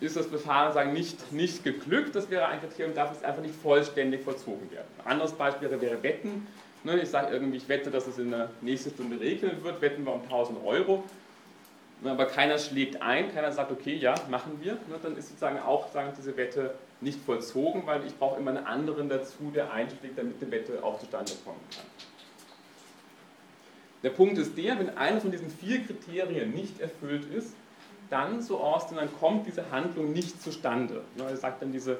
ist 0.00 0.14
das 0.14 0.26
Befahren 0.26 0.74
sagen, 0.74 0.92
nicht, 0.92 1.32
nicht 1.32 1.64
geglückt, 1.64 2.14
das 2.14 2.28
wäre 2.28 2.46
ein 2.46 2.60
Kriterium, 2.60 2.94
darf 2.94 3.12
es 3.12 3.24
einfach 3.24 3.40
nicht 3.40 3.54
vollständig 3.54 4.22
vollzogen 4.22 4.70
werden. 4.70 4.88
Ein 5.02 5.12
anderes 5.12 5.32
Beispiel 5.32 5.70
wäre, 5.70 5.80
wäre 5.80 6.02
Wetten. 6.02 6.46
Ne? 6.84 7.00
Ich 7.00 7.08
sage 7.08 7.32
irgendwie, 7.32 7.56
ich 7.56 7.68
wette, 7.70 7.90
dass 7.90 8.06
es 8.06 8.18
in 8.18 8.32
der 8.32 8.50
nächsten 8.60 8.90
Stunde 8.90 9.18
regnen 9.18 9.64
wird, 9.64 9.80
wetten 9.80 10.04
wir 10.04 10.12
um 10.12 10.22
1000 10.24 10.62
Euro 10.62 11.04
aber 12.10 12.26
keiner 12.26 12.58
schlägt 12.58 13.00
ein, 13.00 13.32
keiner 13.32 13.52
sagt, 13.52 13.70
okay, 13.70 13.94
ja, 13.94 14.14
machen 14.28 14.58
wir, 14.60 14.72
ne, 14.72 14.98
dann 15.02 15.16
ist 15.16 15.28
sozusagen 15.28 15.58
auch 15.60 15.90
sagen, 15.92 16.12
diese 16.18 16.36
Wette 16.36 16.74
nicht 17.00 17.20
vollzogen, 17.24 17.86
weil 17.86 18.04
ich 18.06 18.18
brauche 18.18 18.40
immer 18.40 18.50
einen 18.50 18.66
anderen 18.66 19.08
dazu, 19.08 19.52
der 19.54 19.72
einschlägt, 19.72 20.18
damit 20.18 20.40
die 20.40 20.50
Wette 20.50 20.82
auch 20.82 20.98
zustande 20.98 21.32
kommen 21.44 21.60
kann. 21.74 21.84
Der 24.02 24.10
Punkt 24.10 24.36
ist 24.38 24.56
der, 24.58 24.78
wenn 24.80 24.96
einer 24.96 25.20
von 25.20 25.30
diesen 25.30 25.48
vier 25.48 25.84
Kriterien 25.84 26.50
nicht 26.50 26.80
erfüllt 26.80 27.24
ist, 27.32 27.54
dann, 28.10 28.42
so 28.42 28.58
Austin, 28.58 28.96
dann 28.96 29.08
kommt 29.18 29.46
diese 29.46 29.70
Handlung 29.70 30.12
nicht 30.12 30.42
zustande. 30.42 31.02
Ne, 31.16 31.24
er 31.24 31.36
sagt 31.36 31.62
dann, 31.62 31.72
diese 31.72 31.98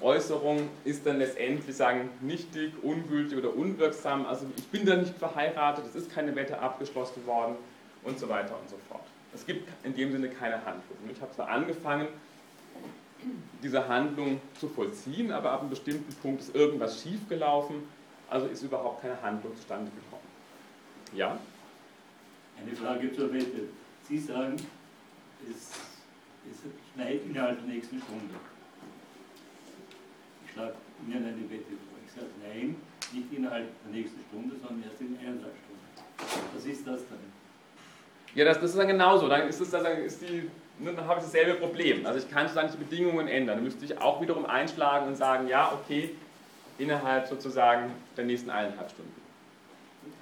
Äußerung 0.00 0.68
ist 0.84 1.06
dann 1.06 1.18
letztendlich 1.18 1.76
sagen, 1.76 2.10
nichtig, 2.20 2.72
ungültig 2.82 3.38
oder 3.38 3.54
unwirksam. 3.54 4.26
Also 4.26 4.46
ich 4.56 4.66
bin 4.68 4.86
da 4.86 4.96
nicht 4.96 5.14
verheiratet, 5.14 5.84
es 5.86 5.94
ist 5.94 6.10
keine 6.10 6.34
Wette 6.34 6.58
abgeschlossen 6.58 7.24
worden 7.26 7.56
und 8.02 8.18
so 8.18 8.28
weiter 8.28 8.58
und 8.60 8.68
so 8.68 8.76
fort. 8.88 9.11
Es 9.34 9.46
gibt 9.46 9.68
in 9.84 9.94
dem 9.94 10.12
Sinne 10.12 10.28
keine 10.28 10.56
Handlung. 10.56 10.98
Ich 11.10 11.20
habe 11.20 11.32
zwar 11.32 11.48
angefangen, 11.48 12.08
diese 13.62 13.86
Handlung 13.88 14.40
zu 14.58 14.68
vollziehen, 14.68 15.32
aber 15.32 15.52
ab 15.52 15.60
einem 15.60 15.70
bestimmten 15.70 16.12
Punkt 16.16 16.42
ist 16.42 16.54
irgendwas 16.54 17.02
schiefgelaufen, 17.02 17.82
also 18.28 18.46
ist 18.46 18.62
überhaupt 18.62 19.02
keine 19.02 19.20
Handlung 19.22 19.56
zustande 19.56 19.90
gekommen. 19.90 20.22
Ja? 21.14 21.38
Eine 22.58 22.76
Frage 22.76 23.12
zur 23.12 23.32
Wette. 23.32 23.68
Sie 24.08 24.18
sagen, 24.18 24.56
es, 25.48 25.70
es 26.50 26.58
schneit 26.94 27.20
innerhalb 27.24 27.58
der 27.58 27.74
nächsten 27.74 28.00
Stunde. 28.00 28.34
Ich 30.44 30.52
schlage 30.52 30.74
Ihnen 31.06 31.24
eine 31.24 31.50
Wette 31.50 31.64
vor. 31.64 31.98
Ich 32.06 32.12
sage 32.12 32.26
nein, 32.42 32.76
nicht 33.12 33.32
innerhalb 33.32 33.68
der 33.84 33.92
nächsten 33.92 34.20
Stunde, 34.28 34.56
sondern 34.56 34.82
erst 34.88 35.00
in 35.00 35.16
eineinhalb 35.18 35.54
Stunden. 35.56 36.52
Was 36.54 36.64
ist 36.64 36.86
das 36.86 37.00
dann? 37.08 37.31
Ja, 38.34 38.44
das, 38.44 38.60
das 38.60 38.70
ist 38.70 38.78
dann 38.78 38.88
genauso. 38.88 39.28
Dann 39.28 39.48
ist, 39.48 39.60
es, 39.60 39.70
dann, 39.70 39.84
ist 39.84 40.22
die, 40.22 40.50
ne, 40.78 40.92
dann 40.94 41.06
habe 41.06 41.20
ich 41.20 41.26
dasselbe 41.26 41.54
Problem. 41.54 42.06
Also 42.06 42.18
ich 42.18 42.30
kann 42.30 42.46
sozusagen 42.46 42.70
die 42.72 42.84
Bedingungen 42.84 43.28
ändern. 43.28 43.56
Dann 43.56 43.64
müsste 43.64 43.84
ich 43.84 44.00
auch 44.00 44.20
wiederum 44.20 44.46
einschlagen 44.46 45.06
und 45.08 45.16
sagen, 45.16 45.48
ja, 45.48 45.72
okay, 45.72 46.10
innerhalb 46.78 47.26
sozusagen 47.26 47.92
der 48.16 48.24
nächsten 48.24 48.50
eineinhalb 48.50 48.90
Stunden. 48.90 49.14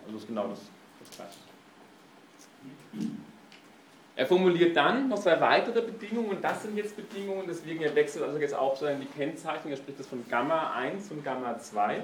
Also 0.02 0.12
das 0.12 0.22
ist 0.22 0.28
genau 0.28 0.48
das, 0.48 0.60
das 1.00 1.16
Gleiche. 1.16 1.38
Er 4.16 4.26
formuliert 4.26 4.76
dann 4.76 5.08
noch 5.08 5.18
zwei 5.18 5.40
weitere 5.40 5.80
Bedingungen 5.80 6.38
das 6.42 6.62
sind 6.62 6.76
jetzt 6.76 6.94
Bedingungen, 6.94 7.44
deswegen 7.48 7.82
er 7.82 7.94
wechselt 7.94 8.24
also 8.24 8.38
jetzt 8.38 8.54
auch 8.54 8.76
so 8.76 8.86
in 8.86 9.00
die 9.00 9.06
Kennzeichnung, 9.06 9.70
er 9.72 9.78
spricht 9.78 9.98
das 9.98 10.06
von 10.08 10.22
Gamma 10.28 10.74
1 10.74 11.10
und 11.10 11.24
Gamma 11.24 11.58
2, 11.58 12.02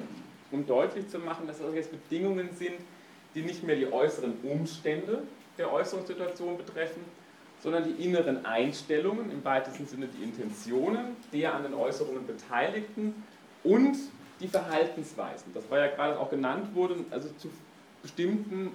um 0.51 0.67
deutlich 0.67 1.09
zu 1.09 1.19
machen, 1.19 1.47
dass 1.47 1.59
das 1.59 1.75
jetzt 1.75 1.91
Bedingungen 1.91 2.49
sind, 2.55 2.77
die 3.35 3.43
nicht 3.43 3.63
mehr 3.65 3.77
die 3.77 3.93
äußeren 3.93 4.33
Umstände 4.45 5.25
der 5.59 5.73
Äußerungssituation 5.73 6.57
betreffen, 6.57 7.03
sondern 7.63 7.85
die 7.85 8.05
inneren 8.05 8.45
Einstellungen, 8.45 9.31
im 9.31 9.45
weitesten 9.45 9.87
Sinne 9.87 10.07
die 10.07 10.23
Intentionen 10.23 11.17
der 11.33 11.55
an 11.55 11.63
den 11.63 11.75
Äußerungen 11.75 12.27
Beteiligten 12.27 13.25
und 13.65 13.97
die 14.41 14.49
Verhaltensweisen. 14.49 15.53
Das 15.55 15.69
war 15.71 15.79
ja 15.79 15.87
gerade 15.89 16.19
auch 16.19 16.31
genannt 16.31 16.75
worden, 16.75 17.07
also 17.11 17.29
zu 17.39 17.51
bestimmten 18.03 18.71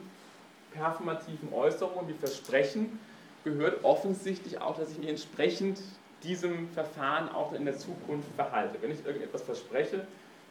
performativen 0.73 1.53
Äußerungen 1.53 2.09
wie 2.09 2.13
Versprechen 2.13 2.99
gehört 3.43 3.83
offensichtlich 3.83 4.59
auch, 4.59 4.77
dass 4.77 4.91
ich 4.91 4.97
mich 4.97 5.09
entsprechend 5.09 5.79
diesem 6.23 6.69
Verfahren 6.69 7.29
auch 7.29 7.53
in 7.53 7.65
der 7.65 7.77
Zukunft 7.77 8.27
verhalte. 8.35 8.77
Wenn 8.81 8.91
ich 8.91 9.05
irgendetwas 9.05 9.41
verspreche, 9.41 10.05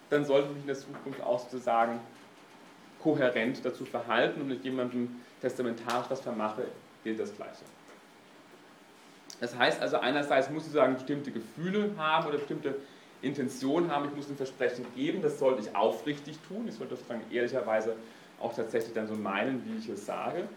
dann 0.08 0.24
sollte 0.24 0.48
ich 0.48 0.54
mich 0.54 0.62
in 0.62 0.66
der 0.68 0.78
Zukunft 0.78 1.22
auch 1.22 1.38
sozusagen 1.38 2.00
kohärent 3.02 3.64
dazu 3.64 3.84
verhalten 3.84 4.40
und 4.40 4.48
mit 4.48 4.64
jemandem 4.64 5.20
testamentarisch 5.40 6.08
das 6.08 6.20
vermache, 6.20 6.64
gilt 7.04 7.18
das 7.18 7.34
Gleiche. 7.34 7.64
Das 9.40 9.56
heißt 9.56 9.80
also, 9.80 9.98
einerseits 9.98 10.50
muss 10.50 10.66
ich 10.66 10.72
sagen, 10.72 10.94
bestimmte 10.94 11.30
Gefühle 11.30 11.90
haben 11.96 12.28
oder 12.28 12.38
bestimmte 12.38 12.74
Intentionen 13.22 13.90
haben, 13.90 14.06
ich 14.06 14.14
muss 14.14 14.28
ein 14.28 14.36
Versprechen 14.36 14.84
geben, 14.94 15.22
das 15.22 15.38
sollte 15.38 15.62
ich 15.62 15.74
aufrichtig 15.74 16.38
tun, 16.48 16.66
ich 16.68 16.74
sollte 16.74 16.96
sozusagen 16.96 17.22
ehrlicherweise 17.30 17.96
auch 18.40 18.54
tatsächlich 18.54 18.94
dann 18.94 19.06
so 19.06 19.14
meinen, 19.14 19.64
wie 19.66 19.78
ich 19.78 19.88
es 19.88 20.06
sage. 20.06 20.48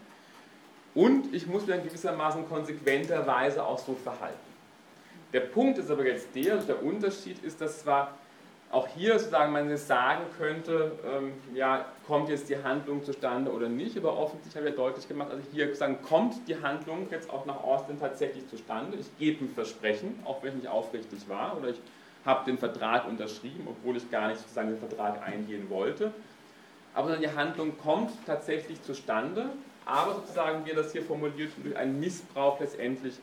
Und 0.94 1.34
ich 1.34 1.46
muss 1.46 1.66
mich 1.66 1.76
dann 1.76 1.84
gewissermaßen 1.84 2.48
konsequenterweise 2.48 3.64
auch 3.64 3.78
so 3.78 3.94
verhalten. 3.94 4.38
Der 5.32 5.40
Punkt 5.40 5.78
ist 5.78 5.90
aber 5.90 6.06
jetzt 6.06 6.28
der, 6.34 6.54
also 6.54 6.66
der 6.68 6.82
Unterschied 6.82 7.42
ist, 7.42 7.60
dass 7.60 7.80
zwar 7.80 8.16
auch 8.74 8.88
hier 8.88 9.18
sozusagen 9.18 9.52
man 9.52 9.70
jetzt 9.70 9.86
sagen 9.86 10.24
könnte, 10.36 10.92
ähm, 11.06 11.32
ja, 11.54 11.86
kommt 12.08 12.28
jetzt 12.28 12.48
die 12.48 12.60
Handlung 12.60 13.04
zustande 13.04 13.52
oder 13.52 13.68
nicht, 13.68 13.96
aber 13.96 14.18
offensichtlich 14.18 14.56
habe 14.56 14.68
ich 14.68 14.72
ja 14.72 14.76
deutlich 14.76 15.06
gemacht, 15.06 15.30
also 15.30 15.42
hier 15.52 15.74
sagen, 15.76 15.98
kommt 16.02 16.48
die 16.48 16.60
Handlung 16.60 17.06
jetzt 17.10 17.30
auch 17.30 17.46
nach 17.46 17.62
Austin 17.62 18.00
tatsächlich 18.00 18.48
zustande. 18.48 18.98
Ich 18.98 19.16
gebe 19.16 19.44
ein 19.44 19.48
Versprechen, 19.48 20.18
auch 20.24 20.42
wenn 20.42 20.50
ich 20.50 20.64
nicht 20.64 20.68
aufrichtig 20.68 21.20
war, 21.28 21.56
oder 21.56 21.68
ich 21.68 21.80
habe 22.26 22.44
den 22.46 22.58
Vertrag 22.58 23.06
unterschrieben, 23.06 23.68
obwohl 23.68 23.96
ich 23.96 24.10
gar 24.10 24.26
nicht 24.26 24.40
sozusagen 24.40 24.70
den 24.70 24.78
Vertrag 24.78 25.22
eingehen 25.22 25.70
wollte. 25.70 26.12
Aber 26.94 27.16
die 27.16 27.30
Handlung 27.30 27.78
kommt 27.78 28.10
tatsächlich 28.26 28.82
zustande, 28.82 29.50
aber 29.86 30.14
sozusagen, 30.14 30.66
wie 30.66 30.72
das 30.72 30.90
hier 30.90 31.02
formuliert, 31.02 31.52
durch 31.62 31.76
einen 31.76 32.00
Missbrauch 32.00 32.58
letztendlich 32.58 33.14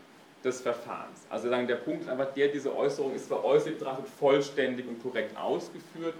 des 0.43 0.61
Verfahrens. 0.61 1.25
Also 1.29 1.49
sagen, 1.49 1.67
der 1.67 1.75
Punkt 1.75 2.03
ist 2.03 2.09
einfach 2.09 2.33
der, 2.33 2.47
diese 2.47 2.75
Äußerung 2.75 3.13
ist 3.13 3.27
zwar 3.27 3.43
äußerlich 3.43 3.77
betrachtet 3.77 4.07
vollständig 4.07 4.87
und 4.87 5.01
korrekt 5.01 5.37
ausgeführt, 5.37 6.15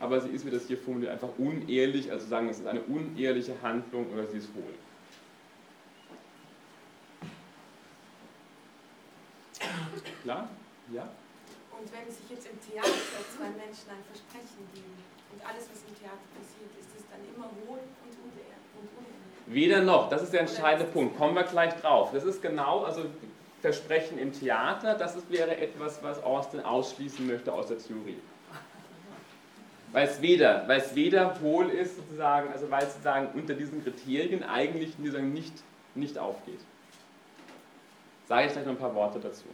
aber 0.00 0.20
sie 0.20 0.28
ist, 0.28 0.46
wie 0.46 0.50
das 0.50 0.66
hier 0.66 0.78
formuliert, 0.78 1.12
einfach 1.12 1.30
unehrlich, 1.38 2.10
also 2.12 2.26
sagen, 2.26 2.48
es 2.48 2.58
ist 2.58 2.66
eine 2.66 2.82
unehrliche 2.82 3.54
Handlung 3.62 4.06
oder 4.12 4.26
sie 4.26 4.38
ist 4.38 4.48
hohl. 4.54 4.74
Klar? 10.22 10.48
Ja? 10.92 11.08
Und 11.78 11.92
wenn 11.92 12.12
sich 12.12 12.30
jetzt 12.30 12.48
im 12.48 12.58
Theater 12.60 12.90
zwei 13.36 13.48
Menschen 13.50 13.90
ein 13.90 14.02
Versprechen 14.10 14.66
geben 14.74 14.94
und 15.32 15.44
alles, 15.46 15.68
was 15.70 15.82
im 15.88 15.94
Theater 15.98 16.26
passiert, 16.34 16.70
ist 16.78 16.90
es 16.98 17.04
dann 17.10 17.20
immer 17.34 17.46
hohl 17.46 17.78
und 17.78 18.10
unehrlich? 18.10 18.46
Weder 19.46 19.82
noch, 19.82 20.08
das 20.08 20.22
ist 20.22 20.32
der 20.32 20.40
entscheidende 20.40 20.90
Punkt. 20.90 21.16
Kommen 21.16 21.34
wir 21.34 21.44
gleich 21.44 21.74
drauf. 21.76 22.10
Das 22.12 22.24
ist 22.24 22.42
genau, 22.42 22.82
also 22.82 23.04
Versprechen 23.66 24.16
im 24.20 24.32
Theater, 24.32 24.94
das 24.94 25.16
wäre 25.28 25.56
etwas, 25.56 26.00
was 26.00 26.22
Austin 26.22 26.60
ausschließen 26.60 27.26
möchte 27.26 27.52
aus 27.52 27.66
der 27.66 27.78
Theorie. 27.78 28.20
Weil 29.90 30.06
es 30.06 30.22
weder, 30.22 30.68
weil 30.68 30.78
es 30.78 30.94
weder 30.94 31.40
hohl 31.40 31.70
ist, 31.70 31.96
sozusagen, 31.96 32.52
also 32.52 32.70
weil 32.70 32.84
es 32.84 32.92
sozusagen 32.92 33.36
unter 33.36 33.54
diesen 33.54 33.82
Kriterien 33.82 34.44
eigentlich 34.44 34.96
nicht, 34.98 35.64
nicht 35.96 36.16
aufgeht. 36.16 36.60
Sage 38.28 38.46
ich 38.46 38.52
gleich 38.52 38.66
noch 38.66 38.74
ein 38.74 38.78
paar 38.78 38.94
Worte 38.94 39.18
dazu. 39.18 39.46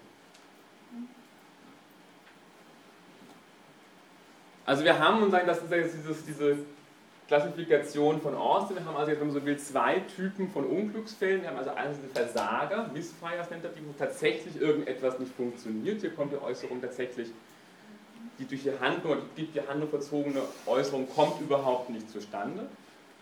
Also 4.66 4.84
wir 4.84 4.98
haben, 4.98 5.22
und 5.22 5.30
sagen, 5.30 5.46
das 5.46 5.62
ist 5.62 5.72
dieses, 5.72 6.26
diese 6.26 6.58
Klassifikation 7.32 8.20
von 8.20 8.34
Austin. 8.34 8.76
Wir 8.76 8.84
haben 8.84 8.94
also 8.94 9.10
jetzt, 9.10 9.20
wenn 9.20 9.28
man 9.28 9.40
so 9.40 9.46
will, 9.46 9.56
zwei 9.56 10.00
Typen 10.00 10.50
von 10.50 10.66
Unglücksfällen. 10.66 11.40
Wir 11.40 11.48
haben 11.48 11.56
also 11.56 11.70
einerseits 11.70 12.12
Versager, 12.12 12.90
Missfires 12.92 13.48
nennt 13.48 13.64
er 13.64 13.70
die, 13.70 13.80
wo 13.80 13.94
tatsächlich 13.98 14.60
irgendetwas 14.60 15.18
nicht 15.18 15.34
funktioniert. 15.34 16.02
Hier 16.02 16.10
kommt 16.10 16.34
die 16.34 16.36
Äußerung 16.36 16.82
tatsächlich, 16.82 17.30
die 18.38 18.44
durch 18.44 18.64
die 18.64 18.78
Handlung, 18.78 19.16
die, 19.34 19.46
die 19.46 19.62
Handlung 19.66 19.88
verzogene 19.88 20.42
Äußerung 20.66 21.08
kommt 21.08 21.40
überhaupt 21.40 21.88
nicht 21.88 22.10
zustande. 22.10 22.66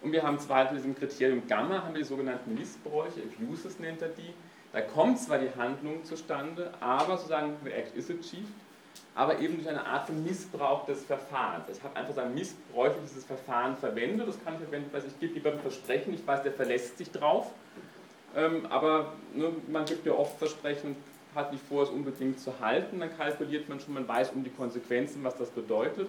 Und 0.02 0.10
wir 0.10 0.24
haben 0.24 0.40
zweitens 0.40 0.78
diesem 0.78 0.96
Kriterium 0.96 1.46
Gamma, 1.46 1.84
haben 1.84 1.94
wir 1.94 2.02
die 2.02 2.08
sogenannten 2.08 2.52
Missbräuche, 2.52 3.20
Abuses 3.22 3.78
nennt 3.78 4.02
er 4.02 4.08
die. 4.08 4.34
Da 4.72 4.80
kommt 4.80 5.20
zwar 5.20 5.38
die 5.38 5.56
Handlung 5.56 6.04
zustande, 6.04 6.72
aber 6.80 7.16
sozusagen, 7.16 7.54
the 7.62 7.70
act 7.70 7.96
is 7.96 8.10
achieved, 8.10 8.50
aber 9.20 9.38
eben 9.38 9.56
durch 9.56 9.68
eine 9.68 9.84
Art 9.84 10.06
von 10.06 10.24
Missbrauch 10.24 10.86
des 10.86 11.04
Verfahrens. 11.04 11.66
Ich 11.70 11.84
habe 11.84 11.94
einfach 11.94 12.14
so 12.14 12.22
ein 12.22 12.32
missbräuchliches 12.32 13.22
Verfahren 13.26 13.76
verwendet, 13.76 14.26
das 14.26 14.42
kann 14.42 14.54
ich 14.54 14.60
verwenden, 14.60 14.88
weil 14.92 15.02
ich 15.06 15.20
gebe 15.20 15.34
jemandem 15.34 15.60
Versprechen, 15.60 16.14
ich 16.14 16.26
weiß, 16.26 16.42
der 16.42 16.52
verlässt 16.52 16.96
sich 16.96 17.10
drauf, 17.10 17.50
ähm, 18.34 18.64
aber 18.70 19.12
ne, 19.34 19.52
man 19.70 19.84
gibt 19.84 20.06
ja 20.06 20.14
oft 20.14 20.38
Versprechen, 20.38 20.96
hat 21.34 21.52
nicht 21.52 21.62
vor, 21.68 21.82
es 21.82 21.90
unbedingt 21.90 22.40
zu 22.40 22.60
halten, 22.60 23.00
dann 23.00 23.14
kalkuliert 23.14 23.68
man 23.68 23.78
schon, 23.78 23.92
man 23.92 24.08
weiß 24.08 24.30
um 24.30 24.42
die 24.42 24.48
Konsequenzen, 24.48 25.22
was 25.22 25.36
das 25.36 25.50
bedeutet, 25.50 26.08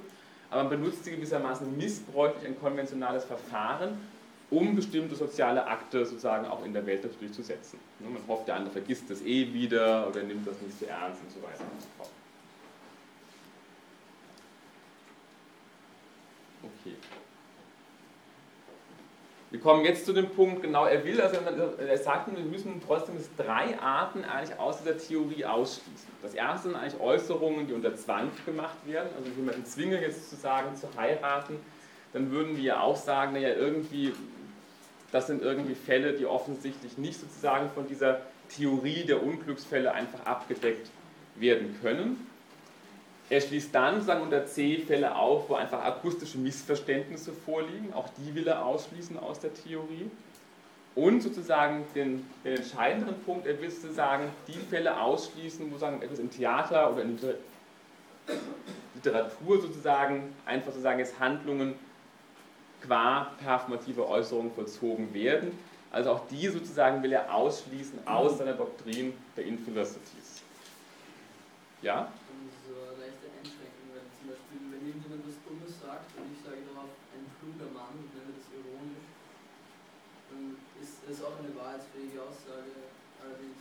aber 0.49 0.63
man 0.63 0.79
benutzt 0.79 1.03
gewissermaßen 1.03 1.75
missbräuchlich 1.75 2.47
ein 2.47 2.57
konventionales 2.61 3.25
Verfahren, 3.25 3.99
um 4.49 4.73
bestimmte 4.73 5.15
soziale 5.15 5.67
Akte 5.67 6.05
sozusagen 6.05 6.45
auch 6.45 6.63
in 6.63 6.71
der 6.71 6.85
Welt 6.85 7.03
natürlich 7.03 7.33
zu 7.33 7.43
setzen. 7.43 7.77
Ne, 7.99 8.07
man 8.07 8.25
hofft, 8.29 8.47
der 8.47 8.55
andere 8.55 8.71
vergisst 8.71 9.09
das 9.09 9.21
eh 9.21 9.51
wieder 9.51 10.07
oder 10.07 10.23
nimmt 10.23 10.47
das 10.47 10.55
nicht 10.61 10.79
so 10.79 10.85
ernst 10.85 11.21
und 11.21 11.29
so 11.29 11.41
weiter 11.41 11.65
und 11.69 11.81
so 11.81 11.87
fort. 11.97 12.09
Okay. 16.63 16.95
Wir 19.51 19.59
kommen 19.59 19.83
jetzt 19.83 20.05
zu 20.05 20.13
dem 20.13 20.29
Punkt, 20.29 20.61
genau, 20.61 20.85
er 20.85 21.03
will, 21.03 21.19
also 21.19 21.35
er 21.35 21.97
sagt, 21.97 22.33
wir 22.33 22.43
müssen 22.45 22.81
trotzdem 22.87 23.15
drei 23.35 23.77
Arten 23.81 24.23
eigentlich 24.23 24.57
aus 24.57 24.77
dieser 24.77 24.97
Theorie 24.97 25.43
ausschließen. 25.43 26.07
Das 26.21 26.33
erste 26.33 26.69
sind 26.69 26.77
eigentlich 26.77 27.01
Äußerungen, 27.01 27.67
die 27.67 27.73
unter 27.73 27.93
Zwang 27.97 28.31
gemacht 28.45 28.77
werden, 28.85 29.09
also 29.17 29.29
wenn 29.35 29.45
man 29.45 29.65
zwinge 29.65 30.01
jetzt 30.01 30.29
zu 30.29 30.37
sagen, 30.37 30.73
zu 30.77 30.87
heiraten, 30.97 31.57
dann 32.13 32.31
würden 32.31 32.55
wir 32.55 32.63
ja 32.63 32.79
auch 32.79 32.95
sagen, 32.95 33.33
naja, 33.33 33.53
irgendwie, 33.53 34.13
das 35.11 35.27
sind 35.27 35.41
irgendwie 35.41 35.75
Fälle, 35.75 36.13
die 36.13 36.25
offensichtlich 36.25 36.97
nicht 36.97 37.19
sozusagen 37.19 37.69
von 37.71 37.87
dieser 37.89 38.21
Theorie 38.55 39.03
der 39.03 39.21
Unglücksfälle 39.21 39.91
einfach 39.91 40.25
abgedeckt 40.25 40.89
werden 41.35 41.77
können. 41.81 42.25
Er 43.31 43.39
schließt 43.39 43.73
dann 43.73 43.95
sozusagen 43.95 44.23
unter 44.23 44.45
C 44.45 44.79
Fälle 44.79 45.15
auf, 45.15 45.49
wo 45.49 45.55
einfach 45.55 45.81
akustische 45.85 46.37
Missverständnisse 46.37 47.31
vorliegen. 47.31 47.93
Auch 47.93 48.09
die 48.17 48.35
will 48.35 48.45
er 48.45 48.65
ausschließen 48.65 49.17
aus 49.17 49.39
der 49.39 49.53
Theorie. 49.53 50.11
Und 50.95 51.21
sozusagen 51.21 51.85
den, 51.95 52.27
den 52.43 52.57
entscheidenden 52.57 53.15
Punkt, 53.23 53.47
er 53.47 53.61
will 53.61 53.71
sozusagen 53.71 54.25
die 54.49 54.59
Fälle 54.69 54.99
ausschließen, 54.99 55.71
wo 55.71 55.77
sagen, 55.77 56.01
etwas 56.01 56.19
im 56.19 56.29
Theater 56.29 56.91
oder 56.91 57.03
in 57.03 57.17
der 57.21 57.35
Literatur 58.95 59.61
sozusagen 59.61 60.35
einfach 60.45 60.73
sozusagen 60.73 60.99
jetzt 60.99 61.17
Handlungen 61.17 61.75
qua 62.81 63.31
performative 63.41 64.09
Äußerungen 64.09 64.51
vollzogen 64.51 65.13
werden. 65.13 65.57
Also 65.89 66.11
auch 66.11 66.27
die 66.27 66.49
sozusagen 66.49 67.01
will 67.01 67.13
er 67.13 67.33
ausschließen 67.33 68.05
aus 68.05 68.39
seiner 68.39 68.53
Doktrin 68.55 69.13
der 69.37 69.45
Infelicities. 69.45 70.41
Ja? 71.81 72.11
ist 81.11 81.23
auch 81.25 81.37
eine 81.37 81.53
wahrheitsfähige 81.59 82.20
Aussage, 82.31 82.87
allerdings 83.19 83.59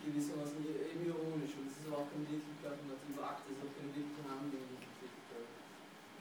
gewissermaßen 0.00 0.56
eben 0.64 1.04
ironisch. 1.04 1.52
Und 1.60 1.68
es 1.68 1.76
ist 1.76 1.86
aber 1.92 2.00
auch 2.04 2.08
kein 2.08 2.24
wirklich 2.24 2.56
performativer 2.64 3.20
Akt, 3.20 3.44
es 3.44 3.52
ist 3.52 3.62
auch 3.68 3.74
keine 3.76 3.92
wirkliche 3.92 4.24
Handlung, 4.24 4.64
die 4.72 4.80
getätigt 4.80 5.28
wird. 5.28 5.48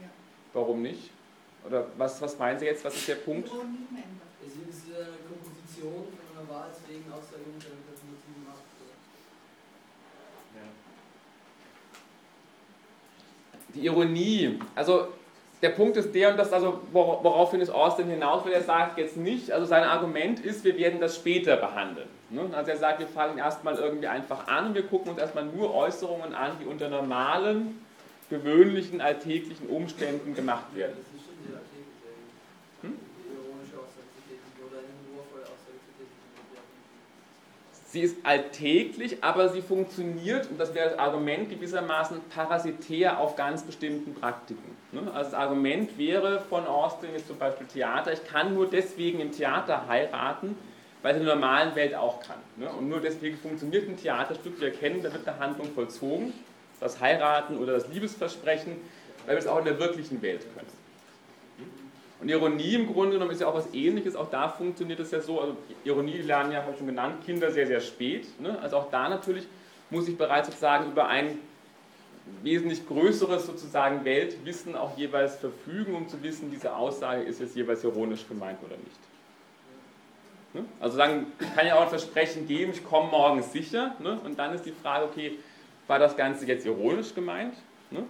Ja. 0.04 0.10
Warum 0.52 0.84
nicht? 0.84 1.12
Oder 1.64 1.88
was, 1.96 2.20
was 2.20 2.38
meinen 2.38 2.60
Sie 2.60 2.68
jetzt? 2.68 2.84
Was 2.84 2.96
ist 2.96 3.08
der 3.08 3.24
Punkt? 3.24 3.48
Es 3.48 4.52
ist 4.60 4.92
eine 4.92 5.16
Komposition 5.24 6.12
von 6.12 6.28
einer 6.36 6.44
wahrheitsfähigen 6.52 7.08
Aussage 7.08 7.48
mit 7.48 7.64
einem 7.64 7.88
performativen 7.88 8.44
Akt. 8.52 8.68
Die 13.74 13.86
Ironie, 13.88 14.60
also 14.76 15.08
der 15.64 15.70
Punkt 15.70 15.96
ist 15.96 16.14
der, 16.14 16.32
und 16.32 16.38
das 16.38 16.52
also, 16.52 16.82
woraufhin 16.92 17.62
es 17.62 17.70
Austin 17.70 18.10
hinaus 18.10 18.44
will, 18.46 18.52
er 18.52 18.64
sagt 18.64 18.98
jetzt 18.98 19.16
nicht, 19.16 19.50
also 19.50 19.66
sein 19.66 19.84
Argument 19.84 20.42
ist, 20.42 20.66
wir 20.66 20.78
werden 20.78 21.00
das 21.00 21.16
später 21.16 21.56
behandeln. 21.56 22.10
Ne? 22.30 22.42
Also 22.52 22.72
er 22.72 22.78
sagt, 22.78 23.00
wir 23.00 23.08
fangen 23.08 23.38
erstmal 23.38 23.76
irgendwie 23.76 24.08
einfach 24.08 24.48
an, 24.48 24.74
wir 24.76 24.84
gucken 24.84 25.12
uns 25.12 25.22
erstmal 25.22 25.46
nur 25.46 25.74
Äußerungen 25.74 26.36
an, 26.36 26.52
die 26.62 26.66
unter 26.66 26.90
normalen, 26.90 27.80
gewöhnlichen, 28.30 29.00
alltäglichen 29.00 29.68
Umständen 29.68 30.36
gemacht 30.36 30.76
werden. 30.76 30.98
Sie 37.94 38.02
ist 38.02 38.18
alltäglich, 38.24 39.24
aber 39.24 39.50
sie 39.50 39.62
funktioniert, 39.62 40.50
und 40.50 40.60
das 40.60 40.74
wäre 40.74 40.90
das 40.90 40.98
Argument 40.98 41.52
gewissermaßen 41.52 42.22
parasitär 42.34 43.20
auf 43.20 43.36
ganz 43.36 43.62
bestimmten 43.62 44.16
Praktiken. 44.16 44.76
Ne? 44.92 45.02
Also 45.14 45.30
das 45.30 45.34
Argument 45.36 45.96
wäre 46.00 46.40
von 46.40 46.66
Austin 46.66 47.12
jetzt 47.14 47.28
zum 47.28 47.38
Beispiel 47.38 47.68
Theater, 47.68 48.12
ich 48.12 48.26
kann 48.26 48.56
nur 48.56 48.68
deswegen 48.68 49.20
im 49.20 49.32
Theater 49.32 49.88
heiraten, 49.88 50.58
weil 51.04 51.14
es 51.14 51.20
in 51.20 51.28
der 51.28 51.36
normalen 51.36 51.76
Welt 51.76 51.94
auch 51.94 52.20
kann. 52.20 52.40
Ne? 52.56 52.68
Und 52.68 52.90
nur 52.90 53.00
deswegen 53.00 53.38
funktioniert 53.38 53.88
ein 53.88 53.96
Theaterstück, 53.96 54.60
wir 54.60 54.70
erkennen, 54.70 55.04
da 55.04 55.14
wird 55.14 55.28
eine 55.28 55.38
Handlung 55.38 55.72
vollzogen, 55.76 56.34
das 56.80 57.00
Heiraten 57.00 57.60
oder 57.60 57.74
das 57.74 57.88
Liebesversprechen, 57.90 58.76
weil 59.28 59.36
wir 59.36 59.40
es 59.40 59.46
auch 59.46 59.60
in 59.60 59.66
der 59.66 59.78
wirklichen 59.78 60.20
Welt 60.24 60.42
können. 60.56 60.83
Und 62.24 62.30
Ironie 62.30 62.76
im 62.76 62.88
Grunde 62.88 63.16
genommen 63.16 63.32
ist 63.32 63.42
ja 63.42 63.48
auch 63.48 63.54
was 63.54 63.74
ähnliches. 63.74 64.16
Auch 64.16 64.30
da 64.30 64.48
funktioniert 64.48 64.98
es 65.02 65.12
ja 65.12 65.20
so. 65.20 65.42
Also 65.42 65.58
Ironie 65.84 66.20
lernen 66.20 66.54
ja, 66.54 66.62
habe 66.62 66.72
ich 66.72 66.78
schon 66.78 66.88
genannt, 66.88 67.26
Kinder 67.26 67.52
sehr, 67.52 67.68
sehr 67.68 67.82
spät. 67.82 68.40
Ne? 68.40 68.58
Also 68.62 68.78
auch 68.78 68.90
da 68.90 69.10
natürlich 69.10 69.46
muss 69.90 70.08
ich 70.08 70.18
bereits 70.18 70.48
sozusagen 70.48 70.90
über 70.90 71.08
ein 71.08 71.38
wesentlich 72.42 72.88
größeres 72.88 73.46
sozusagen 73.46 74.06
Weltwissen 74.06 74.74
auch 74.78 74.98
jeweils 74.98 75.36
verfügen, 75.36 75.96
um 75.96 76.08
zu 76.08 76.24
wissen, 76.24 76.50
diese 76.50 76.74
Aussage 76.74 77.24
ist 77.24 77.42
jetzt 77.42 77.58
jeweils 77.58 77.84
ironisch 77.84 78.26
gemeint 78.26 78.60
oder 78.64 78.78
nicht. 78.78 79.00
Ne? 80.54 80.64
Also 80.80 80.96
sagen, 80.96 81.28
ich 81.42 81.54
kann 81.54 81.68
ja 81.68 81.76
auch 81.76 81.82
ein 81.82 81.90
Versprechen 81.90 82.48
geben, 82.48 82.72
ich 82.72 82.86
komme 82.86 83.12
morgen 83.12 83.44
sicher. 83.44 83.98
Ne? 84.00 84.18
Und 84.24 84.40
dann 84.40 84.56
ist 84.56 84.66
die 84.66 84.72
Frage, 84.72 85.04
okay, 85.04 85.40
war 85.88 86.00
das 86.00 86.16
Ganze 86.16 86.46
jetzt 86.46 86.66
ironisch 86.66 87.14
gemeint? 87.14 87.56
Ne? 87.92 88.06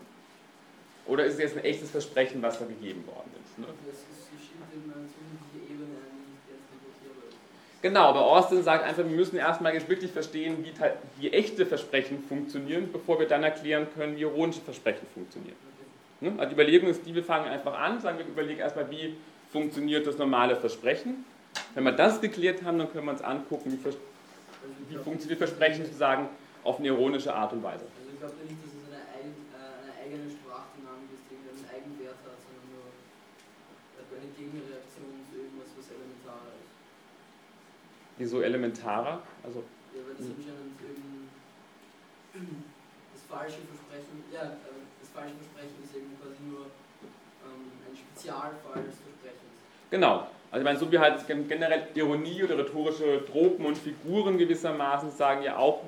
Oder 1.07 1.25
ist 1.25 1.33
es 1.33 1.39
jetzt 1.39 1.57
ein 1.57 1.63
echtes 1.63 1.89
Versprechen, 1.89 2.43
was 2.43 2.59
da 2.59 2.65
gegeben 2.65 3.03
worden 3.07 3.31
ist? 3.41 3.42
Ne? 3.57 3.67
Genau, 7.81 8.05
aber 8.05 8.21
Austin 8.21 8.63
sagt 8.63 8.85
einfach, 8.85 9.03
wir 9.03 9.15
müssen 9.15 9.35
erstmal 9.35 9.73
jetzt 9.73 9.89
wirklich 9.89 10.11
verstehen, 10.11 10.63
wie, 10.63 10.71
wie, 11.19 11.29
echte 11.31 11.65
Versprechen 11.65 12.23
funktionieren, 12.23 12.89
bevor 12.93 13.19
wir 13.19 13.27
dann 13.27 13.43
erklären 13.43 13.87
können, 13.93 14.15
wie 14.15 14.21
ironische 14.21 14.61
Versprechen 14.61 15.05
funktionieren. 15.13 15.57
Ne? 16.21 16.31
Also 16.37 16.47
die 16.47 16.53
Überlegung 16.53 16.89
ist 16.89 17.05
die, 17.05 17.13
wir 17.13 17.25
fangen 17.25 17.49
einfach 17.49 17.77
an, 17.77 17.99
sagen 17.99 18.19
wir 18.19 18.25
überlegen 18.25 18.61
erstmal, 18.61 18.89
wie 18.89 19.17
funktioniert 19.51 20.07
das 20.07 20.17
normale 20.17 20.55
Versprechen. 20.55 21.25
Wenn 21.75 21.83
wir 21.83 21.91
das 21.91 22.21
geklärt 22.21 22.63
haben, 22.63 22.79
dann 22.79 22.89
können 22.89 23.05
wir 23.05 23.11
uns 23.11 23.21
angucken, 23.21 23.71
wie, 23.71 24.95
wie 24.95 24.97
funktioniert 24.97 25.39
Versprechen 25.39 25.83
sozusagen 25.83 26.29
auf 26.63 26.79
eine 26.79 26.87
ironische 26.87 27.33
Art 27.35 27.51
und 27.51 27.61
Weise. 27.61 27.83
Also 27.83 28.09
ich 28.13 28.19
glaube 28.19 28.35
nicht, 28.47 28.63
dass 28.63 28.71
es 28.71 28.87
eine, 28.87 29.03
äh, 29.03 29.83
eine 29.83 29.93
eigene 29.99 30.31
Sprachdynamik 30.31 31.11
ist, 31.11 31.27
die 31.27 31.35
einen 31.35 31.67
Eigenwert 31.67 32.19
hat, 32.23 32.39
sondern 32.39 32.65
nur 32.71 32.87
eine 33.99 34.31
Gegenreaktion 34.39 35.11
zu 35.27 35.35
irgendwas, 35.35 35.69
was 35.75 35.91
elementarer 35.91 36.55
ist. 36.63 36.73
Wieso 38.23 38.41
elementarer? 38.41 39.21
Also, 39.43 39.63
ja, 39.93 39.99
weil 40.07 40.15
das 40.15 40.27
anscheinend 40.27 40.79
das 43.13 43.21
falsche 43.27 43.59
Versprechen, 43.67 44.23
ja, 44.31 44.43
äh, 44.43 44.79
das 45.01 45.09
falsche 45.09 45.35
Versprechen 45.35 45.83
ist 45.83 45.93
eben 45.93 46.15
quasi 46.21 46.39
nur 46.47 46.71
ähm, 47.43 47.67
ein 47.83 47.97
Spezialfall 47.97 48.83
des 48.83 48.95
Versprechens. 48.95 49.51
Genau. 49.91 50.27
Also 50.51 50.59
ich 50.59 50.63
meine, 50.63 50.79
so 50.79 50.89
wie 50.89 50.99
halt 50.99 51.27
generell 51.27 51.87
Ironie 51.95 52.43
oder 52.43 52.59
rhetorische 52.59 53.25
Tropen 53.25 53.65
und 53.65 53.77
Figuren 53.77 54.37
gewissermaßen 54.37 55.11
sagen 55.11 55.43
ja 55.43 55.57
auch 55.57 55.81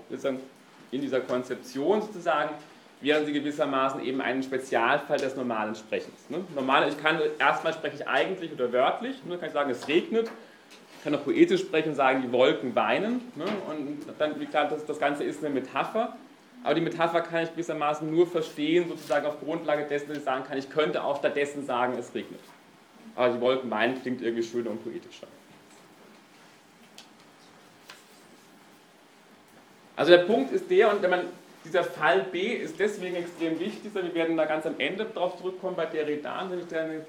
in 0.91 1.01
dieser 1.01 1.21
Konzeption 1.21 2.01
sozusagen, 2.01 2.49
wären 2.99 3.25
sie 3.25 3.31
gewissermaßen 3.31 4.03
eben 4.03 4.19
ein 4.19 4.43
Spezialfall 4.43 5.19
des 5.19 5.37
normalen 5.37 5.75
Sprechens. 5.75 6.29
Ne? 6.29 6.43
Normal, 6.53 6.89
ich 6.89 7.01
kann 7.01 7.19
erstmal 7.39 7.73
spreche 7.73 7.95
ich 7.95 8.07
eigentlich 8.07 8.51
oder 8.51 8.73
wörtlich, 8.73 9.23
ne? 9.23 9.37
kann 9.37 9.47
ich 9.47 9.53
sagen, 9.53 9.69
es 9.69 9.87
regnet, 9.87 10.29
kann 11.05 11.13
auch 11.13 11.23
poetisch 11.23 11.61
sprechen 11.61 11.89
und 11.89 11.95
sagen, 11.95 12.23
die 12.23 12.31
Wolken 12.31 12.75
weinen. 12.75 13.31
Ne? 13.35 13.45
Und 13.69 13.99
dann, 14.17 14.39
wie 14.39 14.47
klar, 14.47 14.67
das, 14.67 14.85
das 14.87 14.97
Ganze 14.97 15.23
ist 15.23 15.45
eine 15.45 15.53
Metapher. 15.53 16.17
Aber 16.63 16.73
die 16.73 16.81
Metapher 16.81 17.21
kann 17.21 17.43
ich 17.43 17.51
gewissermaßen 17.51 18.09
nur 18.09 18.25
verstehen, 18.25 18.89
sozusagen 18.89 19.27
auf 19.27 19.39
Grundlage 19.39 19.85
dessen, 19.85 20.09
dass 20.09 20.17
ich 20.17 20.23
sagen 20.23 20.43
kann, 20.45 20.57
ich 20.57 20.67
könnte 20.67 21.03
auch 21.03 21.19
stattdessen 21.19 21.63
sagen, 21.63 21.95
es 21.99 22.15
regnet. 22.15 22.39
Aber 23.15 23.31
die 23.31 23.39
Wolken 23.39 23.69
weinen 23.69 24.01
klingt 24.01 24.23
irgendwie 24.23 24.41
schöner 24.41 24.71
und 24.71 24.83
poetischer. 24.83 25.27
Also 29.95 30.11
der 30.11 30.23
Punkt 30.23 30.51
ist 30.53 30.71
der, 30.71 30.91
und 30.91 31.03
wenn 31.03 31.11
man 31.11 31.21
dieser 31.65 31.83
Fall 31.83 32.23
B 32.31 32.53
ist 32.53 32.79
deswegen 32.79 33.15
extrem 33.15 33.59
wichtig, 33.59 33.93
wir 33.93 34.13
werden 34.13 34.37
da 34.37 34.45
ganz 34.45 34.65
am 34.65 34.75
Ende 34.77 35.05
darauf 35.05 35.37
zurückkommen 35.37 35.75
bei 35.75 35.85
Derrida, 35.85 36.47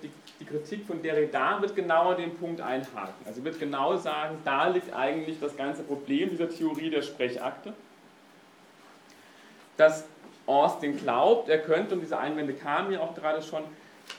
die, 0.02 0.10
die 0.40 0.44
Kritik 0.44 0.86
von 0.86 1.02
Derrida 1.02 1.60
wird 1.60 1.76
genau 1.76 2.10
an 2.10 2.16
den 2.16 2.34
Punkt 2.34 2.60
einhaken. 2.60 3.26
Also 3.26 3.44
wird 3.44 3.60
genau 3.60 3.96
sagen, 3.96 4.38
da 4.44 4.68
liegt 4.68 4.92
eigentlich 4.94 5.38
das 5.40 5.56
ganze 5.56 5.82
Problem 5.82 6.30
dieser 6.30 6.48
Theorie 6.48 6.90
der 6.90 7.02
Sprechakte, 7.02 7.74
dass 9.76 10.04
Austin 10.46 10.96
glaubt, 10.96 11.48
er 11.48 11.58
könnte, 11.58 11.94
und 11.94 12.00
diese 12.00 12.18
Einwände 12.18 12.54
kamen 12.54 12.92
ja 12.92 13.00
auch 13.00 13.14
gerade 13.14 13.42
schon, 13.42 13.62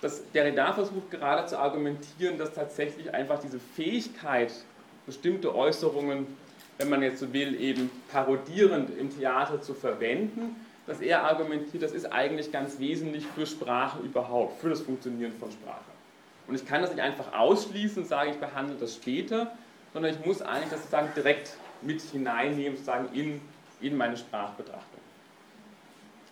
dass 0.01 0.29
Derrida 0.31 0.73
versucht 0.73 1.09
gerade 1.09 1.47
zu 1.47 1.57
argumentieren, 1.57 2.37
dass 2.37 2.53
tatsächlich 2.53 3.13
einfach 3.13 3.39
diese 3.39 3.59
Fähigkeit, 3.59 4.51
bestimmte 5.05 5.55
Äußerungen 5.55 6.27
wenn 6.77 6.89
man 6.89 7.01
jetzt 7.01 7.19
so 7.19 7.33
will, 7.33 7.59
eben 7.59 7.89
parodierend 8.11 8.97
im 8.97 9.15
Theater 9.15 9.61
zu 9.61 9.73
verwenden, 9.73 10.55
dass 10.85 11.01
er 11.01 11.23
argumentiert, 11.23 11.83
das 11.83 11.91
ist 11.91 12.05
eigentlich 12.05 12.51
ganz 12.51 12.79
wesentlich 12.79 13.25
für 13.35 13.45
Sprache 13.45 13.99
überhaupt, 13.99 14.61
für 14.61 14.69
das 14.69 14.81
Funktionieren 14.81 15.33
von 15.39 15.51
Sprache. 15.51 15.81
Und 16.47 16.55
ich 16.55 16.65
kann 16.65 16.81
das 16.81 16.91
nicht 16.91 17.01
einfach 17.01 17.33
ausschließen 17.33 18.03
und 18.03 18.07
sagen, 18.07 18.31
ich 18.31 18.37
behandle 18.37 18.75
das 18.79 18.95
später, 18.95 19.51
sondern 19.93 20.13
ich 20.13 20.25
muss 20.25 20.41
eigentlich 20.41 20.69
das 20.69 20.79
sozusagen 20.79 21.09
direkt 21.15 21.51
mit 21.81 22.01
hineinnehmen, 22.01 22.77
sozusagen 22.77 23.09
in, 23.13 23.41
in 23.81 23.97
meine 23.97 24.15
Sprachbetrachtung. 24.15 25.01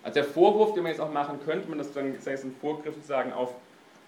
Also 0.02 0.14
der 0.14 0.24
Vorwurf, 0.24 0.72
den 0.72 0.84
man 0.84 0.92
jetzt 0.92 1.00
auch 1.00 1.12
machen 1.12 1.38
könnte, 1.44 1.68
man 1.68 1.78
das 1.78 1.92
dann, 1.92 2.14
das 2.14 2.26
heißt 2.26 2.44
ein 2.44 2.54
Vorgriff 2.60 2.94
sozusagen 2.94 3.32
auf 3.32 3.52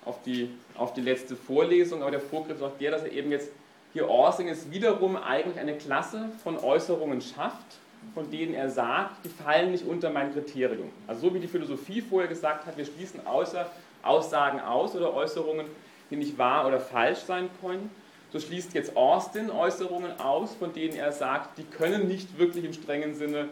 auf 0.08 0.22
die, 0.22 0.50
auf 0.76 0.94
die 0.94 1.02
letzte 1.02 1.36
Vorlesung, 1.36 2.02
aber 2.02 2.10
der 2.10 2.20
Vorgriff 2.20 2.56
ist 2.56 2.62
auch 2.62 2.76
der, 2.78 2.92
dass 2.92 3.02
er 3.02 3.12
eben 3.12 3.30
jetzt 3.30 3.50
hier 3.98 4.08
Orsing 4.08 4.48
es 4.48 4.70
wiederum 4.70 5.16
eigentlich 5.16 5.58
eine 5.58 5.76
Klasse 5.76 6.30
von 6.44 6.56
Äußerungen 6.56 7.20
schafft, 7.20 7.66
von 8.14 8.30
denen 8.30 8.54
er 8.54 8.70
sagt, 8.70 9.24
die 9.24 9.28
fallen 9.28 9.72
nicht 9.72 9.84
unter 9.84 10.10
mein 10.10 10.32
Kriterium. 10.32 10.90
Also 11.08 11.28
so 11.28 11.34
wie 11.34 11.40
die 11.40 11.48
Philosophie 11.48 12.00
vorher 12.00 12.28
gesagt 12.28 12.64
hat, 12.66 12.76
wir 12.76 12.84
schließen 12.84 13.26
außer 13.26 13.68
Aussagen 14.04 14.60
aus 14.60 14.94
oder 14.94 15.12
Äußerungen, 15.12 15.66
die 16.12 16.16
nicht 16.16 16.38
wahr 16.38 16.68
oder 16.68 16.78
falsch 16.78 17.18
sein 17.18 17.50
können, 17.60 17.90
so 18.32 18.38
schließt 18.38 18.72
jetzt 18.74 18.96
Austin 18.96 19.50
Äußerungen 19.50 20.20
aus, 20.20 20.54
von 20.54 20.72
denen 20.72 20.94
er 20.96 21.10
sagt, 21.10 21.58
die 21.58 21.64
können 21.64 22.06
nicht 22.06 22.38
wirklich 22.38 22.64
im 22.64 22.74
strengen 22.74 23.16
Sinne 23.16 23.48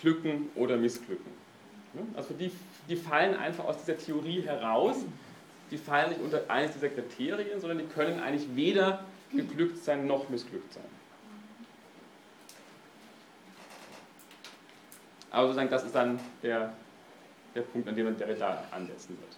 glücken 0.00 0.50
oder 0.56 0.76
missglücken. 0.76 1.30
Also 2.16 2.34
die, 2.34 2.50
die 2.88 2.96
fallen 2.96 3.36
einfach 3.36 3.64
aus 3.64 3.76
dieser 3.78 3.96
Theorie 3.96 4.42
heraus, 4.42 4.96
die 5.70 5.78
fallen 5.78 6.10
nicht 6.10 6.20
unter 6.22 6.42
eines 6.48 6.72
dieser 6.72 6.88
Kriterien, 6.88 7.60
sondern 7.60 7.78
die 7.78 7.84
können 7.84 8.18
eigentlich 8.20 8.48
weder 8.56 9.04
geglückt 9.36 9.78
sein 9.84 10.06
noch 10.06 10.28
missglückt 10.28 10.72
sein. 10.72 10.84
Aber 15.30 15.48
sozusagen, 15.48 15.70
das 15.70 15.84
ist 15.84 15.94
dann 15.94 16.18
der, 16.42 16.72
der 17.54 17.62
Punkt, 17.62 17.88
an 17.88 17.94
dem 17.94 18.06
man 18.06 18.18
da 18.18 18.64
ansetzen 18.70 19.18
wird. 19.20 19.36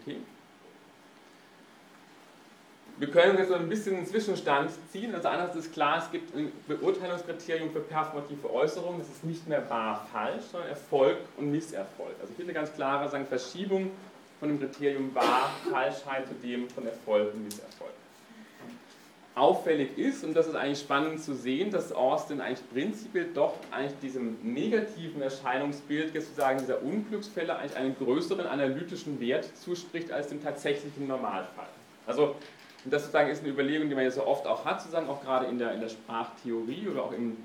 Okay. 0.00 0.18
Wir 2.98 3.10
können 3.10 3.38
jetzt 3.38 3.48
so 3.48 3.54
ein 3.54 3.68
bisschen 3.68 3.96
einen 3.96 4.06
Zwischenstand 4.06 4.70
ziehen. 4.90 5.14
Also 5.14 5.28
einerseits 5.28 5.66
ist 5.66 5.72
klar, 5.72 5.98
es 5.98 6.10
gibt 6.10 6.34
ein 6.36 6.52
Beurteilungskriterium 6.68 7.70
für 7.70 7.80
performative 7.80 8.52
Äußerungen. 8.52 9.00
Das 9.00 9.08
ist 9.08 9.24
nicht 9.24 9.48
mehr 9.48 9.68
wahr 9.70 10.06
falsch, 10.12 10.44
sondern 10.50 10.70
Erfolg 10.70 11.18
und 11.36 11.50
Misserfolg. 11.50 12.14
Also 12.20 12.32
hier 12.36 12.44
eine 12.44 12.52
ganz 12.52 12.72
klare 12.74 13.08
sagen, 13.08 13.26
Verschiebung 13.26 13.90
von 14.42 14.48
dem 14.48 14.58
Kriterium 14.58 15.14
wahr, 15.14 15.52
Falschheit 15.70 16.26
zu 16.26 16.34
dem 16.34 16.68
von 16.68 16.84
Erfolg 16.84 17.32
und 17.32 17.44
Misserfolg. 17.44 17.92
Auffällig 19.36 19.96
ist, 19.96 20.24
und 20.24 20.34
das 20.34 20.48
ist 20.48 20.56
eigentlich 20.56 20.80
spannend 20.80 21.22
zu 21.22 21.32
sehen, 21.32 21.70
dass 21.70 21.92
Austin 21.92 22.40
eigentlich 22.40 22.68
prinzipiell 22.72 23.28
doch 23.32 23.54
eigentlich 23.70 24.00
diesem 24.00 24.36
negativen 24.42 25.22
Erscheinungsbild 25.22 26.12
sozusagen 26.12 26.58
dieser 26.58 26.82
Unglücksfälle 26.82 27.54
eigentlich 27.54 27.76
einen 27.76 27.96
größeren 27.96 28.48
analytischen 28.48 29.20
Wert 29.20 29.48
zuspricht 29.56 30.10
als 30.10 30.26
dem 30.26 30.42
tatsächlichen 30.42 31.06
Normalfall. 31.06 31.68
Also 32.08 32.34
und 32.84 32.92
das 32.92 33.02
sozusagen 33.02 33.30
ist 33.30 33.44
eine 33.44 33.52
Überlegung, 33.52 33.88
die 33.88 33.94
man 33.94 34.02
ja 34.02 34.10
so 34.10 34.26
oft 34.26 34.48
auch 34.48 34.64
hat, 34.64 34.80
sozusagen 34.80 35.08
auch 35.08 35.22
gerade 35.22 35.46
in 35.46 35.60
der, 35.60 35.72
in 35.72 35.80
der 35.80 35.88
Sprachtheorie 35.88 36.88
oder 36.88 37.04
auch 37.04 37.12
im 37.12 37.36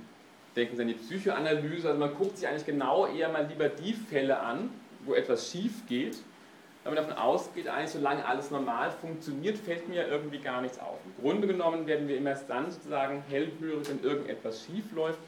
Denken 0.56 0.76
Sie 0.76 0.82
an 0.82 0.88
die 0.88 0.95
Psychoanalyse. 0.95 1.89
Also 1.89 2.00
man 2.00 2.16
guckt 2.16 2.39
sich 2.39 2.48
eigentlich 2.48 2.66
genau 2.66 3.06
eher 3.06 3.30
mal 3.30 3.45
lieber 3.45 3.70
die 3.70 3.93
Fälle 3.93 4.39
an, 4.39 4.72
wo 5.06 5.14
etwas 5.14 5.52
schief 5.52 5.86
geht, 5.88 6.18
weil 6.88 6.96
man 6.96 7.06
davon 7.06 7.22
ausgeht, 7.22 7.68
eigentlich 7.68 7.92
solange 7.92 8.26
alles 8.26 8.50
normal 8.50 8.92
funktioniert, 8.92 9.58
fällt 9.58 9.90
mir 9.90 10.04
ja 10.04 10.08
irgendwie 10.08 10.38
gar 10.38 10.62
nichts 10.62 10.80
auf. 10.80 10.98
Im 11.06 11.22
Grunde 11.22 11.46
genommen 11.46 11.86
werden 11.86 12.08
wir 12.08 12.16
immer 12.16 12.34
dann 12.48 12.72
sozusagen 12.72 13.22
hellhörig, 13.30 13.90
wenn 13.90 14.02
irgendetwas 14.02 14.64
schief 14.64 14.86
läuft. 14.96 15.20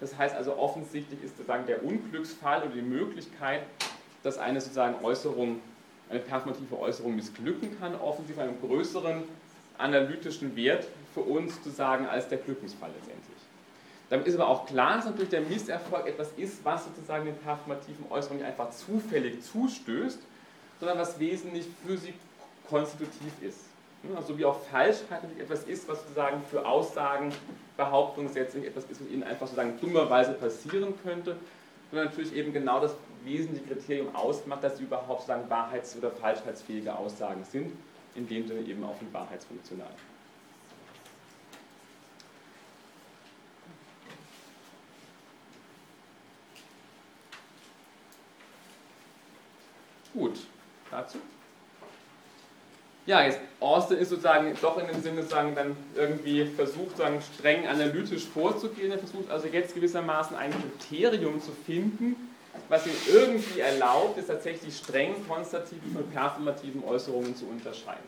Das 0.00 0.16
heißt 0.16 0.34
also 0.34 0.56
offensichtlich 0.56 1.22
ist 1.22 1.36
sozusagen 1.36 1.66
der 1.66 1.84
Unglücksfall 1.84 2.62
oder 2.62 2.70
die 2.70 2.80
Möglichkeit, 2.80 3.60
dass 4.22 4.38
eine 4.38 4.58
sozusagen 4.62 5.04
Äußerung, 5.04 5.60
eine 6.08 6.20
performative 6.20 6.78
Äußerung 6.78 7.14
missglücken 7.14 7.78
kann, 7.78 7.94
offensichtlich 7.94 8.48
einen 8.48 8.58
größeren 8.62 9.24
analytischen 9.76 10.56
Wert 10.56 10.86
für 11.12 11.20
uns 11.20 11.62
zu 11.62 11.68
sagen 11.68 12.06
als 12.06 12.28
der 12.28 12.38
Glückensfall 12.38 12.88
letztendlich. 12.94 13.36
Damit 14.08 14.26
ist 14.26 14.36
aber 14.36 14.48
auch 14.48 14.64
klar, 14.64 14.96
dass 14.96 15.04
natürlich 15.04 15.30
der 15.30 15.42
Misserfolg 15.42 16.06
etwas 16.06 16.30
ist, 16.38 16.64
was 16.64 16.86
sozusagen 16.86 17.26
den 17.26 17.36
performativen 17.36 18.06
Äußerungen 18.10 18.44
einfach 18.44 18.70
zufällig 18.70 19.42
zustößt, 19.42 20.18
sondern 20.82 20.98
was 20.98 21.16
wesentlich 21.20 21.64
für 21.86 21.96
sie 21.96 22.12
konstitutiv 22.68 23.32
ist. 23.40 23.60
Also 24.16 24.36
wie 24.36 24.44
auch 24.44 24.58
Falschheit 24.64 25.22
natürlich 25.22 25.38
etwas 25.38 25.62
ist, 25.62 25.88
was 25.88 26.00
sozusagen 26.00 26.42
für 26.50 26.66
Aussagen, 26.66 27.32
Behauptungen 27.76 28.34
letztlich 28.34 28.66
etwas 28.66 28.86
ist, 28.86 29.00
was 29.00 29.08
ihnen 29.08 29.22
einfach 29.22 29.46
sozusagen 29.46 29.78
dummerweise 29.80 30.32
passieren 30.32 30.94
könnte, 31.04 31.36
sondern 31.88 32.08
natürlich 32.08 32.34
eben 32.34 32.52
genau 32.52 32.80
das 32.80 32.96
wesentliche 33.22 33.64
Kriterium 33.64 34.12
ausmacht, 34.16 34.64
dass 34.64 34.78
sie 34.78 34.82
überhaupt 34.82 35.20
sozusagen 35.20 35.48
wahrheits- 35.48 35.96
oder 35.96 36.10
falschheitsfähige 36.10 36.98
Aussagen 36.98 37.44
sind 37.44 37.70
in 38.16 38.26
dem 38.26 38.48
Sinne 38.48 38.62
eben 38.62 38.82
auch 38.82 39.00
nicht 39.00 39.12
wahrheitsfunktional. 39.12 39.86
Gut, 50.12 50.40
dazu. 50.92 51.18
Ja, 53.04 53.24
jetzt 53.24 53.40
Austin 53.58 53.98
ist 53.98 54.10
sozusagen 54.10 54.56
doch 54.62 54.78
in 54.78 54.86
dem 54.86 55.02
Sinne 55.02 55.24
sagen, 55.24 55.56
dann 55.56 55.76
irgendwie 55.96 56.44
versucht, 56.44 56.98
sagen, 56.98 57.20
streng 57.36 57.66
analytisch 57.66 58.26
vorzugehen. 58.26 58.92
Er 58.92 58.98
versucht 58.98 59.28
also 59.28 59.48
jetzt 59.48 59.74
gewissermaßen 59.74 60.36
ein 60.36 60.52
Kriterium 60.78 61.42
zu 61.42 61.50
finden, 61.66 62.14
was 62.68 62.86
ihm 62.86 62.92
irgendwie 63.12 63.60
erlaubt, 63.60 64.18
ist 64.18 64.26
tatsächlich 64.26 64.76
streng 64.76 65.14
konstativen 65.26 65.96
und 65.96 66.12
performativen 66.12 66.84
Äußerungen 66.84 67.34
zu 67.34 67.46
unterscheiden. 67.46 68.04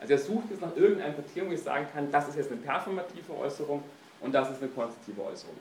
Also 0.00 0.12
er 0.12 0.18
sucht 0.18 0.50
jetzt 0.50 0.62
nach 0.62 0.74
irgendeinem 0.76 1.14
Kriterium, 1.14 1.50
wo 1.50 1.54
ich 1.54 1.62
sagen 1.62 1.86
kann, 1.92 2.10
das 2.10 2.28
ist 2.28 2.36
jetzt 2.36 2.50
eine 2.50 2.60
performative 2.60 3.36
Äußerung 3.38 3.82
und 4.20 4.34
das 4.34 4.50
ist 4.50 4.62
eine 4.62 4.70
konstative 4.70 5.22
Äußerung. 5.22 5.56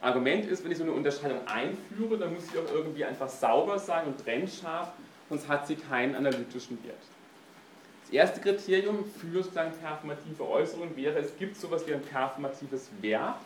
Argument 0.00 0.44
ist, 0.46 0.62
wenn 0.62 0.70
ich 0.70 0.78
so 0.78 0.84
eine 0.84 0.92
Unterscheidung 0.92 1.40
einführe, 1.46 2.18
dann 2.18 2.34
muss 2.34 2.44
sie 2.48 2.58
auch 2.58 2.72
irgendwie 2.72 3.04
einfach 3.04 3.28
sauber 3.28 3.78
sein 3.78 4.06
und 4.06 4.22
trennscharf, 4.22 4.92
sonst 5.28 5.48
hat 5.48 5.66
sie 5.66 5.76
keinen 5.76 6.14
analytischen 6.14 6.82
Wert. 6.84 6.96
Das 8.02 8.12
erste 8.12 8.40
Kriterium 8.40 9.04
für 9.04 9.42
sozusagen 9.42 9.72
performative 9.72 10.48
Äußerungen 10.48 10.96
wäre, 10.96 11.18
es 11.18 11.36
gibt 11.36 11.56
sowas 11.56 11.86
wie 11.86 11.94
ein 11.94 12.02
performatives 12.02 12.88
Verb, 13.00 13.40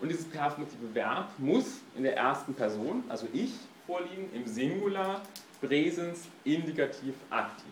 und 0.00 0.08
dieses 0.08 0.24
performative 0.24 0.92
Verb 0.94 1.28
muss 1.38 1.78
in 1.96 2.02
der 2.02 2.16
ersten 2.16 2.54
Person, 2.54 3.04
also 3.08 3.28
ich, 3.32 3.52
vorliegen, 3.86 4.28
im 4.34 4.44
Singular, 4.46 5.22
Präsens, 5.60 6.26
Indikativ, 6.42 7.14
Aktiv. 7.30 7.70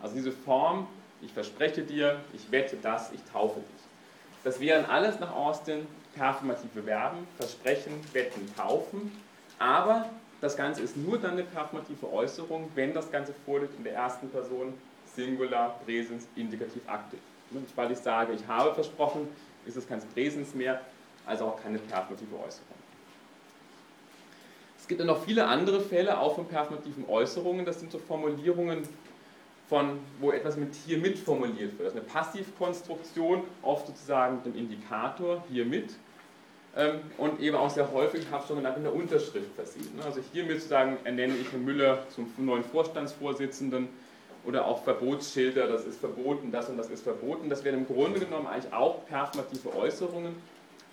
Also 0.00 0.14
diese 0.14 0.32
Form, 0.32 0.86
ich 1.20 1.30
verspreche 1.30 1.82
dir, 1.82 2.20
ich 2.32 2.50
wette 2.50 2.78
das, 2.80 3.12
ich 3.12 3.20
taufe 3.30 3.60
dich. 3.60 3.84
Das 4.44 4.60
wären 4.60 4.86
alles 4.86 5.20
nach 5.20 5.34
Austin 5.34 5.86
performative 6.14 6.82
Verben, 6.82 7.26
versprechen, 7.36 7.92
wetten, 8.14 8.50
taufen. 8.56 9.12
Aber 9.58 10.08
das 10.40 10.56
Ganze 10.56 10.82
ist 10.82 10.96
nur 10.96 11.18
dann 11.18 11.32
eine 11.32 11.44
performative 11.44 12.12
Äußerung, 12.12 12.70
wenn 12.74 12.94
das 12.94 13.10
Ganze 13.10 13.34
vorliegt 13.44 13.76
in 13.76 13.84
der 13.84 13.94
ersten 13.94 14.28
Person, 14.30 14.74
Singular, 15.14 15.80
Präsens, 15.84 16.28
Indikativ, 16.36 16.82
Aktiv. 16.86 17.18
Weil 17.74 17.92
ich 17.92 17.98
sage, 17.98 18.32
ich 18.34 18.46
habe 18.46 18.74
versprochen, 18.74 19.28
ist 19.66 19.76
es 19.76 19.88
kein 19.88 20.00
Präsens 20.14 20.54
mehr, 20.54 20.80
also 21.26 21.46
auch 21.46 21.62
keine 21.62 21.78
performative 21.78 22.36
Äußerung. 22.36 22.78
Es 24.78 24.86
gibt 24.86 25.00
dann 25.00 25.08
noch 25.08 25.24
viele 25.24 25.46
andere 25.46 25.80
Fälle, 25.80 26.18
auch 26.18 26.34
von 26.34 26.46
performativen 26.46 27.06
Äußerungen. 27.08 27.66
Das 27.66 27.80
sind 27.80 27.90
so 27.90 27.98
Formulierungen, 27.98 28.88
von, 29.68 29.98
wo 30.18 30.30
etwas 30.32 30.56
mit 30.56 30.74
hier 30.74 30.98
mit 30.98 31.18
formuliert 31.18 31.78
wird. 31.78 31.80
Das 31.80 31.94
ist 31.94 32.00
eine 32.00 32.06
Passivkonstruktion, 32.06 33.42
oft 33.62 33.86
sozusagen 33.86 34.36
mit 34.36 34.46
dem 34.46 34.56
Indikator 34.56 35.44
hier 35.50 35.66
mit. 35.66 35.94
Ähm, 36.76 37.00
und 37.16 37.40
eben 37.40 37.56
auch 37.56 37.70
sehr 37.70 37.90
häufig, 37.92 38.26
genannt, 38.48 38.76
in 38.76 38.82
der 38.84 38.94
Unterschrift 38.94 39.54
versehen. 39.56 39.96
Ne? 39.96 40.04
Also 40.04 40.20
hiermit 40.32 40.56
sozusagen 40.56 40.98
ernenne 41.04 41.34
ich 41.40 41.50
Herrn 41.50 41.64
Müller 41.64 42.06
zum 42.14 42.32
neuen 42.38 42.62
Vorstandsvorsitzenden 42.62 43.88
oder 44.44 44.66
auch 44.66 44.84
Verbotsschilder, 44.84 45.66
das 45.66 45.84
ist 45.84 45.98
verboten, 45.98 46.52
das 46.52 46.68
und 46.68 46.76
das 46.76 46.90
ist 46.90 47.02
verboten. 47.02 47.48
Das 47.48 47.64
wären 47.64 47.78
im 47.80 47.86
Grunde 47.86 48.20
genommen 48.20 48.46
eigentlich 48.46 48.72
auch 48.72 49.04
performative 49.06 49.74
Äußerungen, 49.74 50.34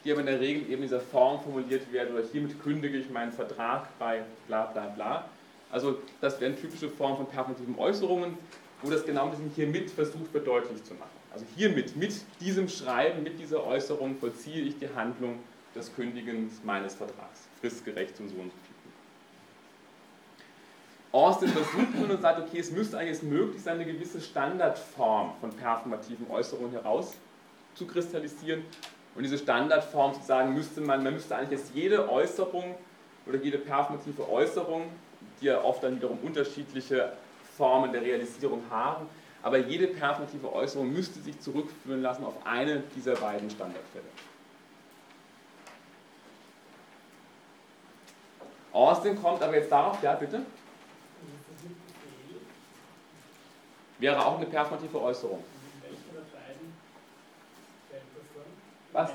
die 0.03 0.11
aber 0.11 0.21
in 0.21 0.27
der 0.27 0.39
Regel 0.39 0.63
eben 0.63 0.73
in 0.73 0.81
dieser 0.83 0.99
Form 0.99 1.41
formuliert 1.41 1.91
werden, 1.91 2.15
oder 2.15 2.23
hiermit 2.31 2.61
kündige 2.63 2.97
ich 2.97 3.09
meinen 3.09 3.31
Vertrag 3.31 3.87
bei 3.99 4.23
bla 4.47 4.65
bla 4.65 4.87
bla. 4.87 5.25
Also 5.71 5.99
das 6.21 6.39
wären 6.39 6.59
typische 6.59 6.89
Formen 6.89 7.17
von 7.17 7.27
performativen 7.27 7.77
Äußerungen, 7.77 8.37
wo 8.81 8.89
das 8.89 9.05
genau 9.05 9.29
diesen 9.29 9.49
hiermit 9.55 9.89
versucht 9.91 10.33
wird 10.33 10.47
deutlich 10.47 10.83
zu 10.83 10.93
machen. 10.93 11.09
Also 11.31 11.45
hiermit, 11.55 11.95
mit 11.95 12.13
diesem 12.39 12.69
Schreiben, 12.69 13.23
mit 13.23 13.39
dieser 13.39 13.65
Äußerung 13.65 14.15
vollziehe 14.17 14.63
ich 14.63 14.79
die 14.79 14.87
Handlung 14.95 15.39
des 15.75 15.93
Kündigens 15.95 16.63
meines 16.63 16.95
Vertrags, 16.95 17.47
fristgerecht 17.59 18.19
und 18.19 18.29
so 18.29 18.35
und 18.35 18.51
so 18.51 18.57
viel. 18.65 18.75
Austin 21.11 21.47
versucht 21.47 21.95
nun 21.95 22.11
und 22.11 22.21
sagt, 22.21 22.41
okay, 22.41 22.59
es 22.59 22.71
müsste 22.71 22.97
eigentlich 22.97 23.23
möglich 23.23 23.61
sein, 23.61 23.75
eine 23.75 23.85
gewisse 23.85 24.19
Standardform 24.19 25.33
von 25.39 25.49
performativen 25.51 26.29
Äußerungen 26.29 26.71
herauszukristallisieren 26.71 28.63
und 29.15 29.23
diese 29.23 29.37
Standardform 29.37 30.13
sozusagen 30.13 30.53
müsste 30.53 30.81
man, 30.81 31.03
man 31.03 31.13
müsste 31.13 31.37
eigentlich 31.37 31.59
jetzt 31.59 31.71
jede 31.73 32.09
Äußerung 32.11 32.75
oder 33.25 33.37
jede 33.37 33.57
performative 33.57 34.29
Äußerung, 34.29 34.83
die 35.39 35.45
ja 35.45 35.63
oft 35.63 35.83
dann 35.83 35.95
wiederum 35.95 36.19
unterschiedliche 36.21 37.13
Formen 37.55 37.93
der 37.93 38.01
Realisierung 38.01 38.61
haben, 38.69 39.07
aber 39.41 39.57
jede 39.57 39.87
performative 39.87 40.51
Äußerung 40.51 40.91
müsste 40.91 41.21
sich 41.21 41.39
zurückführen 41.39 42.01
lassen 42.01 42.25
auf 42.25 42.45
eine 42.45 42.83
dieser 42.93 43.15
beiden 43.15 43.49
Standardfälle. 43.49 44.03
Austin 48.75 49.21
kommt 49.21 49.41
aber 49.41 49.55
jetzt 49.55 49.71
darauf, 49.71 50.01
ja 50.03 50.13
bitte? 50.13 50.45
Wäre 53.99 54.25
auch 54.25 54.37
eine 54.37 54.45
performative 54.45 55.01
Äußerung. 55.01 55.43
Was? 58.91 59.11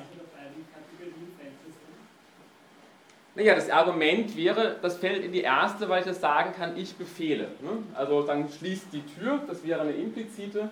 Naja, 3.35 3.55
das 3.55 3.71
Argument 3.71 4.37
wäre, 4.37 4.77
das 4.83 4.97
fällt 4.99 5.25
in 5.25 5.33
die 5.33 5.41
erste, 5.43 5.89
weil 5.89 6.01
ich 6.01 6.07
das 6.07 6.21
sagen 6.21 6.53
kann, 6.53 6.77
ich 6.77 6.97
befehle. 6.97 7.49
Ne? 7.63 7.85
Also 7.95 8.23
dann 8.23 8.51
schließt 8.51 8.93
die 8.93 9.03
Tür, 9.03 9.41
das 9.47 9.65
wäre 9.65 9.83
eine 9.83 9.93
implizite 9.93 10.71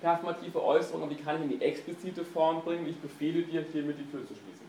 performative 0.00 0.62
Äußerung, 0.62 1.02
und 1.02 1.10
die 1.10 1.16
kann 1.16 1.36
ich 1.36 1.42
in 1.42 1.58
die 1.58 1.64
explizite 1.64 2.24
Form 2.24 2.62
bringen, 2.62 2.88
ich 2.88 2.98
befehle 2.98 3.42
dir, 3.42 3.64
hiermit 3.72 3.98
die 3.98 4.10
Tür 4.10 4.26
zu 4.26 4.34
schließen. 4.34 4.66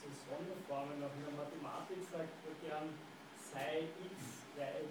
So 0.00 0.08
Sonderformen 0.26 0.98
nach 0.98 1.14
in 1.14 1.22
der 1.26 1.34
Mathematik 1.36 1.98
sagt 2.10 2.30
man 2.42 2.54
gern 2.62 2.88
sei 3.52 3.84
x 4.10 4.46
gleich, 4.56 4.90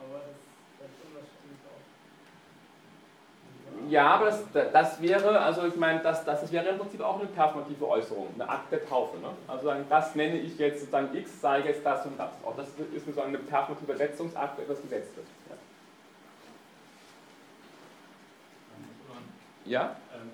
aber 0.00 0.22
das 0.78 0.90
Ja, 3.92 4.14
aber 4.14 4.24
das, 4.24 4.42
das 4.72 5.02
wäre, 5.02 5.38
also 5.38 5.66
ich 5.66 5.76
meine, 5.76 6.00
das, 6.00 6.24
das, 6.24 6.40
das 6.40 6.50
wäre 6.50 6.66
im 6.66 6.78
Prinzip 6.78 7.02
auch 7.02 7.18
eine 7.20 7.28
performative 7.28 7.86
Äußerung, 7.86 8.28
eine 8.32 8.48
Akt 8.48 8.72
der 8.72 8.88
Taufe. 8.88 9.18
Ne? 9.18 9.28
Also 9.46 9.66
sagen, 9.66 9.84
das 9.86 10.14
nenne 10.14 10.38
ich 10.38 10.56
jetzt 10.56 10.80
sozusagen 10.80 11.14
x, 11.14 11.42
sei 11.42 11.60
jetzt 11.60 11.84
das 11.84 12.06
und 12.06 12.18
das. 12.18 12.30
Auch 12.42 12.56
das 12.56 12.68
ist 12.68 13.04
sozusagen 13.04 13.36
ein 13.36 13.44
performativer 13.44 13.94
Setzungsakt, 13.94 14.58
etwas 14.58 14.80
gesetzt 14.80 15.14
wird. 15.14 15.26
Ja? 19.66 19.80
ja? 19.82 19.96
Ähm, 20.14 20.30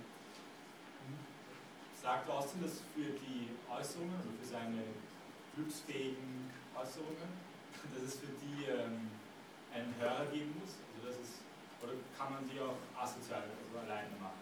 sagt 2.00 2.30
Austin, 2.30 2.62
dass 2.62 2.80
für 2.94 3.10
die 3.10 3.48
Äußerungen, 3.76 4.14
also 4.18 4.30
für 4.40 4.46
seine 4.46 4.84
glücksfähigen 5.56 6.48
Äußerungen, 6.80 7.26
dass 7.92 8.04
es 8.04 8.20
für 8.20 8.30
die 8.40 8.70
ähm, 8.70 9.10
einen 9.74 9.92
Hörer 9.98 10.26
geben 10.26 10.54
muss? 10.60 10.76
Oder 11.82 11.92
kann 12.18 12.32
man 12.32 12.48
die 12.48 12.60
auch 12.60 12.76
asozial, 13.00 13.42
also 13.42 13.78
alleine 13.86 14.10
machen? 14.20 14.38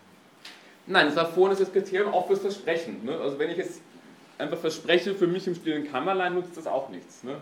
Nein, 0.86 1.06
das 1.06 1.16
war 1.16 1.26
vorhin 1.26 1.58
das 1.58 1.72
Kriterium 1.72 2.14
auch 2.14 2.26
fürs 2.26 2.40
Versprechen. 2.40 3.04
Ne? 3.04 3.18
Also 3.18 3.38
wenn 3.38 3.50
ich 3.50 3.58
jetzt 3.58 3.80
einfach 4.38 4.58
verspreche, 4.58 5.14
für 5.14 5.26
mich 5.26 5.46
im 5.46 5.54
stillen 5.54 5.90
Kammerlein 5.90 6.34
nutzt 6.34 6.56
das 6.56 6.66
auch 6.66 6.88
nichts. 6.88 7.24
Ne? 7.24 7.40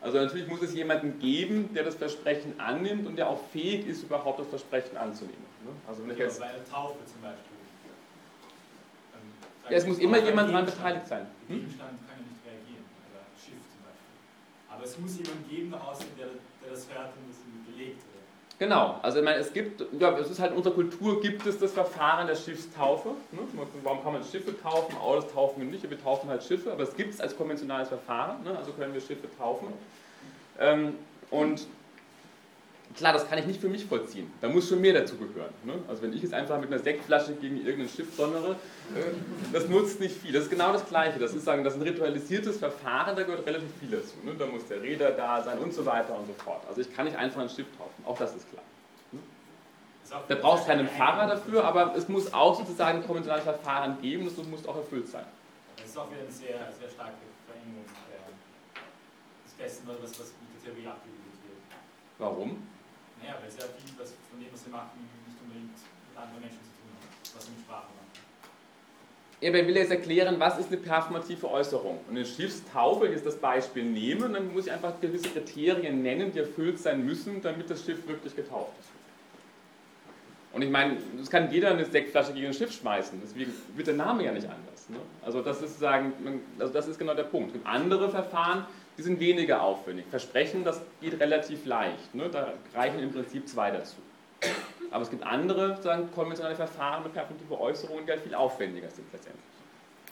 Also 0.00 0.18
natürlich 0.18 0.46
muss 0.48 0.60
es 0.60 0.74
jemanden 0.74 1.18
geben, 1.18 1.72
der 1.74 1.84
das 1.84 1.94
Versprechen 1.94 2.60
annimmt 2.60 3.06
und 3.06 3.16
der 3.16 3.28
auch 3.28 3.40
fähig 3.52 3.86
ist, 3.86 4.02
überhaupt 4.02 4.38
das 4.38 4.48
Versprechen 4.48 4.96
anzunehmen. 4.98 5.46
Ne? 5.64 5.70
Also 5.88 6.02
wenn 6.02 6.12
ich 6.12 6.18
jetzt, 6.18 6.38
bei 6.38 6.52
der 6.52 6.64
Taufe 6.68 6.98
zum 7.06 7.22
Beispiel. 7.22 7.56
Ähm, 9.14 9.70
ja, 9.70 9.76
es 9.76 9.86
muss 9.86 9.98
immer 9.98 10.18
jemand 10.18 10.50
daran 10.50 10.66
beteiligt 10.66 11.08
sein. 11.08 11.26
Hm? 11.48 11.56
Gegenstand 11.56 11.96
kann 12.04 12.20
ja 12.20 12.26
nicht 12.28 12.44
reagieren, 12.44 12.84
oder 13.08 13.24
Schiff 13.32 13.64
zum 13.72 13.80
Beispiel. 13.80 14.12
Aber 14.68 14.84
es 14.84 14.98
muss 14.98 15.16
jemanden 15.16 15.48
geben 15.48 15.72
der, 15.72 16.26
der 16.28 16.70
das 16.70 16.84
hört 16.92 17.16
und 17.16 17.24
das 17.32 17.40
belegt. 17.64 18.02
Genau, 18.58 19.00
also 19.02 19.18
ich 19.18 19.24
meine, 19.24 19.38
es 19.38 19.52
gibt, 19.52 19.84
ja, 19.98 20.16
es 20.16 20.30
ist 20.30 20.38
halt 20.38 20.52
in 20.52 20.58
unserer 20.58 20.74
Kultur 20.74 21.20
gibt 21.20 21.44
es 21.44 21.58
das 21.58 21.72
Verfahren 21.72 22.28
der 22.28 22.36
Schiffstaufe. 22.36 23.08
Ne? 23.32 23.40
Warum 23.82 24.02
kann 24.02 24.12
man 24.12 24.22
Schiffe 24.22 24.54
taufen? 24.62 24.96
Autos 24.98 25.32
taufen 25.32 25.62
wir 25.62 25.68
nicht, 25.68 25.88
wir 25.88 26.00
taufen 26.00 26.30
halt 26.30 26.44
Schiffe, 26.44 26.70
aber 26.70 26.84
es 26.84 26.94
gibt 26.96 27.14
es 27.14 27.20
als 27.20 27.36
konventionales 27.36 27.88
Verfahren, 27.88 28.44
ne? 28.44 28.56
also 28.56 28.70
können 28.72 28.94
wir 28.94 29.00
Schiffe 29.00 29.26
taufen. 29.38 29.68
Ähm, 30.60 30.94
und 31.30 31.66
klar, 32.96 33.12
das 33.12 33.28
kann 33.28 33.38
ich 33.38 33.46
nicht 33.46 33.60
für 33.60 33.68
mich 33.68 33.84
vollziehen. 33.84 34.30
Da 34.40 34.48
muss 34.48 34.68
schon 34.68 34.80
mehr 34.80 34.92
dazu 34.92 35.16
gehören. 35.16 35.52
Ne? 35.64 35.74
Also 35.88 36.02
wenn 36.02 36.12
ich 36.12 36.22
jetzt 36.22 36.34
einfach 36.34 36.60
mit 36.60 36.72
einer 36.72 36.80
Sektflasche 36.80 37.34
gegen 37.34 37.64
irgendein 37.64 37.88
Schiff 37.88 38.16
donnere, 38.16 38.52
äh, 38.52 39.12
das 39.52 39.68
nutzt 39.68 40.00
nicht 40.00 40.16
viel. 40.16 40.32
Das 40.32 40.44
ist 40.44 40.50
genau 40.50 40.72
das 40.72 40.86
Gleiche. 40.88 41.18
Das 41.18 41.34
ist, 41.34 41.44
sagen, 41.44 41.64
das 41.64 41.74
ist 41.74 41.80
ein 41.80 41.88
ritualisiertes 41.88 42.58
Verfahren, 42.58 43.16
da 43.16 43.22
gehört 43.22 43.46
relativ 43.46 43.68
viel 43.80 43.90
dazu. 43.90 44.14
Ne? 44.24 44.34
Da 44.38 44.46
muss 44.46 44.66
der 44.66 44.82
Räder 44.82 45.10
da 45.10 45.42
sein 45.42 45.58
und 45.58 45.72
so 45.72 45.84
weiter 45.84 46.16
und 46.16 46.26
so 46.26 46.34
fort. 46.34 46.62
Also 46.68 46.80
ich 46.80 46.94
kann 46.94 47.06
nicht 47.06 47.16
einfach 47.16 47.40
ein 47.40 47.48
Schiff 47.48 47.66
taufen. 47.76 48.04
Auch 48.04 48.18
das 48.18 48.34
ist 48.34 48.48
klar. 48.50 48.62
Ne? 49.12 49.20
Da 50.28 50.34
brauchst 50.36 50.66
keinen 50.66 50.88
Fahrer 50.88 51.26
dafür, 51.26 51.64
aber 51.64 51.94
es 51.96 52.08
muss 52.08 52.32
auch 52.32 52.56
sozusagen 52.56 52.98
ein 52.98 53.06
konventionelles 53.06 53.44
Verfahren 53.44 54.00
geben, 54.00 54.24
das 54.24 54.36
muss 54.46 54.66
auch 54.66 54.76
erfüllt 54.76 55.08
sein. 55.08 55.24
Das 55.76 55.86
ist 55.86 55.98
auch 55.98 56.10
wieder 56.10 56.20
eine 56.20 56.30
sehr, 56.30 56.72
sehr 56.78 56.88
starke 56.88 57.14
Verengung 57.46 57.84
des 59.44 59.52
Besten, 59.54 59.88
was, 59.88 60.10
was 60.10 60.18
mit 60.18 60.64
der 60.64 60.72
Theorie 60.72 60.86
abgebildet 60.86 61.40
wird. 61.42 61.58
Warum? 62.18 62.73
Naja, 63.24 63.38
weil 63.40 63.50
sehr 63.50 63.64
viel 63.64 63.96
was 63.98 64.12
von 64.30 64.38
dem, 64.38 64.52
was 64.52 64.64
sie 64.64 64.70
machen, 64.70 65.00
nicht 65.26 65.40
unbedingt 65.40 65.72
mit 65.72 66.16
anderen 66.20 66.40
Menschen 66.40 66.60
zu 66.60 66.76
tun 66.76 66.92
hat, 66.92 67.36
was 67.36 67.44
sie 67.46 67.52
mit 67.52 67.60
Sprache 67.64 67.88
machen. 67.88 68.04
Aber 69.48 69.60
ich 69.60 69.66
will 69.66 69.76
jetzt 69.76 69.90
erklären, 69.90 70.36
was 70.38 70.58
ist 70.58 70.68
eine 70.68 70.76
performative 70.76 71.50
Äußerung. 71.50 72.00
Und 72.06 72.16
eine 72.16 72.26
Schiffstaufe, 72.26 73.06
ich 73.06 73.12
jetzt 73.12 73.26
das 73.26 73.36
Beispiel 73.36 73.84
nehmen, 73.84 74.34
dann 74.34 74.52
muss 74.52 74.66
ich 74.66 74.72
einfach 74.72 75.00
gewisse 75.00 75.30
Kriterien 75.30 76.02
nennen, 76.02 76.32
die 76.32 76.40
erfüllt 76.40 76.78
sein 76.78 77.04
müssen, 77.04 77.40
damit 77.40 77.70
das 77.70 77.82
Schiff 77.82 78.06
wirklich 78.06 78.36
getauft 78.36 78.72
ist. 78.78 78.90
Und 80.52 80.62
ich 80.62 80.70
meine, 80.70 80.98
das 81.18 81.30
kann 81.30 81.50
jeder 81.50 81.70
eine 81.70 81.84
Sektflasche 81.84 82.32
gegen 82.32 82.46
ein 82.46 82.54
Schiff 82.54 82.72
schmeißen, 82.72 83.20
deswegen 83.22 83.52
wird 83.74 83.88
der 83.88 83.94
Name 83.94 84.24
ja 84.24 84.32
nicht 84.32 84.46
anders. 84.46 84.88
Ne? 84.88 84.98
Also 85.22 85.42
das 85.42 85.60
ist 85.62 85.80
sagen, 85.80 86.12
also 86.58 86.72
das 86.72 86.86
ist 86.86 86.98
genau 86.98 87.14
der 87.14 87.24
Punkt. 87.24 87.54
Und 87.56 87.66
andere 87.66 88.08
Verfahren 88.08 88.64
die 88.96 89.02
sind 89.02 89.18
weniger 89.18 89.62
aufwendig. 89.62 90.06
Versprechen, 90.08 90.64
das 90.64 90.80
geht 91.00 91.18
relativ 91.18 91.66
leicht. 91.66 92.14
Ne? 92.14 92.28
Da 92.30 92.54
reichen 92.74 93.00
im 93.00 93.12
Prinzip 93.12 93.48
zwei 93.48 93.70
dazu. 93.70 93.96
Aber 94.90 95.02
es 95.02 95.10
gibt 95.10 95.24
andere 95.24 95.80
sagen, 95.82 96.10
konventionelle 96.14 96.54
Verfahren 96.54 97.02
mit 97.02 97.12
performative 97.12 97.58
Äußerungen, 97.58 98.06
die 98.06 98.12
halt 98.12 98.22
viel 98.22 98.34
aufwendiger 98.34 98.90
sind 98.90 99.10
letztendlich. 99.12 99.42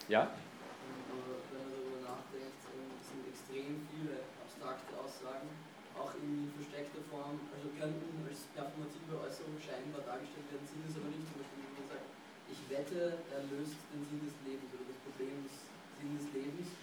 Ja? 0.09 0.26
Wenn 0.26 1.62
man 1.62 1.70
darüber 1.70 2.03
nachdenkt, 2.03 2.59
sind 3.07 3.22
extrem 3.30 3.87
viele 3.95 4.26
abstrakte 4.43 4.91
Aussagen, 4.99 5.47
auch 5.95 6.11
in 6.18 6.51
versteckter 6.59 6.99
Form, 7.07 7.39
also 7.55 7.70
könnten 7.78 8.26
als 8.26 8.43
performative 8.59 9.22
Äußerung 9.22 9.55
scheinbar 9.62 10.03
dargestellt 10.03 10.51
werden, 10.51 10.66
sind 10.66 10.83
es 10.91 10.99
aber 10.99 11.14
nicht. 11.14 11.22
Zum 11.30 11.39
Beispiel, 11.39 11.62
wenn 11.62 11.78
man 11.78 11.87
sagt, 11.87 12.07
ich 12.51 12.61
wette, 12.66 13.22
er 13.30 13.43
löst 13.55 13.78
den 13.95 14.03
Sinn 14.03 14.18
des 14.26 14.35
Lebens 14.43 14.74
oder 14.74 14.91
das 14.91 14.99
Problem 15.07 15.47
des 15.47 15.70
Sinn 16.03 16.18
des 16.18 16.26
Lebens 16.35 16.82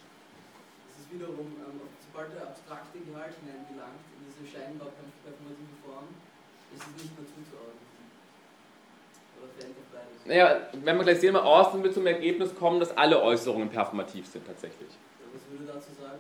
wiederum, 1.12 1.53
ähm, 1.60 1.82
sobald 2.05 2.34
der 2.36 2.47
abstrakte 2.47 2.99
Gehalt 2.99 3.34
hineingelangt, 3.41 4.03
in 4.18 4.30
diese 4.30 4.43
scheinbar 4.45 4.89
performative 5.24 5.76
Form, 5.86 6.07
ist 6.74 6.84
es 6.84 6.93
nicht 7.03 7.14
mehr 7.18 7.28
zuzuordnen. 7.28 7.89
Naja, 10.26 10.62
wenn 10.74 10.97
wir 10.97 11.03
gleich 11.03 11.20
sehen, 11.20 11.34
mal 11.34 11.41
Austin 11.41 11.82
wird 11.82 11.93
zum 11.93 12.05
Ergebnis 12.05 12.53
kommen, 12.53 12.80
dass 12.80 12.95
alle 12.95 13.22
Äußerungen 13.22 13.70
performativ 13.70 14.28
sind 14.28 14.45
tatsächlich. 14.45 14.89
Was 15.34 15.41
würde 15.49 15.72
er 15.72 15.76
dazu 15.76 15.91
sagen? 15.99 16.20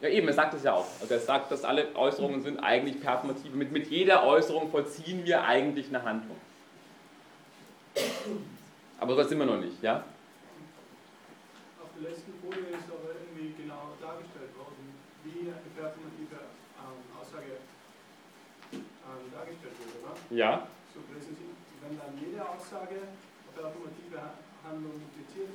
Ja, 0.00 0.08
eben, 0.08 0.28
er 0.28 0.34
sagt 0.34 0.54
es 0.54 0.62
ja 0.62 0.74
auch. 0.74 0.86
Also 1.00 1.14
er 1.14 1.20
sagt, 1.20 1.50
dass 1.50 1.64
alle 1.64 1.94
Äußerungen 1.96 2.42
sind 2.42 2.58
eigentlich 2.60 3.00
performativ. 3.00 3.52
Mit, 3.52 3.72
mit 3.72 3.88
jeder 3.88 4.24
Äußerung 4.24 4.70
vollziehen 4.70 5.24
wir 5.24 5.42
eigentlich 5.44 5.88
eine 5.88 6.02
Handlung. 6.04 6.36
Aber 8.98 9.16
so 9.16 9.22
sind 9.24 9.38
wir 9.38 9.46
noch 9.46 9.60
nicht, 9.60 9.82
ja? 9.82 10.04
Auf 11.82 11.88
der 12.00 12.10
letzten 12.10 12.32
Folie 12.40 12.68
ist 12.70 12.86
aber 12.88 13.10
genau 13.56 13.96
dargestellt 14.00 14.56
worden, 14.56 14.94
wie 15.24 15.48
eine 15.48 15.70
performative 15.74 16.52
ähm, 16.78 17.00
Aussage 17.18 17.58
ähm, 18.72 18.80
dargestellt 19.32 19.74
wurde. 19.80 20.14
Ne? 20.14 20.19
Ja. 20.30 20.66
So 20.94 21.00
lesen 21.12 21.36
Sie, 21.36 21.44
wenn 21.82 21.98
dann 21.98 22.14
jede 22.18 22.42
Aussage 22.42 22.96
performative 23.54 24.20
Handlung 24.64 24.92
impliziert, 24.92 25.50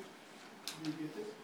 wie 0.83 0.91
geht 0.91 1.11
es? 1.15 1.35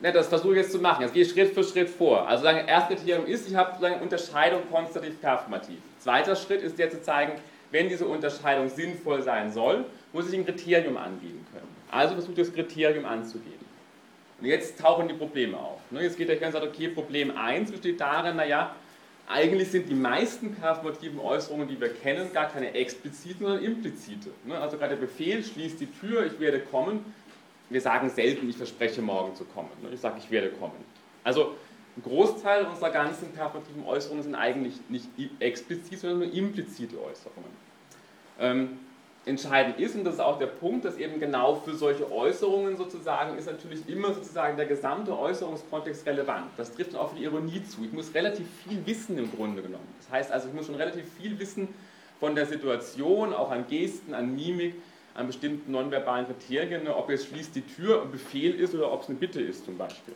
Ne, 0.00 0.12
das 0.12 0.28
versuche 0.28 0.52
ich 0.52 0.58
jetzt 0.58 0.72
zu 0.72 0.78
machen. 0.78 1.02
Jetzt 1.02 1.12
gehe 1.12 1.24
ich 1.24 1.30
Schritt 1.30 1.52
für 1.52 1.64
Schritt 1.64 1.88
vor. 1.88 2.28
Also 2.28 2.44
sagen, 2.44 2.68
erste 2.68 2.94
Kriterium 2.94 3.26
ist, 3.26 3.48
ich 3.48 3.56
habe 3.56 3.84
eine 3.84 4.00
Unterscheidung 4.00 4.62
konstativ 4.70 5.20
performativ. 5.20 5.78
Zweiter 5.98 6.36
Schritt 6.36 6.62
ist 6.62 6.78
der 6.78 6.88
zu 6.90 7.02
zeigen, 7.02 7.32
wenn 7.72 7.88
diese 7.88 8.06
Unterscheidung 8.06 8.68
sinnvoll 8.68 9.22
sein 9.22 9.52
soll, 9.52 9.84
muss 10.12 10.28
ich 10.28 10.38
ein 10.38 10.44
Kriterium 10.44 10.96
angeben 10.96 11.44
können. 11.52 11.68
Also 11.90 12.14
versuche 12.14 12.32
ich 12.32 12.46
das 12.46 12.54
Kriterium 12.54 13.04
anzugeben. 13.04 13.66
Und 14.40 14.46
jetzt 14.46 14.78
tauchen 14.78 15.08
die 15.08 15.14
Probleme 15.14 15.56
auf. 15.56 15.80
Ne, 15.90 16.02
jetzt 16.02 16.16
geht 16.16 16.28
der 16.28 16.36
ganze 16.36 16.58
sagt, 16.58 16.68
okay, 16.68 16.88
Problem 16.88 17.36
1 17.36 17.72
besteht 17.72 18.00
darin, 18.00 18.36
naja, 18.36 18.76
eigentlich 19.28 19.70
sind 19.70 19.88
die 19.88 19.94
meisten 19.94 20.54
performativen 20.54 21.18
Äußerungen, 21.20 21.68
die 21.68 21.78
wir 21.80 21.92
kennen, 21.92 22.32
gar 22.32 22.48
keine 22.48 22.74
expliziten, 22.74 23.46
sondern 23.46 23.62
implizite. 23.62 24.30
Ne, 24.44 24.58
also 24.58 24.78
gerade 24.78 24.94
der 24.94 25.02
Befehl, 25.02 25.44
schließt 25.44 25.80
die 25.80 25.86
Tür, 25.86 26.26
ich 26.26 26.40
werde 26.40 26.60
kommen. 26.60 27.04
Wir 27.68 27.80
sagen 27.80 28.08
selten, 28.08 28.48
ich 28.48 28.56
verspreche 28.56 29.02
morgen 29.02 29.34
zu 29.34 29.44
kommen. 29.44 29.68
Ne, 29.82 29.90
ich 29.92 30.00
sage, 30.00 30.16
ich 30.18 30.30
werde 30.30 30.48
kommen. 30.50 30.82
Also 31.24 31.56
ein 31.96 32.02
Großteil 32.02 32.64
unserer 32.64 32.90
ganzen 32.90 33.32
performativen 33.32 33.84
Äußerungen 33.84 34.22
sind 34.22 34.34
eigentlich 34.34 34.76
nicht 34.88 35.08
explizit, 35.40 35.98
sondern 35.98 36.20
nur 36.20 36.32
implizite 36.32 36.96
Äußerungen. 36.96 38.78
Entscheidend 39.28 39.78
ist, 39.78 39.94
und 39.94 40.04
das 40.04 40.14
ist 40.14 40.20
auch 40.20 40.38
der 40.38 40.46
Punkt, 40.46 40.84
dass 40.84 40.96
eben 40.96 41.20
genau 41.20 41.56
für 41.56 41.74
solche 41.74 42.10
Äußerungen 42.10 42.76
sozusagen 42.76 43.36
ist 43.36 43.46
natürlich 43.46 43.88
immer 43.88 44.12
sozusagen 44.14 44.56
der 44.56 44.66
gesamte 44.66 45.16
Äußerungskontext 45.16 46.06
relevant. 46.06 46.46
Das 46.56 46.74
trifft 46.74 46.96
auch 46.96 47.10
für 47.10 47.16
die 47.16 47.24
Ironie 47.24 47.62
zu. 47.64 47.84
Ich 47.84 47.92
muss 47.92 48.14
relativ 48.14 48.46
viel 48.64 48.84
wissen 48.86 49.18
im 49.18 49.30
Grunde 49.30 49.62
genommen. 49.62 49.86
Das 49.98 50.10
heißt 50.10 50.32
also, 50.32 50.48
ich 50.48 50.54
muss 50.54 50.66
schon 50.66 50.74
relativ 50.74 51.04
viel 51.20 51.38
wissen 51.38 51.68
von 52.18 52.34
der 52.34 52.46
Situation, 52.46 53.32
auch 53.32 53.50
an 53.50 53.66
Gesten, 53.68 54.14
an 54.14 54.34
Mimik, 54.34 54.74
an 55.14 55.26
bestimmten 55.26 55.72
nonverbalen 55.72 56.26
Kriterien, 56.26 56.84
ne, 56.84 56.96
ob 56.96 57.10
jetzt 57.10 57.26
schließt 57.26 57.54
die 57.54 57.62
Tür 57.62 58.02
ein 58.02 58.10
Befehl 58.10 58.54
ist 58.54 58.74
oder 58.74 58.92
ob 58.92 59.02
es 59.02 59.08
eine 59.08 59.18
Bitte 59.18 59.40
ist 59.40 59.64
zum 59.64 59.76
Beispiel. 59.76 60.14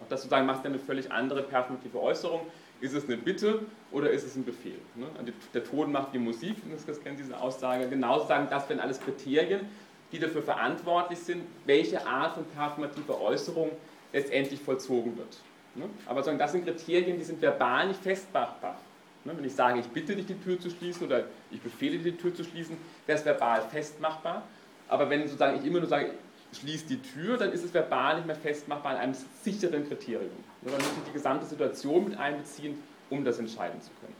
Auch 0.00 0.08
das 0.08 0.22
sozusagen 0.22 0.46
macht 0.46 0.66
eine 0.66 0.78
völlig 0.78 1.10
andere 1.12 1.42
performative 1.42 2.00
Äußerung. 2.00 2.40
Ist 2.82 2.94
es 2.94 3.04
eine 3.04 3.16
Bitte 3.16 3.60
oder 3.92 4.10
ist 4.10 4.24
es 4.26 4.34
ein 4.34 4.44
Befehl? 4.44 4.78
Der 5.54 5.62
Ton 5.62 5.92
macht 5.92 6.12
die 6.12 6.18
Musik, 6.18 6.56
das 6.86 7.00
kennen 7.00 7.16
Sie 7.16 7.22
diese 7.22 7.40
Aussage. 7.40 7.88
Genauso 7.88 8.26
sagen, 8.26 8.48
das 8.50 8.68
wären 8.68 8.80
alles 8.80 9.00
Kriterien, 9.00 9.60
die 10.10 10.18
dafür 10.18 10.42
verantwortlich 10.42 11.20
sind, 11.20 11.44
welche 11.64 12.04
Art 12.04 12.34
von 12.34 12.44
performativer 12.44 13.20
Äußerung 13.20 13.70
letztendlich 14.12 14.60
vollzogen 14.60 15.16
wird. 15.16 15.38
Aber 16.06 16.22
das 16.22 16.52
sind 16.52 16.64
Kriterien, 16.66 17.18
die 17.18 17.24
sind 17.24 17.40
verbal 17.40 17.86
nicht 17.86 18.02
festmachbar. 18.02 18.76
Wenn 19.24 19.44
ich 19.44 19.54
sage, 19.54 19.78
ich 19.78 19.86
bitte 19.86 20.16
dich, 20.16 20.26
die 20.26 20.34
Tür 20.34 20.58
zu 20.58 20.68
schließen 20.68 21.06
oder 21.06 21.26
ich 21.52 21.60
befehle 21.60 21.98
dir, 21.98 22.10
die 22.10 22.18
Tür 22.18 22.34
zu 22.34 22.42
schließen, 22.42 22.76
wäre 23.06 23.16
es 23.16 23.24
verbal 23.24 23.62
festmachbar. 23.62 24.42
Aber 24.88 25.08
wenn 25.08 25.22
sozusagen 25.22 25.60
ich 25.60 25.64
immer 25.64 25.78
nur 25.78 25.88
sage, 25.88 26.10
schließ 26.52 26.86
die 26.86 27.00
Tür, 27.00 27.38
dann 27.38 27.52
ist 27.52 27.64
es 27.64 27.72
verbal 27.72 28.16
nicht 28.16 28.26
mehr 28.26 28.36
festmachbar 28.36 28.92
an 28.92 28.98
einem 28.98 29.16
sicheren 29.42 29.86
Kriterium. 29.88 30.30
Man 30.62 30.74
muss 30.74 30.84
die 31.08 31.12
gesamte 31.12 31.46
Situation 31.46 32.04
mit 32.04 32.18
einbeziehen, 32.18 32.78
um 33.10 33.24
das 33.24 33.38
entscheiden 33.38 33.80
zu 33.80 33.90
können. 34.00 34.14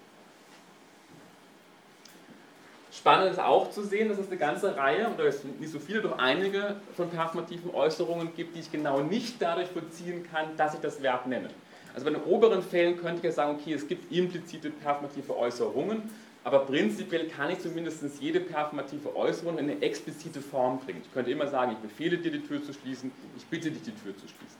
Spannend 2.91 3.33
ist 3.33 3.41
auch 3.41 3.71
zu 3.71 3.83
sehen, 3.83 4.11
dass 4.11 4.19
es 4.19 4.29
eine 4.29 4.37
ganze 4.37 4.77
Reihe, 4.77 5.09
oder 5.15 5.25
es 5.25 5.41
sind 5.41 5.61
nicht 5.61 5.73
so 5.73 5.79
viele, 5.79 6.03
doch 6.03 6.19
einige 6.19 6.77
von 6.95 7.09
performativen 7.09 7.75
Äußerungen 7.75 8.35
gibt, 8.37 8.55
die 8.55 8.61
ich 8.61 8.71
genau 8.71 9.01
nicht 9.01 9.41
dadurch 9.41 9.69
vollziehen 9.69 10.27
kann, 10.31 10.57
dass 10.59 10.75
ich 10.75 10.81
das 10.81 11.03
Verb 11.03 11.27
nenne. 11.27 11.49
Also 11.95 12.05
bei 12.07 12.13
den 12.13 12.23
oberen 12.23 12.63
Fällen 12.63 12.99
könnte 12.99 13.19
ich 13.19 13.25
ja 13.25 13.33
sagen, 13.33 13.59
okay, 13.59 13.73
es 13.73 13.89
gibt 13.89 14.13
implizite 14.13 14.71
performative 14.71 15.37
Äußerungen, 15.37 16.11
aber 16.45 16.61
prinzipiell 16.61 17.29
kann 17.29 17.51
ich 17.51 17.61
zumindest 17.61 18.03
jede 18.21 18.41
performative 18.41 19.15
Äußerung 19.15 19.59
in 19.59 19.71
eine 19.71 19.83
explizite 19.83 20.41
Form 20.41 20.81
bringen. 20.81 21.01
Ich 21.05 21.13
könnte 21.13 21.31
immer 21.31 21.47
sagen, 21.47 21.73
ich 21.73 21.79
befehle 21.79 22.19
dir 22.19 22.33
die 22.33 22.41
Tür 22.45 22.63
zu 22.65 22.73
schließen, 22.73 23.13
ich 23.37 23.45
bitte 23.47 23.71
dich 23.71 23.83
die 23.83 23.93
Tür 23.93 24.17
zu 24.17 24.27
schließen. 24.27 24.59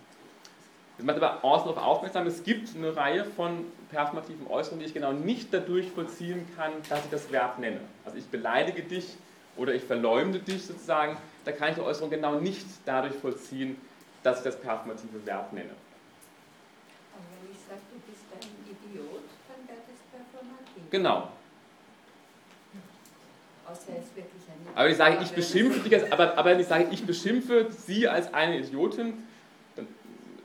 Das 0.97 1.07
macht 1.07 1.17
aber 1.17 1.43
außen 1.45 1.69
darauf 1.69 1.85
aufmerksam, 1.85 2.27
es 2.27 2.45
gibt 2.45 2.77
eine 2.77 2.95
Reihe 2.95 3.25
von 3.25 3.65
performativen 3.91 4.47
Äußerungen, 4.47 4.81
die 4.81 4.87
ich 4.87 4.95
genau 4.95 5.13
nicht 5.13 5.53
dadurch 5.53 5.91
vollziehen 5.91 6.47
kann, 6.57 6.73
dass 6.89 7.05
ich 7.05 7.11
das 7.11 7.33
Verb 7.33 7.59
nenne. 7.59 7.81
Also 8.05 8.19
ich 8.19 8.27
beleidige 8.27 8.83
dich 8.83 9.17
oder 9.57 9.75
ich 9.75 9.83
verleumde 9.83 10.39
dich 10.39 10.65
sozusagen, 10.65 11.17
da 11.45 11.51
kann 11.51 11.71
ich 11.71 11.75
die 11.75 11.81
Äußerung 11.81 12.11
genau 12.11 12.39
nicht 12.39 12.67
dadurch 12.85 13.15
vollziehen, 13.15 13.77
dass 14.23 14.39
ich 14.39 14.45
das 14.45 14.61
performative 14.61 15.27
Verb 15.27 15.53
nenne. 15.53 15.71
Und 15.71 17.25
wenn 17.43 17.51
ich 17.51 17.59
sage, 17.69 17.81
du 17.91 17.99
bist 18.09 18.23
ein 18.35 18.49
Idiot, 18.71 19.25
dann 19.49 19.67
wäre 19.67 19.81
das 19.89 19.99
performativ. 20.13 20.91
Genau, 20.91 21.29
Außer 23.73 23.89
er 23.89 23.95
wirklich 23.97 24.43
ein 24.49 24.77
Aber 24.77 24.89
ich 24.89 24.97
sage, 24.97 25.19
ich 25.23 25.33
beschimpfe 25.33 25.89
dich 25.89 26.13
aber, 26.13 26.37
aber 26.37 26.51
wenn 26.51 26.61
ich 26.61 26.67
sage, 26.67 26.89
ich 26.91 27.05
beschimpfe 27.05 27.69
sie 27.71 28.07
als 28.07 28.33
eine 28.35 28.59
Idiotin, 28.59 29.15
dann 29.77 29.87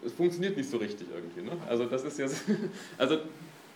es 0.06 0.14
funktioniert 0.14 0.56
nicht 0.56 0.70
so 0.70 0.78
richtig 0.78 1.08
irgendwie. 1.14 1.42
Ne? 1.42 1.52
Also 1.68 1.86
das 1.86 2.04
ist 2.04 2.18
jetzt, 2.18 2.44
also 2.98 3.18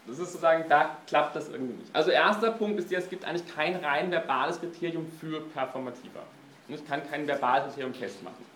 das 0.07 0.19
ist 0.19 0.32
sozusagen, 0.32 0.65
da 0.69 0.98
klappt 1.07 1.36
das 1.36 1.49
irgendwie 1.49 1.73
nicht. 1.73 1.94
Also 1.94 2.11
erster 2.11 2.52
Punkt 2.52 2.80
ist 2.80 2.90
ja, 2.91 2.99
es 2.99 3.10
gibt 3.10 3.26
eigentlich 3.26 3.48
kein 3.53 3.76
rein 3.76 4.10
verbales 4.10 4.60
Kriterium 4.60 5.06
für 5.19 5.41
performativer. 5.41 6.23
Ich 6.68 6.88
kann 6.88 7.02
kein 7.10 7.28
verbales 7.28 7.65
Kriterium 7.65 7.94
festmachen. 7.94 8.51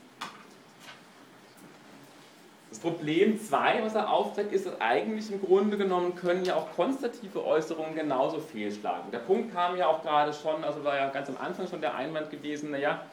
Das 2.75 2.81
Problem 2.81 3.39
2, 3.39 3.83
was 3.83 3.95
er 3.95 4.11
aufzeigt, 4.11 4.51
ist, 4.51 4.65
dass 4.65 4.81
eigentlich 4.81 5.31
im 5.31 5.39
Grunde 5.39 5.77
genommen 5.77 6.13
können 6.15 6.43
ja 6.43 6.57
auch 6.57 6.75
konstative 6.75 7.45
Äußerungen 7.45 7.95
genauso 7.95 8.41
fehlschlagen. 8.41 9.11
Der 9.13 9.19
Punkt 9.19 9.53
kam 9.53 9.77
ja 9.77 9.87
auch 9.87 10.01
gerade 10.01 10.33
schon, 10.33 10.61
also 10.61 10.83
war 10.83 10.97
ja 10.97 11.09
ganz 11.09 11.29
am 11.29 11.37
Anfang 11.37 11.69
schon 11.69 11.79
der 11.79 11.95
Einwand 11.95 12.31
gewesen, 12.31 12.71
naja, 12.71 13.05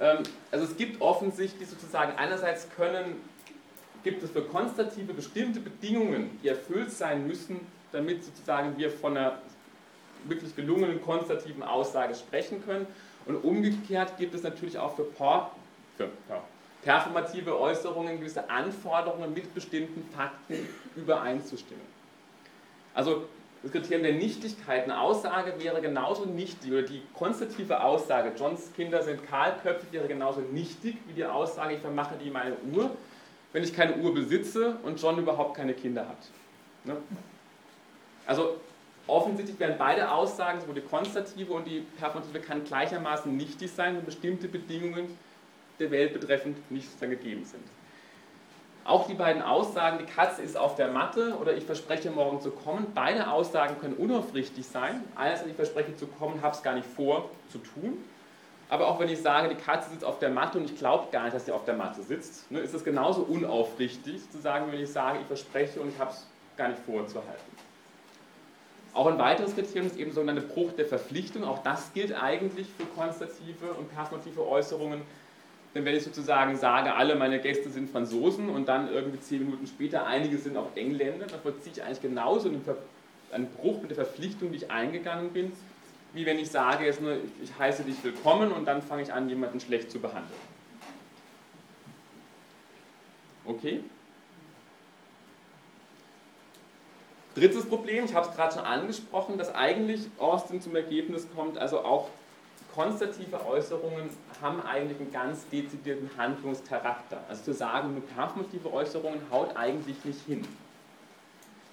ähm, 0.00 0.24
also 0.50 0.64
es 0.64 0.76
gibt 0.76 1.00
offensichtlich 1.00 1.68
sozusagen, 1.68 2.18
einerseits 2.18 2.68
können, 2.70 3.20
gibt 4.02 4.24
es 4.24 4.32
für 4.32 4.42
konstative 4.42 5.14
bestimmte 5.14 5.60
Bedingungen, 5.60 6.36
die 6.42 6.48
erfüllt 6.48 6.90
sein 6.90 7.24
müssen, 7.24 7.60
damit 7.92 8.24
sozusagen 8.24 8.76
wir 8.78 8.90
von 8.90 9.16
einer 9.16 9.38
wirklich 10.24 10.56
gelungenen 10.56 11.00
konstativen 11.04 11.62
Aussage 11.62 12.16
sprechen 12.16 12.64
können. 12.66 12.88
Und 13.26 13.36
umgekehrt 13.44 14.18
gibt 14.18 14.34
es 14.34 14.42
natürlich 14.42 14.76
auch 14.76 14.96
für, 14.96 15.04
Por 15.04 15.52
für 15.96 16.08
ja, 16.28 16.42
performative 16.82 17.58
Äußerungen 17.58 18.18
gewisse 18.18 18.48
Anforderungen 18.48 19.34
mit 19.34 19.54
bestimmten 19.54 20.08
Fakten 20.14 20.68
übereinzustimmen. 20.96 21.84
Also 22.94 23.24
das 23.62 23.72
Kriterium 23.72 24.04
der 24.04 24.12
Nichtigkeit, 24.12 24.84
eine 24.84 25.00
Aussage 25.00 25.54
wäre 25.58 25.80
genauso 25.80 26.24
nichtig, 26.24 26.70
oder 26.70 26.82
die 26.82 27.02
konstative 27.14 27.82
Aussage, 27.82 28.32
Johns 28.38 28.72
Kinder 28.74 29.02
sind 29.02 29.26
kahlköpfig, 29.26 29.90
wäre 29.90 30.06
genauso 30.06 30.40
nichtig 30.40 30.96
wie 31.08 31.14
die 31.14 31.24
Aussage, 31.24 31.74
ich 31.74 31.80
vermache 31.80 32.14
die 32.22 32.30
meine 32.30 32.56
Uhr, 32.72 32.90
wenn 33.52 33.64
ich 33.64 33.74
keine 33.74 33.96
Uhr 33.96 34.14
besitze 34.14 34.76
und 34.84 35.00
John 35.00 35.18
überhaupt 35.18 35.56
keine 35.56 35.74
Kinder 35.74 36.08
hat. 36.08 36.18
Ne? 36.84 36.96
Also 38.26 38.60
offensichtlich 39.08 39.58
werden 39.58 39.76
beide 39.76 40.10
Aussagen, 40.10 40.60
sowohl 40.60 40.76
die 40.76 40.82
konstative 40.82 41.52
und 41.52 41.66
die 41.66 41.80
performative, 41.98 42.40
kann 42.40 42.62
gleichermaßen 42.62 43.36
nichtig 43.36 43.72
sein, 43.72 43.96
wenn 43.96 44.04
bestimmte 44.04 44.46
Bedingungen 44.46 45.18
der 45.78 45.90
Welt 45.90 46.12
betreffend 46.12 46.70
nicht 46.70 46.88
dann 47.00 47.10
gegeben 47.10 47.44
sind. 47.44 47.62
Auch 48.84 49.06
die 49.06 49.14
beiden 49.14 49.42
Aussagen, 49.42 49.98
die 49.98 50.10
Katze 50.10 50.40
ist 50.40 50.56
auf 50.56 50.74
der 50.74 50.88
Matte 50.88 51.36
oder 51.38 51.54
ich 51.54 51.64
verspreche 51.64 52.10
morgen 52.10 52.40
zu 52.40 52.50
kommen, 52.50 52.86
beide 52.94 53.30
Aussagen 53.30 53.78
können 53.80 53.94
unaufrichtig 53.94 54.66
sein. 54.66 55.04
Einerseits, 55.14 55.50
ich 55.50 55.56
verspreche 55.56 55.94
zu 55.94 56.06
kommen, 56.06 56.40
habe 56.40 56.54
es 56.54 56.62
gar 56.62 56.74
nicht 56.74 56.86
vor 56.86 57.28
zu 57.52 57.58
tun. 57.58 57.98
Aber 58.70 58.88
auch 58.88 58.98
wenn 58.98 59.08
ich 59.08 59.20
sage, 59.20 59.48
die 59.48 59.60
Katze 59.60 59.90
sitzt 59.90 60.04
auf 60.04 60.18
der 60.18 60.30
Matte 60.30 60.58
und 60.58 60.64
ich 60.64 60.76
glaube 60.78 61.08
gar 61.10 61.24
nicht, 61.24 61.34
dass 61.34 61.46
sie 61.46 61.52
auf 61.52 61.64
der 61.64 61.74
Matte 61.74 62.02
sitzt, 62.02 62.50
ne, 62.50 62.60
ist 62.60 62.74
es 62.74 62.84
genauso 62.84 63.22
unaufrichtig 63.22 64.30
zu 64.30 64.38
sagen, 64.38 64.70
wenn 64.70 64.80
ich 64.80 64.90
sage, 64.90 65.18
ich 65.20 65.26
verspreche 65.26 65.80
und 65.80 65.88
ich 65.88 65.98
habe 65.98 66.10
es 66.10 66.26
gar 66.56 66.68
nicht 66.68 66.80
vorzuhalten. 66.80 67.58
Auch 68.94 69.06
ein 69.06 69.18
weiteres 69.18 69.54
Kriterium 69.54 69.86
ist 69.86 69.96
eben 69.96 70.12
sogenannte 70.12 70.42
Bruch 70.42 70.72
der 70.72 70.86
Verpflichtung. 70.86 71.44
Auch 71.44 71.62
das 71.62 71.92
gilt 71.92 72.12
eigentlich 72.20 72.66
für 72.76 72.84
konstative 72.84 73.72
und 73.78 73.94
performative 73.94 74.46
Äußerungen. 74.46 75.02
Denn 75.74 75.84
wenn 75.84 75.94
ich 75.94 76.02
sozusagen 76.02 76.56
sage, 76.56 76.94
alle 76.94 77.14
meine 77.14 77.40
Gäste 77.40 77.68
sind 77.68 77.90
Franzosen 77.90 78.48
und 78.48 78.68
dann 78.68 78.90
irgendwie 78.90 79.20
zehn 79.20 79.44
Minuten 79.44 79.66
später, 79.66 80.06
einige 80.06 80.38
sind 80.38 80.56
auch 80.56 80.74
Engländer, 80.74 81.26
dann 81.26 81.40
vollziehe 81.40 81.72
ich 81.72 81.82
eigentlich 81.82 82.00
genauso 82.00 82.48
einen, 82.48 82.64
einen 83.32 83.46
Bruch 83.50 83.80
mit 83.82 83.90
der 83.90 83.96
Verpflichtung, 83.96 84.50
die 84.50 84.56
ich 84.56 84.70
eingegangen 84.70 85.30
bin, 85.30 85.52
wie 86.14 86.24
wenn 86.24 86.38
ich 86.38 86.50
sage, 86.50 86.86
jetzt 86.86 87.02
nur, 87.02 87.16
ich 87.42 87.56
heiße 87.58 87.84
dich 87.84 88.02
willkommen 88.02 88.50
und 88.50 88.64
dann 88.64 88.80
fange 88.80 89.02
ich 89.02 89.12
an, 89.12 89.28
jemanden 89.28 89.60
schlecht 89.60 89.90
zu 89.90 90.00
behandeln. 90.00 90.40
Okay? 93.44 93.82
Drittes 97.34 97.66
Problem, 97.66 98.04
ich 98.04 98.14
habe 98.14 98.28
es 98.28 98.34
gerade 98.34 98.54
schon 98.54 98.64
angesprochen, 98.64 99.38
dass 99.38 99.54
eigentlich 99.54 100.06
Austin 100.18 100.60
zum 100.60 100.74
Ergebnis 100.74 101.28
kommt, 101.36 101.56
also 101.56 101.80
auch 101.80 102.08
konstative 102.74 103.44
Äußerungen 103.46 104.10
haben 104.40 104.62
eigentlich 104.62 105.00
einen 105.00 105.12
ganz 105.12 105.48
dezidierten 105.48 106.10
Handlungscharakter. 106.16 107.20
Also 107.28 107.44
zu 107.44 107.54
sagen, 107.54 107.94
nur 107.94 108.02
performative 108.02 108.72
Äußerungen 108.72 109.20
haut 109.30 109.56
eigentlich 109.56 110.04
nicht 110.04 110.20
hin. 110.26 110.46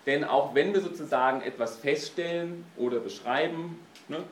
Denn 0.05 0.23
auch 0.23 0.53
wenn 0.53 0.73
wir 0.73 0.81
sozusagen 0.81 1.41
etwas 1.41 1.77
feststellen 1.77 2.65
oder 2.77 2.99
beschreiben, 2.99 3.79
ne, 4.07 4.23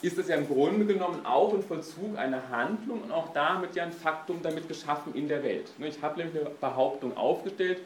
ist 0.00 0.16
es 0.16 0.28
ja 0.28 0.36
im 0.36 0.46
Grunde 0.46 0.86
genommen 0.86 1.26
auch 1.26 1.52
ein 1.52 1.62
Vollzug 1.62 2.16
einer 2.16 2.48
Handlung 2.50 3.02
und 3.02 3.10
auch 3.10 3.32
damit 3.32 3.74
ja 3.74 3.82
ein 3.82 3.92
Faktum 3.92 4.40
damit 4.42 4.68
geschaffen 4.68 5.14
in 5.14 5.28
der 5.28 5.42
Welt. 5.42 5.70
Ne, 5.78 5.88
ich 5.88 6.00
habe 6.00 6.18
nämlich 6.18 6.40
eine 6.40 6.50
Behauptung 6.50 7.16
aufgestellt, 7.16 7.80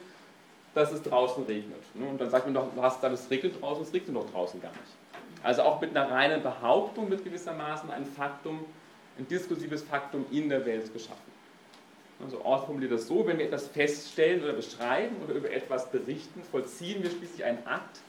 dass 0.73 0.91
es 0.91 1.01
draußen 1.03 1.45
regnet. 1.45 1.81
Ne, 1.95 2.07
und 2.07 2.21
dann 2.21 2.29
sagt 2.29 2.45
man 2.45 2.53
doch, 2.53 2.67
hast 2.81 3.03
da 3.03 3.09
das 3.09 3.29
regnet 3.29 3.61
draußen, 3.61 3.83
es 3.83 3.93
regnet 3.93 4.15
doch 4.15 4.29
draußen 4.31 4.61
gar 4.61 4.71
nicht. 4.71 5.02
Also 5.43 5.63
auch 5.63 5.81
mit 5.81 5.95
einer 5.95 6.09
reinen 6.09 6.41
Behauptung 6.41 7.09
wird 7.09 7.25
gewissermaßen 7.25 7.91
ein 7.91 8.05
Faktum, 8.05 8.65
ein 9.19 9.27
diskursives 9.27 9.83
Faktum 9.83 10.25
in 10.31 10.47
der 10.47 10.65
Welt 10.65 10.91
geschaffen. 10.93 11.33
Also 12.23 12.41
Ort 12.45 12.65
formuliert 12.65 12.93
das 12.93 13.07
so, 13.07 13.27
wenn 13.27 13.37
wir 13.37 13.45
etwas 13.45 13.67
feststellen 13.67 14.43
oder 14.43 14.53
beschreiben 14.53 15.17
oder 15.21 15.33
über 15.33 15.51
etwas 15.51 15.91
berichten, 15.91 16.41
vollziehen 16.43 17.03
wir 17.03 17.09
schließlich 17.09 17.43
einen 17.43 17.65
Akt, 17.67 17.99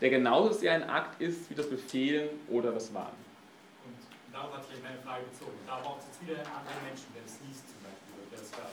der 0.00 0.08
genauso 0.08 0.52
sehr 0.52 0.72
ein 0.72 0.88
Akt 0.88 1.20
ist 1.20 1.50
wie 1.50 1.54
das 1.54 1.68
Befehlen 1.68 2.30
oder 2.48 2.72
das 2.72 2.92
Warnen. 2.94 3.12
Und 3.84 4.34
darauf 4.34 4.56
hat 4.56 4.64
sich 4.64 4.82
meine 4.82 4.98
Frage 5.00 5.24
bezogen. 5.24 5.58
Da 5.66 5.78
braucht 5.80 6.00
es 6.00 6.06
jetzt 6.06 6.22
wieder 6.22 6.38
einen 6.38 6.46
anderen 6.46 6.84
Menschen, 6.86 7.06
der 7.14 7.22
das 7.22 7.36
liest 7.46 7.68
zum 7.68 7.82
Beispiel, 7.84 8.16
oder 8.16 8.30
der 8.30 8.38
das 8.38 8.56
hört. 8.56 8.72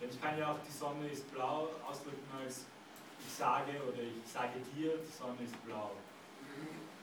Denn 0.00 0.10
ich 0.10 0.20
kann 0.20 0.36
ja 0.36 0.50
auch 0.50 0.58
die 0.66 0.72
Sonne 0.72 1.06
ist 1.06 1.32
blau 1.32 1.68
ausdrücken 1.86 2.26
als 2.42 2.66
ich 3.32 3.38
sage 3.38 3.72
oder 3.88 4.02
ich 4.02 4.30
sage 4.30 4.52
dir, 4.76 4.92
die 4.98 5.12
Sonne 5.12 5.36
ist 5.44 5.64
blau. 5.64 5.90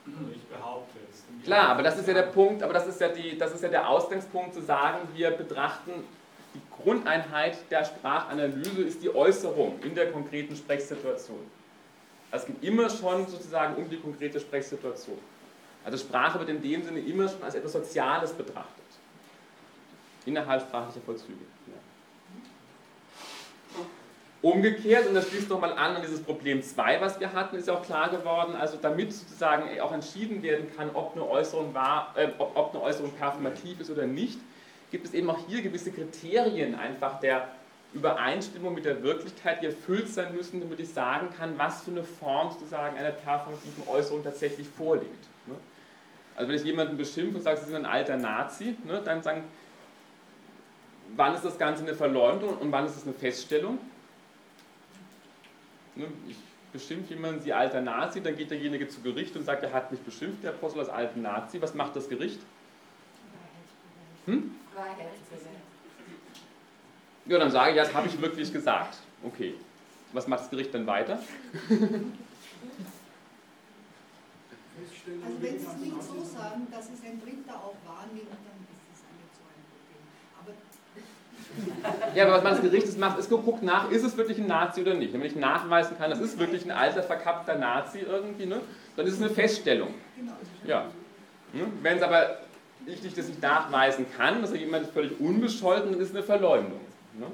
Oder 0.06 0.36
ich 0.36 0.44
behaupte 0.44 1.00
es. 1.12 1.24
Klar, 1.44 1.70
aber 1.70 1.84
das 1.84 1.98
ist 1.98 2.08
ja 2.08 2.14
der 2.14 2.24
Punkt, 2.24 2.64
aber 2.64 2.74
das 2.74 2.88
ist 2.88 3.02
ja, 3.02 3.10
die, 3.10 3.38
das 3.38 3.54
ist 3.54 3.64
ja 3.64 3.70
der 3.70 3.88
Ausgangspunkt 3.90 4.54
zu 4.54 4.62
sagen, 4.62 5.08
wir 5.14 5.32
betrachten 5.32 5.92
die 6.54 6.62
Grundeinheit 6.82 7.58
der 7.70 7.84
Sprachanalyse 7.86 8.82
ist 8.82 9.04
die 9.04 9.14
Äußerung 9.14 9.80
in 9.84 9.94
der 9.94 10.12
konkreten 10.12 10.56
Sprechsituation. 10.56 11.46
Also 12.32 12.48
es 12.48 12.54
geht 12.54 12.64
immer 12.64 12.90
schon 12.90 13.28
sozusagen 13.28 13.76
um 13.76 13.90
die 13.90 13.98
konkrete 13.98 14.40
Sprechsituation. 14.40 15.20
Also 15.84 15.98
Sprache 15.98 16.40
wird 16.40 16.50
in 16.50 16.62
dem 16.62 16.84
Sinne 16.84 17.00
immer 17.00 17.28
schon 17.28 17.44
als 17.44 17.56
etwas 17.56 17.74
Soziales 17.74 18.34
betrachtet. 18.34 18.76
innerhalb 20.26 20.62
sprachlicher 20.62 21.02
Vollzüge. 21.02 21.46
Umgekehrt, 24.42 25.06
und 25.08 25.16
das 25.16 25.28
schließt 25.28 25.50
nochmal 25.50 25.74
an 25.74 25.98
an 25.98 26.02
dieses 26.02 26.22
Problem 26.22 26.64
2, 26.64 27.02
was 27.02 27.20
wir 27.20 27.34
hatten, 27.34 27.58
ist 27.58 27.70
auch 27.70 27.84
klar 27.84 28.10
geworden, 28.10 28.56
also 28.56 28.78
damit 28.82 29.12
sozusagen 29.12 29.80
auch 29.82 29.92
entschieden 29.92 30.42
werden 30.42 30.68
kann, 30.78 30.92
ob 30.94 31.14
eine 31.14 31.28
Äußerung, 31.28 31.74
war, 31.74 32.14
äh, 32.16 32.30
ob, 32.38 32.56
ob 32.56 32.74
eine 32.74 32.84
Äußerung 32.84 33.12
performativ 33.12 33.82
ist 33.82 33.92
oder 33.92 34.08
nicht, 34.08 34.40
gibt 34.92 35.06
es 35.06 35.14
eben 35.14 35.30
auch 35.30 35.40
hier 35.48 35.62
gewisse 35.62 35.92
Kriterien 35.92 36.76
einfach 36.76 37.20
der 37.20 37.50
Übereinstimmung 37.94 38.74
mit 38.74 38.86
der 38.86 39.04
Wirklichkeit, 39.04 39.62
die 39.62 39.66
erfüllt 39.66 40.08
sein 40.08 40.34
müssen, 40.34 40.62
damit 40.62 40.80
ich 40.80 40.90
sagen 40.90 41.30
kann, 41.38 41.58
was 41.58 41.84
für 41.84 41.92
eine 41.92 42.04
Form 42.04 42.52
sozusagen 42.52 42.98
einer 42.98 43.12
performativen 43.12 43.84
Äußerung 43.88 44.24
tatsächlich 44.24 44.68
vorliegt. 44.68 45.28
Ne? 45.48 45.56
Also 46.36 46.50
wenn 46.50 46.56
ich 46.56 46.64
jemanden 46.64 46.96
beschimpfe 46.96 47.38
und 47.38 47.44
sage, 47.44 47.60
Sie 47.60 47.66
sind 47.66 47.76
ein 47.76 47.86
alter 47.86 48.16
Nazi, 48.16 48.78
ne, 48.86 49.02
dann 49.04 49.22
sagen, 49.22 49.44
wann 51.16 51.34
ist 51.34 51.44
das 51.44 51.58
Ganze 51.58 51.84
eine 51.84 51.96
Verleumdung 51.96 52.58
und 52.58 52.72
wann 52.72 52.86
ist 52.86 52.96
es 52.96 53.04
eine 53.04 53.14
Feststellung? 53.14 53.80
Ne, 56.00 56.08
ich 56.30 56.38
beschimpfe 56.72 57.14
jemanden, 57.14 57.42
Sie 57.42 57.52
alter 57.52 57.82
Nazi, 57.82 58.22
dann 58.22 58.38
geht 58.38 58.52
derjenige 58.52 58.88
zu 58.88 59.02
Gericht 59.02 59.36
und 59.36 59.44
sagt, 59.44 59.64
er 59.64 59.74
hat 59.74 59.92
mich 59.92 60.00
beschimpft, 60.00 60.44
der 60.44 60.52
Apostel 60.52 60.80
als 60.80 60.88
alten 60.90 61.22
Nazi. 61.22 61.62
Was 61.62 61.74
macht 61.74 61.94
das 61.96 62.08
Gericht? 62.08 62.40
Hm? 64.26 64.56
Ja, 67.26 67.38
dann 67.38 67.52
sage 67.52 67.72
ich, 67.72 67.78
das 67.78 67.94
habe 67.94 68.08
ich 68.08 68.22
wirklich 68.22 68.54
gesagt. 68.54 68.98
Okay. 69.24 69.56
Was 70.14 70.26
macht 70.28 70.42
das 70.42 70.50
Gericht 70.50 70.74
dann 70.74 70.88
weiter? 70.88 71.20
Also 75.26 75.42
wenn 75.42 75.60
Sie 75.60 75.66
es 75.66 75.76
nicht 75.76 76.02
so 76.02 76.24
sagen, 76.24 76.68
dass 76.72 76.86
es 76.86 77.04
ein 77.04 77.20
Dritter 77.20 77.56
auch 77.56 77.76
wahrnimmt, 77.86 78.32
dann 78.32 78.58
ist 78.72 78.88
es 78.94 79.04
nicht 79.04 79.36
so 79.36 79.44
ein 79.44 79.62
Problem. 79.68 80.02
Aber 80.40 80.54
ja, 82.16 82.26
aber 82.26 82.34
was 82.34 82.44
man 82.44 82.54
das 82.54 82.62
Gericht 82.62 82.98
macht, 82.98 83.20
ist 83.20 83.30
geguckt 83.30 83.64
nach, 83.64 83.92
ist 83.92 84.04
es 84.04 84.18
wirklich 84.18 84.38
ein 84.38 84.48
Nazi 84.48 84.82
oder 84.82 84.94
nicht. 84.94 85.14
Wenn 85.14 85.24
ich 85.24 85.36
nachweisen 85.36 85.98
kann, 85.98 86.10
das 86.10 86.20
ist 86.20 86.38
wirklich 86.40 86.66
ein 86.66 86.72
alter, 86.72 87.04
verkappter 87.04 87.56
Nazi 87.56 88.00
irgendwie, 88.00 88.46
ne, 88.46 88.62
dann 88.96 89.06
ist 89.06 89.14
es 89.14 89.22
eine 89.22 89.30
Feststellung. 89.30 89.94
Ja. 90.66 90.86
Hm? 91.54 91.72
Wenn 91.82 91.98
es 91.98 92.04
aber 92.04 92.38
ich 92.86 93.04
nicht, 93.04 93.18
das 93.18 93.28
nicht 93.28 93.42
nachweisen 93.42 94.06
kann, 94.18 94.42
dass 94.42 94.54
jemand 94.54 94.84
ist 94.84 94.94
völlig 94.94 95.20
unbescholten, 95.20 95.92
dann 95.92 96.02
ist 96.02 96.10
es 96.10 96.16
eine 96.16 96.24
Verleumdung. 96.24 96.80
Ne? 97.20 97.28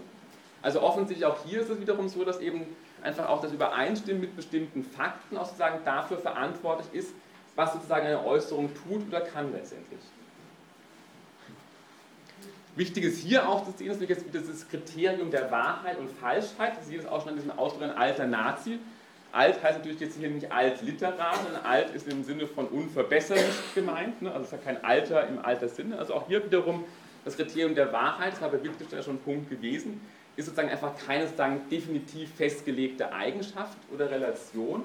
Also 0.61 0.81
offensichtlich 0.81 1.25
auch 1.25 1.37
hier 1.45 1.61
ist 1.61 1.69
es 1.69 1.79
wiederum 1.79 2.09
so, 2.09 2.25
dass 2.25 2.39
eben 2.39 2.65
einfach 3.03 3.29
auch 3.29 3.41
das 3.41 3.53
Übereinstimmen 3.53 4.21
mit 4.21 4.35
bestimmten 4.35 4.83
Fakten 4.83 5.37
auch 5.37 5.45
sozusagen 5.45 5.79
dafür 5.85 6.17
verantwortlich 6.17 6.87
ist, 6.93 7.13
was 7.55 7.73
sozusagen 7.73 8.07
eine 8.07 8.25
Äußerung 8.25 8.69
tut 8.73 9.07
oder 9.07 9.21
kann 9.21 9.53
letztendlich. 9.53 9.99
Wichtig 12.75 13.05
ist 13.05 13.19
hier 13.19 13.47
auch 13.47 13.65
zu 13.65 13.71
sehen, 13.77 13.87
dass 13.87 13.99
wir 13.99 14.07
jetzt 14.07 14.25
das 14.33 14.67
Kriterium 14.67 15.31
der 15.31 15.49
Wahrheit 15.49 15.97
und 15.97 16.09
Falschheit, 16.09 16.73
Sie 16.83 16.89
sehen 16.89 16.97
das 17.03 17.11
auch 17.11 17.21
schon 17.21 17.29
an 17.29 17.35
diesem 17.35 17.51
Ausdruck, 17.51 17.83
ein 17.83 17.91
alter 17.91 18.27
Nazi. 18.27 18.79
Alt 19.31 19.61
heißt 19.63 19.77
natürlich 19.77 19.99
jetzt 19.99 20.17
hier 20.17 20.29
nicht 20.29 20.51
altliterar, 20.51 21.35
sondern 21.43 21.63
alt 21.65 21.93
ist 21.93 22.07
im 22.07 22.23
Sinne 22.23 22.47
von 22.47 22.67
unverbesserlich 22.67 23.73
gemeint, 23.73 24.21
ne? 24.21 24.29
also 24.29 24.41
es 24.41 24.51
ist 24.51 24.53
ja 24.53 24.57
kein 24.73 24.83
Alter 24.83 25.27
im 25.27 25.39
alter 25.39 25.67
Sinne. 25.67 25.97
Also 25.97 26.13
auch 26.13 26.27
hier 26.27 26.43
wiederum 26.43 26.83
das 27.23 27.35
Kriterium 27.35 27.75
der 27.75 27.91
Wahrheit, 27.91 28.33
das 28.33 28.41
war 28.41 28.49
bei 28.49 28.63
Wittgenstein 28.63 29.03
schon 29.03 29.15
ein 29.15 29.19
Punkt 29.19 29.49
gewesen, 29.49 30.01
ist 30.35 30.45
sozusagen 30.45 30.69
einfach 30.69 30.93
keine 31.05 31.25
sozusagen 31.25 31.61
definitiv 31.69 32.33
festgelegte 32.35 33.13
Eigenschaft 33.13 33.77
oder 33.93 34.09
Relation, 34.09 34.83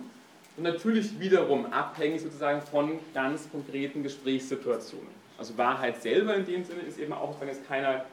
und 0.57 0.65
natürlich 0.65 1.19
wiederum 1.19 1.73
abhängig 1.73 2.21
sozusagen 2.21 2.61
von 2.61 2.99
ganz 3.15 3.51
konkreten 3.51 4.03
Gesprächssituationen. 4.03 5.20
Also 5.41 5.57
Wahrheit 5.57 6.03
selber 6.03 6.35
in 6.37 6.45
dem 6.45 6.65
Sinne 6.65 6.83
ist 6.83 6.99
eben 6.99 7.15
auch 7.15 7.29
sozusagen 7.29 7.51
ist 7.51 7.67
keiner, 7.67 8.05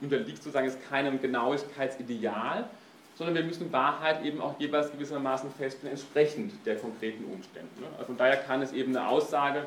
unterliegt 0.00 0.38
sozusagen 0.38 0.66
ist 0.66 0.78
keinem 0.88 1.20
Genauigkeitsideal, 1.20 2.64
sondern 3.14 3.34
wir 3.34 3.42
müssen 3.44 3.70
Wahrheit 3.70 4.24
eben 4.24 4.40
auch 4.40 4.58
jeweils 4.58 4.90
gewissermaßen 4.90 5.50
feststellen, 5.50 5.94
entsprechend 5.94 6.54
der 6.64 6.76
konkreten 6.76 7.24
Umstände. 7.26 7.68
Ne? 7.78 7.86
Also 7.92 8.06
von 8.06 8.16
daher 8.16 8.38
kann 8.38 8.62
es 8.62 8.72
eben 8.72 8.96
eine 8.96 9.06
Aussage 9.06 9.66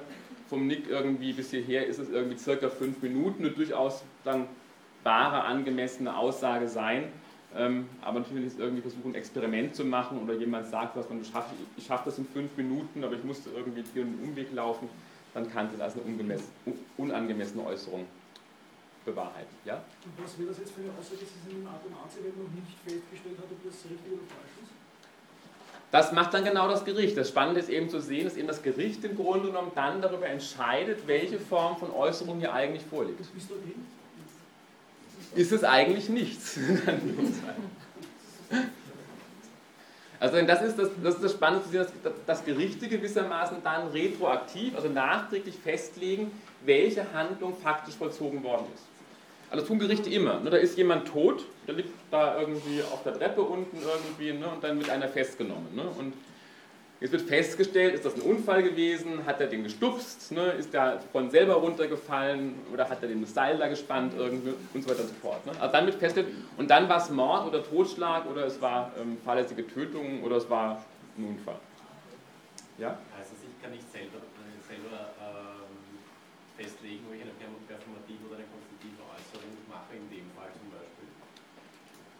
vom 0.49 0.65
Nick 0.65 0.89
irgendwie 0.89 1.31
bis 1.33 1.51
hierher 1.51 1.85
ist 1.85 1.99
es 1.99 2.09
irgendwie 2.09 2.39
circa 2.39 2.69
fünf 2.69 2.99
Minuten, 3.03 3.45
eine 3.45 3.53
durchaus 3.53 4.03
dann 4.23 4.47
wahre, 5.03 5.43
angemessene 5.43 6.17
Aussage 6.17 6.67
sein, 6.67 7.03
ähm, 7.55 7.87
aber 8.01 8.19
natürlich 8.21 8.47
ist 8.47 8.59
irgendwie 8.59 8.81
versuchen, 8.81 9.11
ein 9.11 9.15
Experiment 9.15 9.75
zu 9.75 9.85
machen 9.85 10.19
oder 10.23 10.33
jemand 10.33 10.67
sagt, 10.67 10.97
was 10.97 11.07
man 11.07 11.23
schafft, 11.23 11.51
ich 11.77 11.85
schaffe 11.85 12.05
das 12.05 12.17
in 12.17 12.25
fünf 12.25 12.57
Minuten, 12.57 13.03
aber 13.03 13.13
ich 13.13 13.23
musste 13.23 13.51
irgendwie 13.55 13.83
hier 13.93 14.01
einen 14.01 14.19
Umweg 14.23 14.51
laufen, 14.51 14.89
dann 15.35 15.51
kann 15.51 15.69
das 15.71 15.81
als 15.81 15.93
eine 15.95 16.39
unangemessene 16.97 17.63
Äußerung 17.63 18.05
bewahrheiten. 19.03 19.53
Ja? 19.65 19.75
Und 19.75 20.23
was 20.23 20.39
wäre 20.39 20.49
das 20.49 20.59
jetzt 20.59 20.71
für 20.71 20.81
eine 20.81 20.91
Aussage, 20.97 21.17
dass 21.21 21.29
es 21.29 21.51
in 21.51 21.57
einem 21.57 21.67
Art 21.67 21.85
und 21.85 21.93
Arzt 21.93 22.17
noch 22.17 22.55
nicht 22.55 22.79
festgestellt 22.83 23.37
hat, 23.37 23.45
ob 23.51 23.63
das 23.63 23.75
richtig 23.83 24.13
oder 24.13 24.23
falsch 24.29 24.55
ist? 24.63 24.71
Das 25.91 26.13
macht 26.13 26.33
dann 26.33 26.45
genau 26.45 26.69
das 26.69 26.85
Gericht. 26.85 27.17
Das 27.17 27.29
Spannende 27.29 27.59
ist 27.59 27.69
eben 27.69 27.89
zu 27.89 27.99
sehen, 27.99 28.23
dass 28.23 28.37
eben 28.37 28.47
das 28.47 28.63
Gericht 28.63 29.03
im 29.03 29.15
Grunde 29.15 29.47
genommen 29.47 29.71
dann 29.75 30.01
darüber 30.01 30.25
entscheidet, 30.25 31.05
welche 31.05 31.37
Form 31.37 31.77
von 31.77 31.91
Äußerung 31.91 32.39
hier 32.39 32.53
eigentlich 32.53 32.83
vorliegt. 32.83 33.19
Das 33.19 33.27
bist 33.27 33.49
du 33.49 33.55
hin? 33.55 33.85
ist 35.35 35.51
es 35.51 35.65
eigentlich 35.65 36.07
nichts. 36.07 36.57
Also 40.25 40.41
das 40.43 40.61
ist 40.63 40.79
das, 40.79 40.89
das, 41.03 41.15
ist 41.15 41.23
das 41.23 41.31
Spannende 41.33 41.63
zu 41.65 41.69
sehen, 41.69 41.85
dass, 42.03 42.13
dass 42.25 42.45
Gerichte 42.45 42.87
gewissermaßen 42.87 43.57
dann 43.63 43.89
retroaktiv, 43.89 44.75
also 44.75 44.89
nachträglich 44.89 45.55
festlegen, 45.55 46.31
welche 46.65 47.05
Handlung 47.13 47.55
faktisch 47.55 47.93
vollzogen 47.93 48.43
worden 48.43 48.65
ist. 48.73 48.85
Also 49.51 49.61
das 49.61 49.67
tun 49.67 49.77
Gerichte 49.77 50.09
immer. 50.09 50.39
Ne? 50.39 50.49
Da 50.49 50.57
ist 50.57 50.77
jemand 50.77 51.07
tot, 51.07 51.45
der 51.67 51.75
liegt 51.75 51.91
da 52.09 52.39
irgendwie 52.39 52.81
auf 52.91 53.03
der 53.03 53.13
Treppe 53.13 53.41
unten 53.41 53.77
irgendwie 53.77 54.33
ne? 54.33 54.47
und 54.47 54.63
dann 54.63 54.79
wird 54.79 54.89
einer 54.89 55.07
festgenommen. 55.07 55.75
Ne? 55.75 55.83
Und 55.83 56.13
Jetzt 57.05 57.11
wird 57.11 57.29
festgestellt, 57.29 57.93
ist 57.93 58.03
das 58.03 58.15
ein 58.15 58.21
Unfall 58.21 58.63
gewesen, 58.63 59.27
hat 59.27 59.39
er 59.39 59.45
den 59.45 59.61
gestupst, 59.61 60.31
ne? 60.31 60.53
ist 60.57 60.73
er 60.73 60.99
von 61.11 61.29
selber 61.29 61.53
runtergefallen 61.53 62.55
oder 62.73 62.89
hat 62.89 63.03
er 63.03 63.09
den 63.09 63.23
Seil 63.27 63.59
da 63.59 63.67
gespannt 63.67 64.13
irgendwie 64.17 64.55
und 64.73 64.81
so 64.81 64.89
weiter 64.89 65.01
und 65.01 65.09
so 65.09 65.13
fort. 65.21 65.45
Ne? 65.45 65.51
Also 65.59 65.71
dann 65.71 65.85
wird 65.85 65.97
festgestellt, 65.97 66.35
und 66.57 66.67
dann 66.67 66.89
war 66.89 66.97
es 66.97 67.11
Mord 67.11 67.45
oder 67.45 67.63
Totschlag 67.63 68.25
oder 68.25 68.47
es 68.47 68.59
war 68.59 68.91
ähm, 68.99 69.19
fahrlässige 69.23 69.67
Tötung 69.67 70.23
oder 70.23 70.37
es 70.37 70.49
war 70.49 70.83
ein 71.15 71.25
Unfall. 71.25 71.59
Ja? 72.79 72.97
Das, 73.19 73.29
ich 73.37 73.61
kann 73.61 73.69
nicht 73.69 73.85
selber, 73.91 74.25
selber 74.67 75.13
ähm, 75.21 76.01
festlegen, 76.57 77.05
ob 77.05 77.13
ich 77.13 77.21
eine 77.21 77.37
performative 77.37 78.25
oder 78.25 78.41
eine 78.41 78.49
konstruktive 78.49 78.97
Äußerung 79.13 79.53
mache, 79.69 79.93
in 79.93 80.09
dem 80.09 80.25
Fall 80.33 80.49
zum 80.57 80.73
Beispiel? 80.73 81.05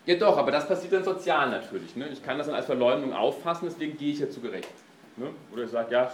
Ja 0.06 0.16
doch, 0.16 0.38
aber 0.38 0.52
das 0.52 0.68
passiert 0.68 0.94
dann 0.94 1.04
sozial 1.04 1.50
natürlich. 1.50 1.96
Ne? 1.96 2.10
Ich 2.10 2.24
kann 2.24 2.38
das 2.38 2.48
dann 2.48 2.56
als 2.56 2.68
Verleumdung 2.68 3.14
auffassen, 3.14 3.68
deswegen 3.70 3.98
gehe 3.98 4.14
ich 4.14 4.20
ja 4.20 4.30
zu 4.30 4.40
Gericht. 4.40 4.70
Ne? 5.18 5.32
Oder 5.52 5.64
ich 5.64 5.72
sage, 5.72 5.92
ja, 5.94 6.12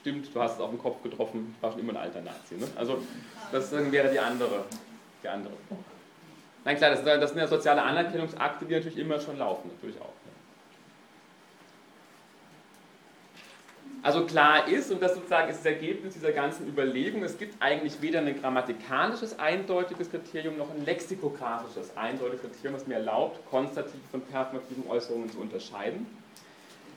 stimmt, 0.00 0.32
du 0.32 0.40
hast 0.40 0.54
es 0.54 0.60
auf 0.60 0.70
den 0.70 0.78
Kopf 0.78 1.02
getroffen, 1.02 1.56
war 1.60 1.72
schon 1.72 1.80
immer 1.80 1.92
ein 1.92 1.98
alter 1.98 2.20
Nazi. 2.20 2.54
Ne? 2.54 2.66
Also 2.76 3.02
das 3.50 3.72
wäre 3.72 4.10
die 4.10 4.18
andere, 4.18 4.64
die 5.22 5.28
andere. 5.28 5.54
Nein, 6.64 6.76
klar, 6.76 6.90
das 6.90 7.30
sind 7.30 7.38
ja 7.38 7.46
soziale 7.48 7.82
Anerkennungsakte, 7.82 8.64
die 8.64 8.74
natürlich 8.74 8.98
immer 8.98 9.18
schon 9.18 9.38
laufen, 9.38 9.70
natürlich 9.74 10.00
auch. 10.00 10.12
Also 14.04 14.26
klar 14.26 14.66
ist, 14.66 14.90
und 14.90 15.00
das 15.00 15.14
sozusagen 15.14 15.48
ist 15.48 15.58
das 15.58 15.66
Ergebnis 15.66 16.14
dieser 16.14 16.32
ganzen 16.32 16.66
Überlegung, 16.66 17.22
es 17.22 17.38
gibt 17.38 17.54
eigentlich 17.62 18.02
weder 18.02 18.18
ein 18.18 18.40
grammatikalisches 18.40 19.38
eindeutiges 19.38 20.10
Kriterium 20.10 20.58
noch 20.58 20.70
ein 20.72 20.84
lexikografisches 20.84 21.96
eindeutiges 21.96 22.42
Kriterium, 22.42 22.74
das 22.74 22.88
mir 22.88 22.94
erlaubt, 22.94 23.48
konstative 23.48 24.02
von 24.10 24.20
performativen 24.22 24.88
Äußerungen 24.88 25.30
zu 25.30 25.38
unterscheiden. 25.38 26.04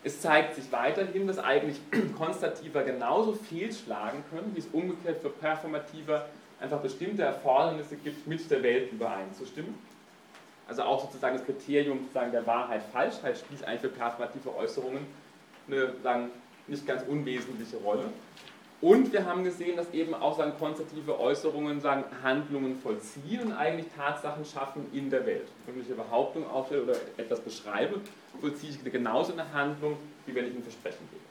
Es 0.04 0.20
zeigt 0.20 0.56
sich 0.56 0.72
weiterhin, 0.72 1.28
dass 1.28 1.38
eigentlich 1.38 1.80
Konstativer 2.18 2.82
genauso 2.84 3.34
fehlschlagen 3.34 4.24
können, 4.32 4.52
wie 4.56 4.60
es 4.60 4.68
umgekehrt 4.74 5.22
für 5.22 5.30
Performativer 5.30 6.26
einfach 6.60 6.80
bestimmte 6.80 7.22
Erfordernisse 7.22 7.98
gibt, 7.98 8.26
mit 8.26 8.50
der 8.50 8.64
Welt 8.64 8.92
übereinzustimmen. 8.92 9.76
Also 10.68 10.82
auch 10.82 11.02
sozusagen 11.02 11.38
das 11.38 11.46
Kriterium 11.46 12.00
sozusagen 12.00 12.32
der 12.32 12.48
Wahrheit-Falschheit 12.48 13.38
spielt 13.38 13.64
eigentlich 13.64 13.82
für 13.82 13.90
performative 13.90 14.56
Äußerungen 14.56 15.06
eine 15.68 15.94
sagen, 16.02 16.30
nicht 16.68 16.86
ganz 16.86 17.04
unwesentliche 17.08 17.78
Rolle. 17.78 18.06
Und 18.82 19.14
wir 19.14 19.26
haben 19.26 19.44
gesehen, 19.44 19.78
dass 19.78 19.92
eben 19.94 20.14
auch 20.14 20.38
sagen, 20.38 20.54
konstative 20.60 21.20
Äußerungen 21.20 21.80
sagen, 21.80 22.04
Handlungen 22.22 22.78
vollziehen 22.82 23.42
und 23.42 23.54
eigentlich 23.54 23.88
Tatsachen 23.96 24.46
schaffen 24.46 24.86
in 24.94 25.10
der 25.10 25.26
Welt. 25.26 25.48
Wenn 25.66 25.80
ich 25.80 25.88
eine 25.88 25.96
Behauptung 25.96 26.48
aufstelle 26.50 26.84
oder 26.84 26.96
etwas 27.18 27.40
beschreibe, 27.40 28.02
vollziehe 28.42 28.72
ich 28.72 28.92
genauso 28.92 29.34
eine 29.34 29.52
Handlung, 29.54 29.98
wie 30.26 30.36
wenn 30.36 30.48
ich 30.48 30.56
ein 30.56 30.62
Versprechen 30.62 31.08
gebe. 31.10 31.24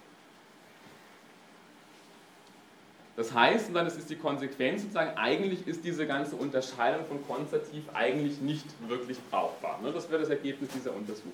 Das 3.16 3.32
heißt, 3.32 3.68
und 3.68 3.74
dann 3.74 3.86
ist 3.86 4.10
die 4.10 4.16
Konsequenz 4.16 4.82
sozusagen, 4.82 5.16
eigentlich 5.16 5.66
ist 5.68 5.84
diese 5.84 6.06
ganze 6.06 6.34
Unterscheidung 6.34 7.06
von 7.06 7.24
konstativ 7.26 7.84
eigentlich 7.92 8.40
nicht 8.40 8.66
wirklich 8.88 9.18
brauchbar. 9.30 9.80
Ne? 9.82 9.92
Das 9.92 10.10
wäre 10.10 10.22
das 10.22 10.30
Ergebnis 10.30 10.70
dieser 10.70 10.92
Untersuchung. 10.92 11.32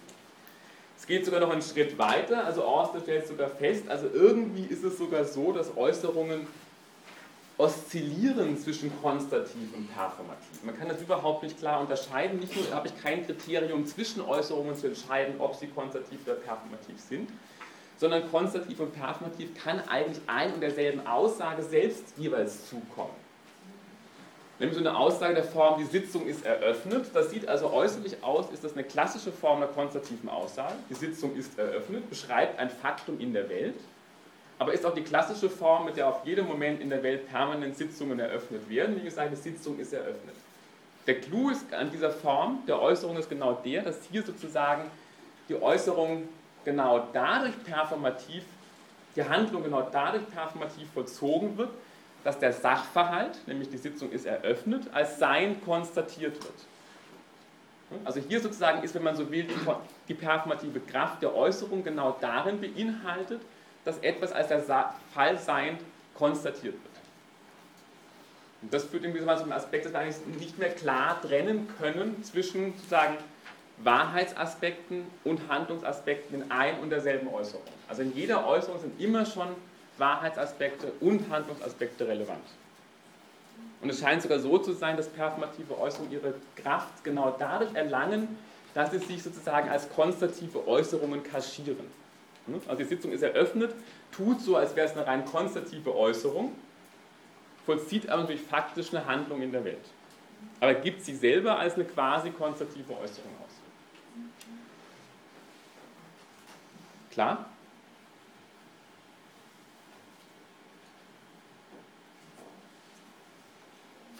Es 1.00 1.06
geht 1.06 1.24
sogar 1.24 1.40
noch 1.40 1.50
einen 1.50 1.62
Schritt 1.62 1.96
weiter, 1.96 2.44
also 2.44 2.62
Orster 2.62 3.00
stellt 3.00 3.26
sogar 3.26 3.48
fest, 3.48 3.88
also 3.88 4.06
irgendwie 4.12 4.66
ist 4.66 4.84
es 4.84 4.98
sogar 4.98 5.24
so, 5.24 5.50
dass 5.50 5.74
Äußerungen 5.74 6.46
oszillieren 7.56 8.58
zwischen 8.58 8.92
konstativ 9.00 9.74
und 9.74 9.92
performativ. 9.94 10.62
Man 10.62 10.78
kann 10.78 10.88
das 10.88 11.00
überhaupt 11.00 11.42
nicht 11.42 11.58
klar 11.58 11.80
unterscheiden. 11.80 12.38
Nicht 12.38 12.54
nur 12.54 12.70
habe 12.74 12.88
ich 12.88 13.02
kein 13.02 13.24
Kriterium 13.24 13.86
zwischen 13.86 14.20
Äußerungen 14.20 14.76
zu 14.76 14.88
entscheiden, 14.88 15.36
ob 15.38 15.54
sie 15.56 15.68
konstativ 15.68 16.18
oder 16.26 16.34
performativ 16.34 17.00
sind, 17.00 17.30
sondern 17.96 18.30
konstativ 18.30 18.78
und 18.80 18.92
performativ 18.92 19.54
kann 19.54 19.80
eigentlich 19.88 20.22
ein 20.26 20.52
und 20.52 20.60
derselben 20.60 21.06
Aussage 21.06 21.62
selbst 21.62 22.04
jeweils 22.18 22.68
zukommen. 22.68 23.29
Nämlich 24.60 24.78
so 24.78 24.86
eine 24.86 24.94
Aussage 24.94 25.34
der 25.34 25.44
Form, 25.44 25.78
die 25.78 25.86
Sitzung 25.86 26.26
ist 26.26 26.44
eröffnet. 26.44 27.06
Das 27.14 27.30
sieht 27.30 27.48
also 27.48 27.72
äußerlich 27.72 28.22
aus, 28.22 28.50
ist 28.52 28.62
das 28.62 28.74
eine 28.74 28.84
klassische 28.84 29.32
Form 29.32 29.60
der 29.60 29.70
konstativen 29.70 30.28
Aussage. 30.28 30.74
Die 30.90 30.94
Sitzung 30.94 31.34
ist 31.34 31.58
eröffnet, 31.58 32.10
beschreibt 32.10 32.58
ein 32.58 32.68
Faktum 32.68 33.18
in 33.20 33.32
der 33.32 33.48
Welt, 33.48 33.76
aber 34.58 34.74
ist 34.74 34.84
auch 34.84 34.94
die 34.94 35.02
klassische 35.02 35.48
Form, 35.48 35.86
mit 35.86 35.96
der 35.96 36.08
auf 36.08 36.26
jedem 36.26 36.46
Moment 36.46 36.82
in 36.82 36.90
der 36.90 37.02
Welt 37.02 37.26
permanent 37.30 37.74
Sitzungen 37.74 38.20
eröffnet 38.20 38.68
werden. 38.68 38.96
Wie 38.96 39.04
gesagt, 39.04 39.32
die 39.32 39.36
Sitzung 39.36 39.78
ist 39.78 39.94
eröffnet. 39.94 40.34
Der 41.06 41.18
Clou 41.22 41.48
ist 41.48 41.72
an 41.72 41.90
dieser 41.90 42.10
Form 42.10 42.58
der 42.68 42.82
Äußerung 42.82 43.16
ist 43.16 43.30
genau 43.30 43.54
der, 43.64 43.80
dass 43.80 43.96
hier 44.12 44.22
sozusagen 44.22 44.82
die 45.48 45.60
Äußerung 45.60 46.28
genau 46.66 47.08
dadurch 47.14 47.54
performativ, 47.64 48.44
die 49.16 49.24
Handlung 49.24 49.62
genau 49.62 49.88
dadurch 49.90 50.28
performativ 50.28 50.86
vollzogen 50.92 51.56
wird, 51.56 51.70
dass 52.24 52.38
der 52.38 52.52
Sachverhalt, 52.52 53.46
nämlich 53.46 53.70
die 53.70 53.78
Sitzung 53.78 54.10
ist 54.10 54.26
eröffnet, 54.26 54.84
als 54.92 55.18
Sein 55.18 55.62
konstatiert 55.64 56.34
wird. 56.42 56.54
Also 58.04 58.20
hier 58.20 58.40
sozusagen 58.40 58.82
ist, 58.82 58.94
wenn 58.94 59.02
man 59.02 59.16
so 59.16 59.30
will, 59.30 59.46
die 60.08 60.14
performative 60.14 60.80
Kraft 60.80 61.22
der 61.22 61.34
Äußerung 61.34 61.82
genau 61.82 62.16
darin 62.20 62.60
beinhaltet, 62.60 63.40
dass 63.84 63.98
etwas 63.98 64.32
als 64.32 64.48
der 64.48 64.94
Fall 65.12 65.38
Sein 65.38 65.78
konstatiert 66.14 66.74
wird. 66.74 66.84
Und 68.62 68.74
das 68.74 68.84
führt 68.84 69.04
irgendwie 69.04 69.24
zu 69.24 69.28
einem 69.28 69.52
Aspekt, 69.52 69.86
dass 69.86 69.92
wir 69.92 70.00
eigentlich 70.00 70.18
nicht 70.38 70.58
mehr 70.58 70.70
klar 70.70 71.20
trennen 71.22 71.66
können 71.78 72.22
zwischen 72.22 72.74
sozusagen 72.76 73.16
Wahrheitsaspekten 73.78 75.06
und 75.24 75.48
Handlungsaspekten 75.48 76.42
in 76.42 76.50
ein 76.50 76.78
und 76.80 76.90
derselben 76.90 77.28
Äußerung. 77.28 77.64
Also 77.88 78.02
in 78.02 78.14
jeder 78.14 78.46
Äußerung 78.46 78.78
sind 78.78 79.00
immer 79.00 79.24
schon 79.24 79.48
Wahrheitsaspekte 80.00 80.92
und 81.00 81.30
Handlungsaspekte 81.30 82.08
relevant. 82.08 82.44
Und 83.82 83.90
es 83.90 84.00
scheint 84.00 84.22
sogar 84.22 84.38
so 84.38 84.58
zu 84.58 84.72
sein, 84.72 84.96
dass 84.96 85.08
performative 85.08 85.78
Äußerungen 85.78 86.12
ihre 86.12 86.34
Kraft 86.56 87.02
genau 87.04 87.34
dadurch 87.38 87.74
erlangen, 87.74 88.36
dass 88.74 88.90
sie 88.90 88.98
sich 88.98 89.22
sozusagen 89.22 89.68
als 89.68 89.88
konstative 89.90 90.66
Äußerungen 90.66 91.22
kaschieren. 91.22 91.86
Also 92.66 92.82
die 92.82 92.88
Sitzung 92.88 93.12
ist 93.12 93.22
eröffnet, 93.22 93.74
tut 94.12 94.40
so, 94.40 94.56
als 94.56 94.74
wäre 94.74 94.86
es 94.86 94.96
eine 94.96 95.06
rein 95.06 95.24
konstative 95.24 95.94
Äußerung, 95.94 96.52
vollzieht 97.64 98.08
aber 98.08 98.22
natürlich 98.22 98.42
faktisch 98.42 98.92
eine 98.92 99.06
Handlung 99.06 99.40
in 99.42 99.52
der 99.52 99.64
Welt. 99.64 99.84
Aber 100.58 100.74
gibt 100.74 101.04
sie 101.04 101.14
selber 101.14 101.58
als 101.58 101.74
eine 101.74 101.84
quasi 101.84 102.30
konstative 102.30 102.92
Äußerung 102.92 103.32
aus. 103.44 103.54
Klar? 107.12 107.49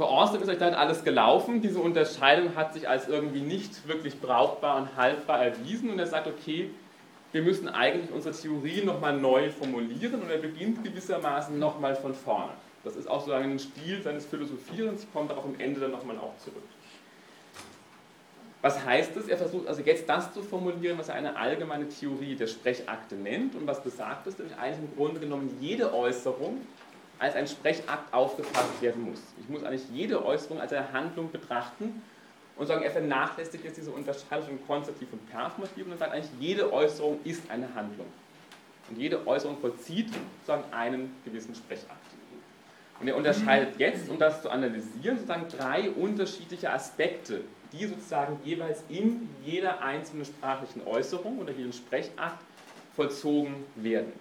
Für 0.00 0.08
Austin 0.08 0.40
ist 0.40 0.48
euch 0.48 0.56
dann 0.56 0.72
alles 0.72 1.04
gelaufen. 1.04 1.60
Diese 1.60 1.78
Unterscheidung 1.78 2.56
hat 2.56 2.72
sich 2.72 2.88
als 2.88 3.06
irgendwie 3.06 3.42
nicht 3.42 3.86
wirklich 3.86 4.18
brauchbar 4.18 4.78
und 4.78 4.96
haltbar 4.96 5.44
erwiesen. 5.44 5.90
Und 5.90 5.98
er 5.98 6.06
sagt, 6.06 6.26
okay, 6.26 6.70
wir 7.32 7.42
müssen 7.42 7.68
eigentlich 7.68 8.10
unsere 8.10 8.34
Theorie 8.34 8.82
nochmal 8.82 9.18
neu 9.18 9.50
formulieren. 9.50 10.22
Und 10.22 10.30
er 10.30 10.38
beginnt 10.38 10.82
gewissermaßen 10.82 11.58
nochmal 11.58 11.94
von 11.96 12.14
vorne. 12.14 12.52
Das 12.82 12.96
ist 12.96 13.10
auch 13.10 13.20
sozusagen 13.20 13.50
ein 13.50 13.58
Stil 13.58 14.00
seines 14.00 14.24
Philosophierens. 14.24 15.02
Ich 15.02 15.12
komme 15.12 15.28
darauf 15.28 15.44
am 15.44 15.56
Ende 15.58 15.80
dann 15.80 15.90
nochmal 15.90 16.16
auch 16.16 16.34
zurück. 16.38 16.64
Was 18.62 18.82
heißt 18.82 19.14
das? 19.16 19.28
Er 19.28 19.36
versucht 19.36 19.68
also 19.68 19.82
jetzt 19.82 20.08
das 20.08 20.32
zu 20.32 20.40
formulieren, 20.40 20.96
was 20.96 21.10
er 21.10 21.16
eine 21.16 21.36
allgemeine 21.36 21.90
Theorie 21.90 22.36
der 22.36 22.46
Sprechakte 22.46 23.16
nennt 23.16 23.54
und 23.54 23.66
was 23.66 23.82
besagt 23.82 24.26
ist, 24.26 24.38
nämlich 24.38 24.56
eigentlich 24.56 24.78
im 24.78 24.96
Grunde 24.96 25.20
genommen 25.20 25.58
jede 25.60 25.92
Äußerung 25.92 26.62
als 27.20 27.36
ein 27.36 27.46
Sprechakt 27.46 28.12
aufgefasst 28.12 28.80
werden 28.80 29.02
muss. 29.02 29.20
Ich 29.38 29.48
muss 29.48 29.62
eigentlich 29.62 29.88
jede 29.92 30.24
Äußerung 30.24 30.60
als 30.60 30.72
eine 30.72 30.90
Handlung 30.92 31.30
betrachten 31.30 32.02
und 32.56 32.66
sagen, 32.66 32.82
er 32.82 32.90
vernachlässigt 32.90 33.62
jetzt 33.62 33.76
diese 33.76 33.90
Unterscheidung 33.90 34.48
von 34.48 34.66
konstativ 34.66 35.12
und 35.12 35.30
performativ 35.30 35.86
und 35.86 35.98
sagt 35.98 36.12
eigentlich, 36.12 36.30
jede 36.40 36.72
Äußerung 36.72 37.20
ist 37.24 37.42
eine 37.50 37.72
Handlung. 37.74 38.06
Und 38.88 38.98
jede 38.98 39.26
Äußerung 39.26 39.58
vollzieht 39.58 40.08
sozusagen 40.12 40.64
einen 40.72 41.14
gewissen 41.24 41.54
Sprechakt. 41.54 41.90
Und 43.00 43.08
er 43.08 43.16
unterscheidet 43.16 43.78
jetzt, 43.78 44.08
um 44.08 44.18
das 44.18 44.42
zu 44.42 44.50
analysieren, 44.50 45.16
sozusagen 45.16 45.46
drei 45.48 45.90
unterschiedliche 45.90 46.70
Aspekte, 46.70 47.42
die 47.72 47.86
sozusagen 47.86 48.38
jeweils 48.44 48.82
in 48.88 49.28
jeder 49.44 49.82
einzelnen 49.82 50.24
sprachlichen 50.24 50.86
Äußerung 50.86 51.38
oder 51.38 51.52
jedem 51.52 51.72
Sprechakt 51.72 52.42
vollzogen 52.96 53.64
werden. 53.76 54.12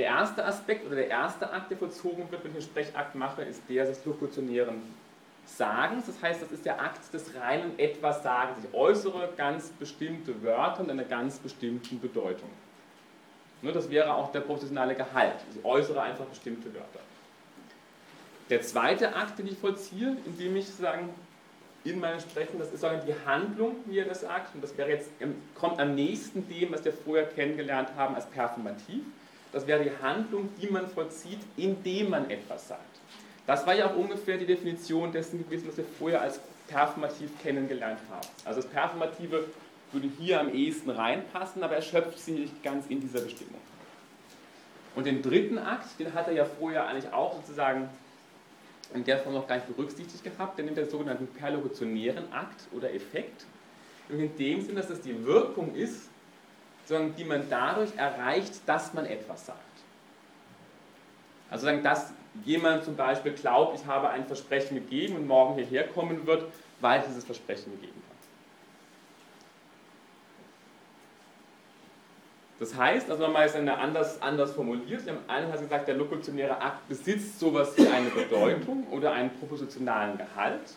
Der 0.00 0.08
erste 0.08 0.42
Aspekt 0.46 0.86
oder 0.86 0.96
der 0.96 1.08
erste 1.08 1.52
Akt, 1.52 1.70
der 1.70 1.76
vollzogen 1.76 2.30
wird, 2.30 2.42
wenn 2.42 2.52
ich 2.52 2.56
einen 2.56 2.62
Sprechakt 2.62 3.14
mache, 3.14 3.42
ist 3.42 3.60
der 3.68 3.84
des 3.84 4.02
lokutionären 4.06 4.80
Sagens. 5.44 6.06
Das 6.06 6.22
heißt, 6.22 6.40
das 6.40 6.50
ist 6.52 6.64
der 6.64 6.80
Akt 6.80 7.12
des 7.12 7.34
reinen 7.34 7.78
Etwas 7.78 8.22
Sagens. 8.22 8.64
Ich 8.64 8.74
äußere 8.74 9.28
ganz 9.36 9.68
bestimmte 9.68 10.42
Wörter 10.42 10.84
in 10.84 10.90
einer 10.90 11.04
ganz 11.04 11.38
bestimmten 11.38 12.00
Bedeutung. 12.00 12.48
Das 13.60 13.90
wäre 13.90 14.14
auch 14.14 14.32
der 14.32 14.40
professionelle 14.40 14.94
Gehalt. 14.94 15.36
Ich 15.54 15.62
äußere 15.62 16.00
einfach 16.00 16.24
bestimmte 16.24 16.72
Wörter. 16.72 17.00
Der 18.48 18.62
zweite 18.62 19.14
Akt, 19.14 19.38
den 19.38 19.48
ich 19.48 19.58
vollziehe, 19.58 20.16
indem 20.24 20.56
ich 20.56 20.66
sagen, 20.66 21.10
in 21.84 22.00
meinem 22.00 22.20
Sprechen, 22.20 22.58
das 22.58 22.72
ist 22.72 22.82
die 23.06 23.26
Handlung, 23.26 23.76
wie 23.84 23.98
er 23.98 24.06
das 24.06 24.22
sagt, 24.22 24.54
und 24.54 24.64
das 24.64 24.78
wäre 24.78 24.88
jetzt, 24.88 25.10
kommt 25.54 25.78
am 25.78 25.94
nächsten 25.94 26.48
dem, 26.48 26.72
was 26.72 26.86
wir 26.86 26.94
vorher 26.94 27.26
kennengelernt 27.26 27.90
haben 27.98 28.14
als 28.14 28.24
performativ. 28.24 29.02
Das 29.52 29.66
wäre 29.66 29.82
die 29.82 29.90
Handlung, 30.02 30.48
die 30.60 30.68
man 30.68 30.88
vollzieht, 30.88 31.40
indem 31.56 32.10
man 32.10 32.30
etwas 32.30 32.68
sagt. 32.68 33.00
Das 33.46 33.66
war 33.66 33.74
ja 33.74 33.90
auch 33.90 33.96
ungefähr 33.96 34.36
die 34.36 34.46
Definition 34.46 35.10
dessen 35.10 35.44
gewesen, 35.44 35.68
was 35.68 35.76
wir 35.76 35.84
vorher 35.98 36.20
als 36.20 36.40
performativ 36.68 37.30
kennengelernt 37.42 37.98
haben. 38.08 38.28
Also 38.44 38.60
das 38.62 38.70
Performative 38.70 39.46
würde 39.92 40.08
hier 40.18 40.40
am 40.40 40.54
ehesten 40.54 40.90
reinpassen, 40.90 41.64
aber 41.64 41.74
erschöpft 41.74 42.18
sich 42.18 42.34
nicht 42.34 42.62
ganz 42.62 42.86
in 42.88 43.00
dieser 43.00 43.20
Bestimmung. 43.20 43.60
Und 44.94 45.06
den 45.06 45.22
dritten 45.22 45.58
Akt, 45.58 45.98
den 45.98 46.14
hat 46.14 46.28
er 46.28 46.34
ja 46.34 46.44
vorher 46.44 46.86
eigentlich 46.86 47.12
auch 47.12 47.36
sozusagen 47.36 47.88
in 48.94 49.04
der 49.04 49.18
Form 49.18 49.34
noch 49.34 49.46
gar 49.46 49.56
nicht 49.56 49.68
berücksichtigt 49.68 50.22
gehabt, 50.24 50.58
der 50.58 50.64
nimmt 50.64 50.76
den 50.76 50.88
sogenannten 50.88 51.26
perlokutionären 51.28 52.32
Akt 52.32 52.68
oder 52.72 52.92
Effekt. 52.92 53.46
in 54.08 54.36
dem 54.36 54.60
Sinn, 54.60 54.74
dass 54.74 54.88
das 54.88 55.00
die 55.00 55.24
Wirkung 55.24 55.74
ist, 55.74 56.09
die 56.98 57.24
man 57.24 57.48
dadurch 57.48 57.94
erreicht, 57.96 58.60
dass 58.66 58.92
man 58.94 59.06
etwas 59.06 59.46
sagt. 59.46 59.58
Also 61.50 61.70
dass 61.82 62.12
jemand 62.44 62.84
zum 62.84 62.96
Beispiel 62.96 63.32
glaubt, 63.32 63.80
ich 63.80 63.86
habe 63.86 64.08
ein 64.10 64.26
Versprechen 64.26 64.76
gegeben 64.76 65.16
und 65.16 65.26
morgen 65.26 65.54
hierher 65.54 65.88
kommen 65.88 66.26
wird, 66.26 66.44
weil 66.80 67.00
ich 67.00 67.06
dieses 67.06 67.24
Versprechen 67.24 67.72
gegeben 67.72 67.94
habe. 67.94 68.10
Das 72.60 72.76
heißt, 72.76 73.10
also 73.10 73.22
nochmal 73.22 73.46
ist 73.46 73.56
eine 73.56 73.78
anders, 73.78 74.20
anders 74.20 74.52
formuliert. 74.52 75.06
Wir 75.06 75.14
haben 75.14 75.24
einerseits 75.28 75.62
gesagt, 75.62 75.88
der 75.88 75.94
lokutionäre 75.94 76.60
Akt 76.60 76.86
besitzt 76.88 77.40
sowas 77.40 77.72
wie 77.76 77.88
eine 77.88 78.10
Bedeutung 78.10 78.86
oder 78.90 79.12
einen 79.12 79.30
propositionalen 79.30 80.18
Gehalt. 80.18 80.74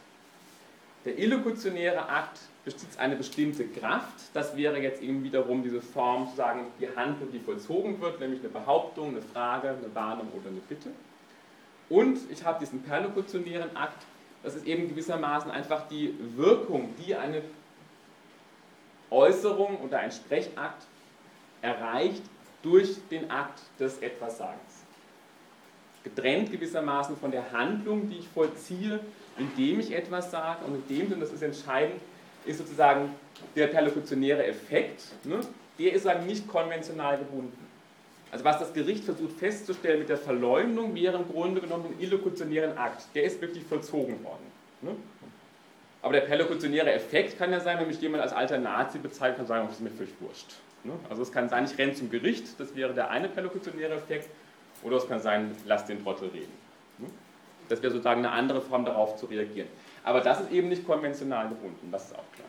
Der 1.04 1.20
illokutionäre 1.20 2.08
Akt 2.08 2.40
besitzt 2.66 2.98
eine 3.00 3.16
bestimmte 3.16 3.68
Kraft. 3.68 4.14
Das 4.34 4.56
wäre 4.56 4.80
jetzt 4.82 5.02
eben 5.02 5.24
wiederum 5.24 5.64
diese 5.64 5.82
Form, 5.82 6.26
sozusagen 6.26 6.68
die 6.80 6.88
Handlung, 6.96 7.32
die 7.32 7.40
vollzogen 7.40 8.00
wird, 8.00 8.20
nämlich 8.20 8.40
eine 8.40 8.50
Behauptung, 8.50 9.10
eine 9.10 9.22
Frage, 9.22 9.70
eine 9.70 9.94
Warnung 9.94 10.28
oder 10.34 10.50
eine 10.50 10.62
Bitte. 10.62 10.90
Und 11.90 12.20
ich 12.32 12.44
habe 12.44 12.60
diesen 12.60 12.82
perlokutionären 12.84 13.76
Akt, 13.76 14.06
das 14.44 14.56
ist 14.56 14.66
eben 14.66 14.88
gewissermaßen 14.88 15.52
einfach 15.52 15.88
die 15.90 16.16
Wirkung, 16.36 16.94
die 16.98 17.16
eine 17.16 17.42
Äußerung 19.10 19.78
oder 19.82 20.00
ein 20.00 20.12
Sprechakt 20.12 20.84
erreicht 21.62 22.24
durch 22.62 22.98
den 23.10 23.30
Akt 23.30 23.62
des 23.80 24.00
Etwassagens. 24.00 24.84
Getrennt 26.04 26.52
gewissermaßen 26.52 27.16
von 27.18 27.32
der 27.32 27.52
Handlung, 27.52 28.10
die 28.10 28.20
ich 28.20 28.28
vollziehe, 28.28 29.00
indem 29.38 29.80
ich 29.80 29.94
etwas 29.94 30.32
sage 30.32 30.66
und 30.66 30.76
in 30.76 30.98
dem 30.98 31.10
Sinne, 31.10 31.22
das 31.22 31.32
ist 31.32 31.42
entscheidend, 31.42 32.02
ist 32.46 32.58
sozusagen 32.58 33.14
der 33.56 33.68
perlokutionäre 33.68 34.46
Effekt, 34.46 35.04
ne, 35.24 35.42
der 35.80 35.94
ist 35.94 36.04
sozusagen 36.04 36.26
nicht 36.26 36.48
konventional 36.48 37.18
gebunden. 37.18 37.68
Also 38.32 38.46
was 38.46 38.58
das 38.58 38.74
Gericht 38.74 39.04
versucht 39.04 39.38
festzustellen 39.38 40.00
mit 40.00 40.10
der 40.10 40.18
Verleumdung, 40.18 40.96
wäre 40.96 41.18
im 41.18 41.28
Grunde 41.28 41.62
genommen 41.62 41.86
ein 41.86 42.02
illokutionären 42.02 42.78
Akt. 42.78 43.06
Der 43.14 43.26
ist 43.26 43.40
wirklich 43.42 43.64
vollzogen 43.64 44.24
worden. 44.24 44.52
Ne? 44.82 44.96
Aber 46.02 46.14
der 46.14 46.22
perlokutionäre 46.22 46.92
Effekt 46.92 47.38
kann 47.38 47.52
ja 47.52 47.60
sein, 47.60 47.80
wenn 47.80 47.88
mich 47.88 48.02
jemand 48.02 48.24
als 48.24 48.34
alter 48.34 48.58
Nazi 48.58 48.98
bezeichnet, 48.98 49.38
kann 49.38 49.48
sagen, 49.48 49.68
das 49.68 49.78
ist 49.78 49.84
mir 49.84 49.92
völlig 49.92 50.14
wurscht. 50.20 50.48
Ne? 50.84 50.94
Also 51.10 51.22
es 51.22 51.32
kann 51.32 51.48
sein, 51.48 51.66
ich 51.66 51.78
renne 51.78 51.94
zum 51.94 52.10
Gericht, 52.10 52.60
das 52.60 52.76
wäre 52.76 52.94
der 52.94 53.10
eine 53.12 53.30
perlokutionäre 53.30 53.94
Effekt, 53.94 54.28
oder 54.82 54.98
es 54.98 55.08
kann 55.08 55.22
sein, 55.22 55.56
lass 55.66 55.86
den 55.86 56.04
Trottel 56.04 56.30
reden. 56.30 56.52
Das 57.70 57.82
wäre 57.82 57.92
sozusagen 57.92 58.20
eine 58.26 58.32
andere 58.32 58.62
Form 58.62 58.84
darauf 58.84 59.16
zu 59.16 59.28
reagieren. 59.28 59.68
Aber 60.04 60.22
das 60.22 60.42
ist 60.42 60.52
eben 60.52 60.70
nicht 60.70 60.86
konventional 60.86 61.50
gebunden, 61.50 61.90
das 61.92 62.06
ist 62.06 62.14
auch 62.14 62.32
klar. 62.34 62.48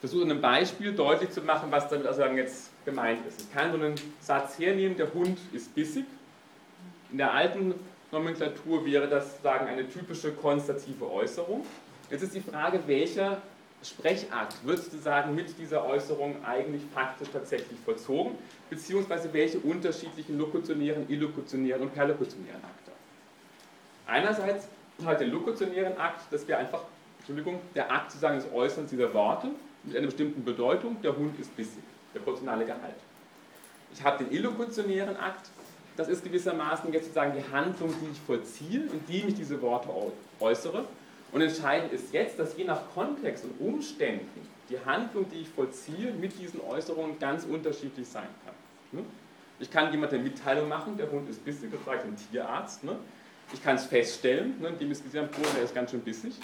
Versuche 0.00 0.22
in 0.22 0.30
einem 0.32 0.40
Beispiel 0.40 0.92
deutlich 0.94 1.30
zu 1.30 1.42
machen, 1.42 1.70
was 1.70 1.88
damit 1.88 2.06
also 2.06 2.24
jetzt 2.24 2.70
gemeint 2.84 3.24
ist. 3.26 3.42
Ich 3.42 3.52
kann 3.52 3.70
so 3.70 3.78
einen 3.78 3.94
Satz 4.20 4.58
hernehmen, 4.58 4.96
der 4.96 5.12
Hund 5.14 5.38
ist 5.52 5.72
bissig. 5.74 6.06
In 7.12 7.18
der 7.18 7.32
alten 7.32 7.74
Nomenklatur 8.10 8.84
wäre 8.84 9.08
das 9.08 9.30
sozusagen 9.30 9.66
eine 9.66 9.88
typische 9.88 10.32
konstative 10.32 11.10
Äußerung. 11.10 11.64
Jetzt 12.10 12.22
ist 12.22 12.34
die 12.34 12.40
Frage, 12.40 12.80
welcher 12.86 13.40
Sprechakt 13.82 14.64
wird 14.64 14.78
sozusagen 14.78 15.34
mit 15.34 15.58
dieser 15.58 15.84
Äußerung 15.84 16.44
eigentlich 16.44 16.82
faktisch 16.94 17.28
tatsächlich 17.32 17.78
vollzogen, 17.84 18.36
beziehungsweise 18.70 19.32
welche 19.32 19.58
unterschiedlichen 19.58 20.38
lokutionären, 20.38 21.08
illokutionären 21.08 21.82
und 21.82 21.94
perlokutionären 21.94 22.62
Akte. 22.62 22.91
Einerseits 24.12 24.68
halt 25.06 25.20
den 25.20 25.30
lokutionären 25.30 25.96
Akt, 25.96 26.26
das 26.30 26.46
wäre 26.46 26.58
einfach, 26.58 26.82
Entschuldigung, 27.20 27.60
der 27.74 27.90
Akt 27.90 28.10
sozusagen 28.10 28.36
des 28.36 28.52
Äußerns 28.52 28.90
dieser 28.90 29.14
Worte 29.14 29.48
mit 29.84 29.96
einer 29.96 30.04
bestimmten 30.04 30.44
Bedeutung, 30.44 31.00
der 31.00 31.16
Hund 31.16 31.40
ist 31.40 31.56
bissig, 31.56 31.82
der 32.12 32.20
proportionale 32.20 32.66
Gehalt. 32.66 32.96
Ich 33.94 34.04
habe 34.04 34.22
den 34.22 34.30
illokutionären 34.30 35.16
Akt, 35.16 35.48
das 35.96 36.08
ist 36.08 36.22
gewissermaßen 36.22 36.92
jetzt 36.92 37.04
sozusagen 37.04 37.32
die 37.32 37.54
Handlung, 37.54 37.94
die 38.02 38.12
ich 38.12 38.20
vollziehe, 38.20 38.82
indem 38.92 39.28
ich 39.28 39.34
diese 39.34 39.62
Worte 39.62 39.88
äußere. 40.40 40.84
Und 41.32 41.40
entscheidend 41.40 41.94
ist 41.94 42.12
jetzt, 42.12 42.38
dass 42.38 42.54
je 42.54 42.64
nach 42.64 42.82
Kontext 42.94 43.44
und 43.46 43.66
Umständen 43.66 44.46
die 44.68 44.78
Handlung, 44.84 45.24
die 45.30 45.40
ich 45.40 45.48
vollziehe, 45.48 46.12
mit 46.12 46.38
diesen 46.38 46.60
Äußerungen 46.60 47.18
ganz 47.18 47.44
unterschiedlich 47.44 48.06
sein 48.06 48.28
kann. 48.44 49.00
Ne? 49.00 49.06
Ich 49.58 49.70
kann 49.70 49.90
jemand 49.90 50.12
eine 50.12 50.22
Mitteilung 50.22 50.68
machen, 50.68 50.98
der 50.98 51.10
Hund 51.10 51.30
ist 51.30 51.42
bissig, 51.42 51.72
das 51.72 51.82
sage 51.86 52.00
ich 52.00 52.04
dem 52.04 52.30
Tierarzt. 52.30 52.84
Ne? 52.84 52.96
Ich 53.52 53.62
kann 53.62 53.76
es 53.76 53.84
feststellen, 53.84 54.54
ne? 54.60 54.72
gesehen, 54.78 55.28
der 55.56 55.62
ist 55.62 55.74
ganz 55.74 55.90
schön 55.90 56.00
bissig. 56.00 56.34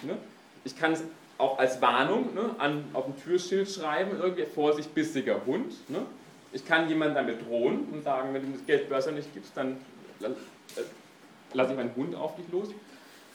Ich 0.64 0.78
kann 0.78 0.92
es 0.92 1.02
auch 1.38 1.58
als 1.58 1.80
Warnung 1.80 2.30
an, 2.58 2.84
auf 2.92 3.04
dem 3.06 3.16
Türschild 3.22 3.70
schreiben, 3.70 4.18
irgendwie 4.20 4.44
Vorsicht, 4.44 4.94
bissiger 4.94 5.40
Hund. 5.46 5.72
Ich 6.52 6.66
kann 6.66 6.88
jemanden 6.88 7.14
damit 7.14 7.46
drohen 7.46 7.86
und 7.92 8.02
sagen, 8.02 8.34
wenn 8.34 8.42
du 8.42 8.52
das 8.52 8.66
Geldbörse 8.66 9.12
nicht 9.12 9.32
gibst, 9.34 9.56
dann 9.56 9.76
äh, 10.20 10.28
lasse 11.52 11.72
ich 11.72 11.76
meinen 11.76 11.94
Hund 11.94 12.14
auf 12.14 12.36
dich 12.36 12.46
los. 12.50 12.68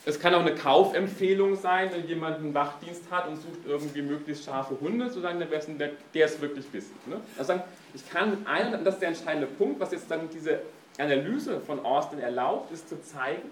Es 0.06 0.20
kann 0.20 0.34
auch 0.34 0.40
eine 0.40 0.54
Kaufempfehlung 0.54 1.56
sein, 1.56 1.90
wenn 1.92 2.06
jemand 2.06 2.36
einen 2.36 2.52
Wachdienst 2.52 3.04
hat 3.10 3.26
und 3.26 3.36
sucht 3.36 3.60
irgendwie 3.66 4.02
möglichst 4.02 4.44
scharfe 4.44 4.78
Hunde, 4.78 5.10
zu 5.10 5.20
sagen, 5.20 5.38
der, 5.38 5.90
der 6.12 6.26
ist 6.26 6.40
wirklich 6.42 6.66
bissig. 6.66 6.94
Ne? 7.06 7.16
Also 7.38 7.48
sagen, 7.48 7.62
ich 7.94 8.08
kann 8.10 8.30
mit 8.30 8.46
einem, 8.46 8.84
das 8.84 8.94
ist 8.94 9.00
der 9.00 9.08
entscheidende 9.08 9.46
Punkt, 9.46 9.80
was 9.80 9.92
jetzt 9.92 10.10
dann 10.10 10.28
diese 10.28 10.60
Analyse 10.98 11.60
von 11.60 11.84
Austin 11.84 12.18
erlaubt, 12.18 12.70
ist 12.72 12.88
zu 12.88 13.02
zeigen, 13.02 13.42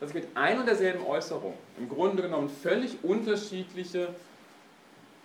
dass 0.00 0.10
ich 0.10 0.14
mit 0.14 0.28
ein 0.34 0.58
und 0.58 0.66
derselben 0.66 1.04
Äußerung 1.04 1.54
im 1.78 1.88
Grunde 1.88 2.22
genommen 2.22 2.48
völlig 2.48 2.96
unterschiedliche 3.02 4.08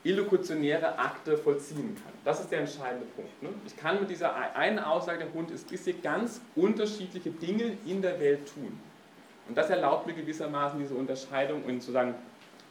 illokutionäre 0.04 0.98
Akte 1.00 1.38
vollziehen 1.38 1.96
kann. 1.96 2.14
Das 2.26 2.42
ist 2.42 2.52
der 2.52 2.60
entscheidende 2.60 3.06
Punkt. 3.16 3.42
Ne? 3.42 3.50
Ich 3.66 3.78
kann 3.78 4.00
mit 4.00 4.10
dieser 4.10 4.36
einen 4.56 4.80
Aussage, 4.80 5.20
der 5.20 5.34
Hund 5.34 5.50
ist 5.52 5.70
bissig, 5.70 6.02
ganz 6.02 6.42
unterschiedliche 6.56 7.30
Dinge 7.30 7.78
in 7.86 8.02
der 8.02 8.20
Welt 8.20 8.52
tun. 8.54 8.78
Und 9.48 9.58
das 9.58 9.70
erlaubt 9.70 10.08
mir 10.08 10.14
gewissermaßen 10.14 10.80
diese 10.80 10.96
Unterscheidung 10.96 11.64
in 11.68 11.80
sozusagen 11.80 12.16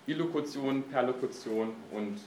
Illokution, 0.06 0.82
Perlokution 0.84 1.72
und 1.90 2.18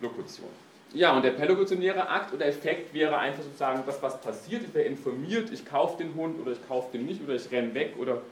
Lokution. 0.00 0.48
Ja, 0.92 1.14
und 1.14 1.24
der 1.24 1.30
perlokutionäre 1.30 2.08
Akt 2.08 2.34
oder 2.34 2.46
Effekt 2.46 2.92
wäre 2.92 3.16
einfach 3.16 3.44
sozusagen 3.44 3.82
das, 3.86 4.02
was 4.02 4.20
passiert. 4.20 4.64
Ich 4.64 4.74
wäre 4.74 4.88
informiert, 4.88 5.50
ich 5.52 5.64
kaufe 5.64 6.02
den 6.02 6.14
Hund 6.14 6.40
oder 6.40 6.52
ich 6.52 6.68
kaufe 6.68 6.88
den 6.92 7.06
nicht 7.06 7.22
oder 7.22 7.34
ich 7.34 7.50
renne 7.52 7.72
weg 7.74 7.94
oder 7.98 8.22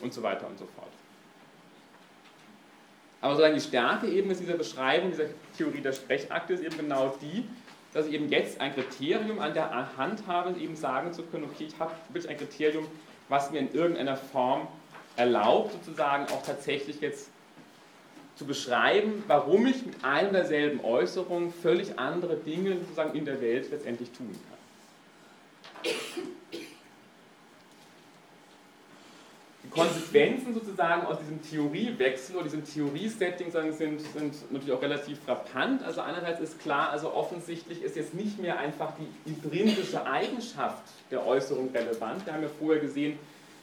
und 0.00 0.12
so 0.12 0.22
weiter 0.22 0.46
und 0.46 0.58
so 0.58 0.66
fort. 0.66 0.88
Aber 3.20 3.34
sozusagen 3.34 3.54
die 3.54 3.60
Stärke 3.60 4.08
eben 4.08 4.30
ist 4.30 4.40
dieser 4.40 4.56
Beschreibung, 4.56 5.10
dieser 5.10 5.26
Theorie 5.56 5.80
der 5.80 5.92
Sprechakte 5.92 6.52
ist 6.52 6.62
eben 6.62 6.76
genau 6.76 7.16
die, 7.20 7.44
dass 7.92 8.06
ich 8.06 8.12
eben 8.12 8.28
jetzt 8.28 8.60
ein 8.60 8.74
Kriterium 8.74 9.38
an 9.38 9.54
der 9.54 9.96
Hand 9.96 10.26
habe, 10.26 10.58
eben 10.60 10.76
sagen 10.76 11.12
zu 11.12 11.22
können, 11.22 11.44
okay, 11.44 11.64
ich 11.64 11.78
habe 11.78 11.92
wirklich 12.10 12.30
ein 12.30 12.36
Kriterium, 12.36 12.86
was 13.28 13.50
mir 13.50 13.58
in 13.58 13.72
irgendeiner 13.72 14.16
Form 14.16 14.68
erlaubt, 15.16 15.72
sozusagen 15.72 16.26
auch 16.26 16.42
tatsächlich 16.42 17.00
jetzt 17.00 17.30
zu 18.36 18.44
beschreiben, 18.44 19.24
warum 19.26 19.66
ich 19.66 19.84
mit 19.84 20.04
einer 20.04 20.30
derselben 20.30 20.84
Äußerung 20.84 21.52
völlig 21.52 21.98
andere 21.98 22.36
Dinge 22.36 22.76
sozusagen 22.76 23.16
in 23.16 23.24
der 23.24 23.40
Welt 23.40 23.70
letztendlich 23.70 24.10
tun 24.10 24.30
kann. 24.30 25.92
Die 29.55 29.55
Konsequenzen 29.70 30.54
sozusagen 30.54 31.06
aus 31.06 31.18
diesem 31.18 31.42
Theoriewechsel 31.42 32.36
oder 32.36 32.44
diesem 32.44 32.64
Theoriesetting 32.64 33.50
sind, 33.50 34.00
sind 34.00 34.52
natürlich 34.52 34.72
auch 34.72 34.82
relativ 34.82 35.18
frappant. 35.20 35.82
Also 35.82 36.00
einerseits 36.00 36.40
ist 36.40 36.60
klar, 36.60 36.90
also 36.90 37.12
offensichtlich 37.12 37.82
ist 37.82 37.96
jetzt 37.96 38.14
nicht 38.14 38.38
mehr 38.38 38.58
einfach 38.58 38.92
die 38.98 39.30
intrinsische 39.30 40.04
Eigenschaft 40.06 40.82
der 41.10 41.26
Äußerung 41.26 41.70
relevant. 41.72 42.26
Wir 42.26 42.32
haben 42.32 42.42
ja 42.42 42.50
vorher 42.58 42.80
gesehen, 42.80 43.18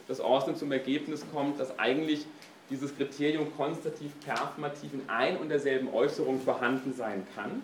dass 0.07 0.19
Austin 0.19 0.55
zum 0.55 0.71
Ergebnis 0.71 1.23
kommt, 1.31 1.59
dass 1.59 1.77
eigentlich 1.80 2.25
dieses 2.69 2.95
Kriterium 2.95 3.55
konstativ 3.55 4.11
performativ 4.25 4.93
in 4.93 5.01
ein 5.07 5.38
und 5.38 5.49
derselben 5.49 5.93
Äußerung 5.93 6.41
vorhanden 6.41 6.93
sein 6.93 7.25
kann, 7.35 7.61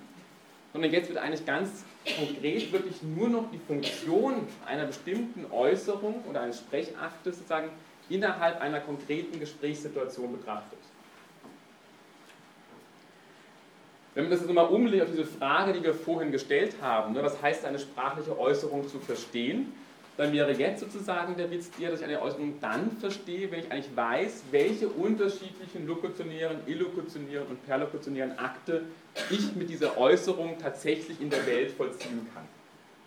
sondern 0.73 0.91
jetzt 0.91 1.09
wird 1.09 1.17
eigentlich 1.17 1.45
ganz 1.45 1.83
konkret 2.17 2.71
wirklich 2.71 3.01
nur 3.01 3.29
noch 3.29 3.49
die 3.51 3.59
Funktion 3.59 4.47
einer 4.65 4.85
bestimmten 4.85 5.45
Äußerung 5.51 6.23
oder 6.29 6.41
eines 6.41 6.59
Sprechaktes 6.59 7.37
sozusagen 7.37 7.69
innerhalb 8.09 8.59
einer 8.61 8.79
konkreten 8.79 9.39
Gesprächssituation 9.39 10.37
betrachtet. 10.37 10.79
Wenn 14.15 14.23
man 14.23 14.31
das 14.31 14.39
jetzt 14.41 14.47
nochmal 14.47 14.67
umlegt 14.67 15.03
auf 15.03 15.11
diese 15.11 15.25
Frage, 15.25 15.73
die 15.73 15.83
wir 15.83 15.93
vorhin 15.93 16.31
gestellt 16.31 16.75
haben, 16.81 17.13
ne, 17.13 17.23
was 17.23 17.41
heißt 17.41 17.63
eine 17.65 17.79
sprachliche 17.79 18.37
Äußerung 18.37 18.87
zu 18.87 18.99
verstehen, 18.99 19.71
dann 20.17 20.33
wäre 20.33 20.51
jetzt 20.51 20.81
sozusagen 20.81 21.37
der 21.37 21.49
Witz 21.49 21.71
der, 21.79 21.91
dass 21.91 22.01
ich 22.01 22.05
eine 22.05 22.21
Äußerung 22.21 22.59
dann 22.59 22.91
verstehe, 22.97 23.49
wenn 23.51 23.61
ich 23.61 23.71
eigentlich 23.71 23.95
weiß, 23.95 24.43
welche 24.51 24.89
unterschiedlichen 24.89 25.87
lokutionären, 25.87 26.57
illokutionären 26.67 27.47
und 27.47 27.65
perlokutionären 27.65 28.37
Akte 28.37 28.81
ich 29.29 29.55
mit 29.55 29.69
dieser 29.69 29.97
Äußerung 29.97 30.57
tatsächlich 30.61 31.21
in 31.21 31.29
der 31.29 31.45
Welt 31.47 31.71
vollziehen 31.71 32.27
kann. 32.33 32.43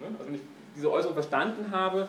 Ne? 0.01 0.17
Also 0.17 0.27
wenn 0.27 0.37
ich 0.37 0.41
diese 0.75 0.91
Äußerung 0.91 1.13
verstanden 1.13 1.71
habe, 1.71 2.09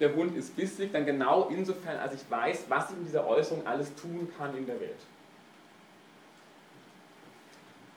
der 0.00 0.14
Hund 0.14 0.36
ist 0.36 0.56
bissig, 0.56 0.92
dann 0.92 1.06
genau 1.06 1.48
insofern, 1.48 1.98
als 1.98 2.14
ich 2.14 2.30
weiß, 2.30 2.64
was 2.68 2.90
ich 2.90 2.96
mit 2.96 3.08
dieser 3.08 3.26
Äußerung 3.26 3.66
alles 3.66 3.94
tun 3.94 4.28
kann 4.36 4.56
in 4.56 4.66
der 4.66 4.80
Welt 4.80 5.00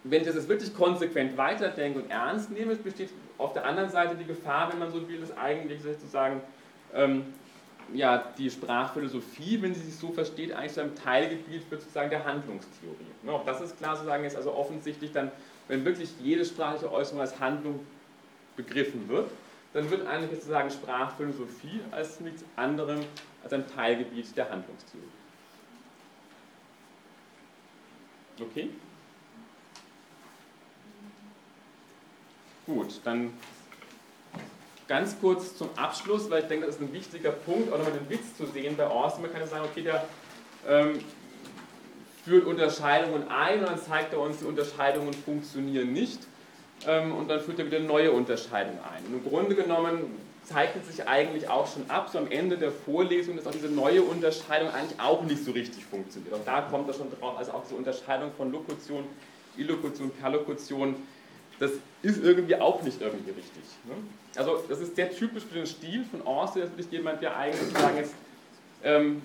wenn 0.09 0.21
ich 0.21 0.27
das 0.27 0.35
jetzt 0.35 0.49
wirklich 0.49 0.73
konsequent 0.73 1.37
weiterdenke 1.37 1.99
und 1.99 2.09
ernst 2.09 2.51
nehme, 2.51 2.75
besteht 2.75 3.09
auf 3.37 3.53
der 3.53 3.65
anderen 3.65 3.89
Seite 3.89 4.15
die 4.15 4.25
Gefahr, 4.25 4.71
wenn 4.71 4.79
man 4.79 4.91
so 4.91 5.07
will, 5.07 5.19
dass 5.19 5.35
eigentlich 5.37 5.81
sozusagen 5.81 6.41
ähm, 6.93 7.25
ja, 7.93 8.31
die 8.37 8.49
Sprachphilosophie, 8.49 9.61
wenn 9.61 9.73
sie 9.73 9.81
sich 9.81 9.95
so 9.95 10.11
versteht, 10.11 10.53
eigentlich 10.53 10.73
zu 10.73 10.81
einem 10.81 10.95
Teilgebiet 10.95 11.69
wird 11.69 11.81
sozusagen 11.81 12.09
der 12.09 12.25
Handlungstheorie. 12.25 12.95
Ne, 13.23 13.31
auch 13.31 13.45
das 13.45 13.61
ist 13.61 13.77
klar 13.77 13.95
sozusagen 13.95 14.23
jetzt 14.23 14.35
also 14.35 14.53
offensichtlich 14.53 15.11
dann, 15.11 15.31
wenn 15.67 15.85
wirklich 15.85 16.09
jede 16.21 16.43
sprachliche 16.45 16.91
Äußerung 16.91 17.21
als 17.21 17.39
Handlung 17.39 17.79
begriffen 18.55 19.07
wird, 19.07 19.29
dann 19.77 19.91
wird 19.91 20.07
eigentlich 20.07 20.39
sozusagen 20.39 20.71
Sprachphilosophie 20.71 21.81
als 21.91 22.19
nichts 22.19 22.43
anderem 22.55 22.99
als 23.43 23.53
ein 23.53 23.67
Teilgebiet 23.67 24.35
der 24.35 24.49
Handlungstheorie. 24.49 25.05
Okay? 28.41 28.69
Gut, 32.65 32.99
dann 33.03 33.33
ganz 34.87 35.15
kurz 35.21 35.55
zum 35.55 35.69
Abschluss, 35.75 36.27
weil 36.31 36.41
ich 36.41 36.47
denke, 36.47 36.65
das 36.65 36.77
ist 36.77 36.81
ein 36.81 36.91
wichtiger 36.91 37.31
Punkt, 37.31 37.71
auch 37.71 37.77
nochmal 37.77 37.93
den 37.93 38.09
Witz 38.09 38.35
zu 38.35 38.47
sehen 38.47 38.75
bei 38.75 38.87
Austin. 38.87 39.21
Man 39.21 39.31
kann 39.31 39.41
ja 39.41 39.47
sagen, 39.47 39.65
okay, 39.65 39.83
der 39.83 40.07
ähm, 40.67 40.99
führt 42.25 42.47
Unterscheidungen 42.47 43.27
ein 43.27 43.59
und 43.59 43.67
dann 43.67 43.79
zeigt 43.79 44.13
er 44.13 44.21
uns, 44.21 44.39
die 44.39 44.45
Unterscheidungen 44.45 45.13
funktionieren 45.13 45.93
nicht. 45.93 46.21
Ähm, 46.85 47.15
und 47.15 47.29
dann 47.29 47.39
führt 47.39 47.59
er 47.59 47.65
wieder 47.65 47.79
neue 47.79 48.11
Unterscheidungen 48.11 48.79
ein. 48.79 49.05
Und 49.07 49.23
im 49.23 49.29
Grunde 49.29 49.55
genommen 49.55 50.17
zeichnet 50.43 50.85
sich 50.85 51.07
eigentlich 51.07 51.49
auch 51.49 51.67
schon 51.71 51.89
ab, 51.89 52.09
so 52.11 52.19
am 52.19 52.31
Ende 52.31 52.57
der 52.57 52.71
Vorlesung, 52.71 53.35
dass 53.35 53.47
auch 53.47 53.51
diese 53.51 53.69
neue 53.69 54.01
Unterscheidung 54.01 54.69
eigentlich 54.69 54.99
auch 54.99 55.23
nicht 55.23 55.43
so 55.43 55.51
richtig 55.51 55.83
funktioniert. 55.85 56.33
Auch 56.33 56.45
da 56.45 56.61
kommt 56.61 56.87
er 56.87 56.93
schon 56.93 57.07
drauf, 57.19 57.37
also 57.37 57.51
auch 57.51 57.63
diese 57.63 57.75
Unterscheidung 57.75 58.31
von 58.37 58.51
Lokution, 58.51 59.03
Illokution, 59.57 60.11
Perlokution 60.11 60.95
das 61.59 61.71
ist 62.01 62.23
irgendwie 62.23 62.55
auch 62.55 62.81
nicht 62.83 63.01
irgendwie 63.01 63.31
richtig. 63.31 63.63
Ne? 63.85 63.95
Also 64.35 64.63
das 64.69 64.79
ist 64.79 64.95
sehr 64.95 65.11
typisch 65.11 65.43
für 65.43 65.55
den 65.55 65.65
Stil 65.65 66.05
von 66.05 66.25
Austin, 66.25 66.61
das 66.61 66.71
ist 66.77 66.91
jemand, 66.91 67.21
der 67.21 67.35
eigentlich 67.35 67.75
sagen 67.75 67.97
jetzt, 67.97 68.13
ähm, 68.83 69.21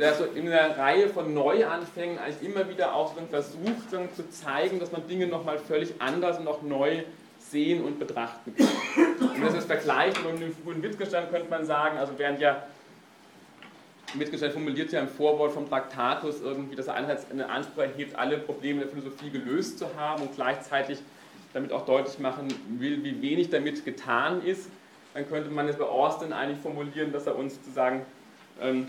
also 0.00 0.24
in 0.24 0.48
einer 0.48 0.76
Reihe 0.76 1.08
von 1.08 1.32
Neuanfängen 1.32 2.18
eigentlich 2.18 2.42
immer 2.42 2.68
wieder 2.68 2.94
auch 2.94 3.14
versucht 3.30 3.92
dann 3.92 4.12
zu 4.14 4.28
zeigen, 4.30 4.80
dass 4.80 4.92
man 4.92 5.06
Dinge 5.06 5.26
nochmal 5.26 5.58
völlig 5.58 5.94
anders 6.00 6.38
und 6.38 6.48
auch 6.48 6.62
neu 6.62 7.02
sehen 7.38 7.84
und 7.84 7.98
betrachten 7.98 8.54
kann. 8.56 8.66
wenn 9.18 9.40
man 9.40 9.42
das 9.44 9.54
jetzt 9.54 9.66
vergleicht 9.66 10.18
mit 10.24 10.40
dem 10.40 10.54
frühen 10.54 10.82
Wittgenstein, 10.82 11.30
könnte 11.30 11.48
man 11.48 11.64
sagen, 11.64 11.96
also 11.98 12.12
während 12.16 12.40
ja 12.40 12.66
Wittgenstein 14.14 14.52
formuliert 14.52 14.92
ja 14.92 15.00
im 15.00 15.08
Vorwort 15.08 15.52
vom 15.52 15.68
Traktatus 15.68 16.40
irgendwie, 16.40 16.76
dass 16.76 16.88
er 16.88 16.94
einerseits 16.94 17.30
einen 17.30 17.42
Anspruch 17.42 17.82
erhebt, 17.82 18.16
alle 18.16 18.38
Probleme 18.38 18.80
der 18.80 18.88
Philosophie 18.88 19.30
gelöst 19.30 19.78
zu 19.78 19.86
haben 19.96 20.22
und 20.22 20.34
gleichzeitig 20.34 20.98
damit 21.52 21.72
auch 21.72 21.84
deutlich 21.86 22.18
machen 22.18 22.48
will, 22.78 23.02
wie 23.02 23.20
wenig 23.22 23.50
damit 23.50 23.84
getan 23.84 24.42
ist, 24.44 24.68
dann 25.14 25.28
könnte 25.28 25.50
man 25.50 25.68
es 25.68 25.76
bei 25.76 25.84
Austin 25.84 26.32
eigentlich 26.32 26.60
formulieren, 26.60 27.12
dass 27.12 27.26
er 27.26 27.36
uns 27.36 27.54
sozusagen 27.54 28.04
ähm, 28.60 28.88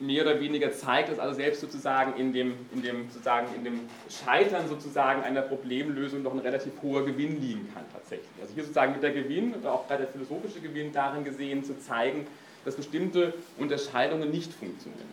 mehr 0.00 0.22
oder 0.22 0.40
weniger 0.40 0.72
zeigt, 0.72 1.08
dass 1.08 1.18
also 1.18 1.34
selbst 1.34 1.60
sozusagen 1.60 2.18
in 2.18 2.32
dem, 2.32 2.54
in 2.72 2.82
dem, 2.82 3.10
sozusagen 3.10 3.48
in 3.56 3.64
dem 3.64 3.80
Scheitern 4.08 4.68
sozusagen 4.68 5.22
einer 5.22 5.42
Problemlösung 5.42 6.22
noch 6.22 6.32
ein 6.32 6.38
relativ 6.38 6.72
hoher 6.82 7.04
Gewinn 7.04 7.40
liegen 7.40 7.68
kann 7.74 7.84
tatsächlich. 7.92 8.28
Also 8.40 8.54
hier 8.54 8.62
sozusagen 8.62 8.92
mit 8.92 9.02
der 9.02 9.12
Gewinn 9.12 9.54
oder 9.54 9.72
auch 9.72 9.88
gerade 9.88 10.04
der 10.04 10.12
philosophische 10.12 10.60
Gewinn 10.60 10.92
darin 10.92 11.24
gesehen 11.24 11.64
zu 11.64 11.78
zeigen, 11.80 12.26
dass 12.64 12.76
bestimmte 12.76 13.34
Unterscheidungen 13.56 14.30
nicht 14.30 14.52
funktionieren. 14.52 15.08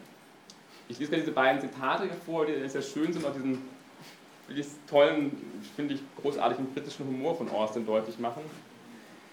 Ich 0.88 1.00
lese 1.00 1.12
gerade 1.12 1.24
diese 1.24 1.34
beiden 1.34 1.62
Zitate 1.62 2.08
vor, 2.26 2.46
die 2.46 2.68
sehr 2.70 2.82
schön 2.84 3.12
sind, 3.12 3.26
auch 3.26 3.34
diesen 3.34 3.64
wirklich 4.48 4.68
tollen, 4.88 5.32
finde 5.76 5.96
ich, 5.96 6.02
großartigen 6.22 6.72
britischen 6.74 7.08
Humor 7.08 7.36
von 7.36 7.50
Austin 7.50 7.88
deutlich 7.88 8.20
machen. 8.20 8.44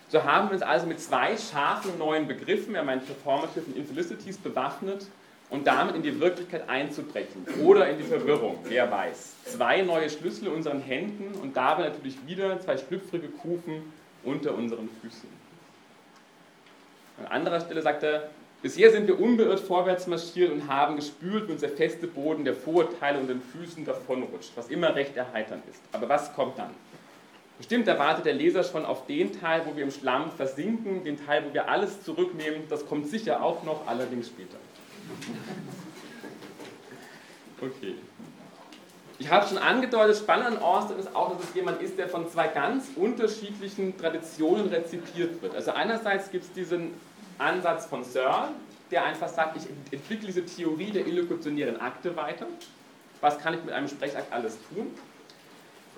So 0.08 0.22
haben 0.24 0.48
wir 0.48 0.54
uns 0.54 0.62
also 0.62 0.86
mit 0.86 1.00
zwei 1.00 1.36
scharfen 1.36 1.98
neuen 1.98 2.26
Begriffen, 2.26 2.74
er 2.74 2.84
meint 2.84 3.04
Performative 3.04 3.66
und 3.66 3.76
Infelicities, 3.76 4.38
bewaffnet 4.38 5.06
und 5.52 5.66
damit 5.66 5.94
in 5.94 6.02
die 6.02 6.18
Wirklichkeit 6.18 6.68
einzubrechen 6.68 7.46
oder 7.62 7.88
in 7.88 7.98
die 7.98 8.04
Verwirrung, 8.04 8.58
wer 8.64 8.90
weiß. 8.90 9.34
Zwei 9.44 9.82
neue 9.82 10.08
Schlüssel 10.08 10.46
in 10.46 10.54
unseren 10.54 10.80
Händen 10.80 11.38
und 11.40 11.56
dabei 11.56 11.84
natürlich 11.84 12.16
wieder 12.26 12.58
zwei 12.60 12.78
schlüpfrige 12.78 13.28
Kufen 13.28 13.92
unter 14.24 14.54
unseren 14.54 14.88
Füßen. 15.02 15.28
An 17.18 17.26
anderer 17.26 17.60
Stelle 17.60 17.82
sagt 17.82 18.02
er, 18.02 18.30
bisher 18.62 18.90
sind 18.90 19.06
wir 19.06 19.20
unbeirrt 19.20 19.60
vorwärts 19.60 20.06
marschiert 20.06 20.50
und 20.50 20.68
haben 20.68 20.96
gespült, 20.96 21.48
wie 21.48 21.52
uns 21.52 21.60
der 21.60 21.70
feste 21.70 22.06
Boden 22.06 22.46
der 22.46 22.54
Vorurteile 22.54 23.18
und 23.18 23.28
den 23.28 23.42
Füßen 23.42 23.84
davonrutscht, 23.84 24.52
was 24.56 24.68
immer 24.68 24.94
recht 24.94 25.16
erheiternd 25.18 25.64
ist. 25.68 25.82
Aber 25.92 26.08
was 26.08 26.34
kommt 26.34 26.58
dann? 26.58 26.70
Bestimmt 27.58 27.86
erwartet 27.86 28.24
der 28.24 28.32
Leser 28.32 28.64
schon 28.64 28.86
auf 28.86 29.04
den 29.06 29.38
Teil, 29.38 29.62
wo 29.66 29.76
wir 29.76 29.84
im 29.84 29.90
Schlamm 29.90 30.30
versinken, 30.30 31.04
den 31.04 31.22
Teil, 31.26 31.44
wo 31.46 31.52
wir 31.52 31.68
alles 31.68 32.02
zurücknehmen. 32.02 32.62
Das 32.70 32.86
kommt 32.86 33.08
sicher 33.08 33.42
auch 33.42 33.62
noch, 33.64 33.86
allerdings 33.86 34.28
später. 34.28 34.56
Okay. 37.60 37.94
Ich 39.18 39.30
habe 39.30 39.46
schon 39.46 39.58
angedeutet, 39.58 40.16
spannend 40.16 40.46
an 40.46 40.58
Austin 40.58 40.98
ist 40.98 41.14
auch, 41.14 41.36
dass 41.36 41.48
es 41.48 41.54
jemand 41.54 41.80
ist, 41.80 41.96
der 41.96 42.08
von 42.08 42.28
zwei 42.28 42.48
ganz 42.48 42.86
unterschiedlichen 42.96 43.96
Traditionen 43.96 44.66
rezipiert 44.68 45.40
wird. 45.40 45.54
Also 45.54 45.70
einerseits 45.70 46.30
gibt 46.30 46.44
es 46.44 46.52
diesen 46.52 46.94
Ansatz 47.38 47.86
von 47.86 48.02
Searle, 48.02 48.48
der 48.90 49.04
einfach 49.04 49.28
sagt, 49.28 49.56
ich 49.56 49.64
entwickle 49.92 50.26
diese 50.26 50.44
Theorie 50.44 50.90
der 50.90 51.06
illokutionären 51.06 51.80
Akte 51.80 52.16
weiter. 52.16 52.46
Was 53.20 53.38
kann 53.38 53.54
ich 53.54 53.62
mit 53.62 53.72
einem 53.72 53.86
Sprechakt 53.86 54.32
alles 54.32 54.58
tun? 54.68 54.88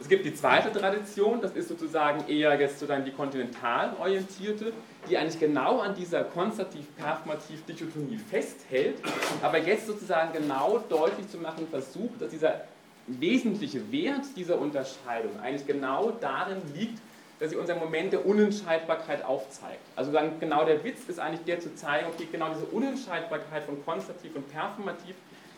Es 0.00 0.08
gibt 0.08 0.26
die 0.26 0.34
zweite 0.34 0.72
Tradition, 0.72 1.40
das 1.40 1.52
ist 1.52 1.68
sozusagen 1.68 2.28
eher 2.28 2.58
jetzt 2.60 2.78
sozusagen 2.78 3.04
die 3.04 3.12
kontinental 3.12 3.94
orientierte, 3.98 4.72
die 5.08 5.16
eigentlich 5.16 5.38
genau 5.38 5.80
an 5.80 5.94
dieser 5.94 6.24
konstativ-performativ-Dichotomie 6.24 8.18
festhält, 8.18 8.96
aber 9.42 9.58
jetzt 9.58 9.86
sozusagen 9.86 10.32
genau 10.32 10.82
deutlich 10.88 11.28
zu 11.28 11.38
machen 11.38 11.66
versucht, 11.68 12.20
dass 12.20 12.30
dieser 12.30 12.62
wesentliche 13.06 13.92
Wert 13.92 14.24
dieser 14.36 14.58
Unterscheidung 14.58 15.38
eigentlich 15.40 15.66
genau 15.66 16.10
darin 16.20 16.62
liegt, 16.74 16.98
dass 17.38 17.50
sie 17.50 17.56
unser 17.56 17.76
Moment 17.76 18.12
der 18.12 18.24
Unentscheidbarkeit 18.24 19.24
aufzeigt. 19.24 19.80
Also 19.96 20.12
dann 20.12 20.40
genau 20.40 20.64
der 20.64 20.82
Witz 20.84 21.08
ist 21.08 21.18
eigentlich 21.18 21.44
der 21.44 21.60
zu 21.60 21.74
zeigen, 21.74 22.06
okay, 22.06 22.28
genau 22.30 22.48
diese 22.54 22.66
Unentscheidbarkeit 22.66 23.64
von 23.64 23.84
konstativ 23.84 24.34
und 24.36 24.50
performativ 24.50 25.16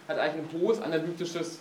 hat 0.08 0.18
eigentlich 0.18 0.44
ein 0.44 0.60
hohes 0.60 0.80
analytisches 0.80 1.60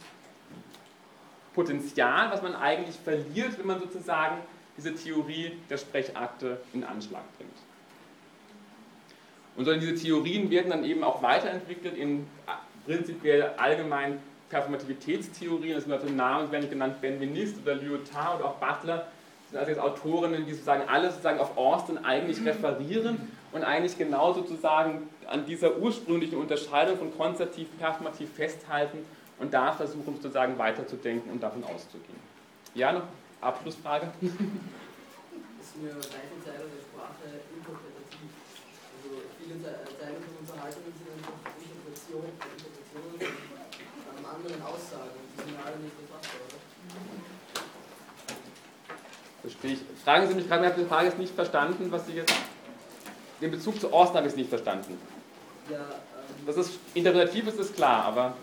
Potenzial, 1.53 2.31
was 2.31 2.41
man 2.41 2.55
eigentlich 2.55 2.95
verliert, 2.95 3.57
wenn 3.57 3.67
man 3.67 3.79
sozusagen 3.79 4.37
diese 4.77 4.93
Theorie 4.93 5.57
der 5.69 5.77
Sprechakte 5.77 6.59
in 6.73 6.83
Anschlag 6.83 7.23
bringt. 7.37 7.51
Und 9.55 9.65
diese 9.67 9.95
Theorien 9.95 10.49
werden 10.49 10.69
dann 10.69 10.83
eben 10.83 11.03
auch 11.03 11.21
weiterentwickelt 11.21 11.97
in 11.97 12.27
prinzipiell 12.85 13.51
allgemein 13.57 14.19
Performativitätstheorien, 14.49 15.75
das 15.75 15.85
sind 15.85 15.93
also 15.93 16.07
Namen, 16.07 16.51
werden 16.51 16.69
genannt 16.69 17.01
Benveniste 17.01 17.59
oder 17.61 17.75
Lyotard 17.75 18.39
oder 18.39 18.49
auch 18.49 18.55
Butler, 18.55 18.97
das 18.97 19.49
sind 19.49 19.59
also 19.59 19.71
jetzt 19.71 19.79
Autorinnen, 19.79 20.45
die 20.45 20.51
sozusagen 20.51 20.87
alle 20.87 21.09
sozusagen 21.09 21.39
auf 21.39 21.57
Austin 21.57 21.97
eigentlich 22.03 22.45
referieren 22.45 23.31
und 23.51 23.63
eigentlich 23.63 23.97
genau 23.97 24.33
sozusagen 24.33 25.09
an 25.27 25.45
dieser 25.45 25.77
ursprünglichen 25.77 26.37
Unterscheidung 26.37 26.97
von 26.97 27.15
konzertiv, 27.17 27.67
performativ 27.79 28.29
festhalten 28.33 28.99
und 29.39 29.53
da 29.53 29.71
versuchen 29.71 30.15
sozusagen 30.15 30.57
weiterzudenken 30.57 31.31
und 31.31 31.41
davon 31.41 31.63
auszugehen. 31.63 32.19
Ja, 32.75 32.91
noch 32.91 33.03
Abschlussfrage? 33.41 34.07
Ist 34.21 34.31
mir 35.81 35.89
weite 35.89 36.37
Teile 36.43 36.65
der 36.69 36.81
Sprache 36.81 37.41
interpretativ. 37.53 38.29
Also 39.03 39.21
viele 39.39 39.55
Von 40.65 40.73
Unterhaltungen 40.73 40.97
sind 40.97 41.09
einfach 41.13 41.37
Interpretationen, 41.61 42.31
Interpretationen 42.41 43.19
von 43.21 44.17
ähm, 44.17 44.25
anderen 44.25 44.61
Aussagen. 44.65 45.13
Die 45.37 45.41
sind 45.45 45.57
alle 45.61 45.77
nicht 45.77 45.93
befassbar, 45.93 46.41
oder? 46.41 46.57
Verstehe 49.41 49.73
ich. 49.73 49.81
Fragen 50.03 50.27
Sie 50.27 50.33
mich 50.33 50.47
gerade, 50.47 50.65
ich 50.65 50.71
habe 50.71 50.81
die 50.81 50.87
Frage 50.87 51.05
jetzt 51.05 51.19
nicht 51.19 51.35
verstanden, 51.35 51.91
was 51.91 52.07
Sie 52.07 52.13
jetzt. 52.13 52.33
Den 53.41 53.51
Bezug 53.51 53.79
zu 53.79 53.93
Osten 53.93 54.17
habe 54.17 54.27
ich 54.27 54.35
nicht 54.35 54.49
verstanden. 54.49 54.97
Ja, 55.69 55.77
ähm, 55.77 56.45
das 56.47 56.57
ist 56.57 56.79
interpretativ 56.95 57.47
ist 57.47 57.59
das 57.59 57.71
klar, 57.73 58.05
aber 58.05 58.33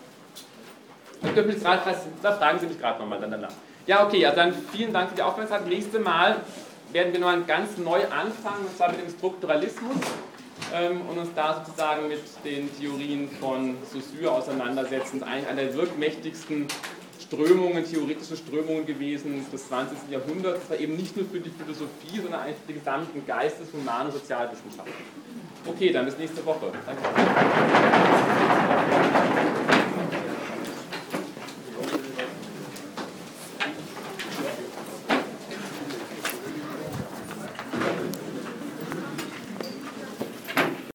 da 1.23 2.33
fragen 2.33 2.59
Sie 2.61 2.67
mich 2.67 2.79
gerade 2.79 3.01
nochmal 3.01 3.19
danach. 3.21 3.53
Ja, 3.87 4.07
okay, 4.07 4.25
also 4.27 4.37
dann 4.37 4.55
vielen 4.71 4.93
Dank 4.93 5.11
für 5.11 5.17
die 5.17 5.23
Aufmerksamkeit. 5.23 5.69
Nächstes 5.69 6.01
Mal 6.01 6.37
werden 6.93 7.13
wir 7.13 7.21
noch 7.21 7.47
ganz 7.49 7.79
neu 7.79 8.01
anfangen, 8.05 8.67
und 8.67 8.77
zwar 8.77 8.91
mit 8.91 9.01
dem 9.01 9.11
Strukturalismus 9.11 9.97
und 11.09 11.19
uns 11.19 11.31
da 11.35 11.63
sozusagen 11.65 12.09
mit 12.09 12.21
den 12.45 12.69
Theorien 12.79 13.29
von 13.41 13.77
Saussure 13.93 14.33
auseinandersetzen. 14.33 15.21
Das 15.21 15.29
ist 15.29 15.35
eigentlich 15.35 15.49
eine 15.49 15.65
der 15.67 15.75
wirkmächtigsten 15.75 16.67
Strömungen, 17.21 17.85
theoretische 17.85 18.37
Strömungen 18.37 18.85
gewesen 18.85 19.47
des 19.51 19.69
20. 19.69 20.11
Jahrhunderts. 20.11 20.61
Das 20.61 20.71
war 20.71 20.79
eben 20.79 20.97
nicht 20.97 21.17
nur 21.17 21.27
für 21.27 21.41
die 21.41 21.51
Philosophie, 21.51 22.21
sondern 22.21 22.41
eigentlich 22.43 22.59
für 22.67 22.73
die 22.73 22.79
gesamten 22.79 23.27
Geistes-, 23.27 23.69
Human- 23.73 24.07
und 24.07 24.13
Sozialwissenschaften. 24.13 24.93
Okay, 25.67 25.93
dann 25.93 26.05
bis 26.05 26.19
nächste 26.19 26.45
Woche. 26.45 26.73
Danke. 26.87 27.03